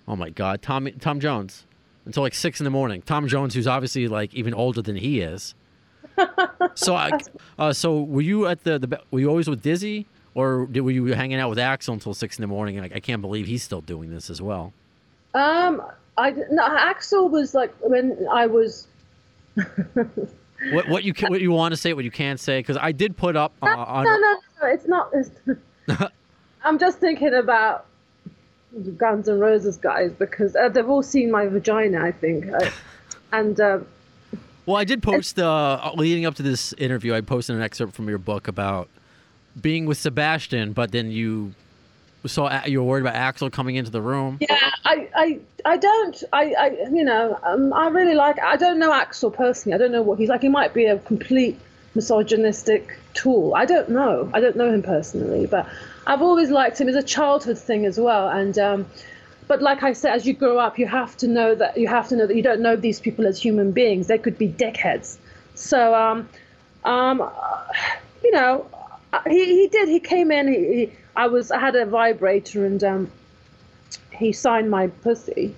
oh 0.08 0.16
my 0.16 0.30
God, 0.30 0.62
Tom 0.62 0.88
Tom 1.00 1.20
Jones 1.20 1.64
until 2.04 2.22
like 2.22 2.34
six 2.34 2.60
in 2.60 2.64
the 2.64 2.70
morning. 2.70 3.02
Tom 3.02 3.28
Jones, 3.28 3.54
who's 3.54 3.66
obviously 3.66 4.08
like 4.08 4.34
even 4.34 4.54
older 4.54 4.82
than 4.82 4.96
he 4.96 5.20
is. 5.20 5.54
so 6.74 6.94
I, 6.94 7.10
uh, 7.58 7.72
so 7.72 8.02
were 8.02 8.20
you 8.20 8.46
at 8.46 8.64
the 8.64 8.78
the 8.78 9.00
were 9.10 9.20
you 9.20 9.28
always 9.28 9.48
with 9.48 9.62
Dizzy 9.62 10.06
or 10.34 10.66
did, 10.66 10.80
were 10.80 10.90
you 10.90 11.06
hanging 11.06 11.38
out 11.38 11.48
with 11.48 11.58
Axl 11.58 11.92
until 11.92 12.14
six 12.14 12.38
in 12.38 12.42
the 12.42 12.48
morning? 12.48 12.78
And 12.78 12.92
I, 12.92 12.96
I 12.96 13.00
can't 13.00 13.22
believe 13.22 13.46
he's 13.46 13.62
still 13.62 13.80
doing 13.80 14.10
this 14.10 14.30
as 14.30 14.40
well. 14.42 14.72
Um, 15.34 15.82
I 16.18 16.30
no, 16.50 16.68
Axl 16.68 17.30
was 17.30 17.54
like 17.54 17.72
when 17.80 18.26
I 18.30 18.46
was. 18.46 18.86
What 19.54 20.88
what 20.88 21.04
you 21.04 21.12
can, 21.12 21.30
what 21.30 21.40
you 21.40 21.52
want 21.52 21.72
to 21.72 21.76
say, 21.76 21.92
what 21.92 22.04
you 22.04 22.10
can't 22.10 22.40
say, 22.40 22.60
because 22.60 22.76
I 22.76 22.92
did 22.92 23.16
put 23.16 23.36
up 23.36 23.52
uh, 23.62 23.66
on. 23.66 24.04
No, 24.04 24.16
no, 24.16 24.36
no, 24.62 24.68
it's 24.68 24.86
not. 24.86 25.10
It's, 25.12 25.30
I'm 26.64 26.78
just 26.78 26.98
thinking 26.98 27.34
about 27.34 27.86
Guns 28.96 29.28
N' 29.28 29.38
Roses 29.38 29.76
guys 29.76 30.12
because 30.12 30.54
uh, 30.56 30.68
they've 30.68 30.88
all 30.88 31.02
seen 31.02 31.30
my 31.30 31.46
vagina, 31.46 32.02
I 32.02 32.12
think, 32.12 32.46
I, 32.52 32.72
and. 33.32 33.60
Um, 33.60 33.86
well, 34.64 34.76
I 34.76 34.84
did 34.84 35.02
post 35.02 35.40
uh, 35.40 35.90
leading 35.96 36.24
up 36.24 36.36
to 36.36 36.42
this 36.42 36.72
interview. 36.74 37.14
I 37.14 37.20
posted 37.20 37.56
an 37.56 37.62
excerpt 37.62 37.94
from 37.94 38.08
your 38.08 38.18
book 38.18 38.46
about 38.46 38.88
being 39.60 39.86
with 39.86 39.98
Sebastian, 39.98 40.72
but 40.72 40.92
then 40.92 41.10
you 41.10 41.54
saw 42.28 42.64
you 42.64 42.80
were 42.80 42.88
worried 42.88 43.06
about 43.06 43.14
Axl 43.14 43.50
coming 43.50 43.76
into 43.76 43.90
the 43.90 44.02
room. 44.02 44.38
Yeah, 44.40 44.70
I, 44.84 45.08
I, 45.14 45.40
I 45.64 45.76
don't, 45.76 46.22
I, 46.32 46.54
I, 46.58 46.66
you 46.92 47.04
know, 47.04 47.38
um, 47.42 47.72
I 47.72 47.88
really 47.88 48.14
like. 48.14 48.38
I 48.40 48.56
don't 48.56 48.78
know 48.78 48.90
Axl 48.90 49.32
personally. 49.32 49.74
I 49.74 49.78
don't 49.78 49.92
know 49.92 50.02
what 50.02 50.18
he's 50.18 50.28
like. 50.28 50.42
He 50.42 50.48
might 50.48 50.74
be 50.74 50.86
a 50.86 50.98
complete 50.98 51.58
misogynistic 51.94 52.98
tool. 53.14 53.54
I 53.54 53.64
don't 53.64 53.88
know. 53.90 54.30
I 54.32 54.40
don't 54.40 54.56
know 54.56 54.72
him 54.72 54.82
personally, 54.82 55.46
but 55.46 55.68
I've 56.06 56.22
always 56.22 56.50
liked 56.50 56.80
him 56.80 56.88
as 56.88 56.96
a 56.96 57.02
childhood 57.02 57.58
thing 57.58 57.86
as 57.86 57.98
well. 57.98 58.28
And 58.28 58.58
um, 58.58 58.86
but 59.48 59.60
like 59.60 59.82
I 59.82 59.92
said, 59.92 60.14
as 60.14 60.26
you 60.26 60.34
grow 60.34 60.58
up, 60.58 60.78
you 60.78 60.86
have 60.86 61.16
to 61.18 61.28
know 61.28 61.54
that 61.54 61.76
you 61.76 61.88
have 61.88 62.08
to 62.08 62.16
know 62.16 62.26
that 62.26 62.36
you 62.36 62.42
don't 62.42 62.60
know 62.60 62.76
these 62.76 63.00
people 63.00 63.26
as 63.26 63.40
human 63.40 63.72
beings. 63.72 64.06
They 64.06 64.18
could 64.18 64.38
be 64.38 64.48
dickheads. 64.48 65.18
So 65.54 65.94
um, 65.94 66.28
um, 66.84 67.30
you 68.22 68.30
know, 68.30 68.66
he 69.28 69.44
he 69.44 69.68
did. 69.68 69.88
He 69.88 70.00
came 70.00 70.30
in. 70.30 70.48
He, 70.48 70.54
he 70.74 70.92
I 71.16 71.26
was 71.26 71.50
I 71.50 71.58
had 71.58 71.76
a 71.76 71.86
vibrator 71.86 72.64
and 72.64 72.82
um, 72.82 73.10
he 74.10 74.32
signed 74.32 74.70
my 74.70 74.86
pussy, 74.88 75.54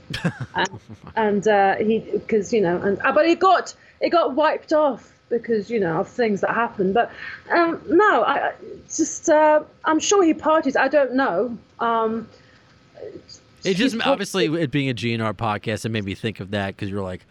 and, 0.55 0.68
and 1.16 1.48
uh, 1.48 1.76
he 1.76 1.98
because 1.98 2.52
you 2.52 2.61
know 2.61 2.80
and 2.80 3.00
uh, 3.02 3.12
but 3.12 3.26
it 3.26 3.38
got 3.38 3.74
it 4.00 4.11
got 4.11 4.34
wiped 4.34 4.72
off 4.72 5.12
because 5.28 5.70
you 5.70 5.80
know 5.80 6.00
of 6.00 6.09
things 6.09 6.40
that 6.40 6.55
happened. 6.55 6.94
But 6.94 7.11
um, 7.50 7.80
no, 7.88 8.24
I 8.24 8.52
just 8.88 9.28
uh, 9.28 9.62
I'm 9.84 10.00
sure 10.00 10.24
he 10.24 10.34
parties. 10.34 10.76
I 10.76 10.88
don't 10.88 11.14
know. 11.14 11.57
Um, 11.80 12.28
it 13.64 13.74
just 13.74 13.96
obviously 14.05 14.46
it 14.46 14.70
being 14.70 14.90
a 14.90 14.94
GNR 14.94 15.34
podcast, 15.34 15.84
it 15.84 15.88
made 15.88 16.05
me 16.05 16.14
think 16.14 16.40
of 16.40 16.50
that 16.50 16.76
because 16.76 16.90
you're 16.90 17.02
like, 17.02 17.24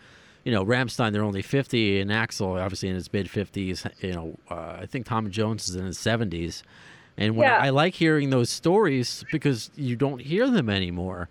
you 0.44 0.52
know, 0.52 0.66
Rammstein, 0.66 1.14
they're 1.14 1.24
only 1.24 1.42
50 1.42 2.02
and 2.02 2.12
Axl 2.12 2.62
obviously 2.62 2.90
in 2.90 2.96
his 2.96 3.12
mid 3.12 3.28
50s. 3.28 3.90
You 4.02 4.14
know, 4.14 4.40
uh, 4.50 4.78
I 4.82 4.86
think 4.86 5.06
Tom 5.06 5.30
Jones 5.32 5.70
is 5.70 5.76
in 5.76 5.86
his 5.86 5.98
70s. 5.98 6.64
And 7.18 7.36
yeah. 7.38 7.58
I, 7.58 7.68
I 7.68 7.70
like 7.70 7.94
hearing 7.94 8.30
those 8.30 8.50
stories 8.50 9.24
because 9.32 9.70
you 9.76 9.96
don't 9.96 10.20
hear 10.20 10.50
them 10.50 10.70
anymore, 10.70 11.30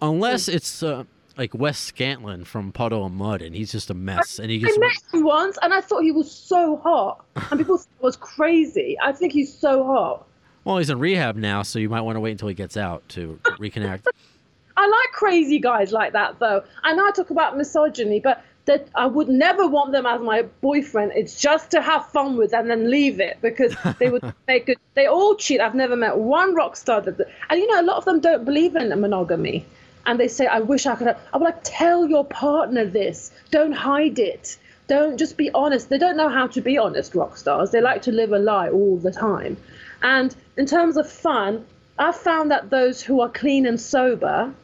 unless 0.00 0.48
it's 0.48 0.82
uh, 0.82 1.04
like 1.36 1.54
Wes 1.54 1.92
Scantlin 1.92 2.46
from 2.46 2.72
Puddle 2.72 3.04
of 3.04 3.12
Mudd, 3.12 3.42
and 3.42 3.54
he's 3.54 3.70
just 3.70 3.90
a 3.90 3.94
mess. 3.94 4.38
And 4.38 4.50
he 4.50 4.58
just 4.58 4.78
I 4.78 4.80
met 4.80 4.92
him 5.12 5.24
once, 5.24 5.58
and 5.62 5.74
I 5.74 5.82
thought 5.82 6.02
he 6.02 6.12
was 6.12 6.30
so 6.30 6.76
hot, 6.76 7.24
and 7.50 7.60
people 7.60 7.76
thought 7.78 7.88
it 8.00 8.02
was 8.02 8.16
crazy. 8.16 8.96
I 9.02 9.12
think 9.12 9.32
he's 9.32 9.52
so 9.52 9.84
hot. 9.84 10.26
Well, 10.64 10.78
he's 10.78 10.90
in 10.90 10.98
rehab 10.98 11.36
now, 11.36 11.62
so 11.62 11.78
you 11.78 11.88
might 11.88 12.00
want 12.00 12.16
to 12.16 12.20
wait 12.20 12.32
until 12.32 12.48
he 12.48 12.54
gets 12.54 12.76
out 12.76 13.08
to 13.10 13.38
reconnect. 13.44 14.06
I 14.78 14.86
like 14.86 15.12
crazy 15.12 15.58
guys 15.58 15.90
like 15.90 16.12
that, 16.12 16.38
though. 16.38 16.62
I 16.84 16.94
know 16.94 17.04
I 17.04 17.10
talk 17.10 17.30
about 17.30 17.56
misogyny, 17.58 18.20
but 18.20 18.44
that 18.66 18.86
I 18.94 19.06
would 19.06 19.28
never 19.28 19.66
want 19.66 19.90
them 19.90 20.06
as 20.06 20.20
my 20.20 20.42
boyfriend. 20.60 21.12
It's 21.16 21.40
just 21.40 21.72
to 21.72 21.82
have 21.82 22.06
fun 22.10 22.36
with 22.36 22.54
and 22.54 22.70
then 22.70 22.88
leave 22.88 23.18
it 23.18 23.38
because 23.42 23.74
they 23.98 24.08
would 24.08 24.22
make 24.46 24.68
it. 24.68 24.78
They 24.94 25.06
all 25.06 25.34
cheat. 25.34 25.60
I've 25.60 25.74
never 25.74 25.96
met 25.96 26.16
one 26.16 26.54
rock 26.54 26.76
star 26.76 27.00
that, 27.00 27.18
and 27.50 27.58
you 27.58 27.66
know, 27.66 27.80
a 27.80 27.82
lot 27.82 27.96
of 27.96 28.04
them 28.04 28.20
don't 28.20 28.44
believe 28.44 28.76
in 28.76 28.88
monogamy, 29.00 29.66
and 30.06 30.20
they 30.20 30.28
say, 30.28 30.46
"I 30.46 30.60
wish 30.60 30.86
I 30.86 30.94
could." 30.94 31.08
Have. 31.08 31.18
I 31.32 31.38
would 31.38 31.44
like 31.44 31.60
tell 31.64 32.08
your 32.08 32.24
partner 32.24 32.84
this. 32.84 33.32
Don't 33.50 33.72
hide 33.72 34.20
it. 34.20 34.56
Don't 34.86 35.18
just 35.18 35.36
be 35.36 35.50
honest. 35.54 35.88
They 35.88 35.98
don't 35.98 36.16
know 36.16 36.28
how 36.28 36.46
to 36.46 36.60
be 36.60 36.78
honest. 36.78 37.16
Rock 37.16 37.36
stars. 37.36 37.72
They 37.72 37.80
like 37.80 38.02
to 38.02 38.12
live 38.12 38.30
a 38.32 38.38
lie 38.38 38.68
all 38.68 38.96
the 38.96 39.10
time. 39.10 39.56
And 40.02 40.36
in 40.56 40.66
terms 40.66 40.96
of 40.96 41.10
fun, 41.10 41.66
I've 41.98 42.16
found 42.16 42.52
that 42.52 42.70
those 42.70 43.02
who 43.02 43.20
are 43.22 43.28
clean 43.28 43.66
and 43.66 43.80
sober, 43.80 44.54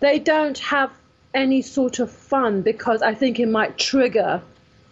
they 0.00 0.18
don't 0.18 0.58
have 0.58 0.90
any 1.34 1.62
sort 1.62 1.98
of 1.98 2.10
fun 2.10 2.62
because 2.62 3.02
I 3.02 3.14
think 3.14 3.38
it 3.38 3.46
might 3.46 3.78
trigger 3.78 4.42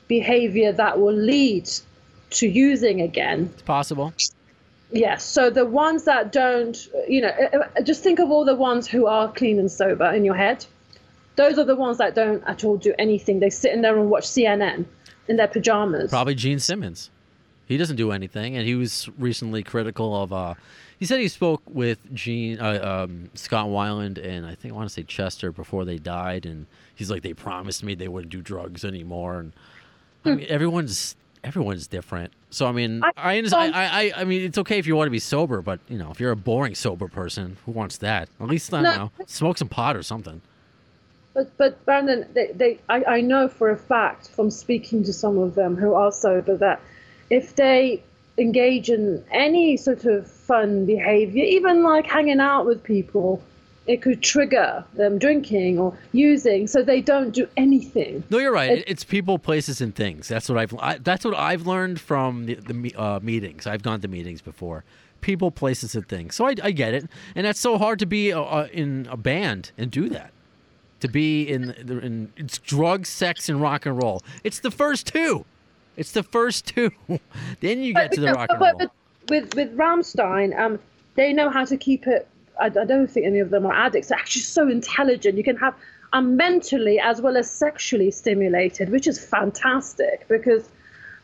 behavior 0.08 0.72
that 0.72 1.00
will 1.00 1.14
lead 1.14 1.68
to 2.30 2.48
using 2.48 3.00
again. 3.00 3.50
It's 3.54 3.62
possible. 3.62 4.12
Yes. 4.92 5.24
So 5.24 5.50
the 5.50 5.64
ones 5.64 6.04
that 6.04 6.32
don't, 6.32 6.76
you 7.08 7.20
know, 7.22 7.28
uh, 7.28 7.58
uh, 7.76 7.82
just 7.82 8.02
think 8.02 8.18
of 8.18 8.30
all 8.30 8.44
the 8.44 8.54
ones 8.54 8.86
who 8.86 9.06
are 9.06 9.32
clean 9.32 9.58
and 9.58 9.70
sober 9.70 10.06
in 10.12 10.24
your 10.24 10.34
head. 10.34 10.64
Those 11.34 11.58
are 11.58 11.64
the 11.64 11.76
ones 11.76 11.98
that 11.98 12.14
don't 12.14 12.42
at 12.44 12.64
all 12.64 12.76
do 12.76 12.94
anything. 12.98 13.40
They 13.40 13.50
sit 13.50 13.72
in 13.72 13.82
there 13.82 13.98
and 13.98 14.08
watch 14.08 14.24
CNN 14.24 14.86
in 15.28 15.36
their 15.36 15.48
pajamas. 15.48 16.10
Probably 16.10 16.34
Gene 16.34 16.58
Simmons. 16.58 17.10
He 17.66 17.76
doesn't 17.76 17.96
do 17.96 18.12
anything, 18.12 18.56
and 18.56 18.66
he 18.66 18.74
was 18.74 19.08
recently 19.18 19.62
critical 19.62 20.22
of 20.22 20.32
uh, 20.32 20.54
he 20.98 21.04
said 21.04 21.20
he 21.20 21.28
spoke 21.28 21.62
with 21.66 21.98
Gene, 22.14 22.58
uh, 22.58 23.04
um, 23.04 23.30
Scott 23.34 23.66
Weiland, 23.66 24.24
and 24.24 24.46
I 24.46 24.54
think 24.54 24.72
I 24.72 24.76
want 24.76 24.88
to 24.88 24.94
say 24.94 25.02
Chester 25.02 25.52
before 25.52 25.84
they 25.84 25.98
died, 25.98 26.46
and 26.46 26.66
he's 26.94 27.10
like, 27.10 27.22
they 27.22 27.34
promised 27.34 27.82
me 27.82 27.94
they 27.94 28.08
wouldn't 28.08 28.32
do 28.32 28.40
drugs 28.40 28.84
anymore, 28.84 29.40
and 29.40 29.52
I 30.24 30.34
mean, 30.34 30.46
everyone's 30.48 31.16
everyone's 31.44 31.86
different. 31.86 32.32
So 32.50 32.66
I 32.66 32.72
mean, 32.72 33.02
I 33.04 33.12
I, 33.16 33.42
I, 33.52 34.12
I, 34.16 34.24
mean, 34.24 34.42
it's 34.42 34.58
okay 34.58 34.78
if 34.78 34.86
you 34.86 34.96
want 34.96 35.06
to 35.06 35.12
be 35.12 35.18
sober, 35.18 35.60
but 35.60 35.80
you 35.88 35.98
know, 35.98 36.10
if 36.10 36.20
you're 36.20 36.32
a 36.32 36.36
boring 36.36 36.74
sober 36.74 37.08
person, 37.08 37.56
who 37.66 37.72
wants 37.72 37.98
that? 37.98 38.28
At 38.40 38.48
least 38.48 38.72
I 38.72 38.82
don't 38.82 38.96
know, 38.96 39.10
smoke 39.26 39.58
some 39.58 39.68
pot 39.68 39.96
or 39.96 40.02
something. 40.02 40.40
But 41.34 41.56
but 41.58 41.84
Brandon, 41.84 42.26
they, 42.32 42.52
they 42.54 42.78
I, 42.88 43.04
I 43.04 43.20
know 43.20 43.48
for 43.48 43.70
a 43.70 43.76
fact 43.76 44.28
from 44.28 44.50
speaking 44.50 45.04
to 45.04 45.12
some 45.12 45.38
of 45.38 45.54
them 45.54 45.76
who 45.76 45.94
are 45.94 46.10
sober 46.10 46.56
that 46.56 46.80
if 47.30 47.56
they 47.56 48.02
engage 48.38 48.90
in 48.90 49.24
any 49.30 49.76
sort 49.76 50.04
of 50.04 50.30
fun 50.30 50.86
behavior, 50.86 51.44
even 51.44 51.82
like 51.82 52.06
hanging 52.06 52.40
out 52.40 52.66
with 52.66 52.82
people, 52.82 53.42
it 53.86 54.02
could 54.02 54.20
trigger 54.22 54.84
them 54.94 55.18
drinking 55.18 55.78
or 55.78 55.96
using, 56.12 56.66
so 56.66 56.82
they 56.82 57.00
don't 57.00 57.30
do 57.30 57.48
anything. 57.56 58.24
No, 58.30 58.38
you're 58.38 58.52
right. 58.52 58.78
It's, 58.78 58.90
it's 58.90 59.04
people, 59.04 59.38
places, 59.38 59.80
and 59.80 59.94
things. 59.94 60.28
That's 60.28 60.48
what 60.48 60.58
I've. 60.58 60.74
I, 60.78 60.98
that's 60.98 61.24
what 61.24 61.36
I've 61.36 61.66
learned 61.66 62.00
from 62.00 62.46
the, 62.46 62.54
the 62.54 62.94
uh, 62.96 63.20
meetings. 63.22 63.66
I've 63.66 63.82
gone 63.82 64.00
to 64.00 64.08
meetings 64.08 64.42
before. 64.42 64.84
People, 65.20 65.50
places, 65.50 65.94
and 65.94 66.06
things. 66.08 66.34
So 66.34 66.46
I, 66.46 66.54
I 66.62 66.70
get 66.72 66.94
it, 66.94 67.08
and 67.34 67.46
that's 67.46 67.60
so 67.60 67.78
hard 67.78 67.98
to 68.00 68.06
be 68.06 68.32
uh, 68.32 68.42
uh 68.42 68.68
in 68.72 69.06
a 69.10 69.16
band 69.16 69.70
and 69.78 69.90
do 69.90 70.08
that. 70.08 70.32
To 71.00 71.08
be 71.08 71.42
in, 71.42 71.70
in 71.70 72.32
it's 72.36 72.58
drugs, 72.58 73.08
sex, 73.08 73.48
and 73.48 73.60
rock 73.60 73.86
and 73.86 74.02
roll. 74.02 74.22
It's 74.42 74.58
the 74.58 74.70
first 74.70 75.06
two. 75.06 75.44
It's 75.96 76.12
the 76.12 76.22
first 76.22 76.66
two. 76.66 76.90
then 77.60 77.82
you 77.82 77.94
get 77.94 78.10
but, 78.10 78.14
to 78.16 78.20
the 78.20 78.32
rock 78.32 78.50
and 78.50 78.60
roll. 78.60 78.72
But 78.78 78.90
with 79.28 79.54
with 79.54 79.76
Rammstein, 79.76 80.58
um, 80.58 80.78
they 81.14 81.32
know 81.32 81.50
how 81.50 81.64
to 81.64 81.76
keep 81.76 82.06
it. 82.06 82.28
I, 82.60 82.66
I, 82.66 82.84
don't 82.84 83.10
think 83.10 83.26
any 83.26 83.40
of 83.40 83.50
them 83.50 83.66
are 83.66 83.72
addicts. 83.72 84.08
They're 84.08 84.18
actually 84.18 84.42
so 84.42 84.68
intelligent. 84.68 85.36
You 85.36 85.44
can 85.44 85.56
have 85.56 85.74
um, 86.12 86.36
mentally 86.36 86.98
as 86.98 87.20
well 87.20 87.36
as 87.36 87.50
sexually 87.50 88.10
stimulated, 88.10 88.90
which 88.90 89.06
is 89.06 89.22
fantastic 89.22 90.26
because 90.28 90.68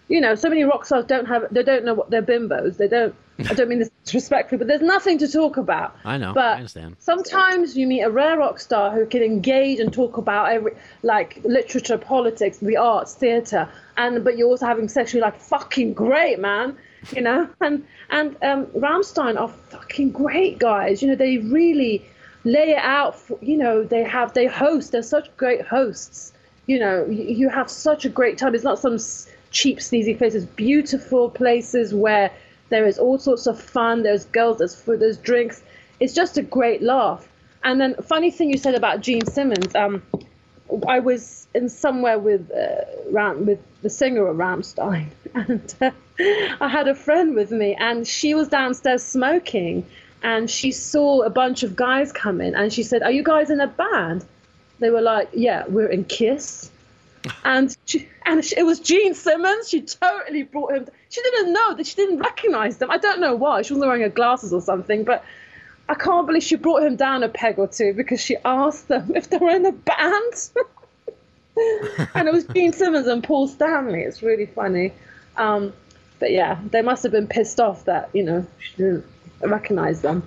you 0.09 0.21
know 0.21 0.35
so 0.35 0.49
many 0.49 0.65
rock 0.65 0.85
stars 0.85 1.05
don't 1.07 1.27
have 1.27 1.47
they 1.53 1.63
don't 1.63 1.85
know 1.85 1.95
what 1.95 2.11
they're 2.11 2.23
bimbos. 2.23 2.77
They 2.77 2.89
don't. 2.89 3.15
I 3.49 3.55
don't 3.55 3.69
mean 3.69 3.81
this 3.81 3.91
disrespectfully, 4.05 4.59
but 4.59 4.69
there's 4.69 4.83
nothing 4.83 5.19
to 5.19 5.29
talk 5.29 5.57
about. 5.57 5.97
I 6.05 6.19
know. 6.19 6.33
But 6.33 6.45
I 6.45 6.57
understand. 6.57 6.97
Sometimes 6.99 7.77
you 7.77 7.87
meet 7.87 8.03
a 8.03 8.11
rare 8.11 8.39
rock 8.39 8.61
star 8.61 8.91
who 8.93 9.07
can 9.07 9.23
engage 9.23 9.81
and 9.81 9.93
talk 9.93 10.17
about 10.17 10.53
every 10.53 10.73
like 11.03 11.41
literature, 11.45 11.99
politics, 11.99 12.59
the 12.59 12.77
arts, 12.77 13.15
theatre, 13.15 13.69
and 13.97 14.23
but 14.23 14.37
you're 14.37 14.49
also 14.49 14.67
having 14.67 14.89
sexually 14.89 15.23
like 15.23 15.41
fucking 15.41 15.95
great, 15.95 16.39
man 16.39 16.77
you 17.11 17.23
know, 17.23 17.49
and 17.61 17.85
and 18.11 18.37
um, 18.43 18.67
Rammstein 18.67 19.41
are 19.41 19.49
fucking 19.49 20.13
great 20.13 20.59
guys. 20.59 21.03
You 21.03 21.09
know, 21.09 21.17
they 21.17 21.39
really 21.39 22.05
lay 22.45 22.71
it 22.71 22.83
out. 22.83 23.19
For, 23.19 23.39
you 23.41 23.57
know, 23.57 23.83
they 23.83 24.05
have 24.05 24.35
they 24.35 24.47
host. 24.47 24.93
They're 24.93 25.03
such 25.03 25.35
great 25.37 25.63
hosts. 25.63 26.33
You 26.67 26.79
know, 26.79 27.05
you, 27.07 27.25
you 27.25 27.49
have 27.49 27.71
such 27.71 28.05
a 28.05 28.09
great 28.09 28.39
time. 28.39 28.55
It's 28.55 28.65
not 28.65 28.79
some 28.79 28.99
cheap, 29.53 29.81
sleazy 29.81 30.15
places. 30.15 30.45
Beautiful 30.45 31.31
places 31.31 31.95
where 31.95 32.31
there 32.71 32.87
is 32.87 32.99
all 32.99 33.19
sorts 33.19 33.47
of 33.47 33.61
fun. 33.61 34.03
There's 34.03 34.25
girls. 34.25 34.59
There's 34.59 34.75
food. 34.75 35.01
There's 35.01 35.19
drinks. 35.19 35.63
It's 36.01 36.15
just 36.15 36.39
a 36.39 36.43
great 36.43 36.83
laugh. 36.83 37.29
And 37.63 37.81
then, 37.81 37.95
funny 38.03 38.31
thing 38.31 38.51
you 38.51 38.59
said 38.59 38.75
about 38.75 39.01
Gene 39.01 39.25
Simmons. 39.25 39.75
Um, 39.75 40.03
I 40.89 40.99
was 40.99 41.47
in 41.55 41.69
somewhere 41.69 42.19
with 42.19 42.51
uh, 42.51 42.85
Ram, 43.11 43.47
with 43.47 43.61
the 43.83 43.91
singer 43.91 44.27
of 44.27 44.37
Rammstein, 44.37 45.09
and 45.35 45.75
uh, 45.81 45.91
I 46.61 46.69
had 46.69 46.89
a 46.89 46.95
friend 46.95 47.35
with 47.35 47.51
me, 47.51 47.77
and 47.79 48.07
she 48.07 48.35
was 48.35 48.49
downstairs 48.49 49.03
smoking, 49.03 49.87
and 50.23 50.51
she 50.51 50.73
saw 50.73 51.23
a 51.23 51.31
bunch 51.31 51.63
of 51.63 51.77
guys 51.77 52.11
come 52.11 52.41
in, 52.41 52.57
and 52.57 52.73
she 52.73 52.83
said, 52.83 53.03
"Are 53.03 53.13
you 53.13 53.23
guys 53.23 53.51
in 53.51 53.61
a 53.61 53.69
band?" 53.69 54.25
They 54.81 54.91
were 54.91 55.03
like, 55.03 55.29
"Yeah, 55.33 55.67
we're 55.69 55.89
in 55.91 56.05
Kiss." 56.05 56.72
And 57.45 57.77
she, 57.87 58.09
and 58.27 58.45
she, 58.45 58.57
it 58.57 58.65
was 58.65 58.81
Gene 58.81 59.15
Simmons. 59.15 59.69
She 59.69 59.83
totally 59.83 60.43
brought 60.43 60.73
him. 60.75 60.87
She 61.11 61.23
didn't 61.23 61.53
know 61.53 61.75
that 61.75 61.87
she 61.87 61.95
didn't 61.95 62.19
recognize 62.19 62.79
them. 62.79 62.91
I 62.91 62.99
don't 62.99 63.21
know 63.21 63.35
why. 63.35 63.63
She 63.63 63.73
wasn't 63.75 63.89
wearing 63.89 64.03
her 64.03 64.09
glasses 64.09 64.53
or 64.53 64.61
something, 64.61 65.05
but 65.05 65.25
I 65.89 65.95
can't 65.95 66.27
believe 66.27 66.43
she 66.43 66.57
brought 66.57 66.83
him 66.83 66.97
down 66.97 67.23
a 67.23 67.29
peg 67.29 67.59
or 67.59 67.69
two 67.69 67.93
because 67.93 68.21
she 68.21 68.37
asked 68.45 68.89
them 68.89 69.13
if 69.15 69.31
they 69.31 69.39
were 69.39 69.51
in 69.51 69.67
a 69.67 69.73
band. 69.73 70.51
and 72.15 72.29
it 72.29 72.33
was 72.33 72.45
Gene 72.45 72.73
Simmons 72.73 73.07
and 73.07 73.23
Paul 73.23 73.49
Stanley. 73.49 74.01
It's 74.01 74.23
really 74.23 74.47
funny. 74.47 74.93
Um, 75.37 75.73
but 76.19 76.31
yeah, 76.31 76.61
they 76.71 76.83
must 76.83 77.03
have 77.03 77.13
been 77.13 77.27
pissed 77.27 77.59
off 77.61 77.85
that 77.87 78.09
you 78.13 78.23
know 78.23 78.47
she 78.59 78.77
didn't 78.77 79.05
recognize 79.41 80.03
them. 80.03 80.23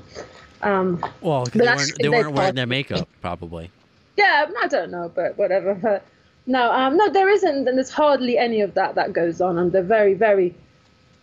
Um, 0.61 1.03
Well, 1.21 1.45
they 1.45 1.65
weren't, 1.65 1.97
they 2.01 2.09
weren't 2.09 2.33
wearing 2.33 2.55
their 2.55 2.65
makeup, 2.65 3.07
probably. 3.21 3.71
yeah, 4.17 4.47
I 4.61 4.67
don't 4.67 4.91
know, 4.91 5.11
but 5.13 5.37
whatever. 5.37 5.73
But 5.73 6.05
no, 6.47 6.71
um, 6.71 6.97
no, 6.97 7.09
there 7.09 7.29
isn't, 7.29 7.67
and 7.67 7.77
there's 7.77 7.89
hardly 7.89 8.37
any 8.37 8.61
of 8.61 8.73
that 8.75 8.95
that 8.95 9.13
goes 9.13 9.41
on, 9.41 9.57
and 9.57 9.71
they're 9.71 9.83
very, 9.83 10.13
very, 10.13 10.53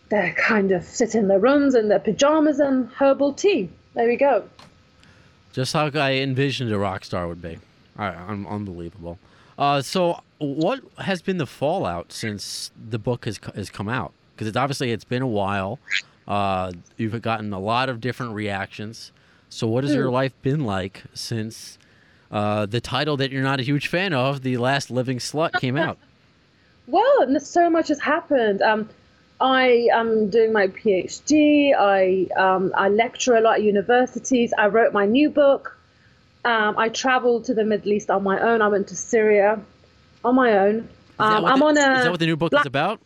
they're 0.09 0.33
kind 0.33 0.71
of 0.71 0.83
sit 0.83 1.15
in 1.15 1.27
their 1.27 1.39
rooms 1.39 1.75
in 1.75 1.87
their 1.87 1.99
pajamas 1.99 2.59
and 2.59 2.89
herbal 2.89 3.33
tea. 3.33 3.69
There 3.93 4.07
we 4.07 4.17
go. 4.17 4.43
Just 5.53 5.73
how 5.73 5.89
I 5.93 6.13
envisioned 6.13 6.71
a 6.71 6.79
rock 6.79 7.05
star 7.05 7.27
would 7.27 7.41
be. 7.41 7.59
Right, 7.95 8.15
un- 8.15 8.47
unbelievable. 8.49 9.19
Uh, 9.57 9.81
so, 9.81 10.21
what 10.39 10.81
has 10.97 11.21
been 11.21 11.37
the 11.37 11.45
fallout 11.45 12.11
since 12.11 12.71
the 12.89 12.97
book 12.97 13.25
has 13.25 13.39
has 13.53 13.69
come 13.69 13.87
out? 13.87 14.13
Because 14.33 14.47
it's 14.47 14.57
obviously 14.57 14.91
it's 14.91 15.03
been 15.03 15.21
a 15.21 15.27
while. 15.27 15.77
Uh, 16.27 16.71
you've 16.97 17.21
gotten 17.21 17.53
a 17.53 17.59
lot 17.59 17.87
of 17.87 18.01
different 18.01 18.33
reactions. 18.33 19.11
So, 19.49 19.67
what 19.67 19.83
has 19.83 19.93
your 19.93 20.09
life 20.09 20.33
been 20.41 20.65
like 20.65 21.03
since 21.13 21.77
uh, 22.33 22.65
the 22.65 22.81
title 22.81 23.15
that 23.17 23.31
you're 23.31 23.43
not 23.43 23.59
a 23.61 23.63
huge 23.63 23.87
fan 23.87 24.11
of, 24.13 24.41
"The 24.41 24.57
Last 24.57 24.91
Living 24.91 25.19
Slut," 25.19 25.53
came 25.61 25.77
out? 25.77 25.97
Well, 26.85 27.39
so 27.39 27.69
much 27.69 27.87
has 27.87 27.99
happened. 28.01 28.61
Um, 28.61 28.89
I 29.39 29.87
am 29.93 30.29
doing 30.29 30.51
my 30.51 30.67
PhD. 30.67 31.71
I 31.73 32.27
um, 32.35 32.73
I 32.75 32.89
lecture 32.89 33.35
a 33.35 33.39
lot 33.41 33.53
at 33.59 33.63
universities. 33.63 34.51
I 34.57 34.67
wrote 34.67 34.91
my 34.91 35.05
new 35.05 35.29
book. 35.29 35.77
Um, 36.43 36.77
I 36.77 36.89
traveled 36.89 37.45
to 37.45 37.53
the 37.53 37.63
Middle 37.63 37.93
East 37.93 38.09
on 38.09 38.21
my 38.23 38.37
own. 38.37 38.61
I 38.61 38.67
went 38.67 38.89
to 38.89 38.97
Syria 38.97 39.61
on 40.25 40.35
my 40.35 40.57
own. 40.57 40.75
Is 40.79 40.83
that 41.19 41.23
Um, 41.37 41.43
what 41.43 41.51
I'm 41.53 41.59
the- 41.59 41.65
on 41.67 41.77
a 41.77 41.97
is 41.99 42.03
that 42.03 42.11
what 42.11 42.19
the 42.19 42.25
new 42.25 42.35
book 42.35 42.51
black- 42.51 42.63
is 42.65 42.67
about? 42.67 42.99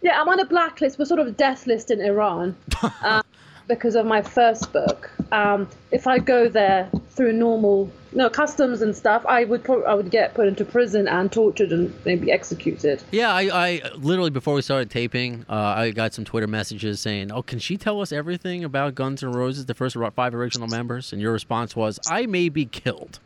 Yeah, 0.00 0.20
I'm 0.20 0.28
on 0.28 0.38
a 0.38 0.44
blacklist. 0.44 0.96
We're 0.96 1.06
sort 1.06 1.18
of 1.20 1.26
a 1.26 1.32
death 1.32 1.66
list 1.66 1.90
in 1.90 2.00
Iran 2.00 2.54
um, 3.02 3.22
because 3.70 3.94
of 3.94 4.04
my 4.04 4.20
first 4.20 4.72
book. 4.72 5.10
Um, 5.32 5.68
if 5.92 6.06
I 6.06 6.18
go 6.18 6.48
there 6.48 6.90
through 7.10 7.32
normal, 7.32 7.90
no 8.12 8.28
customs 8.28 8.82
and 8.82 8.94
stuff, 8.94 9.24
I 9.26 9.44
would 9.44 9.62
pro- 9.62 9.84
I 9.84 9.94
would 9.94 10.10
get 10.10 10.34
put 10.34 10.48
into 10.48 10.64
prison 10.64 11.06
and 11.06 11.30
tortured 11.30 11.70
and 11.70 11.94
maybe 12.04 12.32
executed. 12.32 13.02
Yeah, 13.12 13.32
I, 13.32 13.42
I 13.52 13.80
literally 13.94 14.30
before 14.30 14.54
we 14.54 14.62
started 14.62 14.90
taping, 14.90 15.46
uh, 15.48 15.54
I 15.54 15.92
got 15.92 16.12
some 16.12 16.24
Twitter 16.24 16.48
messages 16.48 17.00
saying, 17.00 17.30
"Oh, 17.30 17.42
can 17.42 17.60
she 17.60 17.76
tell 17.76 18.00
us 18.02 18.12
everything 18.12 18.64
about 18.64 18.96
Guns 18.96 19.22
N' 19.22 19.32
Roses, 19.32 19.66
the 19.66 19.74
first 19.74 19.96
five 20.16 20.34
original 20.34 20.66
members?" 20.66 21.12
And 21.12 21.22
your 21.22 21.32
response 21.32 21.76
was, 21.76 22.00
"I 22.10 22.26
may 22.26 22.48
be 22.48 22.66
killed." 22.66 23.20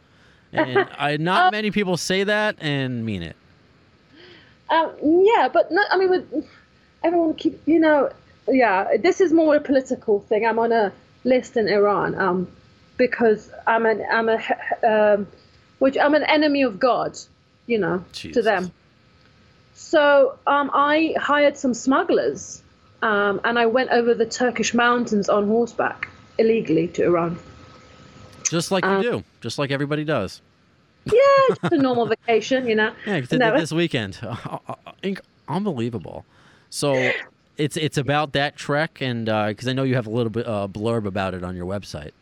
And 0.52 0.86
I, 0.98 1.16
not 1.16 1.52
many 1.52 1.70
people 1.70 1.96
say 1.96 2.22
that 2.22 2.56
and 2.60 3.04
mean 3.04 3.22
it. 3.22 3.36
Um, 4.68 4.92
yeah, 5.02 5.48
but 5.52 5.70
no, 5.72 5.82
I 5.90 5.96
mean, 5.96 6.10
with, 6.10 6.46
everyone 7.02 7.34
keep, 7.34 7.60
you 7.66 7.78
know, 7.78 8.10
yeah, 8.48 8.96
this 8.98 9.20
is 9.20 9.32
more 9.32 9.56
a 9.56 9.60
political 9.60 10.20
thing. 10.20 10.46
I'm 10.46 10.58
on 10.58 10.72
a 10.72 10.92
list 11.24 11.56
in 11.56 11.68
Iran 11.68 12.14
um, 12.16 12.48
because 12.96 13.50
I'm 13.66 13.86
an 13.86 14.04
I'm 14.10 14.28
a 14.28 14.38
um, 14.86 15.26
which 15.78 15.96
I'm 15.98 16.14
an 16.14 16.24
enemy 16.24 16.62
of 16.62 16.78
God, 16.78 17.18
you 17.66 17.78
know, 17.78 18.04
to 18.32 18.42
them. 18.42 18.72
So 19.74 20.38
um, 20.46 20.70
I 20.72 21.14
hired 21.18 21.56
some 21.56 21.74
smugglers, 21.74 22.62
um, 23.02 23.40
and 23.44 23.58
I 23.58 23.66
went 23.66 23.90
over 23.90 24.14
the 24.14 24.26
Turkish 24.26 24.74
mountains 24.74 25.28
on 25.28 25.48
horseback 25.48 26.08
illegally 26.38 26.88
to 26.88 27.04
Iran. 27.04 27.38
Just 28.48 28.70
like 28.70 28.84
Um, 28.84 29.02
you 29.02 29.10
do, 29.10 29.24
just 29.40 29.58
like 29.58 29.70
everybody 29.70 30.04
does. 30.04 30.40
Yeah, 31.06 31.12
just 31.48 31.72
a 31.72 31.78
normal 31.78 32.06
vacation, 32.06 32.66
you 32.66 32.74
know. 32.74 32.92
Yeah, 33.06 33.22
No, 33.32 33.58
this 33.58 33.72
weekend. 33.72 34.14
Inc- 35.02 35.20
Unbelievable. 35.48 36.24
So 36.70 37.12
it's 37.56 37.76
it's 37.76 37.98
about 37.98 38.32
that 38.32 38.56
trek, 38.56 39.00
and 39.00 39.26
because 39.26 39.68
I 39.68 39.72
know 39.72 39.82
you 39.82 39.94
have 39.94 40.06
a 40.06 40.10
little 40.10 40.30
bit 40.30 40.46
uh, 40.46 40.68
blurb 40.68 41.06
about 41.06 41.34
it 41.34 41.44
on 41.44 41.56
your 41.56 41.66
website. 41.66 42.12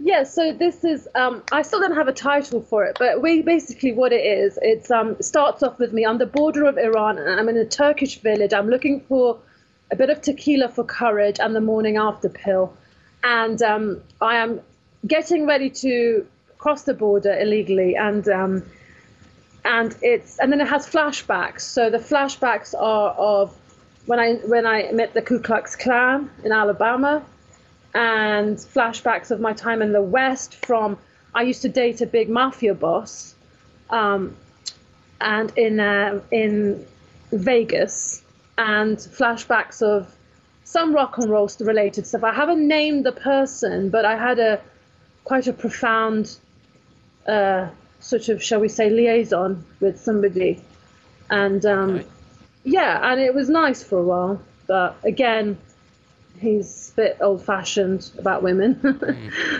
Yeah, 0.00 0.22
so 0.22 0.52
this 0.52 0.84
is 0.84 1.08
um, 1.14 1.42
I 1.50 1.62
still 1.62 1.80
don't 1.80 1.96
have 1.96 2.06
a 2.08 2.12
title 2.12 2.60
for 2.60 2.84
it, 2.84 2.96
but 2.98 3.20
we 3.20 3.42
basically 3.42 3.92
what 3.92 4.12
it 4.12 4.24
is. 4.24 4.58
It's 4.62 4.90
um 4.90 5.20
starts 5.20 5.62
off 5.62 5.78
with 5.78 5.92
me 5.92 6.04
on 6.04 6.18
the 6.18 6.26
border 6.26 6.66
of 6.66 6.78
Iran, 6.78 7.18
and 7.18 7.40
I'm 7.40 7.48
in 7.48 7.56
a 7.56 7.64
Turkish 7.64 8.20
village. 8.20 8.52
I'm 8.52 8.68
looking 8.68 9.00
for 9.00 9.38
a 9.90 9.96
bit 9.96 10.10
of 10.10 10.20
tequila 10.20 10.68
for 10.68 10.84
courage 10.84 11.40
and 11.40 11.54
the 11.54 11.60
morning 11.60 11.96
after 11.96 12.28
pill, 12.28 12.76
and 13.24 13.60
um, 13.62 14.00
I 14.20 14.36
am 14.36 14.60
getting 15.06 15.46
ready 15.46 15.70
to 15.70 16.26
cross 16.58 16.82
the 16.82 16.94
border 16.94 17.36
illegally, 17.36 17.96
and 17.96 18.28
um, 18.28 18.62
and 19.64 19.96
it's 20.00 20.38
and 20.38 20.52
then 20.52 20.60
it 20.60 20.68
has 20.68 20.86
flashbacks. 20.86 21.62
So 21.62 21.90
the 21.90 21.98
flashbacks 21.98 22.72
are 22.72 23.10
of 23.10 23.52
when 24.08 24.18
I 24.18 24.36
when 24.36 24.66
I 24.66 24.90
met 24.92 25.12
the 25.12 25.20
Ku 25.20 25.38
Klux 25.38 25.76
Klan 25.76 26.30
in 26.42 26.50
Alabama 26.50 27.22
and 27.94 28.56
flashbacks 28.56 29.30
of 29.30 29.38
my 29.38 29.52
time 29.52 29.82
in 29.82 29.92
the 29.92 30.00
West 30.00 30.54
from 30.64 30.96
I 31.34 31.42
used 31.42 31.60
to 31.62 31.68
date 31.68 32.00
a 32.00 32.06
big 32.06 32.30
mafia 32.30 32.74
boss 32.74 33.34
um, 33.90 34.34
and 35.20 35.52
in 35.58 35.78
uh, 35.78 36.22
in 36.30 36.86
Vegas 37.32 38.22
and 38.56 38.96
flashbacks 38.96 39.82
of 39.82 40.10
some 40.64 40.94
rock 40.94 41.18
and 41.18 41.28
roll 41.28 41.50
related 41.60 42.06
stuff. 42.06 42.24
I 42.24 42.32
haven't 42.32 42.66
named 42.66 43.04
the 43.04 43.12
person, 43.12 43.90
but 43.90 44.06
I 44.06 44.16
had 44.16 44.38
a 44.38 44.58
quite 45.24 45.46
a 45.48 45.52
profound 45.52 46.34
uh, 47.26 47.68
sort 48.00 48.30
of 48.30 48.42
shall 48.42 48.60
we 48.60 48.70
say 48.70 48.88
liaison 48.88 49.66
with 49.80 50.00
somebody 50.00 50.62
and 51.28 51.66
um, 51.66 51.90
Okay. 51.96 52.06
Yeah, 52.68 53.10
and 53.10 53.20
it 53.20 53.34
was 53.34 53.48
nice 53.48 53.82
for 53.82 53.98
a 53.98 54.02
while, 54.02 54.40
but 54.66 54.96
again, 55.02 55.56
he's 56.38 56.90
a 56.92 56.96
bit 56.96 57.18
old-fashioned 57.20 58.10
about 58.18 58.42
women, 58.42 58.78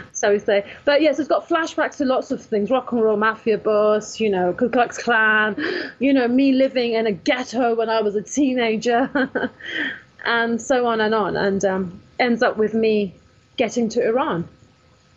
so 0.12 0.32
we 0.32 0.38
say. 0.38 0.70
But 0.84 1.00
yes, 1.00 1.18
it's 1.18 1.28
got 1.28 1.48
flashbacks 1.48 1.96
to 1.96 2.04
lots 2.04 2.30
of 2.30 2.42
things: 2.42 2.70
rock 2.70 2.92
and 2.92 3.02
roll 3.02 3.16
mafia 3.16 3.58
boss, 3.58 4.20
you 4.20 4.28
know, 4.30 4.52
Ku 4.52 4.68
Klux 4.68 4.98
Klan, 4.98 5.56
you 5.98 6.12
know, 6.12 6.28
me 6.28 6.52
living 6.52 6.92
in 6.92 7.06
a 7.06 7.12
ghetto 7.12 7.74
when 7.74 7.88
I 7.88 8.02
was 8.02 8.14
a 8.14 8.22
teenager, 8.22 9.10
and 10.24 10.60
so 10.60 10.86
on 10.86 11.00
and 11.00 11.14
on, 11.14 11.36
and 11.36 11.64
um, 11.64 12.00
ends 12.18 12.42
up 12.42 12.58
with 12.58 12.74
me 12.74 13.14
getting 13.56 13.88
to 13.90 14.06
Iran. 14.06 14.48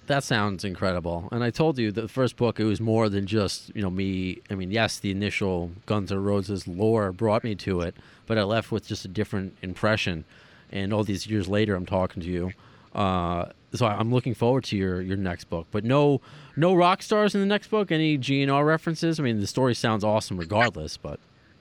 That 0.08 0.24
sounds 0.24 0.66
incredible. 0.66 1.30
And 1.32 1.44
I 1.44 1.52
told 1.52 1.78
you 1.78 1.92
the 1.92 2.08
first 2.08 2.36
book 2.36 2.60
it 2.60 2.66
was 2.66 2.82
more 2.82 3.08
than 3.08 3.28
just 3.28 3.74
you 3.76 3.82
know 3.82 3.90
me. 3.90 4.42
I 4.50 4.56
mean, 4.56 4.72
yes, 4.72 5.00
the 5.00 5.12
initial 5.12 5.72
Guns 5.86 6.12
N' 6.12 6.22
Roses 6.24 6.68
lore 6.68 7.12
brought 7.12 7.44
me 7.44 7.56
to 7.56 7.82
it, 7.82 7.96
but 8.26 8.38
I 8.38 8.44
left 8.44 8.72
with 8.72 8.88
just 8.88 9.06
a 9.06 9.08
different 9.08 9.58
impression. 9.62 10.26
And 10.72 10.92
all 10.94 11.04
these 11.04 11.28
years 11.28 11.48
later, 11.48 11.76
I'm 11.76 11.86
talking 11.86 12.22
to 12.24 12.30
you. 12.30 12.52
Uh, 12.96 13.46
so 13.74 13.86
I'm 13.86 14.12
looking 14.12 14.34
forward 14.34 14.64
to 14.66 14.78
your 14.78 15.02
your 15.02 15.18
next 15.18 15.46
book. 15.46 15.68
But 15.72 15.86
no 15.86 16.20
no 16.58 16.74
rock 16.74 17.02
stars 17.02 17.34
in 17.36 17.40
the 17.42 17.48
next 17.48 17.68
book. 17.70 17.92
Any 17.92 18.18
GNR 18.18 18.66
references? 18.66 19.20
I 19.20 19.24
mean, 19.24 19.40
the 19.40 19.48
story 19.48 19.76
sounds 19.76 20.04
awesome 20.04 20.38
regardless. 20.38 20.98
But 20.98 21.20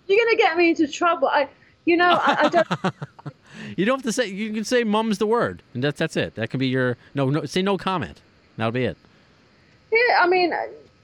You're 0.08 0.24
gonna 0.24 0.36
get 0.36 0.56
me 0.56 0.70
into 0.70 0.88
trouble. 0.88 1.28
I, 1.28 1.48
you 1.84 1.96
know, 1.96 2.18
I, 2.20 2.36
I 2.44 2.48
don't. 2.48 2.94
you 3.76 3.84
don't 3.84 3.98
have 3.98 4.04
to 4.04 4.12
say. 4.12 4.26
You 4.26 4.52
can 4.52 4.64
say 4.64 4.82
"mum's 4.82 5.18
the 5.18 5.26
word," 5.26 5.62
and 5.72 5.84
that's 5.84 5.98
that's 5.98 6.16
it. 6.16 6.34
That 6.34 6.50
can 6.50 6.58
be 6.58 6.66
your 6.66 6.96
no 7.14 7.30
no. 7.30 7.44
Say 7.44 7.62
no 7.62 7.78
comment. 7.78 8.20
That'll 8.56 8.72
be 8.72 8.84
it. 8.84 8.96
Yeah, 9.92 10.20
I 10.20 10.26
mean, 10.26 10.52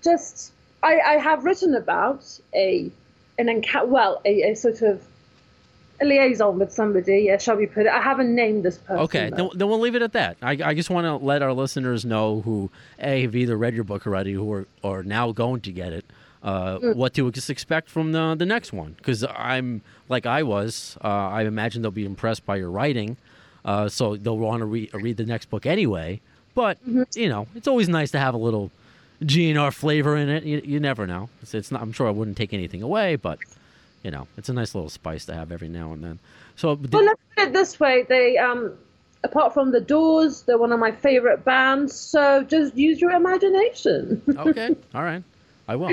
just 0.03 0.53
I, 0.83 1.01
I 1.01 1.13
have 1.19 1.45
written 1.45 1.75
about 1.75 2.25
a 2.55 2.91
an 3.39 3.49
encounter, 3.49 3.87
well, 3.87 4.21
a, 4.25 4.51
a 4.51 4.55
sort 4.55 4.83
of 4.83 5.03
a 6.01 6.05
liaison 6.05 6.59
with 6.59 6.73
somebody. 6.73 7.25
Yeah, 7.25 7.39
shall 7.39 7.57
we 7.57 7.67
put 7.67 7.87
it? 7.87 7.93
I 7.93 8.01
haven't 8.01 8.35
named 8.35 8.65
this 8.65 8.79
person. 8.79 9.05
Okay, 9.05 9.31
then, 9.31 9.49
then 9.55 9.69
we'll 9.69 9.81
leave 9.81 9.95
it 9.95 10.03
at 10.03 10.13
that. 10.13 10.37
I, 10.43 10.59
I 10.63 10.75
just 10.75 10.91
want 10.91 11.07
to 11.07 11.17
let 11.17 11.43
our 11.43 11.53
listeners 11.53 12.05
know 12.05 12.43
who 12.43 12.71
a 12.99 13.23
have 13.23 13.35
either 13.35 13.57
read 13.57 13.75
your 13.75 13.85
book 13.85 14.07
already, 14.07 14.33
who 14.33 14.51
are, 14.53 14.67
are 14.85 15.03
now 15.03 15.33
going 15.33 15.63
to 15.63 15.73
get 15.73 15.93
it, 15.93 16.05
uh, 16.43 16.79
what 16.79 17.15
to 17.15 17.29
ex- 17.29 17.51
expect 17.51 17.89
from 17.89 18.13
the 18.13 18.35
the 18.39 18.47
next 18.47 18.73
one. 18.73 18.95
Because 18.97 19.25
I'm 19.25 19.83
like 20.09 20.27
I 20.27 20.43
was, 20.43 20.97
uh, 21.03 21.09
I 21.09 21.43
imagine 21.43 21.83
they'll 21.83 21.91
be 21.91 22.05
impressed 22.05 22.45
by 22.47 22.57
your 22.57 22.71
writing, 22.71 23.17
uh, 23.65 23.89
so 23.89 24.17
they'll 24.17 24.39
want 24.39 24.61
to 24.61 24.67
re- 24.67 24.91
read 24.93 25.17
the 25.17 25.27
next 25.27 25.51
book 25.51 25.67
anyway. 25.67 26.21
But 26.57 26.79
you 27.15 27.29
know, 27.29 27.47
it's 27.55 27.69
always 27.69 27.89
nice 27.89 28.11
to 28.13 28.19
have 28.19 28.35
a 28.35 28.39
little 28.39 28.73
GNR 29.23 29.73
flavor 29.73 30.17
in 30.17 30.29
it. 30.29 30.43
You, 30.43 30.61
you 30.65 30.81
never 30.81 31.07
know. 31.07 31.29
It's, 31.43 31.55
it's 31.55 31.71
not. 31.71 31.83
I'm 31.83 31.93
sure 31.93 32.09
I 32.09 32.11
wouldn't 32.11 32.37
take 32.37 32.53
anything 32.55 32.83
away, 32.83 33.15
but 33.17 33.39
you 34.03 34.11
know, 34.11 34.27
it's 34.39 34.49
a 34.49 34.53
nice 34.55 34.75
little 34.75 34.89
spice 34.91 35.27
to 35.27 35.35
have 35.35 35.53
every 35.53 35.69
now 35.69 35.93
and 35.93 36.03
then. 36.03 36.19
So, 36.57 36.75
did- 36.75 36.93
Well, 36.93 37.05
let's 37.05 37.21
put 37.37 37.47
it 37.49 37.53
this 37.53 37.79
way: 37.79 38.05
they, 38.09 38.39
um, 38.39 38.73
apart 39.23 39.53
from 39.53 39.71
the 39.71 39.81
Doors, 39.81 40.43
they're 40.43 40.57
one 40.59 40.73
of 40.73 40.81
my 40.81 40.93
favorite 40.93 41.45
bands. 41.45 41.95
So 41.95 42.43
just 42.45 42.75
use 42.75 43.01
your 43.01 43.11
imagination. 43.13 44.23
okay, 44.37 44.75
all 44.95 45.03
right, 45.05 45.23
I 45.69 45.77
will. 45.77 45.89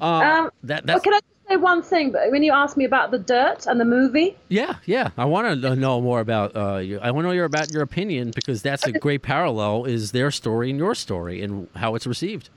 Uh, 0.00 0.04
Um, 0.04 0.50
that 0.64 0.86
Well, 0.86 0.98
can 1.00 1.14
I 1.14 1.20
say 1.48 1.56
one 1.56 1.82
thing? 1.82 2.10
But 2.12 2.30
when 2.30 2.42
you 2.42 2.52
asked 2.52 2.76
me 2.76 2.84
about 2.84 3.10
the 3.10 3.18
dirt 3.18 3.66
and 3.66 3.80
the 3.80 3.84
movie, 3.84 4.36
yeah, 4.48 4.76
yeah. 4.86 5.10
I 5.16 5.24
want 5.24 5.62
to 5.62 5.76
know 5.76 6.00
more 6.00 6.20
about. 6.20 6.56
Uh, 6.56 6.76
you. 6.76 6.98
I 7.00 7.10
want 7.10 7.24
to 7.24 7.28
know 7.28 7.34
your 7.34 7.44
about 7.44 7.70
your 7.70 7.82
opinion 7.82 8.32
because 8.34 8.62
that's 8.62 8.86
a 8.86 8.92
great 8.92 9.22
parallel. 9.22 9.84
Is 9.84 10.12
their 10.12 10.30
story 10.30 10.70
and 10.70 10.78
your 10.78 10.94
story 10.94 11.42
and 11.42 11.68
how 11.74 11.94
it's 11.94 12.06
received. 12.06 12.50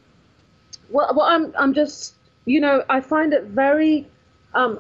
well, 0.90 1.14
well, 1.16 1.26
I'm, 1.26 1.54
I'm 1.58 1.74
just, 1.74 2.16
you 2.46 2.62
know, 2.62 2.84
I 2.90 3.02
find 3.02 3.34
it 3.34 3.44
very 3.44 4.08
um, 4.54 4.80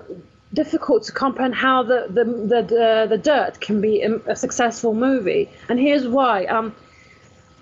difficult 0.53 1.03
to 1.03 1.11
comprehend 1.11 1.55
how 1.55 1.83
the 1.83 2.07
the 2.09 2.23
the 2.23 2.61
the, 2.63 3.07
the 3.09 3.17
dirt 3.17 3.59
can 3.59 3.81
be 3.81 4.01
a 4.01 4.15
a 4.27 4.35
successful 4.35 4.93
movie, 4.93 5.49
and 5.69 5.79
here's 5.79 6.07
why. 6.07 6.45
Um, 6.45 6.75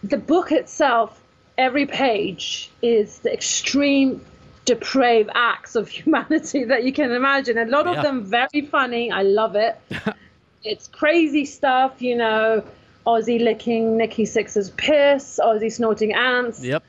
the 0.03 0.17
book 0.17 0.51
itself, 0.51 1.19
every 1.57 1.87
page 1.87 2.69
is 2.83 3.19
the 3.19 3.33
extreme 3.33 4.23
depraved 4.65 5.29
acts 5.33 5.75
of 5.75 5.87
humanity 5.97 6.65
that 6.65 6.83
you 6.83 6.91
can 6.93 7.11
imagine. 7.11 7.57
A 7.57 7.65
lot 7.65 7.85
Yeah. 7.85 7.93
of 7.93 8.03
them 8.03 8.25
very 8.25 8.61
funny. 8.69 9.11
I 9.11 9.21
love 9.21 9.55
it. 9.55 9.79
it's 10.63 10.87
crazy 10.87 11.45
stuff, 11.45 12.01
you 12.01 12.15
know. 12.17 12.63
Ozzy 13.07 13.39
licking 13.39 13.97
Nikki 13.97 14.23
Sixx's 14.25 14.71
piss, 14.71 15.39
Ozzy 15.43 15.71
snorting 15.71 16.13
ants, 16.13 16.63
Yep. 16.63 16.83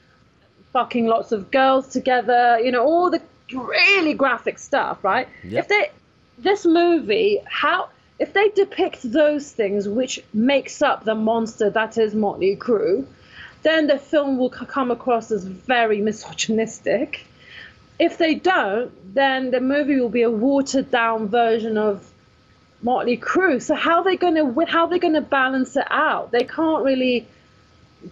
fucking 0.73 1.07
lots 1.07 1.31
of 1.31 1.51
girls 1.51 1.89
together, 1.89 2.59
you 2.59 2.73
know, 2.73 2.83
all 2.83 3.11
the 3.11 3.21
really 3.53 4.15
graphic 4.15 4.59
stuff, 4.59 5.05
right? 5.05 5.29
Yep. 5.45 5.65
If 5.65 5.69
they 5.69 5.91
this 6.39 6.65
movie, 6.65 7.41
how 7.45 7.91
if 8.19 8.33
they 8.33 8.49
depict 8.49 9.01
those 9.13 9.51
things 9.53 9.87
which 9.87 10.23
makes 10.33 10.81
up 10.81 11.05
the 11.05 11.15
monster 11.15 11.69
that 11.69 11.99
is 11.99 12.15
Motley 12.15 12.57
Crue, 12.57 13.05
then 13.63 13.87
the 13.87 13.99
film 13.99 14.39
will 14.39 14.49
come 14.51 14.91
across 14.91 15.31
as 15.31 15.45
very 15.45 16.01
misogynistic. 16.01 17.27
If 17.99 18.19
they 18.19 18.35
don't, 18.35 19.15
then 19.15 19.51
the 19.51 19.61
movie 19.61 19.99
will 19.99 20.11
be 20.11 20.23
a 20.23 20.31
watered 20.31 20.91
down 20.91 21.29
version 21.29 21.79
of 21.79 22.07
Motley 22.83 23.17
Crue. 23.17 23.63
So 23.63 23.75
how 23.75 23.99
are 23.99 24.05
they 24.05 24.17
going 24.17 24.35
to 24.35 24.67
how 24.67 24.85
are 24.85 24.91
they 24.91 24.99
going 24.99 25.15
to 25.15 25.21
balance 25.21 25.77
it 25.77 25.87
out? 25.91 26.31
They 26.31 26.45
can't 26.45 26.85
really 26.85 27.27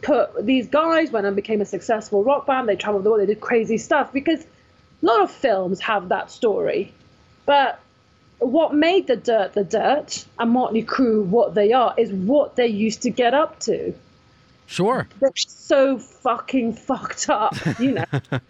put 0.03 0.45
these 0.45 0.69
guys 0.69 1.11
went 1.11 1.27
and 1.27 1.37
became 1.37 1.61
a 1.61 1.67
successful 1.67 2.25
rock 2.25 2.47
band. 2.47 2.69
They 2.69 2.77
traveled 2.77 3.05
the 3.05 3.11
world. 3.11 3.23
They 3.23 3.27
did 3.27 3.41
crazy 3.41 3.79
stuff 3.79 4.13
because 4.13 4.43
a 4.43 4.47
lot 5.07 5.23
of 5.23 5.31
films 5.31 5.81
have 5.81 6.09
that 6.09 6.31
story. 6.31 6.93
But 7.45 7.79
what 8.39 8.75
made 8.75 9.07
the 9.07 9.17
dirt 9.17 9.53
the 9.53 9.65
dirt 9.65 10.25
and 10.39 10.51
Motley 10.51 10.83
Crue 10.83 11.25
what 11.25 11.55
they 11.55 11.73
are 11.73 11.95
is 11.97 12.11
what 12.11 12.57
they 12.57 12.67
used 12.67 13.03
to 13.03 13.11
get 13.11 13.35
up 13.35 13.61
to. 13.61 13.95
Sure. 14.67 15.07
They're 15.21 15.31
so 15.37 15.99
fucking 15.99 16.75
fucked 16.75 17.29
up, 17.29 17.55
you 17.79 17.93
know. 17.93 18.05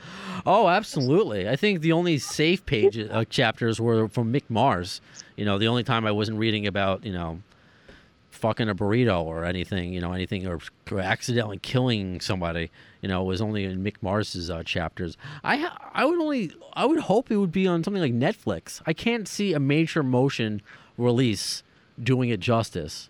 Oh, 0.47 0.69
absolutely. 0.69 1.49
I 1.49 1.57
think 1.57 1.81
the 1.81 1.93
only 1.93 2.19
safe 2.19 2.66
page 2.66 2.99
uh, 2.99 3.24
chapters 3.24 3.81
were 3.81 4.09
from 4.09 4.31
Mick 4.31 4.43
Mars. 4.51 5.01
You 5.36 5.47
know, 5.47 5.57
the 5.57 5.69
only 5.69 5.82
time 5.82 6.07
I 6.07 6.11
wasn't 6.11 6.39
reading 6.39 6.66
about, 6.66 7.03
you 7.03 7.12
know, 7.12 7.41
fucking 8.31 8.69
a 8.69 8.74
burrito 8.74 9.24
or 9.24 9.47
anything, 9.47 9.95
you 9.95 10.03
know, 10.03 10.12
anything 10.12 10.47
or, 10.47 10.59
or 10.91 11.01
accidentally 11.01 11.59
killing 11.59 12.20
somebody, 12.20 12.70
you 13.01 13.09
know, 13.09 13.23
was 13.23 13.41
only 13.41 13.65
in 13.65 13.82
Mick 13.82 13.95
Mars's 14.03 14.51
uh, 14.51 14.62
chapters. 14.65 15.16
I 15.43 15.57
ha- 15.57 15.91
I 15.95 16.05
would 16.05 16.19
only 16.20 16.53
I 16.74 16.85
would 16.85 17.01
hope 17.01 17.31
it 17.31 17.36
would 17.36 17.53
be 17.53 17.66
on 17.66 17.82
something 17.82 18.03
like 18.03 18.12
Netflix. 18.12 18.82
I 18.86 18.93
can't 18.93 19.27
see 19.27 19.55
a 19.55 19.61
major 19.61 20.03
motion 20.03 20.61
release 20.99 21.62
doing 22.03 22.28
it 22.28 22.41
justice. 22.41 23.09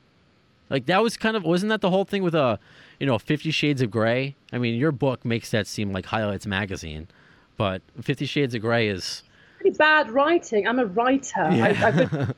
Like 0.70 0.86
that 0.86 1.02
was 1.02 1.16
kind 1.16 1.36
of 1.36 1.42
wasn't 1.42 1.70
that 1.70 1.80
the 1.80 1.90
whole 1.90 2.04
thing 2.04 2.22
with 2.22 2.34
uh, 2.34 2.58
you 3.00 3.06
know, 3.06 3.18
Fifty 3.18 3.50
Shades 3.50 3.82
of 3.82 3.90
Grey? 3.90 4.36
I 4.52 4.58
mean, 4.58 4.74
your 4.78 4.92
book 4.92 5.24
makes 5.24 5.50
that 5.50 5.66
seem 5.66 5.92
like 5.92 6.06
highlights 6.06 6.46
magazine, 6.46 7.08
but 7.56 7.82
Fifty 8.00 8.26
Shades 8.26 8.54
of 8.54 8.60
Grey 8.62 8.88
is 8.88 9.22
Pretty 9.60 9.76
bad 9.76 10.10
writing. 10.10 10.66
I'm 10.68 10.78
a 10.78 10.84
writer. 10.86 11.40
I, 11.40 11.70
I, 11.70 11.92
could- 11.92 12.34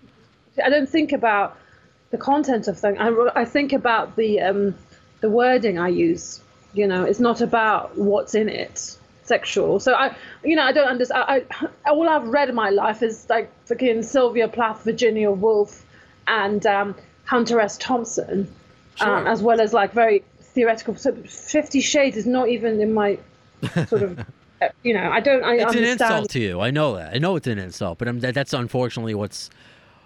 I 0.64 0.68
don't 0.70 0.88
think 0.88 1.12
about 1.12 1.58
the 2.10 2.18
content 2.18 2.68
of 2.68 2.78
things. 2.78 2.96
I, 3.00 3.10
I 3.34 3.44
think 3.44 3.72
about 3.72 4.16
the 4.16 4.40
um, 4.40 4.74
the 5.20 5.28
wording 5.30 5.78
I 5.78 5.88
use. 5.88 6.40
You 6.72 6.86
know, 6.86 7.04
it's 7.04 7.20
not 7.20 7.40
about 7.40 7.96
what's 7.98 8.34
in 8.34 8.48
it, 8.48 8.96
sexual. 9.24 9.80
So 9.80 9.94
I, 9.94 10.14
you 10.44 10.56
know, 10.56 10.62
I 10.62 10.72
don't 10.72 10.88
understand. 10.88 11.24
I, 11.26 11.44
I, 11.84 11.90
all 11.90 12.08
I've 12.08 12.28
read 12.28 12.48
in 12.48 12.54
my 12.54 12.70
life 12.70 13.02
is 13.02 13.26
like 13.28 13.50
fucking 13.66 14.02
Sylvia 14.02 14.46
Plath, 14.46 14.84
Virginia 14.84 15.30
Woolf, 15.30 15.84
and 16.28 16.64
um, 16.66 16.94
Hunter 17.24 17.60
S. 17.60 17.76
Thompson, 17.78 18.46
um, 19.00 19.26
as 19.26 19.42
well 19.42 19.60
as 19.60 19.72
like 19.72 19.92
very 19.92 20.22
theoretical. 20.56 20.96
So 20.96 21.14
Fifty 21.24 21.80
Shades 21.80 22.16
is 22.16 22.26
not 22.26 22.48
even 22.48 22.80
in 22.80 22.92
my 22.92 23.18
sort 23.86 24.02
of. 24.02 24.26
You 24.82 24.94
know, 24.94 25.10
I 25.10 25.20
don't. 25.20 25.44
I 25.44 25.56
it's 25.56 25.74
an 25.74 25.84
insult 25.84 26.30
to 26.30 26.40
you. 26.40 26.62
I 26.62 26.70
know 26.70 26.96
that. 26.96 27.14
I 27.14 27.18
know 27.18 27.36
it's 27.36 27.46
an 27.46 27.58
insult, 27.58 27.98
but 27.98 28.08
I'm, 28.08 28.20
that, 28.20 28.32
that's 28.32 28.54
unfortunately 28.54 29.14
what's 29.14 29.50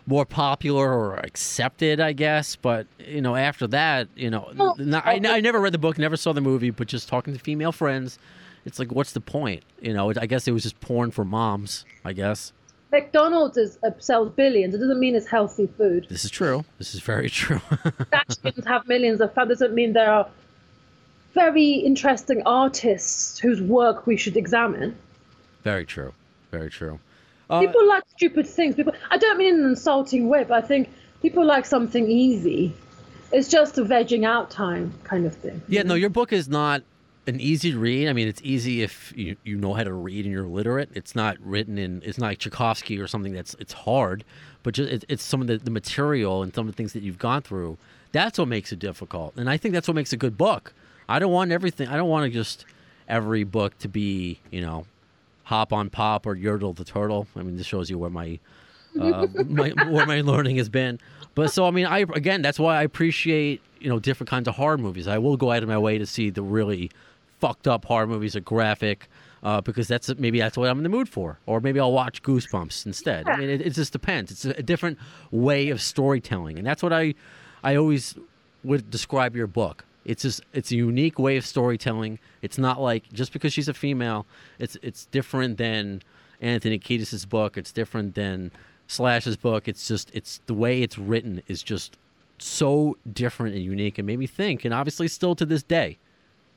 more 0.06 0.27
popular 0.27 0.93
or 0.93 1.14
accepted, 1.18 2.01
I 2.01 2.12
guess. 2.12 2.56
But 2.56 2.89
you 2.98 3.20
know, 3.20 3.36
after 3.36 3.68
that, 3.68 4.09
you 4.16 4.28
know, 4.28 4.51
Well, 4.56 4.74
not, 4.77 5.06
I, 5.06 5.20
I 5.24 5.40
never 5.40 5.60
read 5.60 5.72
the 5.72 5.78
book, 5.78 5.98
never 5.98 6.16
saw 6.16 6.32
the 6.32 6.40
movie, 6.40 6.70
but 6.70 6.89
just 6.89 7.09
talking 7.09 7.32
to 7.32 7.39
female 7.39 7.70
friends, 7.70 8.18
it's 8.64 8.81
like, 8.81 8.90
what's 8.90 9.12
the 9.12 9.20
point? 9.20 9.62
You 9.81 9.94
know, 9.94 10.12
I 10.20 10.27
guess 10.27 10.48
it 10.48 10.51
was 10.52 10.64
just 10.64 10.81
porn 10.81 11.12
for 11.12 11.24
moms. 11.24 11.85
I 12.05 12.12
guess 12.12 12.52
McDonald's 12.93 13.57
is, 13.57 13.79
uh, 13.85 13.91
sells 13.99 14.31
billions. 14.33 14.75
It 14.75 14.79
doesn't 14.79 14.99
mean 14.99 15.15
it's 15.15 15.29
healthy 15.29 15.67
food. 15.67 16.07
this 16.09 16.25
is 16.25 16.31
true. 16.31 16.65
This 16.79 16.95
is 16.95 17.01
very 17.01 17.29
true. 17.41 17.59
Kardashians 17.59 18.67
have 18.67 18.87
millions 18.89 19.21
of 19.21 19.33
fans. 19.35 19.49
Doesn't 19.51 19.75
mean 19.75 19.93
there 19.93 20.11
are 20.11 20.29
very 21.35 21.73
interesting 21.75 22.43
artists 22.45 23.39
whose 23.39 23.62
work 23.62 24.07
we 24.07 24.17
should 24.17 24.37
examine. 24.37 24.97
very 25.62 25.85
true. 25.87 26.12
Very 26.51 26.71
true. 26.71 26.99
Uh, 27.49 27.61
People 27.61 27.87
like 27.87 28.03
stupid 28.17 28.47
things. 28.49 28.75
People. 28.75 28.93
I 29.11 29.19
don't 29.19 29.39
mean 29.39 29.55
in 29.55 29.61
an 29.61 29.71
insulting 29.71 30.29
way, 30.29 30.43
but 30.45 30.65
I 30.65 30.67
think 30.67 30.89
people 31.23 31.45
like 31.45 31.65
something 31.67 32.11
easy. 32.11 32.73
It's 33.33 33.47
just 33.49 33.79
a 33.79 33.83
vegging 33.83 34.25
out 34.27 34.51
time 34.51 34.93
kind 35.05 35.27
of 35.27 35.37
thing. 35.37 35.62
Yeah, 35.69 35.83
no, 35.83 35.95
your 35.95 36.11
book 36.11 36.33
is 36.33 36.49
not 36.49 36.83
an 37.35 37.40
easy 37.40 37.74
read. 37.74 38.09
I 38.09 38.12
mean, 38.12 38.28
it's 38.28 38.40
easy 38.44 38.82
if 38.82 39.12
you, 39.16 39.36
you 39.44 39.57
know 39.57 39.74
how 39.74 39.85
to 39.85 39.93
read 39.93 40.24
and 40.24 40.32
you're 40.32 40.47
literate. 40.47 40.90
It's 40.94 41.15
not 41.15 41.39
written 41.40 41.78
in. 41.78 42.02
It's 42.05 42.19
not 42.19 42.27
like 42.27 42.39
Tchaikovsky 42.39 42.98
or 43.01 43.07
something 43.07 43.32
that's 43.32 43.55
it's 43.55 43.73
hard, 43.73 44.24
but 44.62 44.74
just 44.74 44.90
it, 44.90 45.05
it's 45.09 45.23
some 45.23 45.40
of 45.40 45.47
the, 45.47 45.59
the 45.59 45.70
material 45.70 46.43
and 46.43 46.55
some 46.55 46.69
of 46.69 46.74
the 46.74 46.77
things 46.77 46.93
that 46.93 47.02
you've 47.02 47.19
gone 47.19 47.43
through. 47.43 47.78
That's 48.12 48.39
what 48.39 48.48
makes 48.48 48.73
it 48.73 48.78
difficult, 48.78 49.35
and 49.36 49.48
I 49.48 49.57
think 49.57 49.73
that's 49.73 49.86
what 49.86 49.94
makes 49.94 50.12
a 50.12 50.16
good 50.16 50.36
book. 50.36 50.73
I 51.09 51.19
don't 51.19 51.32
want 51.32 51.52
everything. 51.52 51.89
I 51.89 51.97
don't 51.97 52.09
want 52.09 52.24
to 52.24 52.31
just 52.31 52.65
every 53.09 53.44
book 53.44 53.78
to 53.78 53.89
be 53.89 54.40
you 54.51 54.61
know, 54.61 54.86
hop 55.44 55.73
on 55.73 55.90
pop 55.90 56.27
or 56.27 56.36
Yertle 56.36 56.74
the 56.74 56.85
turtle. 56.85 57.27
I 57.36 57.43
mean, 57.43 57.57
this 57.57 57.66
shows 57.66 57.90
you 57.90 57.98
where 57.98 58.11
my 58.11 58.39
uh, 59.01 59.27
my, 59.47 59.70
where 59.70 60.07
my 60.07 60.20
learning 60.20 60.57
has 60.57 60.69
been. 60.69 60.98
But 61.35 61.52
so 61.52 61.66
I 61.66 61.70
mean, 61.70 61.86
I 61.86 62.01
again, 62.01 62.43
that's 62.43 62.59
why 62.59 62.77
I 62.77 62.82
appreciate 62.82 63.61
you 63.81 63.89
know 63.89 63.98
different 63.98 64.31
kinds 64.31 64.48
of 64.48 64.57
horror 64.57 64.78
movies. 64.78 65.09
I 65.09 65.19
will 65.19 65.36
go 65.36 65.51
out 65.51 65.62
of 65.62 65.69
my 65.69 65.78
way 65.78 65.98
to 65.98 66.07
see 66.07 66.31
the 66.31 66.43
really 66.43 66.90
fucked 67.41 67.67
up 67.67 67.85
horror 67.85 68.07
movies, 68.07 68.37
are 68.37 68.41
graphic, 68.41 69.09
uh, 69.43 69.61
because 69.61 69.89
that's 69.89 70.15
maybe 70.19 70.39
that's 70.39 70.57
what 70.57 70.69
I'm 70.69 70.79
in 70.79 70.83
the 70.83 70.89
mood 70.89 71.09
for, 71.09 71.39
or 71.47 71.61
maybe 71.61 71.81
I'll 71.81 71.93
watch 71.93 72.23
Goosebumps 72.23 72.87
instead. 72.87 73.29
I 73.29 73.37
mean, 73.37 73.49
it, 73.49 73.61
it 73.61 73.71
just 73.71 73.93
depends. 73.93 74.31
It's 74.31 74.45
a, 74.45 74.51
a 74.51 74.62
different 74.62 74.99
way 75.31 75.71
of 75.71 75.81
storytelling, 75.81 76.59
and 76.59 76.67
that's 76.67 76.83
what 76.83 76.93
I 76.93 77.15
I 77.65 77.77
always 77.77 78.17
would 78.65 78.91
describe 78.91 79.35
your 79.35 79.47
book. 79.47 79.85
It's 80.05 80.23
just 80.23 80.43
it's 80.53 80.71
a 80.71 80.77
unique 80.77 81.19
way 81.19 81.37
of 81.37 81.47
storytelling. 81.47 82.19
It's 82.43 82.59
not 82.59 82.81
like 82.81 83.11
just 83.12 83.33
because 83.33 83.53
she's 83.53 83.69
a 83.69 83.75
female, 83.75 84.27
it's 84.59 84.77
it's 84.83 85.07
different 85.07 85.57
than 85.59 86.03
Anthony 86.41 86.79
Kiedis' 86.79 87.29
book. 87.29 87.57
It's 87.57 87.73
different 87.73 88.15
than 88.15 88.51
Slash's 88.87 89.37
book. 89.37 89.69
It's 89.69 89.87
just 89.89 90.11
it's 90.12 90.41
the 90.47 90.55
way 90.55 90.83
it's 90.83 90.99
written 90.99 91.43
is 91.49 91.62
just 91.62 91.97
so 92.39 92.97
different 93.11 93.55
and 93.55 93.65
unique 93.65 93.99
and 93.99 94.07
made 94.07 94.19
me 94.19 94.27
think. 94.27 94.65
And 94.65 94.75
obviously, 94.75 95.09
still 95.09 95.35
to 95.37 95.47
this 95.47 95.62
day, 95.62 95.99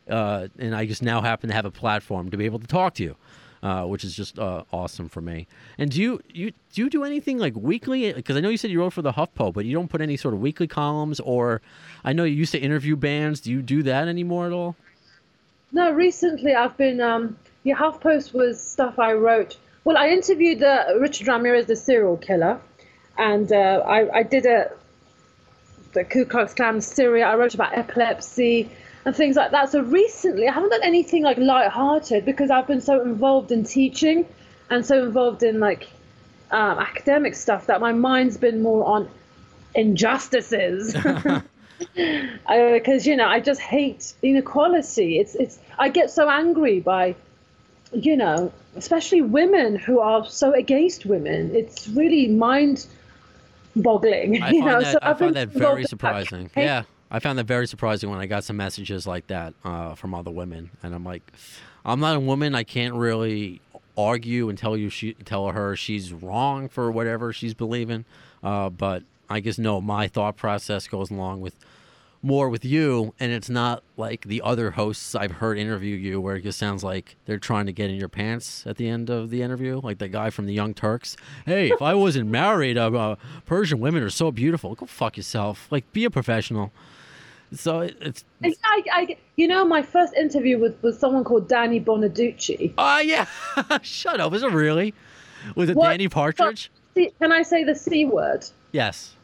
uh, 0.10 0.48
and 0.58 0.76
I 0.76 0.86
just 0.86 1.02
now 1.02 1.22
happen 1.22 1.50
to 1.50 1.56
have 1.56 1.66
a 1.66 1.72
platform 1.72 2.32
to 2.32 2.38
be 2.38 2.46
able 2.46 2.60
to 2.60 2.68
talk 2.68 2.96
to 2.96 3.04
you, 3.04 3.16
uh, 3.62 3.84
which 3.84 4.04
is 4.04 4.16
just 4.16 4.38
uh, 4.40 4.64
awesome 4.72 5.10
for 5.10 5.22
me. 5.22 5.48
And 5.78 5.92
do 5.92 6.02
you 6.02 6.22
you 6.30 6.52
do 6.74 6.84
you 6.84 6.90
do 6.90 7.04
anything 7.04 7.38
like 7.38 7.56
weekly? 7.56 8.12
Because 8.14 8.38
I 8.38 8.40
know 8.40 8.50
you 8.50 8.58
said 8.58 8.72
you 8.72 8.80
wrote 8.80 8.94
for 8.94 9.02
the 9.02 9.14
HuffPo, 9.14 9.54
but 9.54 9.66
you 9.66 9.74
don't 9.74 9.90
put 9.90 10.02
any 10.02 10.18
sort 10.18 10.34
of 10.34 10.40
weekly 10.40 10.68
columns. 10.68 11.20
Or 11.20 11.62
I 12.04 12.14
know 12.14 12.24
you 12.24 12.36
used 12.36 12.52
to 12.52 12.60
interview 12.60 12.96
bands. 12.96 13.42
Do 13.42 13.52
you 13.52 13.62
do 13.62 13.84
that 13.84 14.08
anymore 14.08 14.46
at 14.46 14.52
all? 14.52 14.76
No, 15.72 15.92
recently 15.92 16.54
I've 16.54 16.78
been. 16.78 17.02
Um, 17.02 17.38
yeah, 17.64 17.76
HuffPost 17.76 18.34
was 18.34 18.62
stuff 18.62 19.00
I 19.00 19.14
wrote. 19.14 19.58
Well, 19.86 19.98
I 19.98 20.10
interviewed 20.10 20.62
uh, 20.64 20.86
Richard 21.00 21.28
Ramirez, 21.28 21.66
the 21.66 21.76
serial 21.76 22.18
killer, 22.18 22.60
and 23.18 23.52
uh, 23.52 23.84
I, 23.86 24.20
I 24.20 24.24
did 24.24 24.46
a 24.46 24.72
the 25.94 26.04
Ku 26.04 26.26
Klux 26.26 26.54
Klan 26.54 26.82
Syria. 26.82 27.26
I 27.28 27.36
wrote 27.36 27.54
about 27.54 27.78
epilepsy. 27.78 28.70
And 29.06 29.16
things 29.16 29.36
like 29.36 29.52
that. 29.52 29.70
So 29.72 29.82
recently, 29.82 30.48
I 30.48 30.54
haven't 30.54 30.70
done 30.70 30.84
anything 30.84 31.24
like 31.24 31.38
light-hearted 31.38 32.26
because 32.26 32.50
I've 32.50 32.68
been 32.68 32.82
so 32.82 33.02
involved 33.02 33.52
in 33.52 33.64
teaching 33.64 34.26
and 34.70 34.86
so 34.86 35.04
involved 35.04 35.44
in 35.44 35.60
like 35.60 35.90
um, 36.52 36.80
academic 36.80 37.36
stuff 37.36 37.68
that 37.68 37.82
my 37.82 37.92
mind's 37.92 38.38
been 38.38 38.62
more 38.62 38.86
on 38.86 39.10
injustices. 39.76 40.96
Because 41.96 43.06
you 43.06 43.18
know, 43.18 43.28
I 43.28 43.40
just 43.40 43.60
hate 43.60 44.14
inequality. 44.22 45.20
It's 45.20 45.36
it's. 45.36 45.60
I 45.78 45.90
get 45.90 46.12
so 46.12 46.30
angry 46.30 46.80
by, 46.80 47.16
you 47.92 48.16
know, 48.16 48.54
especially 48.76 49.22
women 49.22 49.76
who 49.76 50.00
are 50.00 50.26
so 50.26 50.54
against 50.54 51.06
women. 51.06 51.54
It's 51.56 51.88
really 51.90 52.28
mind 52.28 52.86
boggling. 53.76 54.42
I 54.42 54.50
you 54.52 54.62
find 54.62 54.72
know, 54.72 54.82
that, 54.82 54.94
so 54.94 55.00
I 55.02 55.14
find 55.14 55.36
that 55.36 55.50
very 55.50 55.86
surprising. 55.86 56.50
Yeah, 56.56 56.84
I 57.14 57.20
found 57.20 57.38
that 57.38 57.46
very 57.46 57.68
surprising 57.68 58.10
when 58.10 58.20
I 58.20 58.26
got 58.26 58.44
some 58.44 58.58
messages 58.58 59.06
like 59.06 59.28
that 59.28 59.54
uh, 59.64 59.94
from 59.94 60.16
other 60.16 60.32
women, 60.32 60.72
and 60.82 60.96
I'm 60.96 61.06
like, 61.06 61.22
I'm 61.86 62.00
not 62.00 62.16
a 62.16 62.20
woman. 62.20 62.56
I 62.56 62.64
can't 62.64 62.96
really 62.96 63.62
argue 63.96 64.50
and 64.50 64.58
tell 64.58 64.76
you 64.76 64.90
she 64.90 65.14
tell 65.14 65.50
her 65.50 65.76
she's 65.76 66.12
wrong 66.12 66.68
for 66.68 66.92
whatever 66.92 67.32
she's 67.32 67.54
believing. 67.54 68.06
Uh, 68.42 68.72
but 68.72 69.04
I 69.30 69.42
guess 69.42 69.60
no, 69.60 69.80
my 69.80 70.08
thought 70.08 70.38
process 70.38 70.88
goes 70.88 71.12
along 71.12 71.42
with 71.42 71.56
more 72.24 72.50
with 72.50 72.66
you, 72.66 73.14
and 73.20 73.32
it's 73.32 73.50
not 73.50 73.84
like 73.96 74.22
the 74.26 74.42
other 74.42 74.72
hosts 74.72 75.14
I've 75.14 75.34
heard 75.34 75.60
interview 75.60 75.96
you, 75.96 76.20
where 76.20 76.38
it 76.38 76.42
just 76.42 76.58
sounds 76.58 76.84
like 76.84 77.18
they're 77.26 77.38
trying 77.38 77.68
to 77.68 77.74
get 77.74 77.92
in 77.92 77.98
your 77.98 78.10
pants 78.10 78.66
at 78.66 78.78
the 78.78 78.88
end 78.88 79.12
of 79.12 79.30
the 79.30 79.44
interview, 79.44 79.82
like 79.84 80.00
the 80.00 80.08
guy 80.08 80.32
from 80.32 80.48
the 80.48 80.54
Young 80.54 80.74
Turks. 80.74 81.16
Hey, 81.46 81.70
if 81.72 81.82
I 81.82 81.94
wasn't 81.94 82.30
married, 82.30 82.78
uh, 82.78 82.92
uh, 82.92 83.16
Persian 83.46 83.80
women 83.80 84.02
are 84.02 84.10
so 84.10 84.32
beautiful. 84.32 84.74
Go 84.74 84.86
fuck 84.88 85.18
yourself. 85.18 85.68
Like, 85.70 85.92
be 85.94 86.06
a 86.06 86.10
professional. 86.10 86.72
So 87.56 87.82
it, 87.82 87.98
it's. 88.02 88.26
I, 88.44 88.54
I, 88.64 88.84
I- 88.92 89.18
you 89.36 89.48
know, 89.48 89.66
my 89.66 89.82
first 89.82 90.14
interview 90.14 90.58
was 90.60 90.74
with 90.82 91.00
someone 91.00 91.24
called 91.24 91.48
Danny 91.48 91.80
Bonaduce. 91.80 92.74
Oh 92.78 93.00
yeah, 93.00 93.26
shut 93.82 94.20
up. 94.20 94.34
Is 94.34 94.44
it 94.44 94.52
really? 94.52 94.94
Was 95.56 95.70
it 95.70 95.76
What- 95.76 95.90
Danny 95.90 96.08
Partridge? 96.08 96.72
Can 96.96 97.32
I 97.32 97.42
say 97.42 97.64
the 97.64 97.74
c 97.76 98.06
word? 98.06 98.46
Yes. 98.72 99.16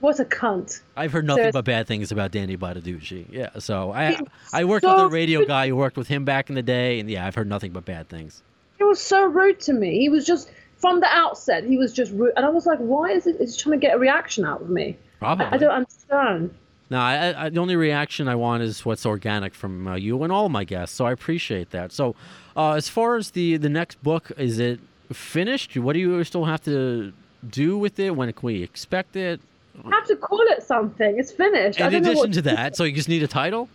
What 0.00 0.20
a 0.20 0.24
cunt! 0.24 0.82
I've 0.94 1.10
heard 1.10 1.24
nothing 1.24 1.42
There's- 1.44 1.52
but 1.54 1.64
bad 1.64 1.86
things 1.86 2.12
about 2.12 2.30
Danny 2.30 2.56
Bonaduce. 2.56 3.26
Yeah, 3.30 3.50
so 3.58 3.92
I 3.92 4.10
He's 4.12 4.20
I 4.52 4.64
worked 4.64 4.84
so 4.84 4.94
with 4.94 5.12
a 5.12 5.14
radio 5.14 5.44
guy 5.44 5.68
who 5.68 5.76
worked 5.76 5.96
with 5.96 6.06
him 6.08 6.24
back 6.24 6.48
in 6.50 6.54
the 6.54 6.62
day, 6.62 7.00
and 7.00 7.10
yeah, 7.10 7.26
I've 7.26 7.34
heard 7.34 7.48
nothing 7.48 7.72
but 7.72 7.84
bad 7.84 8.08
things. 8.08 8.42
He 8.78 8.84
was 8.84 9.00
so 9.00 9.24
rude 9.24 9.58
to 9.60 9.72
me. 9.72 9.98
He 9.98 10.08
was 10.10 10.26
just 10.26 10.50
from 10.76 11.00
the 11.00 11.08
outset. 11.08 11.64
He 11.64 11.78
was 11.78 11.92
just 11.94 12.12
rude, 12.12 12.34
and 12.36 12.44
I 12.44 12.50
was 12.50 12.66
like, 12.66 12.78
"Why 12.78 13.10
is 13.10 13.26
it? 13.26 13.36
Is 13.40 13.56
he 13.56 13.62
trying 13.62 13.80
to 13.80 13.84
get 13.84 13.96
a 13.96 13.98
reaction 13.98 14.44
out 14.44 14.60
of 14.60 14.68
me? 14.68 14.96
Probably. 15.18 15.46
I, 15.46 15.54
I 15.54 15.56
don't 15.56 15.70
understand." 15.70 16.54
No, 16.88 16.98
I, 17.00 17.46
I, 17.46 17.48
the 17.48 17.58
only 17.60 17.74
reaction 17.74 18.28
I 18.28 18.36
want 18.36 18.62
is 18.62 18.84
what's 18.84 19.04
organic 19.04 19.54
from 19.54 19.88
uh, 19.88 19.96
you 19.96 20.22
and 20.22 20.32
all 20.32 20.48
my 20.48 20.62
guests. 20.64 20.94
So 20.96 21.04
I 21.04 21.12
appreciate 21.12 21.70
that. 21.70 21.90
So, 21.92 22.14
uh, 22.56 22.72
as 22.72 22.88
far 22.88 23.16
as 23.16 23.32
the 23.32 23.56
the 23.56 23.68
next 23.68 24.00
book, 24.02 24.30
is 24.38 24.58
it 24.60 24.78
finished? 25.12 25.76
What 25.76 25.94
do 25.94 25.98
you 25.98 26.22
still 26.24 26.44
have 26.44 26.62
to 26.64 27.12
do 27.48 27.76
with 27.76 27.98
it? 27.98 28.10
When 28.14 28.32
can 28.32 28.46
we 28.46 28.62
expect 28.62 29.16
it? 29.16 29.40
I 29.84 29.90
have 29.96 30.06
to 30.06 30.16
call 30.16 30.40
it 30.42 30.62
something. 30.62 31.18
It's 31.18 31.32
finished. 31.32 31.80
I 31.80 31.88
In 31.88 32.02
know 32.02 32.10
addition 32.10 32.32
to 32.32 32.42
that, 32.42 32.76
so 32.76 32.84
you 32.84 32.92
just 32.94 33.08
need 33.08 33.22
a 33.22 33.28
title. 33.28 33.68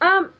Um, 0.00 0.30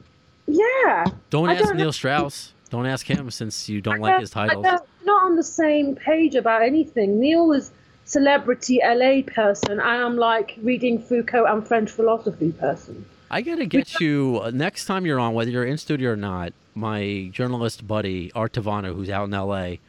yeah. 0.46 1.04
Don't 1.30 1.48
I 1.48 1.54
ask 1.54 1.64
don't 1.64 1.76
know. 1.76 1.84
Neil 1.84 1.92
Strauss. 1.92 2.52
Don't 2.70 2.86
ask 2.86 3.06
him 3.06 3.30
since 3.30 3.68
you 3.68 3.80
don't 3.80 3.96
I 3.96 3.98
like 3.98 4.20
his 4.20 4.30
titles. 4.30 4.64
not 4.64 5.22
on 5.24 5.36
the 5.36 5.42
same 5.42 5.94
page 5.96 6.34
about 6.34 6.62
anything. 6.62 7.18
Neil 7.20 7.46
was 7.46 7.70
celebrity 8.06 8.80
LA 8.82 9.20
person, 9.26 9.72
and 9.72 9.80
I'm 9.82 10.16
like 10.16 10.56
reading 10.62 11.00
Foucault 11.02 11.44
and 11.44 11.66
French 11.66 11.90
philosophy 11.90 12.52
person. 12.52 13.04
I 13.30 13.42
gotta 13.42 13.66
get 13.66 14.00
you 14.00 14.40
uh, 14.42 14.50
next 14.50 14.86
time 14.86 15.04
you're 15.04 15.20
on, 15.20 15.34
whether 15.34 15.50
you're 15.50 15.64
in 15.64 15.76
studio 15.76 16.12
or 16.12 16.16
not. 16.16 16.52
My 16.74 17.28
journalist 17.32 17.86
buddy 17.86 18.32
Art 18.32 18.52
Tavano, 18.52 18.94
who's 18.94 19.10
out 19.10 19.24
in 19.24 19.34
L.A. 19.34 19.80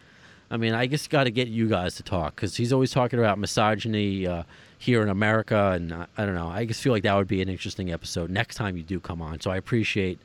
I 0.49 0.57
mean, 0.57 0.73
I 0.73 0.87
just 0.87 1.09
got 1.09 1.25
to 1.25 1.31
get 1.31 1.49
you 1.49 1.67
guys 1.67 1.95
to 1.95 2.03
talk 2.03 2.35
because 2.35 2.55
he's 2.55 2.71
always 2.71 2.91
talking 2.91 3.19
about 3.19 3.37
misogyny 3.37 4.25
uh, 4.25 4.43
here 4.77 5.03
in 5.03 5.09
America, 5.09 5.71
and 5.73 5.91
uh, 5.91 6.05
I 6.17 6.25
don't 6.25 6.35
know. 6.35 6.47
I 6.47 6.65
just 6.65 6.81
feel 6.81 6.93
like 6.93 7.03
that 7.03 7.15
would 7.15 7.27
be 7.27 7.41
an 7.41 7.49
interesting 7.49 7.91
episode 7.91 8.29
next 8.29 8.55
time 8.55 8.77
you 8.77 8.83
do 8.83 8.99
come 8.99 9.21
on. 9.21 9.41
So 9.41 9.51
I 9.51 9.57
appreciate 9.57 10.19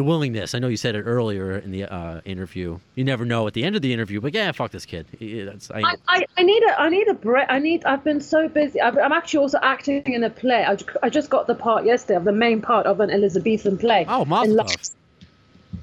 the 0.00 0.04
willingness. 0.04 0.54
I 0.54 0.58
know 0.58 0.68
you 0.68 0.78
said 0.78 0.94
it 0.94 1.02
earlier 1.02 1.58
in 1.58 1.70
the 1.70 1.84
uh, 1.84 2.22
interview. 2.24 2.78
You 2.94 3.04
never 3.04 3.26
know 3.26 3.46
at 3.46 3.52
the 3.52 3.64
end 3.64 3.76
of 3.76 3.82
the 3.82 3.92
interview, 3.92 4.20
but 4.22 4.32
yeah, 4.32 4.50
fuck 4.52 4.70
this 4.70 4.86
kid. 4.86 5.06
That's, 5.20 5.70
I, 5.70 5.80
I, 5.80 5.94
I, 6.08 6.24
I 6.38 6.42
need 6.42 6.62
a 6.62 6.80
I 6.80 6.88
need 6.88 7.08
a 7.08 7.14
break. 7.14 7.46
I 7.50 7.58
need. 7.58 7.84
I've 7.84 8.02
been 8.02 8.22
so 8.22 8.48
busy. 8.48 8.80
I've, 8.80 8.96
I'm 8.96 9.12
actually 9.12 9.40
also 9.40 9.58
acting 9.62 10.02
in 10.06 10.24
a 10.24 10.30
play. 10.30 10.64
I, 10.64 10.78
I 11.02 11.10
just 11.10 11.28
got 11.28 11.46
the 11.46 11.54
part 11.54 11.84
yesterday 11.84 12.16
of 12.16 12.24
the 12.24 12.32
main 12.32 12.62
part 12.62 12.86
of 12.86 13.00
an 13.00 13.10
Elizabethan 13.10 13.76
play. 13.76 14.06
oh, 14.08 14.22
in 14.22 14.28
Mazel 14.28 14.54
London. 14.54 14.76
tov. 14.76 14.92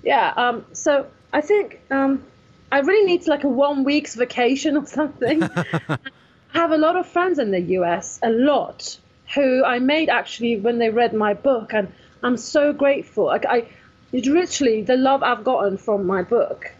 Yeah. 0.03 0.34
Um. 0.35 0.65
So 0.73 1.06
I 1.31 1.41
think 1.41 1.80
um, 1.91 2.23
I 2.72 2.80
really 2.80 3.06
need 3.06 3.27
like 3.27 3.44
a 3.44 3.49
one 3.49 3.84
week's 3.84 4.15
vacation 4.15 4.77
or 4.77 4.88
something. 4.88 5.44
I 5.89 5.98
have 6.53 6.72
a 6.72 6.77
lot 6.77 6.95
of 6.95 7.06
friends 7.06 7.38
in 7.38 7.52
the 7.52 7.61
US, 7.77 8.19
a 8.23 8.31
lot, 8.31 8.98
who 9.35 9.64
I 9.64 9.77
made 9.77 10.10
actually 10.10 10.60
when 10.60 10.80
they 10.80 10.89
read 10.89 11.14
my 11.14 11.35
book, 11.35 11.72
and 11.76 11.94
I'm 12.23 12.38
so 12.38 12.73
grateful. 12.73 13.26
Like 13.26 13.45
I, 13.45 13.68
literally 14.11 14.81
the 14.81 14.97
love 14.97 15.23
I've 15.23 15.43
gotten 15.43 15.77
from 15.77 16.05
my 16.05 16.23
book. 16.23 16.71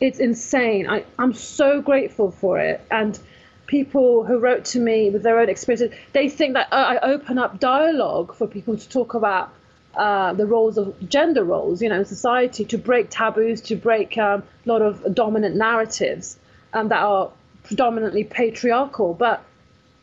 It's 0.00 0.18
insane. 0.18 0.88
I, 0.88 1.04
I'm 1.18 1.32
so 1.32 1.80
grateful 1.80 2.30
for 2.30 2.58
it, 2.58 2.84
and 2.90 3.18
people 3.66 4.24
who 4.24 4.38
wrote 4.38 4.64
to 4.66 4.80
me 4.80 5.10
with 5.10 5.22
their 5.22 5.38
own 5.38 5.48
experiences, 5.48 5.96
they 6.12 6.28
think 6.28 6.54
that 6.54 6.68
I 6.72 6.98
open 6.98 7.38
up 7.38 7.60
dialogue 7.60 8.34
for 8.34 8.46
people 8.46 8.76
to 8.76 8.88
talk 8.88 9.14
about 9.14 9.52
uh, 9.96 10.32
the 10.32 10.46
roles 10.46 10.76
of 10.76 11.08
gender 11.08 11.44
roles, 11.44 11.80
you 11.80 11.88
know, 11.88 12.00
in 12.00 12.04
society, 12.04 12.64
to 12.66 12.78
break 12.78 13.10
taboos, 13.10 13.60
to 13.62 13.76
break 13.76 14.18
um, 14.18 14.42
a 14.66 14.68
lot 14.68 14.82
of 14.82 15.14
dominant 15.14 15.56
narratives 15.56 16.36
um, 16.72 16.88
that 16.88 17.00
are 17.00 17.30
predominantly 17.62 18.24
patriarchal. 18.24 19.14
But 19.14 19.42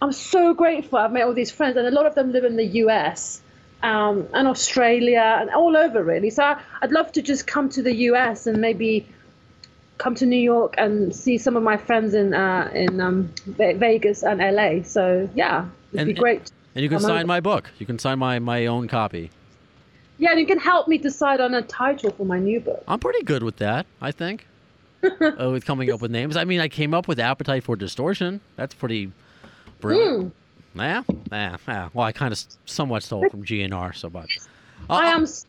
I'm 0.02 0.14
so 0.14 0.54
grateful. 0.54 0.98
I've 0.98 1.12
made 1.12 1.24
all 1.24 1.34
these 1.34 1.52
friends, 1.52 1.78
and 1.78 1.86
a 1.86 1.92
lot 1.92 2.06
of 2.06 2.16
them 2.16 2.32
live 2.32 2.46
in 2.46 2.56
the 2.56 2.66
US 2.66 3.42
um, 3.84 4.28
and 4.34 4.48
Australia 4.48 5.38
and 5.40 5.50
all 5.52 5.76
over, 5.78 6.04
really. 6.04 6.30
So 6.30 6.44
I, 6.44 6.62
I'd 6.82 6.92
love 6.92 7.12
to 7.14 7.22
just 7.22 7.48
come 7.48 7.70
to 7.70 7.82
the 7.82 7.94
US 8.10 8.48
and 8.48 8.60
maybe 8.60 9.08
come 9.98 10.16
to 10.16 10.26
New 10.26 10.40
York 10.40 10.74
and 10.78 11.16
see 11.16 11.38
some 11.38 11.56
of 11.56 11.64
my 11.64 11.78
friends 11.78 12.14
in 12.14 12.34
uh, 12.34 12.72
in 12.74 13.00
um, 13.02 13.34
Vegas 13.46 14.24
and 14.24 14.40
LA. 14.40 14.84
So 14.84 15.30
yeah, 15.36 15.66
it'd 15.94 16.08
And- 16.08 16.16
be 16.16 16.20
great. 16.20 16.52
And 16.74 16.84
you 16.84 16.88
can 16.90 17.02
sign 17.02 17.12
over. 17.18 17.28
my 17.28 17.42
book. 17.42 17.70
You 17.80 17.86
can 17.86 18.00
sign 18.00 18.18
my, 18.18 18.40
my 18.40 18.66
own 18.68 18.88
copy. 18.88 19.30
Yeah, 20.20 20.32
and 20.32 20.40
you 20.40 20.46
can 20.46 20.58
help 20.58 20.88
me 20.88 20.98
decide 20.98 21.42
on 21.42 21.54
a 21.54 21.62
title 21.62 22.12
for 22.12 22.26
my 22.26 22.40
new 22.40 22.62
book. 22.62 22.82
I'm 22.88 23.00
pretty 23.00 23.24
good 23.24 23.44
with 23.44 23.58
that, 23.58 23.86
I 24.00 24.12
think. 24.14 24.48
uh, 25.04 25.50
with 25.52 25.66
coming 25.66 25.92
up 25.92 26.00
with 26.02 26.12
names. 26.12 26.38
I 26.38 26.46
mean, 26.46 26.62
I 26.62 26.70
came 26.70 26.94
up 26.94 27.10
with 27.10 27.20
Appetite 27.20 27.66
for 27.66 27.76
Distortion. 27.76 28.40
That's 28.56 28.74
pretty 28.74 29.12
brilliant. 29.82 30.32
Hmm. 30.34 30.41
Yeah, 30.76 31.04
yeah, 31.32 31.58
yeah. 31.68 31.90
Well, 31.94 32.06
I 32.06 32.12
kind 32.12 32.32
of 32.32 32.40
somewhat 32.66 33.04
stole 33.04 33.28
from 33.30 33.44
GNR, 33.44 33.96
so 33.96 34.10
but. 34.10 34.28
Uh, 34.90 34.94
I 34.94 35.06
am. 35.08 35.24
s- 35.24 35.46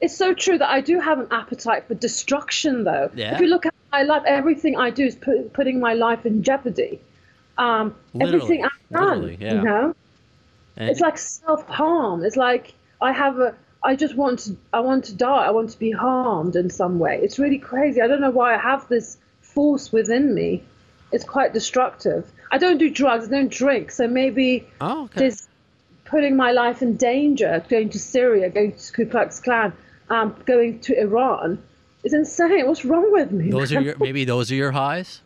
It's 0.00 0.16
so 0.16 0.34
true 0.34 0.58
that 0.58 0.68
I 0.68 0.80
do 0.80 1.00
have 1.00 1.18
an 1.20 1.28
appetite 1.30 1.86
for 1.86 1.94
destruction, 1.94 2.84
though. 2.84 3.10
Yeah. 3.14 3.34
If 3.34 3.40
you 3.40 3.46
look 3.46 3.64
at 3.66 3.74
my 3.92 4.02
life, 4.02 4.22
everything 4.26 4.76
I 4.76 4.90
do 4.90 5.06
is 5.06 5.14
put, 5.14 5.52
putting 5.52 5.80
my 5.80 5.94
life 5.94 6.26
in 6.26 6.42
jeopardy. 6.42 7.00
Um, 7.56 7.94
everything 8.20 8.62
Literally, 8.62 8.64
I've 8.64 8.90
done, 8.90 9.36
yeah. 9.40 9.54
you 9.54 9.62
know, 9.62 9.94
and- 10.76 10.90
it's 10.90 11.00
like 11.00 11.16
self 11.18 11.66
harm. 11.68 12.24
It's 12.24 12.36
like 12.36 12.74
I 13.00 13.12
have 13.12 13.38
a. 13.38 13.54
I 13.84 13.94
just 13.96 14.16
want 14.16 14.40
to. 14.40 14.56
I 14.72 14.80
want 14.80 15.04
to 15.04 15.14
die. 15.14 15.44
I 15.46 15.50
want 15.50 15.70
to 15.70 15.78
be 15.78 15.92
harmed 15.92 16.56
in 16.56 16.68
some 16.70 16.98
way. 16.98 17.20
It's 17.22 17.38
really 17.38 17.58
crazy. 17.58 18.00
I 18.02 18.06
don't 18.08 18.20
know 18.20 18.30
why 18.30 18.54
I 18.54 18.58
have 18.58 18.88
this 18.88 19.18
force 19.40 19.92
within 19.92 20.34
me. 20.34 20.62
It's 21.14 21.24
quite 21.24 21.52
destructive. 21.52 22.28
I 22.50 22.58
don't 22.58 22.76
do 22.78 22.90
drugs. 22.90 23.28
I 23.28 23.30
don't 23.30 23.50
drink. 23.50 23.92
So 23.92 24.08
maybe 24.08 24.66
oh, 24.80 25.04
okay. 25.04 25.20
this 25.20 25.48
putting 26.04 26.36
my 26.36 26.50
life 26.50 26.82
in 26.82 26.96
danger, 26.96 27.64
going 27.68 27.90
to 27.90 28.00
Syria, 28.00 28.50
going 28.50 28.72
to 28.72 28.92
Ku 28.92 29.06
Klux 29.06 29.38
Klan, 29.38 29.72
um, 30.10 30.34
going 30.44 30.80
to 30.80 31.00
Iran. 31.00 31.62
It's 32.02 32.14
insane. 32.14 32.66
What's 32.66 32.84
wrong 32.84 33.12
with 33.12 33.30
me? 33.30 33.48
Those 33.48 33.72
are 33.72 33.80
your 33.80 33.94
maybe 34.00 34.24
those 34.24 34.50
are 34.50 34.56
your 34.56 34.72
highs, 34.72 35.22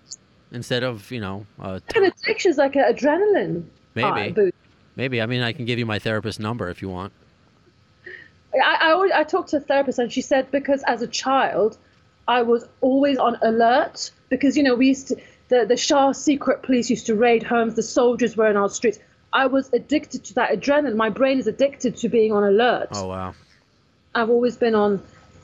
instead 0.52 0.82
of 0.82 1.10
you 1.10 1.20
know. 1.20 1.46
Uh, 1.58 1.80
An 1.96 2.04
addiction's 2.04 2.58
like 2.58 2.76
an 2.76 2.84
adrenaline 2.92 3.64
maybe, 3.94 4.32
boost. 4.32 4.54
maybe. 4.94 5.22
I 5.22 5.26
mean, 5.26 5.40
I 5.40 5.54
can 5.54 5.64
give 5.64 5.78
you 5.78 5.86
my 5.86 5.98
therapist 5.98 6.38
number 6.38 6.68
if 6.68 6.82
you 6.82 6.90
want. 6.90 7.14
I, 8.54 8.88
I, 8.88 8.90
always, 8.92 9.12
I 9.12 9.24
talked 9.24 9.48
to 9.50 9.56
a 9.56 9.60
therapist 9.60 9.98
and 9.98 10.12
she 10.12 10.20
said 10.20 10.50
because 10.50 10.82
as 10.86 11.00
a 11.00 11.06
child, 11.06 11.78
I 12.26 12.42
was 12.42 12.68
always 12.82 13.16
on 13.16 13.38
alert 13.40 14.10
because 14.28 14.54
you 14.54 14.62
know 14.62 14.74
we 14.74 14.88
used 14.88 15.08
to 15.08 15.16
the 15.48 15.64
the 15.66 15.76
Shah 15.76 16.12
secret 16.12 16.62
police 16.62 16.90
used 16.90 17.06
to 17.06 17.14
raid 17.14 17.42
homes, 17.42 17.74
the 17.74 17.82
soldiers 17.82 18.36
were 18.36 18.48
in 18.48 18.56
our 18.56 18.68
streets. 18.68 18.98
I 19.32 19.46
was 19.46 19.70
addicted 19.72 20.24
to 20.24 20.34
that 20.34 20.50
adrenaline. 20.50 20.96
My 20.96 21.10
brain 21.10 21.38
is 21.38 21.46
addicted 21.46 21.96
to 21.98 22.08
being 22.08 22.32
on 22.32 22.44
alert. 22.44 22.88
Oh 22.92 23.08
wow. 23.08 23.34
I've 24.14 24.30
always 24.30 24.56
been 24.56 24.74
on 24.74 25.02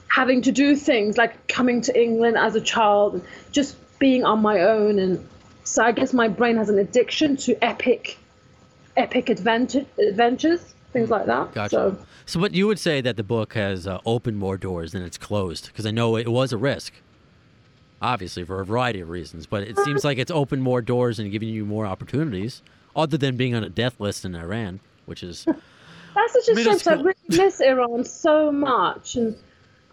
having 0.09 0.43
to 0.43 0.53
do 0.53 0.77
things 0.77 1.19
like 1.19 1.49
coming 1.49 1.81
to 1.83 2.01
England 2.01 2.37
as 2.39 2.55
a 2.55 2.61
child, 2.61 3.15
and 3.15 3.23
just 3.53 3.77
being 3.99 4.25
on 4.25 4.41
my 4.41 4.61
own, 4.61 4.99
and 4.99 5.29
so 5.65 5.83
I 5.85 5.93
guess 5.93 6.13
my 6.13 6.29
brain 6.29 6.57
has 6.57 6.69
an 6.69 6.79
addiction 6.79 7.37
to 7.39 7.63
epic, 7.63 8.19
epic 8.97 9.29
adventure, 9.29 9.85
adventures. 9.99 10.75
things 10.93 11.11
like 11.11 11.27
that. 11.27 11.53
Gotcha. 11.53 11.71
So 11.71 11.99
So, 12.27 12.41
but 12.41 12.55
you 12.55 12.67
would 12.67 12.79
say 12.79 13.01
that 13.01 13.17
the 13.17 13.23
book 13.23 13.55
has 13.55 13.87
uh, 13.87 13.99
opened 14.07 14.39
more 14.39 14.57
doors 14.57 14.93
than 14.93 15.03
it's 15.03 15.19
closed, 15.19 15.67
because 15.67 15.85
I 15.87 15.91
know 15.91 16.17
it 16.17 16.29
was 16.29 16.53
a 16.53 16.57
risk, 16.57 16.95
obviously 18.05 18.45
for 18.45 18.61
a 18.61 18.65
variety 18.65 19.01
of 19.01 19.09
reasons. 19.09 19.47
But 19.47 19.65
it 19.65 19.79
seems 19.79 20.05
like 20.05 20.19
it's 20.19 20.31
opened 20.31 20.63
more 20.63 20.83
doors 20.83 21.19
and 21.19 21.31
giving 21.33 21.49
you 21.49 21.65
more 21.65 21.87
opportunities, 21.87 22.63
other 22.95 23.17
than 23.17 23.37
being 23.37 23.55
on 23.55 23.65
a 23.65 23.69
death 23.69 23.99
list 23.99 24.25
in 24.25 24.35
Iran, 24.35 24.81
which 25.07 25.23
is 25.23 25.45
That's 26.15 26.33
such 26.33 26.57
a 26.57 26.63
shame. 26.63 26.99
I 26.99 27.03
really 27.03 27.15
miss 27.29 27.61
Iran 27.61 28.05
so 28.05 28.53
much, 28.53 29.17
and 29.17 29.35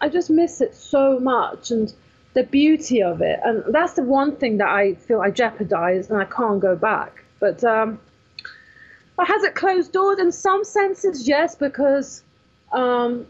I 0.00 0.08
just 0.08 0.30
miss 0.30 0.60
it 0.60 0.74
so 0.74 1.18
much, 1.18 1.70
and 1.70 1.92
the 2.34 2.44
beauty 2.44 3.02
of 3.02 3.20
it. 3.20 3.40
And 3.44 3.64
that's 3.74 3.94
the 3.94 4.04
one 4.04 4.36
thing 4.36 4.58
that 4.58 4.68
I 4.68 4.94
feel 4.94 5.20
I 5.20 5.30
jeopardized, 5.30 6.10
and 6.10 6.20
I 6.20 6.26
can't 6.26 6.60
go 6.60 6.76
back. 6.76 7.24
But 7.40 7.64
um, 7.64 7.98
but 9.16 9.26
has 9.26 9.42
it 9.42 9.54
closed 9.54 9.92
doors 9.92 10.18
in 10.18 10.30
some 10.30 10.64
senses? 10.64 11.26
Yes, 11.26 11.54
because 11.54 12.22
um, 12.72 13.26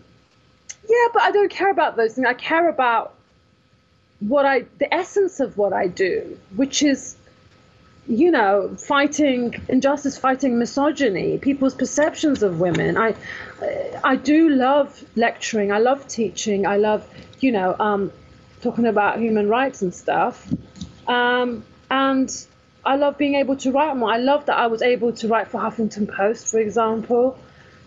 yeah, 0.88 1.06
but 1.12 1.22
I 1.22 1.30
don't 1.30 1.50
care 1.50 1.70
about 1.70 1.96
those 1.96 2.14
things. 2.14 2.26
I 2.26 2.34
care 2.34 2.68
about 2.68 3.14
what 4.28 4.46
I, 4.46 4.66
the 4.78 4.92
essence 4.92 5.40
of 5.40 5.56
what 5.56 5.72
I 5.72 5.86
do, 5.86 6.38
which 6.54 6.82
is 6.82 7.16
you 8.06 8.30
know, 8.32 8.74
fighting 8.78 9.54
injustice, 9.68 10.18
fighting 10.18 10.58
misogyny, 10.58 11.38
people's 11.38 11.74
perceptions 11.74 12.42
of 12.42 12.58
women. 12.58 12.96
I, 12.96 13.14
I 14.02 14.16
do 14.16 14.48
love 14.48 15.04
lecturing. 15.14 15.70
I 15.70 15.78
love 15.78 16.08
teaching. 16.08 16.66
I 16.66 16.78
love, 16.78 17.08
you 17.40 17.52
know, 17.52 17.76
um, 17.78 18.12
talking 18.60 18.86
about 18.86 19.20
human 19.20 19.48
rights 19.48 19.82
and 19.82 19.94
stuff. 19.94 20.52
Um, 21.06 21.64
and 21.90 22.46
I 22.84 22.96
love 22.96 23.18
being 23.18 23.36
able 23.36 23.56
to 23.58 23.70
write 23.70 23.96
more. 23.96 24.10
I 24.10 24.18
love 24.18 24.46
that 24.46 24.56
I 24.56 24.66
was 24.66 24.82
able 24.82 25.12
to 25.12 25.28
write 25.28 25.48
for 25.48 25.60
Huffington 25.60 26.12
Post, 26.12 26.48
for 26.48 26.58
example, 26.58 27.38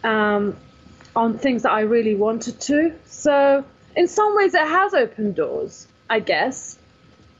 um, 0.03 0.55
on 1.13 1.37
things 1.37 1.63
that 1.63 1.71
I 1.71 1.81
really 1.81 2.15
wanted 2.15 2.61
to. 2.61 2.95
So, 3.05 3.65
in 3.95 4.07
some 4.07 4.35
ways, 4.35 4.53
it 4.53 4.61
has 4.61 4.93
opened 4.93 5.35
doors, 5.35 5.87
I 6.09 6.19
guess. 6.19 6.77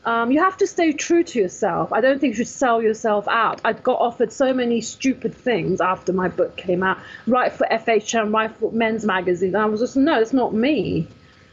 Um, 0.05 0.31
you 0.31 0.39
have 0.39 0.55
to 0.57 0.67
stay 0.67 0.93
true 0.93 1.23
to 1.23 1.39
yourself. 1.39 1.91
I 1.91 1.99
don't 1.99 2.19
think 2.19 2.33
you 2.33 2.37
should 2.37 2.47
sell 2.47 2.79
yourself 2.79 3.27
out. 3.27 3.59
I 3.65 3.73
got 3.73 3.99
offered 3.99 4.31
so 4.31 4.53
many 4.53 4.79
stupid 4.81 5.33
things 5.33 5.81
after 5.81 6.13
my 6.13 6.27
book 6.27 6.57
came 6.57 6.83
out. 6.83 6.99
Write 7.25 7.53
for 7.53 7.65
FHM, 7.71 8.31
write 8.31 8.55
for 8.57 8.71
men's 8.71 9.03
magazines. 9.03 9.55
And 9.55 9.63
I 9.63 9.65
was 9.65 9.79
just, 9.79 9.97
no, 9.97 10.19
it's 10.21 10.33
not 10.33 10.53
me. 10.53 11.07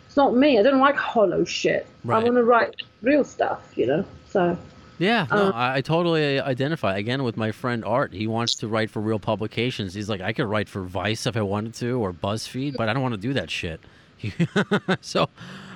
It's 0.06 0.18
not 0.18 0.36
me. 0.36 0.59
I 0.59 0.62
don't 0.62 0.80
like 0.80 0.97
hollow 0.97 1.44
shit. 1.44 1.86
Right. 2.05 2.20
I 2.20 2.24
want 2.24 2.36
to 2.36 2.44
write 2.44 2.74
real 3.01 3.24
stuff, 3.24 3.72
you 3.74 3.86
know? 3.86 4.05
So, 4.28 4.59
Yeah, 4.98 5.26
no, 5.30 5.48
Uh, 5.48 5.52
I, 5.55 5.76
I 5.76 5.80
totally 5.80 6.39
identify. 6.39 6.98
Again, 6.98 7.22
with 7.22 7.39
my 7.39 7.52
friend 7.52 7.82
Art, 7.86 8.12
he 8.12 8.26
wants 8.26 8.56
to 8.56 8.68
write 8.68 8.90
for 8.90 9.01
real 9.01 9.18
publications. 9.18 9.94
He's 9.94 10.10
like, 10.10 10.20
I 10.20 10.34
could 10.34 10.44
write 10.44 10.68
for 10.68 10.82
Vice 10.82 11.26
if 11.26 11.39
I 11.39 11.43
wanted 11.43 11.72
to, 11.76 11.98
or 11.98 12.12
BuzzFeed, 12.12 12.76
but 12.76 12.90
I 12.90 12.93
don't 12.93 13.02
want 13.02 13.14
to 13.14 13.20
do 13.20 13.32
that 13.32 13.51
shit. 13.51 13.80
so, 15.01 15.30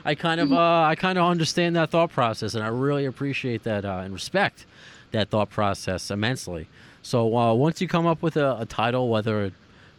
I 0.07 0.15
kind 0.15 0.41
of, 0.41 0.53
uh, 0.53 0.83
I 0.83 0.95
kind 0.95 1.19
of 1.19 1.25
understand 1.25 1.75
that 1.77 1.91
thought 1.91 2.11
process, 2.13 2.55
and 2.55 2.63
I 2.63 2.69
really 2.69 3.05
appreciate 3.05 3.65
that 3.65 3.85
uh, 3.85 4.03
and 4.05 4.15
respect 4.15 4.65
that 5.11 5.31
thought 5.31 5.51
process 5.51 6.11
immensely. 6.11 6.69
So, 7.03 7.37
uh, 7.37 7.55
once 7.55 7.81
you 7.81 7.89
come 7.89 8.07
up 8.07 8.23
with 8.23 8.37
a, 8.37 8.57
a 8.61 8.67
title, 8.67 9.09
whether 9.09 9.45
it 9.45 9.53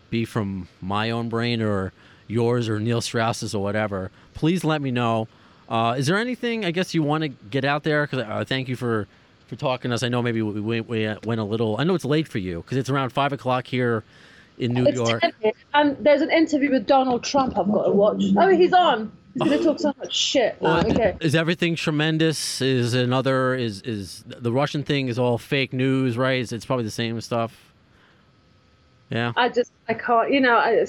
be 0.09 0.25
from 0.25 0.67
my 0.81 1.11
own 1.11 1.29
brain 1.29 1.61
or 1.61 1.91
yours 2.27 2.69
or 2.69 2.79
Neil 2.79 3.01
Strauss's 3.01 3.53
or 3.53 3.61
whatever, 3.61 4.11
please 4.34 4.63
let 4.63 4.81
me 4.81 4.91
know. 4.91 5.27
Uh, 5.69 5.95
is 5.97 6.07
there 6.07 6.17
anything 6.17 6.63
I 6.63 6.71
guess 6.71 6.93
you 6.93 7.03
want 7.03 7.23
to 7.23 7.27
get 7.27 7.65
out 7.65 7.84
there? 7.84 8.07
Because 8.07 8.19
uh, 8.19 8.45
thank 8.45 8.69
you 8.69 8.75
for 8.75 9.07
for 9.47 9.55
talking 9.55 9.89
to 9.89 9.95
us. 9.95 10.03
I 10.03 10.09
know 10.09 10.21
maybe 10.21 10.41
we 10.41 10.81
we 10.81 11.15
went 11.25 11.39
a 11.39 11.43
little. 11.43 11.77
I 11.79 11.84
know 11.84 11.95
it's 11.95 12.05
late 12.05 12.27
for 12.27 12.38
you 12.38 12.61
because 12.61 12.77
it's 12.77 12.89
around 12.89 13.09
five 13.09 13.34
o'clock 13.34 13.67
here 13.67 14.03
in 14.57 14.73
New 14.73 14.85
it's 14.85 14.95
York. 14.97 15.21
10 15.21 15.34
minutes, 15.41 15.59
and 15.73 15.97
there's 15.99 16.21
an 16.21 16.31
interview 16.31 16.71
with 16.71 16.88
Donald 16.88 17.23
Trump 17.23 17.57
I've 17.57 17.71
got 17.71 17.85
to 17.85 17.91
watch. 17.91 18.23
Oh, 18.38 18.47
he's 18.49 18.73
on. 18.73 19.11
He's 19.34 19.43
going 19.43 19.57
to 19.59 19.63
talk 19.63 19.79
so 19.79 19.93
much 19.99 20.15
shit 20.15 20.59
now. 20.61 20.77
Well, 20.77 20.91
Okay. 20.91 21.15
Is 21.19 21.35
everything 21.35 21.75
tremendous? 21.75 22.59
Is 22.61 22.93
another 22.95 23.53
is 23.53 23.81
is 23.84 24.23
the 24.25 24.51
Russian 24.51 24.84
thing 24.84 25.09
is 25.09 25.19
all 25.19 25.38
fake 25.38 25.73
news, 25.73 26.17
right? 26.17 26.41
It's, 26.41 26.51
it's 26.51 26.65
probably 26.65 26.85
the 26.85 26.91
same 26.91 27.21
stuff. 27.21 27.55
Yeah. 29.09 29.34
I 29.35 29.49
just, 29.49 29.71
I 29.88 29.93
can't, 29.93 30.31
you 30.31 30.41
know, 30.41 30.57
I, 30.57 30.85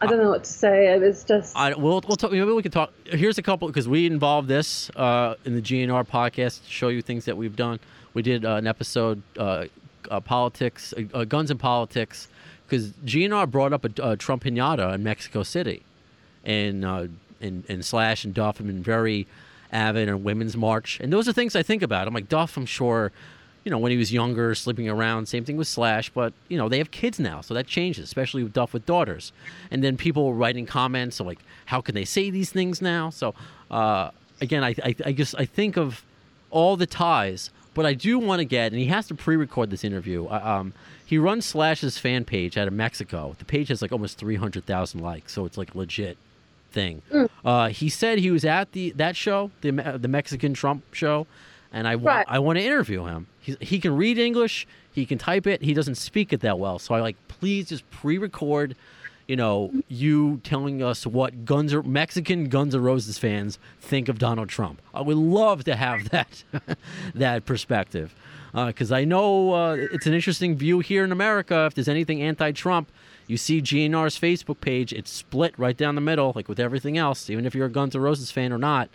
I 0.00 0.06
don't 0.06 0.18
know 0.18 0.28
what 0.30 0.44
to 0.44 0.52
say. 0.52 0.88
It's 0.88 1.24
just. 1.24 1.56
I, 1.56 1.74
we'll, 1.74 2.02
we'll 2.06 2.16
talk. 2.16 2.30
Maybe 2.32 2.44
we 2.44 2.62
can 2.62 2.70
talk. 2.70 2.92
Here's 3.04 3.38
a 3.38 3.42
couple 3.42 3.68
because 3.68 3.88
we 3.88 4.06
involved 4.06 4.48
this 4.48 4.90
uh, 4.96 5.34
in 5.44 5.54
the 5.54 5.62
GNR 5.62 6.06
podcast 6.06 6.64
to 6.64 6.70
show 6.70 6.88
you 6.88 7.00
things 7.00 7.24
that 7.24 7.36
we've 7.36 7.56
done. 7.56 7.80
We 8.14 8.22
did 8.22 8.44
uh, 8.44 8.56
an 8.56 8.66
episode, 8.66 9.22
uh, 9.38 9.66
uh, 10.10 10.20
politics, 10.20 10.92
uh, 10.96 11.16
uh, 11.16 11.24
guns 11.24 11.50
and 11.50 11.58
politics, 11.58 12.28
because 12.68 12.90
GNR 13.04 13.50
brought 13.50 13.72
up 13.72 13.84
a, 13.84 14.10
a 14.10 14.16
Trump 14.16 14.44
pinata 14.44 14.94
in 14.94 15.02
Mexico 15.02 15.42
City, 15.42 15.82
and 16.44 16.84
uh, 16.84 17.06
and 17.40 17.64
and 17.68 17.84
Slash 17.84 18.24
and 18.24 18.34
Duff 18.34 18.58
have 18.58 18.66
been 18.66 18.82
very 18.82 19.26
avid 19.72 20.08
on 20.08 20.22
Women's 20.22 20.56
March, 20.56 21.00
and 21.00 21.12
those 21.12 21.28
are 21.28 21.32
things 21.32 21.56
I 21.56 21.62
think 21.62 21.82
about. 21.82 22.06
I'm 22.06 22.14
like 22.14 22.28
Duff. 22.28 22.56
I'm 22.56 22.66
sure. 22.66 23.12
You 23.64 23.72
know, 23.72 23.78
when 23.78 23.92
he 23.92 23.98
was 23.98 24.10
younger, 24.10 24.54
sleeping 24.54 24.88
around, 24.88 25.26
same 25.26 25.44
thing 25.44 25.58
with 25.58 25.68
Slash, 25.68 26.08
but, 26.08 26.32
you 26.48 26.56
know, 26.56 26.70
they 26.70 26.78
have 26.78 26.90
kids 26.90 27.20
now, 27.20 27.42
so 27.42 27.52
that 27.52 27.66
changes, 27.66 28.04
especially 28.04 28.42
with 28.42 28.54
Duff 28.54 28.72
with 28.72 28.86
daughters. 28.86 29.30
And 29.70 29.84
then 29.84 29.98
people 29.98 30.26
were 30.26 30.32
writing 30.32 30.64
comments, 30.64 31.16
so 31.16 31.24
like, 31.24 31.40
how 31.66 31.82
can 31.82 31.94
they 31.94 32.06
say 32.06 32.30
these 32.30 32.50
things 32.50 32.80
now? 32.80 33.10
So, 33.10 33.34
uh, 33.70 34.10
again, 34.40 34.64
I, 34.64 34.74
I, 34.82 34.94
I 35.04 35.12
guess 35.12 35.34
I 35.34 35.44
think 35.44 35.76
of 35.76 36.02
all 36.50 36.78
the 36.78 36.86
ties, 36.86 37.50
but 37.78 37.86
I 37.86 37.94
do 37.94 38.18
want 38.18 38.40
to 38.40 38.44
get, 38.44 38.72
and 38.72 38.80
he 38.80 38.86
has 38.86 39.06
to 39.06 39.14
pre-record 39.14 39.70
this 39.70 39.84
interview. 39.84 40.26
Uh, 40.26 40.40
um, 40.42 40.72
he 41.06 41.16
runs 41.16 41.46
Slash's 41.46 41.96
fan 41.96 42.24
page 42.24 42.58
out 42.58 42.66
of 42.66 42.74
Mexico. 42.74 43.36
The 43.38 43.44
page 43.44 43.68
has 43.68 43.80
like 43.80 43.92
almost 43.92 44.18
three 44.18 44.34
hundred 44.34 44.66
thousand 44.66 45.00
likes, 45.00 45.32
so 45.32 45.44
it's 45.44 45.56
like 45.56 45.76
legit 45.76 46.18
thing. 46.72 47.02
Uh, 47.44 47.68
he 47.68 47.88
said 47.88 48.18
he 48.18 48.32
was 48.32 48.44
at 48.44 48.72
the 48.72 48.90
that 48.96 49.14
show, 49.14 49.52
the 49.60 49.70
the 49.70 50.08
Mexican 50.08 50.54
Trump 50.54 50.92
show, 50.92 51.28
and 51.72 51.86
I 51.86 51.94
want 51.94 52.16
Right. 52.16 52.26
I 52.28 52.40
want 52.40 52.58
to 52.58 52.64
interview 52.64 53.04
him. 53.04 53.28
He 53.38 53.56
he 53.60 53.78
can 53.78 53.96
read 53.96 54.18
English, 54.18 54.66
he 54.92 55.06
can 55.06 55.18
type 55.18 55.46
it. 55.46 55.62
He 55.62 55.72
doesn't 55.72 55.94
speak 55.94 56.32
it 56.32 56.40
that 56.40 56.58
well, 56.58 56.80
so 56.80 56.96
I 56.96 57.00
like 57.00 57.16
please 57.28 57.68
just 57.68 57.88
pre-record. 57.92 58.74
You 59.28 59.36
know, 59.36 59.70
you 59.88 60.40
telling 60.42 60.82
us 60.82 61.06
what 61.06 61.44
Guns 61.44 61.74
or 61.74 61.82
Mexican 61.82 62.48
Guns 62.48 62.74
N' 62.74 62.80
Roses 62.80 63.18
fans 63.18 63.58
think 63.78 64.08
of 64.08 64.18
Donald 64.18 64.48
Trump. 64.48 64.80
I 64.94 65.02
would 65.02 65.18
love 65.18 65.64
to 65.64 65.76
have 65.76 66.08
that 66.08 66.44
that 67.14 67.44
perspective 67.44 68.14
because 68.54 68.90
I 68.90 69.04
know 69.04 69.52
uh, 69.52 69.74
it's 69.92 70.06
an 70.06 70.14
interesting 70.14 70.56
view 70.56 70.78
here 70.78 71.04
in 71.04 71.12
America. 71.12 71.66
If 71.66 71.74
there's 71.74 71.90
anything 71.90 72.22
anti-Trump, 72.22 72.90
you 73.26 73.36
see 73.36 73.60
GNR's 73.60 74.18
Facebook 74.18 74.62
page; 74.62 74.94
it's 74.94 75.10
split 75.10 75.52
right 75.58 75.76
down 75.76 75.94
the 75.94 76.00
middle, 76.00 76.32
like 76.34 76.48
with 76.48 76.58
everything 76.58 76.96
else. 76.96 77.28
Even 77.28 77.44
if 77.44 77.54
you're 77.54 77.66
a 77.66 77.70
Guns 77.70 77.94
N' 77.94 78.00
Roses 78.00 78.30
fan 78.30 78.50
or 78.50 78.58
not, 78.58 78.88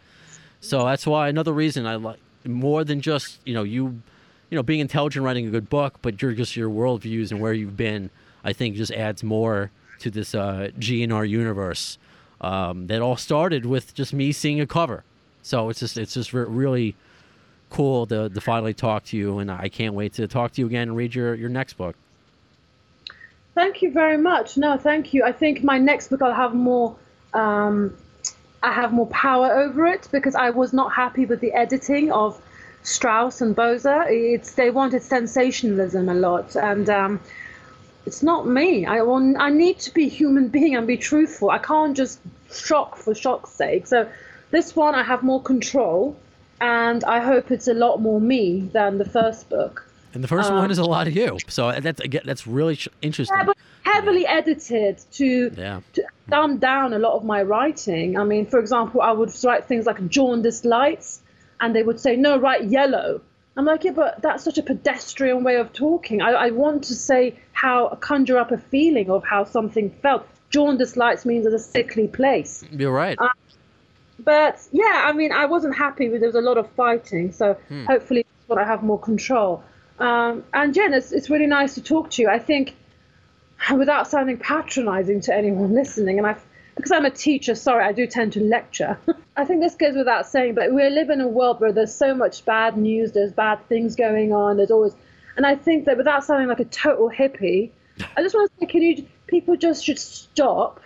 so 0.59 0.83
that's 0.85 1.05
why 1.05 1.29
another 1.29 1.53
reason 1.53 1.85
I 1.85 1.95
like 1.97 2.19
more 2.43 2.83
than 2.83 3.01
just 3.01 3.39
you 3.45 3.53
know 3.53 3.61
you, 3.61 4.01
you 4.49 4.55
know 4.55 4.63
being 4.63 4.79
intelligent, 4.79 5.23
writing 5.23 5.45
a 5.45 5.51
good 5.51 5.69
book, 5.69 5.99
but 6.01 6.23
you're 6.23 6.33
just 6.33 6.55
your 6.55 6.71
worldviews 6.71 7.29
and 7.29 7.39
where 7.39 7.53
you've 7.53 7.77
been. 7.77 8.09
I 8.43 8.51
think 8.51 8.75
just 8.75 8.91
adds 8.91 9.23
more 9.23 9.69
to 10.03 10.11
this 10.11 10.35
uh, 10.35 10.69
GNR 10.77 11.27
universe 11.27 11.97
um, 12.41 12.87
that 12.87 13.01
all 13.01 13.17
started 13.17 13.65
with 13.65 13.93
just 13.93 14.13
me 14.13 14.31
seeing 14.31 14.59
a 14.61 14.67
cover. 14.67 15.03
So 15.41 15.69
it's 15.69 15.79
just 15.79 15.97
it's 15.97 16.13
just 16.13 16.33
re- 16.33 16.45
really 16.45 16.95
cool 17.69 18.05
to, 18.07 18.29
to 18.29 18.41
finally 18.41 18.73
talk 18.73 19.03
to 19.05 19.17
you, 19.17 19.39
and 19.39 19.51
I 19.51 19.69
can't 19.69 19.93
wait 19.93 20.13
to 20.13 20.27
talk 20.27 20.51
to 20.53 20.61
you 20.61 20.67
again 20.67 20.89
and 20.89 20.97
read 20.97 21.15
your, 21.15 21.33
your 21.35 21.49
next 21.49 21.73
book. 21.73 21.95
Thank 23.55 23.81
you 23.81 23.91
very 23.91 24.17
much. 24.17 24.57
No, 24.57 24.77
thank 24.77 25.13
you. 25.13 25.23
I 25.23 25.31
think 25.31 25.63
my 25.63 25.77
next 25.77 26.09
book 26.09 26.21
I'll 26.21 26.33
have 26.33 26.53
more. 26.53 26.95
Um, 27.33 27.95
I 28.61 28.71
have 28.71 28.93
more 28.93 29.07
power 29.07 29.51
over 29.51 29.85
it 29.87 30.07
because 30.11 30.35
I 30.35 30.49
was 30.49 30.71
not 30.71 30.93
happy 30.93 31.25
with 31.25 31.41
the 31.41 31.51
editing 31.51 32.11
of 32.11 32.41
Strauss 32.83 33.41
and 33.41 33.55
Bozza. 33.55 34.05
It's 34.09 34.53
they 34.53 34.69
wanted 34.69 35.01
sensationalism 35.03 36.09
a 36.09 36.13
lot, 36.13 36.55
and 36.55 36.89
um, 36.89 37.19
it's 38.05 38.23
not 38.23 38.47
me. 38.47 38.85
I 38.85 39.01
want. 39.01 39.37
I 39.39 39.49
need 39.49 39.79
to 39.79 39.93
be 39.93 40.05
a 40.05 40.09
human 40.09 40.47
being 40.49 40.75
and 40.75 40.85
be 40.87 40.97
truthful. 40.97 41.49
I 41.49 41.57
can't 41.57 41.95
just 41.95 42.19
shock 42.51 42.97
for 42.97 43.15
shock's 43.15 43.51
sake. 43.51 43.87
So 43.87 44.09
this 44.51 44.75
one 44.75 44.95
I 44.95 45.03
have 45.03 45.23
more 45.23 45.41
control, 45.41 46.15
and 46.61 47.03
I 47.03 47.19
hope 47.19 47.51
it's 47.51 47.67
a 47.67 47.73
lot 47.73 48.01
more 48.01 48.19
me 48.19 48.69
than 48.73 48.97
the 48.97 49.05
first 49.05 49.49
book. 49.49 49.87
And 50.13 50.23
the 50.23 50.27
first 50.27 50.51
um, 50.51 50.57
one 50.57 50.69
is 50.69 50.77
a 50.77 50.83
lot 50.83 51.07
of 51.07 51.15
you, 51.15 51.37
so 51.47 51.71
that's 51.71 51.99
again 52.01 52.21
that's 52.25 52.45
really 52.45 52.77
interesting. 53.01 53.37
Yeah, 53.37 53.53
heavily 53.83 54.27
edited 54.27 54.99
to, 55.13 55.51
Yeah. 55.57 55.81
to 55.93 56.03
dumb 56.29 56.57
down 56.57 56.93
a 56.93 56.99
lot 56.99 57.13
of 57.15 57.23
my 57.23 57.41
writing. 57.41 58.17
I 58.17 58.23
mean, 58.23 58.45
for 58.45 58.59
example, 58.59 59.01
I 59.01 59.11
would 59.11 59.31
write 59.43 59.65
things 59.65 59.85
like 59.85 60.07
jaundiced 60.09 60.65
lights, 60.65 61.21
and 61.59 61.75
they 61.75 61.83
would 61.83 61.99
say, 61.99 62.15
no, 62.15 62.37
write 62.37 62.65
yellow. 62.65 63.21
I'm 63.55 63.65
like, 63.65 63.83
yeah, 63.83 63.91
but 63.91 64.21
that's 64.21 64.43
such 64.43 64.57
a 64.57 64.63
pedestrian 64.63 65.43
way 65.43 65.57
of 65.57 65.73
talking. 65.73 66.21
I, 66.21 66.31
I 66.31 66.49
want 66.51 66.85
to 66.85 66.95
say 66.95 67.35
how, 67.51 67.89
conjure 68.01 68.37
up 68.37 68.51
a 68.51 68.57
feeling 68.57 69.09
of 69.09 69.23
how 69.23 69.43
something 69.43 69.91
felt. 70.01 70.27
Jaundiced 70.49 70.97
lights 70.97 71.25
means 71.25 71.45
it's 71.45 71.55
a 71.55 71.59
sickly 71.59 72.07
place. 72.07 72.63
You're 72.71 72.91
right. 72.91 73.17
But 74.19 74.59
yeah, 74.71 75.03
I 75.05 75.13
mean, 75.13 75.31
I 75.31 75.45
wasn't 75.45 75.75
happy 75.75 76.09
with 76.09 76.21
there 76.21 76.29
was 76.29 76.35
a 76.35 76.41
lot 76.41 76.57
of 76.57 76.69
fighting, 76.71 77.31
so 77.31 77.57
hopefully 77.87 78.23
this 78.23 78.49
one 78.49 78.59
I 78.59 78.63
have 78.63 78.83
more 78.83 78.99
control. 78.99 79.63
Um, 79.99 80.43
and 80.53 80.73
Jen, 80.73 80.93
it's, 80.93 81.11
it's 81.11 81.29
really 81.29 81.47
nice 81.47 81.75
to 81.75 81.81
talk 81.81 82.11
to 82.11 82.21
you. 82.21 82.29
I 82.29 82.39
think 82.39 82.75
without 83.75 84.07
sounding 84.07 84.37
patronizing 84.37 85.21
to 85.21 85.33
anyone 85.35 85.73
listening, 85.81 86.17
and 86.17 86.27
I, 86.27 86.35
because 86.75 86.91
I'm 86.91 87.05
a 87.05 87.11
teacher, 87.11 87.55
sorry, 87.55 87.83
I 87.83 87.91
do 87.91 88.07
tend 88.07 88.33
to 88.33 88.39
lecture. 88.41 88.97
I 89.37 89.45
think 89.45 89.61
this 89.61 89.75
goes 89.75 89.95
without 89.95 90.27
saying, 90.27 90.55
but 90.55 90.73
we 90.73 90.87
live 90.89 91.09
in 91.09 91.21
a 91.21 91.27
world 91.27 91.59
where 91.59 91.71
there's 91.71 91.93
so 91.93 92.13
much 92.13 92.45
bad 92.45 92.77
news, 92.77 93.11
there's 93.11 93.31
bad 93.31 93.67
things 93.67 93.95
going 93.95 94.33
on, 94.33 94.57
there's 94.57 94.71
always, 94.71 94.93
and 95.35 95.45
I 95.45 95.55
think 95.55 95.85
that 95.85 95.97
without 95.97 96.23
sounding 96.23 96.47
like 96.47 96.59
a 96.59 96.65
total 96.65 97.09
hippie, 97.09 97.71
I 98.17 98.21
just 98.21 98.35
want 98.35 98.51
to 98.51 98.57
say, 98.59 98.65
can 98.65 98.81
you, 98.81 99.05
people 99.27 99.55
just 99.55 99.85
should 99.85 99.99
stop 99.99 100.79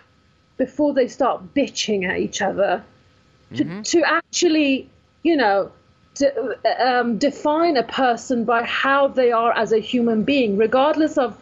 before 0.58 0.92
they 0.92 1.08
start 1.08 1.54
bitching 1.54 2.06
at 2.06 2.18
each 2.18 2.42
other. 2.42 2.84
To, 3.54 3.82
to 3.82 4.02
actually, 4.04 4.90
you 5.22 5.36
know, 5.36 5.72
to, 6.16 6.58
um, 6.78 7.16
define 7.16 7.78
a 7.78 7.82
person 7.82 8.44
by 8.44 8.64
how 8.64 9.08
they 9.08 9.32
are 9.32 9.52
as 9.56 9.72
a 9.72 9.78
human 9.78 10.24
being, 10.24 10.58
regardless 10.58 11.16
of 11.16 11.40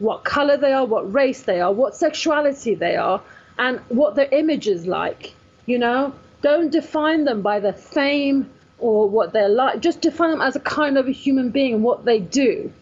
what 0.00 0.24
color 0.24 0.56
they 0.56 0.72
are, 0.72 0.84
what 0.84 1.12
race 1.12 1.42
they 1.42 1.60
are, 1.60 1.72
what 1.72 1.94
sexuality 1.94 2.74
they 2.74 2.96
are, 2.96 3.20
and 3.58 3.80
what 3.88 4.14
their 4.14 4.28
image 4.30 4.66
is 4.68 4.86
like. 4.86 5.34
You 5.66 5.78
know, 5.78 6.14
don't 6.42 6.70
define 6.70 7.24
them 7.24 7.42
by 7.42 7.60
their 7.60 7.72
fame 7.72 8.50
or 8.78 9.08
what 9.08 9.32
they're 9.32 9.48
like. 9.48 9.80
Just 9.80 10.00
define 10.00 10.30
them 10.30 10.42
as 10.42 10.56
a 10.56 10.60
kind 10.60 10.98
of 10.98 11.08
a 11.08 11.12
human 11.12 11.50
being 11.50 11.74
and 11.74 11.82
what 11.82 12.04
they 12.04 12.18
do. 12.18 12.72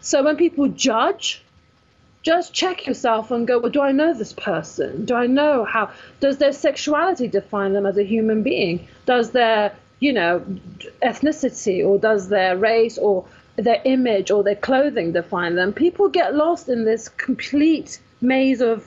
So 0.00 0.22
when 0.22 0.36
people 0.36 0.68
judge, 0.68 1.42
just 2.22 2.52
check 2.52 2.86
yourself 2.86 3.30
and 3.30 3.46
go, 3.46 3.58
well, 3.58 3.70
do 3.70 3.80
I 3.80 3.92
know 3.92 4.14
this 4.14 4.32
person? 4.32 5.04
Do 5.04 5.14
I 5.14 5.26
know 5.26 5.64
how? 5.64 5.90
Does 6.20 6.38
their 6.38 6.52
sexuality 6.52 7.26
define 7.26 7.72
them 7.72 7.86
as 7.86 7.96
a 7.96 8.04
human 8.04 8.42
being? 8.42 8.86
Does 9.06 9.30
their, 9.30 9.74
you 9.98 10.12
know, 10.12 10.44
ethnicity 11.02 11.84
or 11.84 11.98
does 11.98 12.28
their 12.28 12.56
race 12.56 12.98
or 12.98 13.24
their 13.56 13.80
image 13.84 14.30
or 14.30 14.44
their 14.44 14.56
clothing 14.56 15.12
define 15.12 15.54
them? 15.56 15.72
People 15.72 16.08
get 16.08 16.34
lost 16.34 16.68
in 16.68 16.84
this 16.84 17.08
complete 17.08 17.98
maze 18.20 18.60
of 18.60 18.86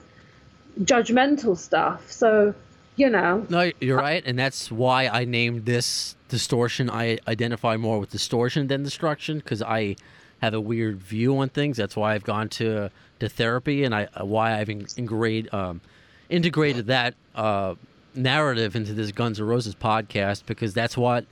judgmental 0.81 1.57
stuff. 1.57 2.11
So, 2.11 2.53
you 2.95 3.09
know. 3.09 3.45
No, 3.49 3.71
you're 3.79 3.97
right, 3.97 4.23
and 4.25 4.37
that's 4.37 4.71
why 4.71 5.07
I 5.07 5.25
named 5.25 5.65
this 5.65 6.15
distortion. 6.29 6.89
I 6.89 7.19
identify 7.27 7.77
more 7.77 7.99
with 7.99 8.09
distortion 8.09 8.67
than 8.67 8.83
destruction 8.83 9.39
because 9.39 9.61
I 9.61 9.95
have 10.41 10.53
a 10.53 10.61
weird 10.61 10.97
view 10.97 11.37
on 11.37 11.49
things. 11.49 11.77
That's 11.77 11.95
why 11.95 12.13
I've 12.13 12.23
gone 12.23 12.49
to 12.49 12.89
to 13.19 13.29
therapy, 13.29 13.83
and 13.83 13.93
I 13.93 14.07
why 14.21 14.59
I've 14.59 14.69
integrated 14.69 15.53
um, 15.53 15.81
integrated 16.29 16.87
that 16.87 17.13
uh, 17.35 17.75
narrative 18.15 18.75
into 18.75 18.93
this 18.93 19.11
Guns 19.11 19.39
N' 19.39 19.45
Roses 19.45 19.75
podcast 19.75 20.45
because 20.45 20.73
that's 20.73 20.97
what 20.97 21.25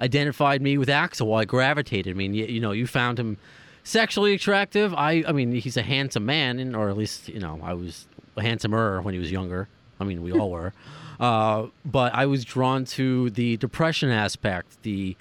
identified 0.00 0.62
me 0.62 0.78
with 0.78 0.88
Axl. 0.88 1.26
Why 1.26 1.42
I 1.42 1.44
gravitated. 1.44 2.14
I 2.14 2.16
mean, 2.16 2.34
you, 2.34 2.46
you 2.46 2.60
know, 2.60 2.72
you 2.72 2.86
found 2.86 3.18
him 3.18 3.36
sexually 3.82 4.34
attractive. 4.34 4.94
I 4.94 5.24
I 5.26 5.32
mean, 5.32 5.52
he's 5.52 5.76
a 5.76 5.82
handsome 5.82 6.24
man, 6.24 6.58
and, 6.58 6.74
or 6.74 6.88
at 6.88 6.96
least 6.96 7.28
you 7.28 7.40
know, 7.40 7.60
I 7.62 7.74
was 7.74 8.06
handsomer 8.42 9.00
when 9.02 9.14
he 9.14 9.20
was 9.20 9.30
younger. 9.30 9.68
I 10.00 10.04
mean, 10.04 10.22
we 10.22 10.32
all 10.32 10.50
were. 10.50 10.72
Uh, 11.20 11.68
but 11.84 12.12
I 12.12 12.26
was 12.26 12.44
drawn 12.44 12.84
to 12.86 13.30
the 13.30 13.56
depression 13.58 14.10
aspect, 14.10 14.82
the 14.82 15.16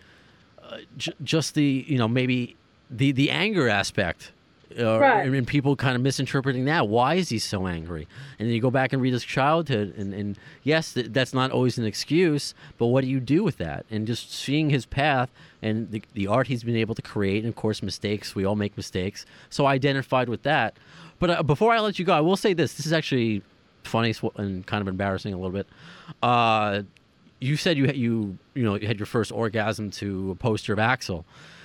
uh, 0.64 0.78
j- 0.98 1.14
just 1.24 1.54
the 1.54 1.86
you 1.88 2.00
know 2.00 2.08
maybe 2.08 2.56
the 2.90 3.12
the 3.12 3.30
anger 3.30 3.70
aspect 3.70 4.32
uh, 4.78 4.98
Right. 5.00 5.24
and, 5.24 5.36
and 5.36 5.46
people 5.48 5.76
kind 5.76 5.96
of 5.96 6.02
misinterpreting 6.02 6.66
that. 6.66 6.88
Why 6.88 7.14
is 7.14 7.30
he 7.30 7.38
so 7.38 7.68
angry? 7.68 8.08
And 8.40 8.48
then 8.48 8.56
you 8.56 8.60
go 8.60 8.72
back 8.72 8.92
and 8.92 9.04
read 9.04 9.14
his 9.14 9.24
childhood, 9.24 9.94
and, 9.96 10.16
and 10.16 10.36
yes, 10.64 10.94
th- 10.96 11.10
that's 11.12 11.32
not 11.32 11.52
always 11.52 11.78
an 11.78 11.86
excuse, 11.86 12.56
but 12.80 12.88
what 12.88 13.02
do 13.04 13.08
you 13.08 13.20
do 13.20 13.44
with 13.44 13.58
that? 13.58 13.86
And 13.92 14.08
just 14.08 14.34
seeing 14.34 14.72
his 14.72 14.88
path 14.88 15.30
and 15.62 15.92
the, 15.92 16.02
the 16.16 16.26
art 16.26 16.48
he's 16.48 16.64
been 16.64 16.76
able 16.76 16.96
to 16.96 17.04
create, 17.04 17.44
and 17.44 17.50
of 17.50 17.56
course, 17.56 17.84
mistakes. 17.84 18.34
We 18.34 18.46
all 18.46 18.56
make 18.56 18.76
mistakes. 18.76 19.28
So 19.52 19.68
I 19.68 19.74
identified 19.76 20.28
with 20.28 20.42
that. 20.42 20.76
But 21.20 21.30
uh, 21.30 21.44
before 21.44 21.74
I 21.74 21.80
let 21.80 22.00
you 22.00 22.06
go, 22.06 22.14
I 22.14 22.22
will 22.22 22.38
say 22.38 22.54
this: 22.54 22.74
this 22.74 22.86
is 22.86 22.94
actually 22.94 23.42
funny 23.84 24.14
and 24.38 24.66
kind 24.66 24.82
of 24.82 24.88
embarrassing 24.88 25.34
a 25.34 25.38
little 25.38 25.52
bit. 25.52 25.68
Uh, 26.22 26.84
you 27.40 27.58
said 27.58 27.78
you 27.78 27.86
had- 27.88 27.98
you 27.98 28.38
you 28.54 28.64
know 28.64 28.76
you 28.76 28.88
had 28.88 29.00
your 29.00 29.06
first 29.06 29.32
orgasm 29.32 29.92
to 29.92 30.32
a 30.32 30.36
poster 30.36 30.74
of 30.74 30.80
Axl. 30.80 31.24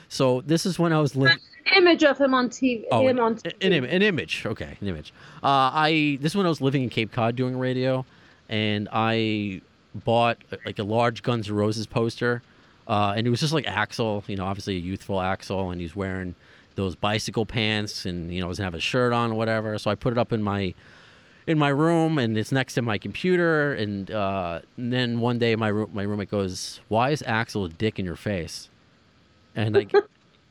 So 0.08 0.40
this 0.42 0.64
is 0.66 0.78
when 0.78 0.92
I 0.92 1.00
was 1.00 1.14
living. 1.16 1.38
Image 1.76 2.02
of 2.02 2.18
him 2.18 2.32
on 2.32 2.48
TV. 2.48 2.84
Oh, 2.90 3.02
him 3.06 3.18
an, 3.18 3.22
on 3.22 3.36
TV. 3.36 3.52
an, 3.60 3.84
an 3.84 4.02
image. 4.02 4.44
Okay, 4.46 4.76
an 4.80 4.88
image. 4.88 5.12
Uh, 5.42 5.70
I 5.72 6.18
this 6.20 6.32
is 6.32 6.36
when 6.36 6.46
I 6.46 6.48
was 6.48 6.60
living 6.62 6.82
in 6.82 6.88
Cape 6.88 7.12
Cod 7.12 7.36
doing 7.36 7.58
radio, 7.58 8.06
and 8.48 8.88
I 8.90 9.60
bought 9.94 10.38
uh, 10.50 10.56
like 10.64 10.78
a 10.78 10.82
large 10.84 11.22
Guns 11.22 11.48
N' 11.48 11.54
Roses 11.54 11.86
poster, 11.86 12.42
uh, 12.86 13.12
and 13.16 13.26
it 13.26 13.30
was 13.30 13.40
just 13.40 13.52
like 13.52 13.66
Axl. 13.66 14.26
You 14.28 14.36
know, 14.36 14.46
obviously 14.46 14.76
a 14.76 14.80
youthful 14.80 15.18
Axl, 15.18 15.70
and 15.70 15.78
he's 15.80 15.94
wearing 15.94 16.34
those 16.78 16.96
bicycle 16.96 17.44
pants, 17.44 18.06
and 18.06 18.32
you 18.32 18.40
know 18.40 18.48
doesn't 18.48 18.64
have 18.64 18.74
a 18.74 18.80
shirt 18.80 19.12
on 19.12 19.32
or 19.32 19.34
whatever. 19.34 19.76
So 19.78 19.90
I 19.90 19.94
put 19.94 20.12
it 20.12 20.18
up 20.18 20.32
in 20.32 20.42
my 20.42 20.74
in 21.46 21.58
my 21.58 21.68
room, 21.68 22.18
and 22.18 22.36
it's 22.38 22.52
next 22.52 22.74
to 22.74 22.82
my 22.82 22.98
computer. 22.98 23.74
And, 23.74 24.10
uh, 24.10 24.60
and 24.76 24.92
then 24.92 25.20
one 25.20 25.38
day 25.38 25.56
my 25.56 25.72
my 25.72 26.02
roommate 26.02 26.30
goes, 26.30 26.80
"Why 26.88 27.10
is 27.10 27.22
Axl 27.22 27.66
a 27.66 27.68
dick 27.68 27.98
in 27.98 28.04
your 28.04 28.16
face?" 28.16 28.70
And 29.54 29.76
I. 29.76 29.86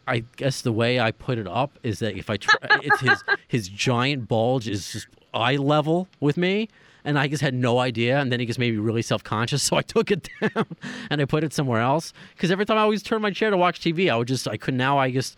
I 0.09 0.23
guess 0.37 0.61
the 0.61 0.71
way 0.71 1.01
I 1.01 1.11
put 1.11 1.37
it 1.37 1.49
up 1.49 1.77
is 1.83 1.99
that 1.99 2.15
if 2.15 2.29
I 2.29 2.37
try, 2.37 2.55
it's 2.81 3.01
his 3.01 3.23
his 3.49 3.67
giant 3.67 4.29
bulge 4.29 4.65
is 4.65 4.93
just 4.93 5.07
eye 5.33 5.57
level 5.57 6.07
with 6.21 6.37
me, 6.37 6.69
and 7.03 7.17
I 7.19 7.27
just 7.27 7.41
had 7.41 7.53
no 7.53 7.79
idea, 7.79 8.19
and 8.19 8.31
then 8.31 8.39
he 8.39 8.45
just 8.45 8.57
made 8.57 8.73
me 8.73 8.79
really 8.79 9.01
self 9.01 9.23
conscious, 9.23 9.63
so 9.67 9.75
I 9.77 9.81
took 9.81 10.11
it 10.11 10.29
down 10.39 10.65
and 11.09 11.21
I 11.21 11.25
put 11.25 11.43
it 11.43 11.53
somewhere 11.53 11.81
else. 11.81 12.13
Because 12.35 12.51
every 12.51 12.65
time 12.65 12.77
I 12.77 12.81
always 12.81 13.03
turn 13.03 13.21
my 13.21 13.31
chair 13.31 13.49
to 13.49 13.57
watch 13.57 13.79
TV, 13.79 14.09
I 14.09 14.15
would 14.15 14.27
just 14.29 14.47
I 14.47 14.57
could 14.57 14.73
now 14.73 14.97
I 14.97 15.11
just 15.11 15.37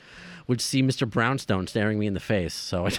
would 0.49 0.59
see 0.59 0.81
Mr. 0.83 1.09
Brownstone 1.09 1.67
staring 1.67 1.99
me 1.99 2.07
in 2.07 2.15
the 2.15 2.19
face. 2.19 2.53
So 2.53 2.89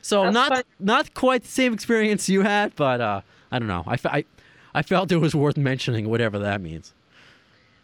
so 0.00 0.22
That's 0.22 0.34
not 0.34 0.48
fun. 0.48 0.62
not 0.78 1.12
quite 1.12 1.42
the 1.42 1.48
same 1.48 1.74
experience 1.74 2.28
you 2.28 2.42
had, 2.42 2.74
but 2.76 3.00
uh, 3.02 3.20
I 3.52 3.58
don't 3.58 3.68
know. 3.68 3.84
I, 3.86 3.98
I 4.04 4.24
I 4.74 4.82
felt 4.82 5.12
it 5.12 5.18
was 5.18 5.34
worth 5.34 5.56
mentioning, 5.58 6.08
whatever 6.08 6.38
that 6.38 6.60
means. 6.60 6.94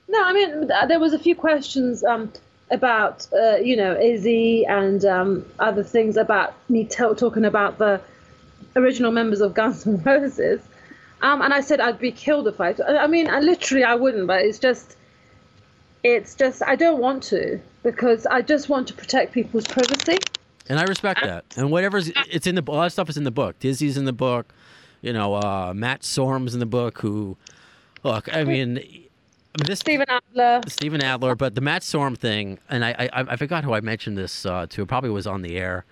No, 0.09 0.23
I 0.23 0.33
mean 0.33 0.71
there 0.89 1.01
was 1.01 1.13
a 1.13 1.19
few 1.19 1.35
questions 1.35 2.05
um, 2.05 2.33
about 2.71 3.27
uh, 3.33 3.57
you 3.57 3.77
know 3.77 3.99
Izzy 4.01 4.65
and 4.65 5.05
um, 5.05 5.45
other 5.59 5.83
things 5.83 6.17
about 6.17 6.55
me 6.71 6.85
t- 6.85 7.15
talking 7.17 7.45
about 7.45 7.79
the 7.79 8.01
original 8.77 9.11
members 9.13 9.41
of 9.41 9.53
Guns 9.55 9.87
N' 9.87 10.01
Roses, 10.05 10.61
um, 11.23 11.43
and 11.43 11.53
I 11.53 11.61
said 11.61 11.81
I'd 11.81 11.99
be 11.99 12.13
killed 12.13 12.47
if 12.47 12.61
I. 12.61 12.75
I 12.89 13.09
mean, 13.09 13.29
I 13.29 13.41
literally 13.41 13.83
I 13.85 13.95
wouldn't, 13.97 14.27
but 14.29 14.43
it's 14.43 14.59
just, 14.59 14.97
it's 16.05 16.35
just 16.35 16.63
I 16.63 16.77
don't 16.77 17.01
want 17.01 17.23
to 17.25 17.61
because 17.83 18.27
I 18.27 18.43
just 18.43 18.69
want 18.69 18.87
to 18.89 18.95
protect 18.95 19.33
people's 19.33 19.67
privacy. 19.67 20.19
And 20.69 20.79
I 20.79 20.85
respect 20.85 21.23
that. 21.23 21.45
And 21.57 21.71
whatever's 21.71 22.13
it's 22.31 22.47
in 22.47 22.55
the 22.55 22.63
a 22.67 22.71
lot 22.71 22.87
of 22.87 22.93
stuff 22.93 23.09
is 23.09 23.17
in 23.17 23.25
the 23.25 23.31
book. 23.31 23.59
Dizzy's 23.59 23.97
in 23.97 24.05
the 24.05 24.13
book. 24.13 24.55
You 25.03 25.13
know, 25.13 25.35
uh, 25.35 25.73
Matt 25.75 26.03
Sorum's 26.03 26.55
in 26.55 26.61
the 26.61 26.67
book. 26.67 26.99
Who, 27.01 27.37
look, 28.03 28.35
I 28.35 28.45
mean, 28.45 28.79
I 28.79 28.81
mean 28.81 29.09
this 29.67 29.81
Steven 29.81 30.07
Adler. 30.09 30.61
Steven 30.69 31.03
Adler, 31.03 31.35
but 31.35 31.55
the 31.55 31.61
Matt 31.61 31.83
Sorm 31.83 32.17
thing, 32.17 32.59
and 32.71 32.85
I 32.85 32.93
I, 32.99 33.09
I 33.13 33.37
forgot 33.37 33.65
who 33.65 33.75
I 33.75 33.81
mentioned 33.81 34.17
this 34.17 34.47
uh, 34.47 34.67
to. 34.71 34.83
It 34.83 34.87
probably 34.87 35.11
was 35.11 35.27
on 35.27 35.43
the 35.43 35.59
air, 35.59 35.85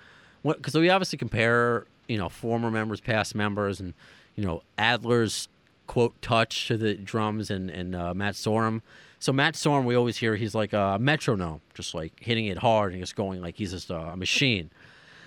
because 0.44 0.74
we 0.74 0.88
obviously 0.88 1.18
compare 1.18 1.86
you 2.08 2.16
know 2.16 2.28
former 2.28 2.70
members, 2.70 3.00
past 3.00 3.34
members, 3.34 3.80
and 3.80 3.92
you 4.36 4.44
know 4.44 4.62
Adler's 4.78 5.48
quote 5.86 6.20
touch 6.22 6.68
to 6.68 6.78
the 6.78 6.94
drums 6.94 7.50
and 7.50 7.68
and 7.68 7.94
uh, 7.94 8.14
Matt 8.14 8.34
Sorum. 8.34 8.80
So 9.22 9.32
Matt 9.32 9.54
Sorum, 9.54 9.84
we 9.84 9.94
always 9.94 10.16
hear 10.16 10.34
he's 10.34 10.52
like 10.52 10.72
a 10.72 10.98
metronome, 11.00 11.60
just 11.74 11.94
like 11.94 12.12
hitting 12.18 12.46
it 12.46 12.58
hard 12.58 12.90
and 12.92 13.00
just 13.00 13.14
going 13.14 13.40
like 13.40 13.54
he's 13.56 13.70
just 13.70 13.88
a 13.88 14.16
machine. 14.16 14.68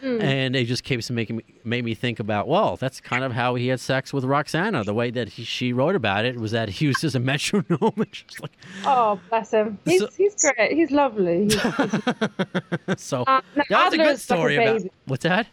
And 0.02 0.54
it 0.56 0.66
just 0.66 0.84
keeps 0.84 1.10
making 1.10 1.38
me 1.38 1.44
made 1.64 1.86
me 1.86 1.96
think 1.96 2.20
about 2.20 2.48
well, 2.50 2.76
that's 2.76 3.00
kind 3.00 3.24
of 3.24 3.32
how 3.32 3.56
he 3.56 3.70
had 3.70 3.80
sex 3.80 4.12
with 4.12 4.26
Roxana. 4.26 4.84
The 4.84 4.94
way 4.94 5.12
that 5.12 5.30
he, 5.30 5.46
she 5.46 5.72
wrote 5.72 5.96
about 5.96 6.26
it 6.26 6.36
was 6.38 6.52
that 6.52 6.68
he 6.68 6.88
was 6.88 6.98
just 7.00 7.16
a 7.16 7.20
metronome, 7.20 7.94
and 7.96 8.12
just 8.12 8.42
like 8.42 8.52
Oh, 8.84 9.18
bless 9.30 9.52
him. 9.52 9.80
He's 9.86 10.02
So- 10.02 10.10
he's 10.18 10.36
great. 10.36 10.74
He's 10.74 10.92
lovely. 10.92 11.46
He's, 11.46 11.54
so. 12.98 13.24
Uh, 13.24 13.42
no, 13.56 13.64
that 13.70 13.86
was 13.86 13.94
a 13.94 13.98
good 13.98 14.02
Adler's 14.02 14.08
like 14.08 14.10
a 14.10 14.18
story 14.18 14.56
about 14.58 14.82
what's 15.06 15.24
that? 15.24 15.48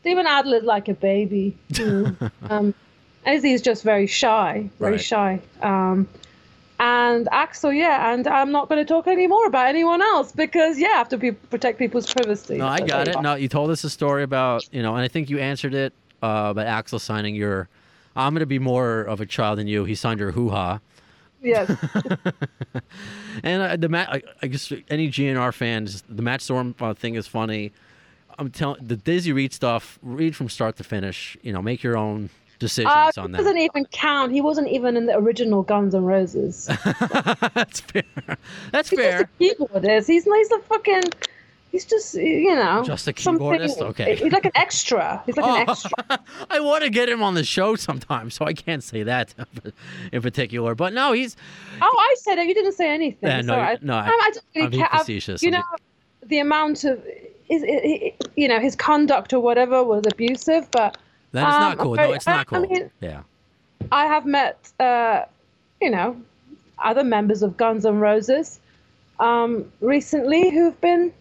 Steven 0.00 0.26
Adler's 0.26 0.64
like 0.64 0.88
a 0.88 0.94
baby. 0.94 1.56
Mm. 1.70 2.32
um, 2.50 2.74
Izzy's 3.26 3.62
just 3.62 3.84
very 3.84 4.08
shy, 4.08 4.68
very 4.80 4.92
Right. 4.92 5.00
shy. 5.00 5.40
Um, 5.62 6.06
and 6.78 7.26
Axl, 7.26 7.76
yeah, 7.76 8.12
and 8.12 8.26
I'm 8.26 8.52
not 8.52 8.68
going 8.68 8.84
to 8.84 8.88
talk 8.88 9.06
anymore 9.06 9.46
about 9.46 9.66
anyone 9.66 10.00
else 10.00 10.32
because, 10.32 10.78
yeah, 10.78 10.88
I 10.88 10.98
have 10.98 11.08
to 11.10 11.18
be, 11.18 11.32
protect 11.32 11.78
people's 11.78 12.12
privacy. 12.12 12.56
No, 12.58 12.66
I 12.66 12.80
got 12.80 13.08
it. 13.08 13.20
No, 13.20 13.34
you 13.34 13.48
told 13.48 13.70
us 13.70 13.82
a 13.84 13.90
story 13.90 14.22
about 14.22 14.68
you 14.72 14.82
know, 14.82 14.94
and 14.94 15.04
I 15.04 15.08
think 15.08 15.30
you 15.30 15.38
answered 15.38 15.74
it 15.74 15.92
uh, 16.22 16.48
about 16.50 16.66
Axl 16.66 17.00
signing 17.00 17.34
your. 17.34 17.68
I'm 18.16 18.32
going 18.32 18.40
to 18.40 18.46
be 18.46 18.58
more 18.58 19.02
of 19.02 19.20
a 19.20 19.26
child 19.26 19.58
than 19.58 19.68
you. 19.68 19.84
He 19.84 19.94
signed 19.94 20.18
your 20.18 20.32
hoo 20.32 20.50
ha. 20.50 20.80
Yes. 21.40 21.72
And 23.42 23.62
uh, 23.62 23.76
the 23.76 23.88
Matt, 23.88 24.08
I, 24.12 24.22
I 24.42 24.46
guess 24.46 24.72
any 24.88 25.08
GNR 25.08 25.52
fans, 25.54 26.02
the 26.08 26.22
Matt 26.22 26.40
Sorum 26.40 26.74
uh, 26.80 26.94
thing 26.94 27.14
is 27.14 27.26
funny. 27.26 27.72
I'm 28.38 28.50
telling 28.50 28.84
the 28.84 28.96
Dizzy 28.96 29.32
Reed 29.32 29.52
stuff. 29.52 29.98
Read 30.02 30.36
from 30.36 30.48
start 30.48 30.76
to 30.76 30.84
finish. 30.84 31.36
You 31.42 31.52
know, 31.52 31.62
make 31.62 31.82
your 31.82 31.96
own 31.96 32.30
decisions 32.58 32.92
Uh, 32.94 33.12
on 33.22 33.26
it 33.26 33.32
that. 33.32 33.38
doesn't 33.38 33.58
even 33.58 33.84
count. 33.86 34.32
He 34.32 34.40
wasn't 34.40 34.68
even 34.68 34.96
in 34.96 35.06
the 35.06 35.16
original 35.16 35.62
Guns 35.62 35.94
N' 35.94 36.04
Roses. 36.04 36.66
That's 37.54 37.80
fair. 37.80 38.02
That's 38.72 38.90
He's 38.90 38.98
fair. 38.98 39.28
just 39.40 39.60
a 39.60 39.64
keyboardist. 39.64 40.06
He's, 40.06 40.24
he's 40.24 40.50
a 40.52 40.58
fucking. 40.60 41.02
He's 41.70 41.84
just, 41.84 42.14
you 42.14 42.54
know, 42.54 42.82
Just 42.82 43.06
a 43.08 43.12
keyboardist? 43.12 43.78
Okay. 43.82 44.16
He's 44.16 44.32
like 44.32 44.46
an 44.46 44.52
extra. 44.54 45.22
He's 45.26 45.36
like 45.36 45.44
an 45.62 45.68
extra. 45.68 45.90
I 46.50 46.60
want 46.60 46.82
to 46.82 46.88
get 46.88 47.10
him 47.10 47.22
on 47.22 47.34
the 47.34 47.44
show 47.44 47.76
sometime, 47.76 48.30
so 48.30 48.46
I 48.46 48.54
can't 48.54 48.82
say 48.82 49.02
that 49.02 49.34
in 50.12 50.22
particular. 50.22 50.74
But 50.74 50.94
no, 50.94 51.12
he's 51.12 51.36
Oh, 51.82 51.96
I 52.00 52.14
said 52.20 52.38
it. 52.38 52.46
You 52.46 52.54
didn't 52.54 52.72
say 52.72 52.88
anything. 52.90 53.28
Yeah, 53.28 53.42
no, 53.42 53.52
Sorry. 53.52 53.78
no, 53.82 53.94
I- 53.96 53.98
I, 53.98 54.08
I 54.08 54.30
don't 54.32 54.44
really 54.54 54.64
I'm 54.64 54.70
being 54.70 54.82
care. 54.86 54.98
Facetious. 55.00 55.42
You 55.42 55.50
know, 55.50 55.62
the 56.24 56.38
amount 56.38 56.84
of, 56.84 57.04
is 57.50 57.62
you 58.34 58.48
know, 58.48 58.60
his 58.60 58.74
conduct 58.74 59.34
or 59.34 59.40
whatever 59.40 59.84
was 59.84 60.04
abusive, 60.10 60.70
but 60.70 60.96
that 61.32 61.48
is 61.48 61.54
not 61.54 61.72
Um, 61.72 61.78
cool. 61.78 61.92
okay, 61.94 62.08
No, 62.08 62.12
it's 62.14 62.26
not 62.26 62.40
I 62.40 62.44
cool. 62.44 62.60
mean- 62.60 62.90
yeah. 63.00 63.20
I 63.92 64.06
have 64.06 64.26
met, 64.26 64.70
uh, 64.80 65.22
you 65.80 65.90
know, 65.90 66.16
other 66.78 67.04
members 67.04 67.42
of 67.42 67.56
Guns 67.56 67.86
N' 67.86 67.98
Roses 68.00 68.60
um, 69.20 69.70
recently 69.80 70.50
who've 70.50 70.80
been 70.80 71.12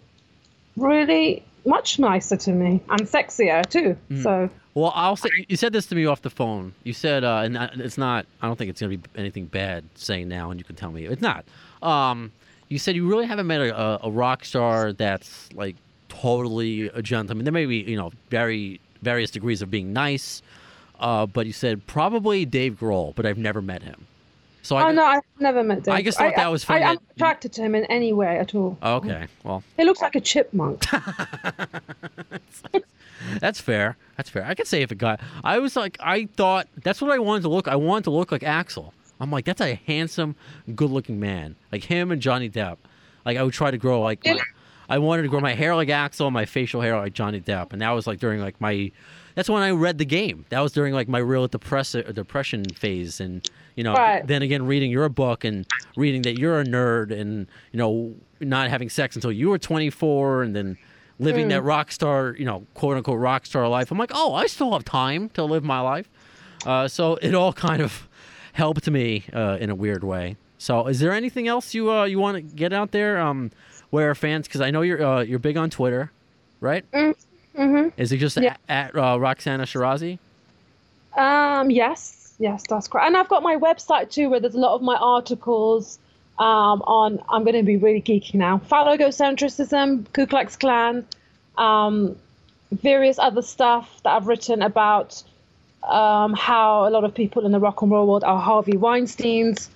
really 0.75 1.43
much 1.65 1.99
nicer 1.99 2.37
to 2.37 2.51
me 2.51 2.81
and 2.89 3.01
sexier 3.01 3.65
too. 3.67 3.93
Hmm. 4.09 4.21
So 4.21 4.49
Well, 4.73 4.91
I'll 4.95 5.15
say 5.15 5.29
you 5.47 5.57
said 5.57 5.73
this 5.73 5.87
to 5.87 5.95
me 5.95 6.05
off 6.05 6.21
the 6.21 6.29
phone. 6.29 6.73
You 6.83 6.93
said, 6.93 7.23
uh, 7.23 7.41
and 7.43 7.57
it's 7.81 7.97
not. 7.97 8.25
I 8.41 8.47
don't 8.47 8.55
think 8.57 8.69
it's 8.69 8.79
gonna 8.79 8.95
be 8.97 9.03
anything 9.15 9.45
bad 9.45 9.83
saying 9.95 10.27
now, 10.27 10.51
and 10.51 10.59
you 10.59 10.63
can 10.63 10.75
tell 10.75 10.91
me 10.91 11.05
it's 11.05 11.21
not. 11.21 11.45
Um, 11.81 12.31
you 12.69 12.77
said 12.79 12.95
you 12.95 13.07
really 13.07 13.25
haven't 13.25 13.47
met 13.47 13.61
a, 13.61 13.75
a, 13.79 13.99
a 14.03 14.11
rock 14.11 14.45
star 14.45 14.93
that's 14.93 15.49
like 15.53 15.75
totally 16.09 16.87
a 16.89 17.01
gentleman. 17.01 17.43
There 17.45 17.51
may 17.51 17.65
be, 17.65 17.77
you 17.77 17.97
know, 17.97 18.11
very 18.29 18.79
various 19.07 19.31
degrees 19.31 19.61
of 19.61 19.71
being 19.71 19.93
nice, 19.93 20.41
uh, 20.99 21.25
but 21.25 21.47
you 21.47 21.53
said 21.53 21.87
probably 21.87 22.45
Dave 22.45 22.77
Grohl, 22.77 23.15
but 23.15 23.25
I've 23.25 23.37
never 23.37 23.61
met 23.61 23.81
him. 23.81 24.05
So 24.63 24.75
I 24.75 24.89
oh 24.89 24.91
no, 24.91 25.05
I've 25.05 25.21
never 25.39 25.63
met 25.63 25.83
Dave. 25.83 25.93
I 25.93 26.01
just 26.01 26.17
thought 26.17 26.35
that 26.35 26.51
was 26.51 26.65
I, 26.65 26.67
funny 26.67 26.83
I'm 26.83 26.97
attracted 27.15 27.53
to 27.53 27.61
him 27.61 27.73
in 27.73 27.85
any 27.85 28.11
way 28.11 28.37
at 28.37 28.53
all. 28.53 28.77
okay, 28.83 29.27
well, 29.45 29.63
He 29.77 29.85
looks 29.85 30.01
like 30.01 30.15
a 30.15 30.19
chipmunk. 30.19 30.85
That's 33.39 33.61
fair. 33.61 33.95
That's 34.17 34.29
fair. 34.29 34.45
I 34.45 34.55
could 34.55 34.67
say 34.67 34.81
if 34.81 34.91
a 34.91 34.95
guy. 34.95 35.17
I 35.41 35.59
was 35.59 35.77
like, 35.77 35.97
I 36.01 36.25
thought 36.35 36.67
that's 36.83 37.01
what 37.01 37.11
I 37.11 37.19
wanted 37.19 37.43
to 37.43 37.49
look. 37.49 37.67
I 37.67 37.75
wanted 37.75 38.05
to 38.05 38.11
look 38.11 38.31
like 38.31 38.41
Axl. 38.41 38.91
I'm 39.19 39.31
like, 39.31 39.45
that's 39.45 39.61
a 39.61 39.75
handsome, 39.87 40.35
good-looking 40.75 41.19
man, 41.19 41.55
like 41.71 41.85
him 41.85 42.11
and 42.11 42.21
Johnny 42.21 42.49
Depp. 42.49 42.77
Like 43.25 43.37
I 43.37 43.43
would 43.43 43.53
try 43.53 43.71
to 43.71 43.77
grow 43.77 44.01
like. 44.01 44.25
I 44.89 44.97
wanted 44.99 45.23
to 45.23 45.27
grow 45.27 45.39
my 45.41 45.53
hair 45.53 45.75
like 45.75 45.89
Axl, 45.89 46.31
my 46.31 46.45
facial 46.45 46.81
hair 46.81 46.97
like 46.97 47.13
Johnny 47.13 47.41
Depp, 47.41 47.73
and 47.73 47.81
that 47.81 47.91
was 47.91 48.07
like 48.07 48.19
during 48.19 48.39
like 48.41 48.59
my. 48.61 48.91
That's 49.35 49.49
when 49.49 49.61
I 49.61 49.69
read 49.69 49.99
the 49.99 50.05
game. 50.05 50.45
That 50.49 50.61
was 50.61 50.71
during 50.71 50.93
like 50.95 51.07
my 51.07 51.19
real 51.19 51.47
depressive 51.47 52.13
depression 52.15 52.65
phase, 52.69 53.19
and 53.19 53.47
you 53.75 53.83
know, 53.83 53.93
Right. 53.93 54.25
then 54.25 54.41
again 54.41 54.65
reading 54.65 54.89
your 54.89 55.09
book 55.09 55.43
and 55.43 55.67
reading 55.95 56.23
that 56.23 56.39
you're 56.39 56.59
a 56.59 56.63
nerd, 56.65 57.11
and 57.11 57.47
you 57.71 57.77
know, 57.77 58.15
not 58.39 58.69
having 58.69 58.89
sex 58.89 59.15
until 59.15 59.31
you 59.31 59.49
were 59.49 59.59
24, 59.59 60.43
and 60.43 60.55
then 60.55 60.77
living 61.19 61.47
that 61.49 61.61
rock 61.63 61.91
star, 61.91 62.35
you 62.37 62.45
know, 62.45 62.65
quote 62.73 62.97
unquote 62.97 63.19
rock 63.19 63.45
star 63.45 63.67
life. 63.67 63.91
I'm 63.91 63.97
like, 63.97 64.11
oh, 64.13 64.33
I 64.33 64.47
still 64.47 64.71
have 64.73 64.85
time 64.85 65.29
to 65.31 65.43
live 65.43 65.63
my 65.63 65.81
life. 65.81 66.09
Uh, 66.65 66.87
so 66.87 67.15
it 67.21 67.33
all 67.35 67.53
kind 67.53 67.81
of 67.81 68.07
helped 68.53 68.89
me 68.89 69.25
uh, 69.33 69.57
in 69.59 69.69
a 69.69 69.75
weird 69.75 70.03
way. 70.03 70.37
So 70.57 70.87
is 70.87 70.99
there 70.99 71.11
anything 71.13 71.47
else 71.47 71.75
you 71.75 71.91
uh, 71.91 72.05
you 72.05 72.17
want 72.17 72.35
to 72.37 72.41
get 72.41 72.73
out 72.73 72.91
there? 72.91 73.19
Um, 73.19 73.51
where 73.89 74.13
fans, 74.15 74.47
because 74.47 74.61
I 74.61 74.71
know 74.71 74.81
you're 74.81 75.03
uh, 75.03 75.21
you're 75.21 75.39
big 75.39 75.57
on 75.57 75.69
Twitter, 75.69 76.11
right? 76.59 76.83
mm-hmm. 76.91 77.89
Is 77.97 78.11
it 78.11 78.17
just 78.17 78.37
Yeah. 78.37 78.55
at, 78.69 78.95
at 78.95 78.95
uh, 78.95 79.17
Roxana 79.19 79.63
Shirazi? 79.63 80.19
Um, 81.15 81.71
yes, 81.71 82.33
yes, 82.39 82.63
that's 82.69 82.87
correct. 82.87 83.07
And 83.07 83.17
I've 83.17 83.29
got 83.29 83.41
my 83.43 83.55
website 83.55 84.11
too, 84.11 84.29
where 84.29 84.39
there's 84.39 84.55
a 84.55 84.59
lot 84.59 84.75
of 84.75 84.81
my 84.81 84.95
articles 84.95 85.97
um, 86.37 86.81
on. 86.83 87.19
I'm 87.29 87.43
going 87.43 87.55
to 87.55 87.63
be 87.63 87.77
really 87.77 88.01
geeky 88.01 88.35
now. 88.35 88.61
Phallogocentrism, 88.69 90.05
Ku 90.13 90.27
Klux 90.27 90.55
Klan, 90.55 91.05
um, 91.57 92.15
various 92.71 93.17
other 93.17 93.41
stuff 93.41 94.01
that 94.03 94.11
I've 94.11 94.27
written 94.27 94.61
about 94.61 95.23
um, 95.83 96.33
how 96.33 96.87
a 96.87 96.91
lot 96.91 97.03
of 97.03 97.15
people 97.15 97.45
in 97.45 97.51
the 97.51 97.59
rock 97.59 97.81
and 97.81 97.89
roll 97.91 98.05
world 98.07 98.23
are 98.23 98.39
Harvey 98.39 98.77
Weinstein's. 98.77 99.69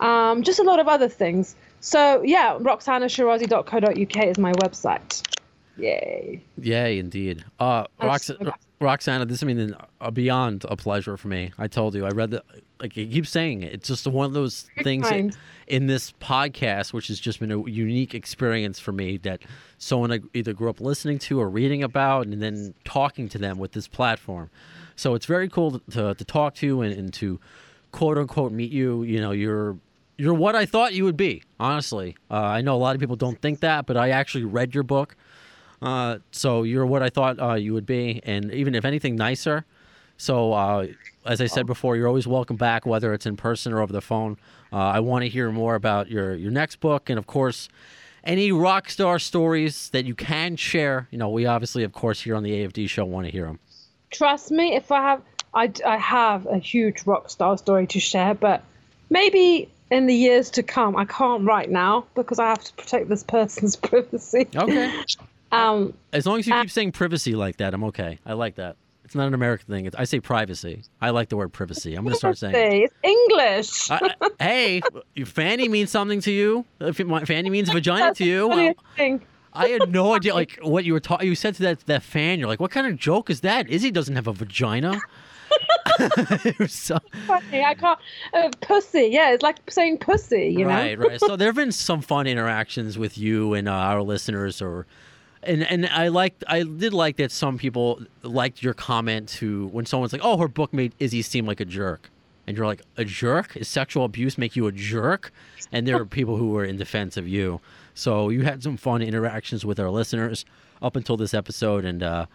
Um, 0.00 0.42
just 0.42 0.58
a 0.58 0.64
lot 0.64 0.80
of 0.80 0.88
other 0.88 1.08
things. 1.08 1.54
So 1.82 2.22
yeah, 2.22 2.56
roxanashirazi.co.uk 2.60 4.26
is 4.26 4.38
my 4.38 4.52
website. 4.52 5.28
Yay. 5.76 6.40
Yay, 6.58 6.98
indeed. 6.98 7.44
Uh, 7.58 7.86
Rox- 8.00 8.54
Roxana, 8.80 9.24
this 9.24 9.42
I 9.42 9.46
mean, 9.46 9.74
uh, 10.00 10.10
beyond 10.10 10.64
a 10.68 10.76
pleasure 10.76 11.16
for 11.16 11.28
me. 11.28 11.50
I 11.58 11.66
told 11.66 11.94
you, 11.94 12.06
I 12.06 12.10
read 12.10 12.30
the 12.30 12.44
like. 12.80 12.96
You 12.96 13.06
keep 13.06 13.26
saying 13.26 13.62
it. 13.62 13.72
It's 13.72 13.88
just 13.88 14.06
one 14.06 14.26
of 14.26 14.32
those 14.32 14.68
things 14.82 15.08
kind. 15.08 15.36
in 15.66 15.88
this 15.88 16.12
podcast, 16.20 16.92
which 16.92 17.08
has 17.08 17.18
just 17.18 17.40
been 17.40 17.50
a 17.50 17.68
unique 17.68 18.14
experience 18.14 18.78
for 18.78 18.92
me 18.92 19.16
that 19.18 19.42
someone 19.78 20.12
I 20.12 20.20
either 20.34 20.52
grew 20.52 20.70
up 20.70 20.80
listening 20.80 21.18
to 21.20 21.40
or 21.40 21.48
reading 21.48 21.82
about, 21.82 22.26
and 22.26 22.40
then 22.40 22.74
talking 22.84 23.28
to 23.30 23.38
them 23.38 23.58
with 23.58 23.72
this 23.72 23.88
platform. 23.88 24.50
So 24.94 25.14
it's 25.14 25.26
very 25.26 25.48
cool 25.48 25.80
to 25.90 26.14
to 26.14 26.24
talk 26.24 26.54
to 26.56 26.66
you 26.66 26.82
and, 26.82 26.92
and 26.92 27.12
to 27.14 27.40
quote 27.90 28.18
unquote 28.18 28.52
meet 28.52 28.70
you. 28.70 29.02
You 29.04 29.20
know, 29.20 29.32
you're 29.32 29.78
you're 30.16 30.34
what 30.34 30.54
I 30.54 30.66
thought 30.66 30.94
you 30.94 31.04
would 31.04 31.16
be. 31.16 31.42
Honestly, 31.58 32.16
uh, 32.30 32.36
I 32.36 32.60
know 32.60 32.74
a 32.74 32.78
lot 32.78 32.94
of 32.94 33.00
people 33.00 33.16
don't 33.16 33.40
think 33.40 33.60
that, 33.60 33.86
but 33.86 33.96
I 33.96 34.10
actually 34.10 34.44
read 34.44 34.74
your 34.74 34.84
book. 34.84 35.16
Uh, 35.80 36.18
so 36.30 36.62
you're 36.62 36.86
what 36.86 37.02
I 37.02 37.08
thought 37.08 37.40
uh, 37.40 37.54
you 37.54 37.72
would 37.74 37.86
be, 37.86 38.20
and 38.24 38.52
even 38.52 38.74
if 38.74 38.84
anything, 38.84 39.16
nicer. 39.16 39.64
So 40.16 40.52
uh, 40.52 40.86
as 41.26 41.40
I 41.40 41.46
said 41.46 41.66
before, 41.66 41.96
you're 41.96 42.06
always 42.06 42.26
welcome 42.26 42.56
back, 42.56 42.86
whether 42.86 43.12
it's 43.12 43.26
in 43.26 43.36
person 43.36 43.72
or 43.72 43.80
over 43.80 43.92
the 43.92 44.00
phone. 44.00 44.36
Uh, 44.72 44.76
I 44.76 45.00
want 45.00 45.22
to 45.22 45.28
hear 45.28 45.50
more 45.50 45.74
about 45.74 46.08
your 46.10 46.34
your 46.36 46.52
next 46.52 46.76
book, 46.80 47.10
and 47.10 47.18
of 47.18 47.26
course, 47.26 47.68
any 48.22 48.52
rock 48.52 48.88
star 48.90 49.18
stories 49.18 49.88
that 49.90 50.04
you 50.04 50.14
can 50.14 50.54
share. 50.56 51.08
You 51.10 51.18
know, 51.18 51.28
we 51.30 51.46
obviously, 51.46 51.82
of 51.82 51.92
course, 51.92 52.20
here 52.22 52.36
on 52.36 52.44
the 52.44 52.52
AFD 52.52 52.88
show 52.88 53.04
want 53.04 53.26
to 53.26 53.32
hear 53.32 53.46
them. 53.46 53.58
trust 54.12 54.50
me 54.50 54.74
if 54.76 54.92
i 54.92 55.00
have 55.00 55.22
I, 55.54 55.72
I 55.84 55.96
have 55.96 56.46
a 56.46 56.58
huge 56.58 57.04
rock 57.06 57.28
star 57.28 57.58
story 57.58 57.86
to 57.88 58.00
share 58.00 58.34
but 58.34 58.62
maybe 59.10 59.68
in 59.92 60.06
the 60.06 60.14
years 60.14 60.50
to 60.50 60.62
come 60.62 60.96
i 60.96 61.04
can't 61.04 61.44
right 61.44 61.70
now 61.70 62.04
because 62.14 62.38
i 62.38 62.46
have 62.48 62.62
to 62.64 62.72
protect 62.74 63.08
this 63.08 63.22
person's 63.22 63.76
privacy 63.88 64.48
Okay. 64.56 65.04
um 65.52 65.92
As 66.12 66.26
long 66.26 66.38
as 66.38 66.46
you 66.46 66.54
keep 66.54 66.70
saying 66.70 66.92
privacy 66.92 67.34
like 67.34 67.58
that, 67.58 67.74
I'm 67.74 67.84
okay. 67.84 68.18
I 68.26 68.32
like 68.32 68.54
that. 68.56 68.76
It's 69.04 69.14
not 69.14 69.26
an 69.26 69.34
American 69.34 69.66
thing. 69.66 69.84
It's, 69.84 69.96
I 69.96 70.04
say 70.04 70.20
privacy. 70.20 70.82
I 71.02 71.10
like 71.10 71.28
the 71.28 71.36
word 71.36 71.52
privacy. 71.52 71.94
I'm 71.94 72.02
going 72.04 72.14
to 72.14 72.18
start 72.18 72.38
saying. 72.38 72.54
it. 72.54 72.84
it's 72.84 72.94
english 73.02 73.90
I, 73.90 74.14
I, 74.22 74.30
hey, 74.40 74.80
Fanny 75.26 75.68
means 75.68 75.90
something 75.90 76.20
to 76.22 76.32
you. 76.32 76.64
If 76.80 76.98
it, 77.00 77.26
Fanny 77.26 77.50
means 77.50 77.68
vagina 77.70 78.14
to 78.14 78.24
you. 78.24 78.40
the 78.42 78.46
well, 78.48 78.56
funniest 78.56 78.80
thing. 78.96 79.22
I 79.52 79.68
had 79.68 79.90
no 79.92 80.14
idea, 80.14 80.32
like 80.32 80.58
what 80.62 80.84
you 80.86 80.94
were 80.94 81.00
talking. 81.00 81.28
You 81.28 81.34
said 81.34 81.54
to 81.56 81.62
that 81.64 81.80
that 81.86 82.02
fan, 82.02 82.38
you're 82.38 82.48
like, 82.48 82.60
"What 82.60 82.70
kind 82.70 82.86
of 82.86 82.96
joke 82.96 83.28
is 83.28 83.42
that? 83.42 83.68
Izzy 83.68 83.90
doesn't 83.90 84.16
have 84.16 84.26
a 84.26 84.32
vagina." 84.32 84.98
It 86.44 86.58
was 86.58 86.72
so- 86.88 86.98
Funny, 87.26 87.62
i 87.64 87.74
can't 87.74 87.98
uh, 88.34 88.50
pussy 88.60 89.08
yeah 89.12 89.32
it's 89.32 89.42
like 89.42 89.58
saying 89.70 89.98
pussy 89.98 90.48
you 90.48 90.66
right, 90.66 90.98
know 90.98 91.06
right. 91.08 91.20
So 91.20 91.36
there 91.36 91.48
have 91.48 91.56
been 91.56 91.72
some 91.72 92.00
fun 92.00 92.26
interactions 92.26 92.98
with 92.98 93.18
you 93.18 93.54
and 93.54 93.68
uh, 93.68 93.72
our 93.72 94.02
listeners, 94.02 94.62
or 94.62 94.86
and 95.42 95.62
and 95.64 95.86
I 95.86 96.08
liked, 96.08 96.44
I 96.48 96.62
did 96.62 96.94
like 96.94 97.16
that 97.16 97.32
some 97.32 97.58
people 97.58 98.00
liked 98.22 98.62
your 98.62 98.74
comment 98.74 99.28
to 99.40 99.66
when 99.68 99.86
someone's 99.86 100.12
like, 100.12 100.22
"Oh, 100.24 100.36
her 100.38 100.48
book 100.48 100.72
made 100.72 100.94
Izzy 100.98 101.22
seem 101.22 101.46
like 101.46 101.60
a 101.60 101.64
jerk," 101.64 102.10
and 102.46 102.56
you're 102.56 102.66
like, 102.66 102.82
"A 102.96 103.04
jerk? 103.04 103.56
Is 103.56 103.68
sexual 103.68 104.04
abuse 104.04 104.38
make 104.38 104.56
you 104.56 104.66
a 104.66 104.72
jerk?" 104.72 105.32
And 105.72 105.86
there 105.86 106.00
are 106.00 106.06
people 106.06 106.36
who 106.36 106.50
were 106.50 106.64
in 106.64 106.76
defense 106.76 107.16
of 107.16 107.26
you. 107.28 107.60
So 107.94 108.28
you 108.30 108.42
had 108.42 108.62
some 108.62 108.76
fun 108.76 109.02
interactions 109.02 109.64
with 109.64 109.78
our 109.80 109.90
listeners 109.90 110.44
up 110.80 110.96
until 110.96 111.16
this 111.16 111.34
episode, 111.34 111.84
and 111.84 112.02
uh, 112.02 112.26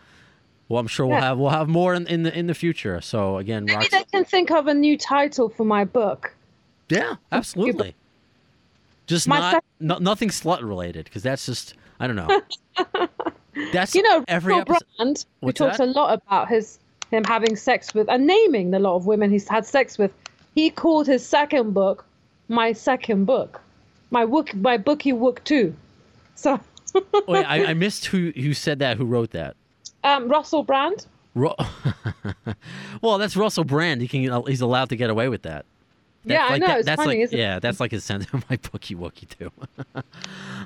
well, 0.69 0.79
I'm 0.79 0.87
sure 0.87 1.05
we'll 1.05 1.17
Yeah. 1.17 1.21
have 1.25 1.37
we'll 1.37 1.49
have 1.49 1.67
more 1.67 1.93
in, 1.93 2.07
in 2.07 2.23
the 2.23 2.37
in 2.37 2.47
the 2.47 2.53
future. 2.53 2.99
So 3.01 3.37
again, 3.37 3.65
maybe 3.65 3.85
Rox- 3.85 3.89
they 3.91 4.03
can 4.11 4.25
think 4.25 4.51
of 4.51 4.67
a 4.67 4.73
new 4.73 4.97
title 4.97 5.49
for 5.49 5.63
my 5.65 5.83
book 5.85 6.33
yeah, 6.89 7.15
absolutely. 7.31 7.95
Just 9.07 9.27
My 9.27 9.39
not 9.39 9.63
no, 9.79 9.97
nothing 9.97 10.29
slut 10.29 10.61
related 10.61 11.05
because 11.05 11.23
that's 11.23 11.45
just 11.45 11.73
I 11.99 12.07
don't 12.07 12.15
know. 12.15 12.41
That's 13.73 13.95
you 13.95 14.03
know 14.03 14.23
every 14.27 14.53
episode. 14.53 14.83
Brand, 14.97 15.25
talks 15.55 15.77
that? 15.79 15.79
a 15.79 15.91
lot 15.91 16.13
about 16.13 16.47
his 16.47 16.77
him 17.09 17.23
having 17.23 17.55
sex 17.55 17.93
with 17.93 18.07
and 18.07 18.27
naming 18.27 18.69
the 18.71 18.77
lot 18.79 18.95
of 18.95 19.07
women 19.07 19.31
he's 19.31 19.47
had 19.47 19.65
sex 19.65 19.97
with. 19.97 20.11
He 20.53 20.69
called 20.69 21.07
his 21.07 21.25
second 21.25 21.73
book 21.73 22.05
my 22.49 22.71
second 22.71 23.25
book, 23.25 23.59
my 24.11 24.25
wook, 24.25 24.53
my 24.61 24.77
bookie 24.77 25.11
wook 25.11 25.43
too. 25.43 25.75
So, 26.35 26.59
Wait, 27.27 27.43
I, 27.45 27.65
I 27.71 27.73
missed 27.85 28.05
who 28.05 28.31
who 28.35 28.53
said 28.53 28.79
that. 28.79 28.97
Who 28.97 29.05
wrote 29.05 29.31
that? 29.31 29.55
Um, 30.03 30.27
Russell 30.29 30.63
Brand. 30.63 31.05
Ru- 31.35 31.53
well, 33.01 33.17
that's 33.17 33.35
Russell 33.37 33.63
Brand. 33.63 34.01
He 34.01 34.07
can 34.07 34.43
he's 34.47 34.61
allowed 34.61 34.89
to 34.89 34.95
get 34.95 35.09
away 35.09 35.29
with 35.29 35.43
that. 35.43 35.65
That's 36.25 36.39
Yeah, 36.39 36.53
I 36.53 36.57
know, 36.57 36.67
that- 36.67 36.77
it's 36.79 36.85
that's 36.85 37.01
funny, 37.01 37.17
like 37.17 37.23
isn't 37.25 37.37
it? 37.37 37.41
yeah, 37.41 37.59
that's 37.59 37.79
like 37.79 37.91
his 37.91 38.03
sense 38.03 38.25
of 38.33 38.49
my 38.49 38.57
bookie 38.71 38.95
wookie 38.95 39.29
too. 39.29 39.51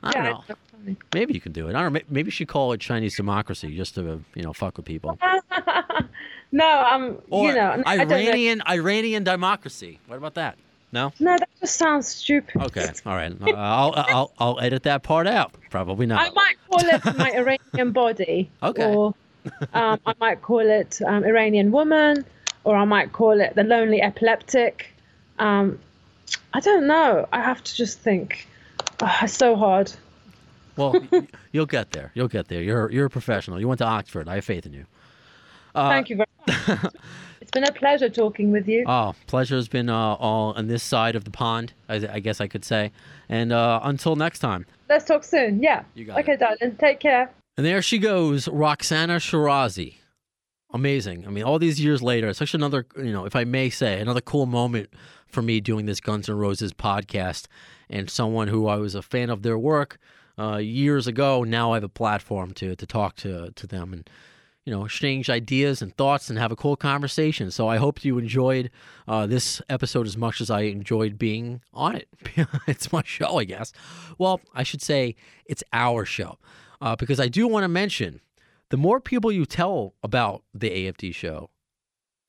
I 0.03 0.11
don't 0.11 0.23
yeah, 0.25 0.31
know. 0.87 0.95
Maybe 1.13 1.33
you 1.33 1.41
can 1.41 1.51
do 1.51 1.67
it. 1.67 1.75
I 1.75 1.81
don't 1.83 1.93
know. 1.93 1.99
Maybe 2.09 2.27
you 2.27 2.31
should 2.31 2.47
call 2.47 2.71
it 2.73 2.79
Chinese 2.79 3.15
democracy 3.15 3.75
just 3.75 3.95
to 3.95 4.23
you 4.33 4.43
know 4.43 4.53
fuck 4.53 4.77
with 4.77 4.85
people. 4.85 5.17
No, 6.53 6.83
um, 6.83 7.17
Or 7.29 7.47
you 7.47 7.55
know, 7.55 7.81
I 7.85 7.95
don't 7.95 8.09
know. 8.09 8.15
Iranian 8.17 8.61
Iranian 8.67 9.23
democracy. 9.23 9.99
What 10.07 10.17
about 10.17 10.33
that? 10.33 10.57
No. 10.91 11.13
No, 11.19 11.37
that 11.37 11.49
just 11.59 11.77
sounds 11.77 12.07
stupid. 12.07 12.61
Okay. 12.61 12.89
All 13.05 13.15
right. 13.15 13.33
I'll, 13.41 13.93
I'll 13.95 14.31
I'll 14.39 14.59
edit 14.59 14.83
that 14.83 15.03
part 15.03 15.25
out. 15.27 15.53
Probably 15.69 16.05
not. 16.05 16.19
I 16.19 16.29
might 16.31 16.55
call 16.69 16.79
it 16.83 17.17
my 17.17 17.31
Iranian 17.31 17.91
body. 17.93 18.49
Okay. 18.61 18.93
Or 18.93 19.13
um, 19.73 19.99
I 20.05 20.13
might 20.19 20.41
call 20.41 20.59
it 20.59 21.01
um, 21.05 21.23
Iranian 21.23 21.71
woman, 21.71 22.25
or 22.63 22.75
I 22.75 22.85
might 22.85 23.13
call 23.13 23.39
it 23.39 23.55
the 23.55 23.63
lonely 23.63 24.01
epileptic. 24.01 24.93
Um, 25.39 25.79
I 26.53 26.59
don't 26.59 26.87
know. 26.87 27.27
I 27.31 27.41
have 27.41 27.63
to 27.63 27.75
just 27.75 27.99
think. 27.99 28.47
Oh, 29.01 29.17
it's 29.21 29.33
so 29.33 29.55
hard. 29.55 29.91
Well, 30.75 31.01
you'll 31.51 31.65
get 31.65 31.91
there. 31.91 32.11
You'll 32.13 32.27
get 32.27 32.47
there. 32.47 32.61
You're 32.61 32.91
you're 32.91 33.05
a 33.05 33.09
professional. 33.09 33.59
You 33.59 33.67
went 33.67 33.79
to 33.79 33.85
Oxford. 33.85 34.27
I 34.27 34.35
have 34.35 34.45
faith 34.45 34.65
in 34.65 34.73
you. 34.73 34.85
Uh, 35.73 35.89
Thank 35.89 36.09
you 36.09 36.17
very 36.17 36.27
much. 36.47 36.93
it's 37.53 37.59
been 37.67 37.75
a 37.75 37.77
pleasure 37.77 38.09
talking 38.09 38.51
with 38.51 38.67
you. 38.67 38.85
Oh, 38.87 39.13
pleasure's 39.27 39.67
been 39.67 39.89
uh, 39.89 40.15
all 40.15 40.53
on 40.53 40.67
this 40.67 40.81
side 40.81 41.17
of 41.17 41.25
the 41.25 41.31
pond, 41.31 41.73
I, 41.89 41.95
I 41.95 42.19
guess 42.19 42.39
I 42.39 42.47
could 42.47 42.63
say. 42.63 42.91
And 43.27 43.51
uh, 43.51 43.81
until 43.83 44.15
next 44.15 44.39
time. 44.39 44.65
Let's 44.87 45.03
talk 45.03 45.25
soon. 45.25 45.61
Yeah. 45.61 45.83
You 45.93 46.05
got 46.05 46.19
okay, 46.19 46.33
it. 46.33 46.39
darling. 46.39 46.77
Take 46.77 47.01
care. 47.01 47.29
And 47.57 47.65
there 47.65 47.81
she 47.81 47.97
goes, 47.97 48.47
Roxana 48.47 49.17
Shirazi. 49.17 49.95
Amazing. 50.73 51.27
I 51.27 51.29
mean, 51.29 51.43
all 51.43 51.59
these 51.59 51.81
years 51.81 52.01
later, 52.01 52.29
it's 52.29 52.39
such 52.39 52.53
another, 52.53 52.85
you 52.95 53.11
know, 53.11 53.25
if 53.25 53.35
I 53.35 53.43
may 53.43 53.69
say, 53.69 53.99
another 53.99 54.21
cool 54.21 54.45
moment 54.45 54.89
for 55.27 55.41
me 55.41 55.59
doing 55.59 55.85
this 55.85 55.99
Guns 55.99 56.29
N' 56.29 56.37
Roses 56.37 56.71
podcast. 56.71 57.47
And 57.89 58.09
someone 58.09 58.47
who 58.47 58.67
I 58.67 58.77
was 58.77 58.95
a 58.95 59.01
fan 59.01 59.29
of 59.29 59.41
their 59.41 59.59
work 59.59 59.97
uh, 60.39 60.55
years 60.55 61.05
ago, 61.05 61.43
now 61.43 61.73
I 61.73 61.75
have 61.75 61.83
a 61.83 61.89
platform 61.89 62.53
to 62.53 62.77
to 62.77 62.85
talk 62.85 63.17
to 63.17 63.51
to 63.51 63.67
them 63.67 63.91
and 63.91 64.09
you 64.65 64.71
know 64.71 64.85
exchange 64.85 65.29
ideas 65.29 65.81
and 65.81 65.95
thoughts 65.95 66.29
and 66.29 66.37
have 66.37 66.51
a 66.51 66.55
cool 66.55 66.75
conversation. 66.75 67.51
So 67.51 67.67
I 67.67 67.77
hope 67.77 68.05
you 68.05 68.17
enjoyed 68.17 68.69
uh, 69.07 69.25
this 69.27 69.61
episode 69.69 70.05
as 70.05 70.17
much 70.17 70.41
as 70.41 70.49
I 70.49 70.61
enjoyed 70.61 71.17
being 71.17 71.61
on 71.73 71.95
it. 71.95 72.07
it's 72.67 72.91
my 72.91 73.03
show, 73.05 73.39
I 73.39 73.45
guess. 73.45 73.73
Well, 74.17 74.41
I 74.53 74.63
should 74.63 74.81
say 74.81 75.15
it's 75.45 75.63
our 75.73 76.05
show 76.05 76.37
uh, 76.79 76.95
because 76.95 77.19
I 77.19 77.27
do 77.27 77.47
want 77.47 77.63
to 77.63 77.69
mention 77.69 78.21
the 78.69 78.77
more 78.77 78.99
people 78.99 79.31
you 79.31 79.45
tell 79.45 79.95
about 80.03 80.43
the 80.53 80.69
AFD 80.69 81.13
show, 81.13 81.49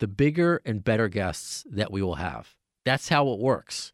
the 0.00 0.08
bigger 0.08 0.60
and 0.64 0.82
better 0.82 1.08
guests 1.08 1.64
that 1.70 1.92
we 1.92 2.02
will 2.02 2.16
have. 2.16 2.54
That's 2.84 3.08
how 3.08 3.28
it 3.28 3.38
works. 3.38 3.92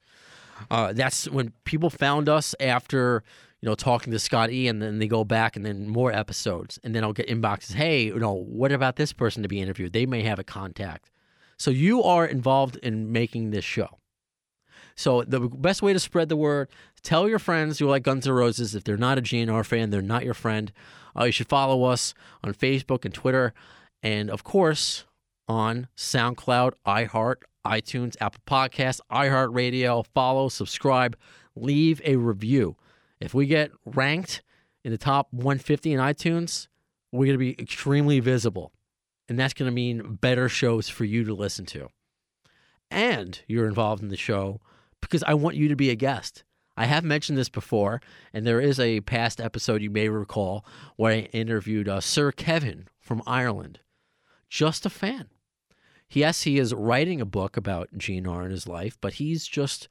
Uh, 0.70 0.92
that's 0.92 1.28
when 1.28 1.52
people 1.64 1.90
found 1.90 2.28
us 2.28 2.54
after 2.58 3.22
you 3.60 3.68
know 3.68 3.74
talking 3.74 4.12
to 4.12 4.18
Scott 4.18 4.50
E, 4.50 4.68
and 4.68 4.80
then 4.80 4.98
they 4.98 5.08
go 5.08 5.24
back 5.24 5.56
and 5.56 5.64
then 5.64 5.88
more 5.88 6.12
episodes, 6.12 6.78
and 6.84 6.94
then 6.94 7.04
I'll 7.04 7.12
get 7.12 7.28
inboxes. 7.28 7.74
Hey, 7.74 8.04
you 8.04 8.18
know, 8.18 8.32
what 8.32 8.72
about 8.72 8.96
this 8.96 9.12
person 9.12 9.42
to 9.42 9.48
be 9.48 9.60
interviewed? 9.60 9.92
They 9.92 10.06
may 10.06 10.22
have 10.22 10.38
a 10.38 10.44
contact. 10.44 11.10
So 11.56 11.70
you 11.70 12.02
are 12.04 12.24
involved 12.24 12.76
in 12.76 13.10
making 13.10 13.50
this 13.50 13.64
show. 13.64 13.98
So 14.94 15.22
the 15.22 15.40
best 15.40 15.82
way 15.82 15.92
to 15.92 15.98
spread 15.98 16.28
the 16.28 16.36
word, 16.36 16.68
tell 17.02 17.28
your 17.28 17.38
friends 17.38 17.78
who 17.78 17.86
like 17.86 18.02
Guns 18.02 18.26
N' 18.26 18.32
Roses. 18.32 18.74
If 18.74 18.84
they're 18.84 18.96
not 18.96 19.18
a 19.18 19.22
GNR 19.22 19.64
fan, 19.64 19.90
they're 19.90 20.02
not 20.02 20.24
your 20.24 20.34
friend. 20.34 20.72
Uh, 21.16 21.24
you 21.24 21.32
should 21.32 21.48
follow 21.48 21.84
us 21.84 22.14
on 22.42 22.54
Facebook 22.54 23.04
and 23.04 23.14
Twitter, 23.14 23.54
and 24.02 24.30
of 24.30 24.44
course 24.44 25.04
on 25.48 25.88
SoundCloud, 25.96 26.72
iHeart, 26.86 27.36
iTunes, 27.64 28.16
Apple 28.20 28.42
Podcasts, 28.46 29.00
iHeartRadio. 29.10 30.04
Follow, 30.14 30.48
subscribe, 30.48 31.16
leave 31.56 32.00
a 32.04 32.16
review. 32.16 32.76
If 33.20 33.34
we 33.34 33.46
get 33.46 33.70
ranked 33.84 34.42
in 34.84 34.92
the 34.92 34.98
top 34.98 35.28
150 35.32 35.92
in 35.92 36.00
iTunes, 36.00 36.68
we're 37.12 37.26
going 37.26 37.34
to 37.34 37.38
be 37.38 37.60
extremely 37.60 38.20
visible. 38.20 38.72
And 39.28 39.38
that's 39.38 39.54
going 39.54 39.70
to 39.70 39.74
mean 39.74 40.14
better 40.20 40.48
shows 40.48 40.88
for 40.88 41.04
you 41.04 41.24
to 41.24 41.34
listen 41.34 41.66
to. 41.66 41.88
And 42.90 43.40
you're 43.46 43.66
involved 43.66 44.02
in 44.02 44.08
the 44.08 44.16
show 44.16 44.60
because 45.00 45.22
I 45.24 45.34
want 45.34 45.56
you 45.56 45.68
to 45.68 45.76
be 45.76 45.90
a 45.90 45.94
guest. 45.94 46.44
I 46.76 46.86
have 46.86 47.04
mentioned 47.04 47.36
this 47.36 47.48
before, 47.48 48.00
and 48.32 48.46
there 48.46 48.60
is 48.60 48.78
a 48.78 49.00
past 49.00 49.40
episode 49.40 49.82
you 49.82 49.90
may 49.90 50.08
recall 50.08 50.64
where 50.96 51.12
I 51.12 51.28
interviewed 51.32 51.88
uh, 51.88 52.00
Sir 52.00 52.30
Kevin 52.30 52.86
from 53.00 53.22
Ireland. 53.26 53.80
Just 54.48 54.86
a 54.86 54.90
fan. 54.90 55.26
Yes, 56.08 56.42
he 56.42 56.58
is 56.58 56.72
writing 56.72 57.20
a 57.20 57.26
book 57.26 57.56
about 57.56 57.98
GNR 57.98 58.44
in 58.44 58.50
his 58.50 58.68
life, 58.68 58.96
but 59.00 59.14
he's 59.14 59.46
just, 59.46 59.88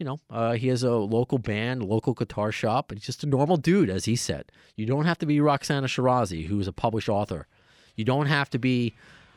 you 0.00 0.06
know, 0.06 0.18
uh, 0.30 0.52
he 0.52 0.68
has 0.68 0.82
a 0.82 0.92
local 0.92 1.36
band, 1.36 1.84
local 1.84 2.14
guitar 2.14 2.50
shop, 2.50 2.90
he's 2.90 3.02
just 3.02 3.22
a 3.22 3.26
normal 3.26 3.58
dude, 3.58 3.90
as 3.90 4.06
he 4.06 4.16
said. 4.16 4.50
You 4.74 4.86
don't 4.86 5.04
have 5.04 5.18
to 5.18 5.26
be 5.26 5.40
Roxana 5.40 5.88
Shirazi, 5.88 6.46
who 6.46 6.58
is 6.58 6.66
a 6.66 6.72
published 6.72 7.10
author. 7.10 7.46
You 7.96 8.06
don't 8.06 8.24
have 8.26 8.48
to 8.50 8.58
be 8.58 8.94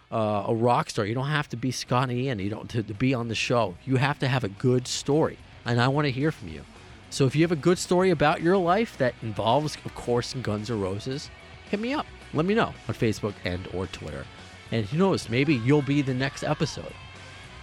uh, 0.09 0.45
a 0.47 0.55
rock 0.55 0.89
star. 0.89 1.05
You 1.05 1.15
don't 1.15 1.27
have 1.27 1.49
to 1.49 1.57
be 1.57 1.69
Scott 1.71 2.09
Ian. 2.09 2.39
You 2.39 2.49
don't 2.49 2.69
to, 2.69 2.81
to 2.81 2.93
be 2.93 3.13
on 3.13 3.27
the 3.27 3.35
show. 3.35 3.75
You 3.83 3.97
have 3.97 4.19
to 4.19 4.27
have 4.29 4.45
a 4.45 4.49
good 4.49 4.87
story, 4.87 5.37
and 5.65 5.81
I 5.81 5.89
want 5.89 6.05
to 6.05 6.11
hear 6.11 6.31
from 6.31 6.47
you. 6.47 6.61
So 7.09 7.25
if 7.25 7.35
you 7.35 7.41
have 7.41 7.51
a 7.51 7.57
good 7.57 7.77
story 7.77 8.11
about 8.11 8.41
your 8.41 8.55
life 8.55 8.97
that 8.99 9.15
involves, 9.21 9.77
of 9.83 9.93
course, 9.95 10.33
Guns 10.41 10.71
N' 10.71 10.79
Roses, 10.79 11.29
hit 11.69 11.81
me 11.81 11.93
up. 11.93 12.05
Let 12.33 12.45
me 12.45 12.55
know 12.55 12.73
on 12.87 12.95
Facebook 12.95 13.33
and 13.43 13.67
or 13.73 13.87
Twitter. 13.87 14.25
And 14.71 14.85
who 14.85 14.97
knows, 14.97 15.29
maybe 15.29 15.55
you'll 15.55 15.81
be 15.81 16.01
the 16.01 16.13
next 16.13 16.43
episode. 16.43 16.93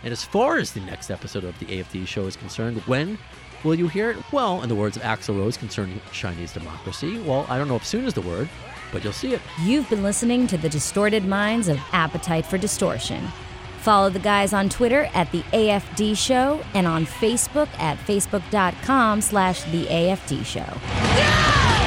And 0.02 0.12
as 0.12 0.24
far 0.24 0.58
as 0.58 0.72
the 0.72 0.80
next 0.80 1.10
episode 1.10 1.44
of 1.44 1.58
the 1.58 1.66
AFD 1.66 2.06
show 2.06 2.26
is 2.26 2.36
concerned, 2.36 2.78
when 2.86 3.18
will 3.64 3.74
you 3.74 3.88
hear 3.88 4.10
it? 4.10 4.32
Well, 4.32 4.62
in 4.62 4.68
the 4.68 4.74
words 4.74 4.96
of 4.96 5.02
Axl 5.02 5.38
Rose 5.38 5.56
concerning 5.56 6.00
Chinese 6.12 6.52
democracy, 6.52 7.20
well, 7.20 7.46
I 7.48 7.58
don't 7.58 7.68
know 7.68 7.76
if 7.76 7.86
soon 7.86 8.04
is 8.04 8.14
the 8.14 8.22
word, 8.22 8.48
but 8.92 9.04
you'll 9.04 9.12
see 9.12 9.34
it. 9.34 9.40
You've 9.62 9.88
been 9.90 10.02
listening 10.02 10.46
to 10.48 10.58
the 10.58 10.68
distorted 10.68 11.24
minds 11.26 11.68
of 11.68 11.78
Appetite 11.92 12.46
for 12.46 12.58
Distortion. 12.58 13.28
Follow 13.80 14.10
the 14.10 14.18
guys 14.18 14.52
on 14.52 14.68
Twitter 14.68 15.08
at 15.14 15.32
the 15.32 15.42
AFD 15.52 16.16
Show 16.16 16.62
and 16.74 16.86
on 16.86 17.06
Facebook 17.06 17.68
at 17.78 17.98
facebook.com 17.98 19.20
slash 19.22 19.62
the 19.64 19.86
AFD 19.86 20.44
Show. 20.44 20.66
Thanks 20.66 21.79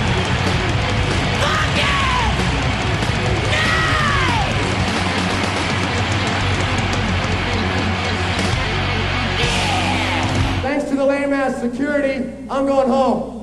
lame 11.23 11.33
ass 11.33 11.61
security, 11.61 12.15
I'm 12.49 12.65
going 12.65 12.87
home. 12.87 13.42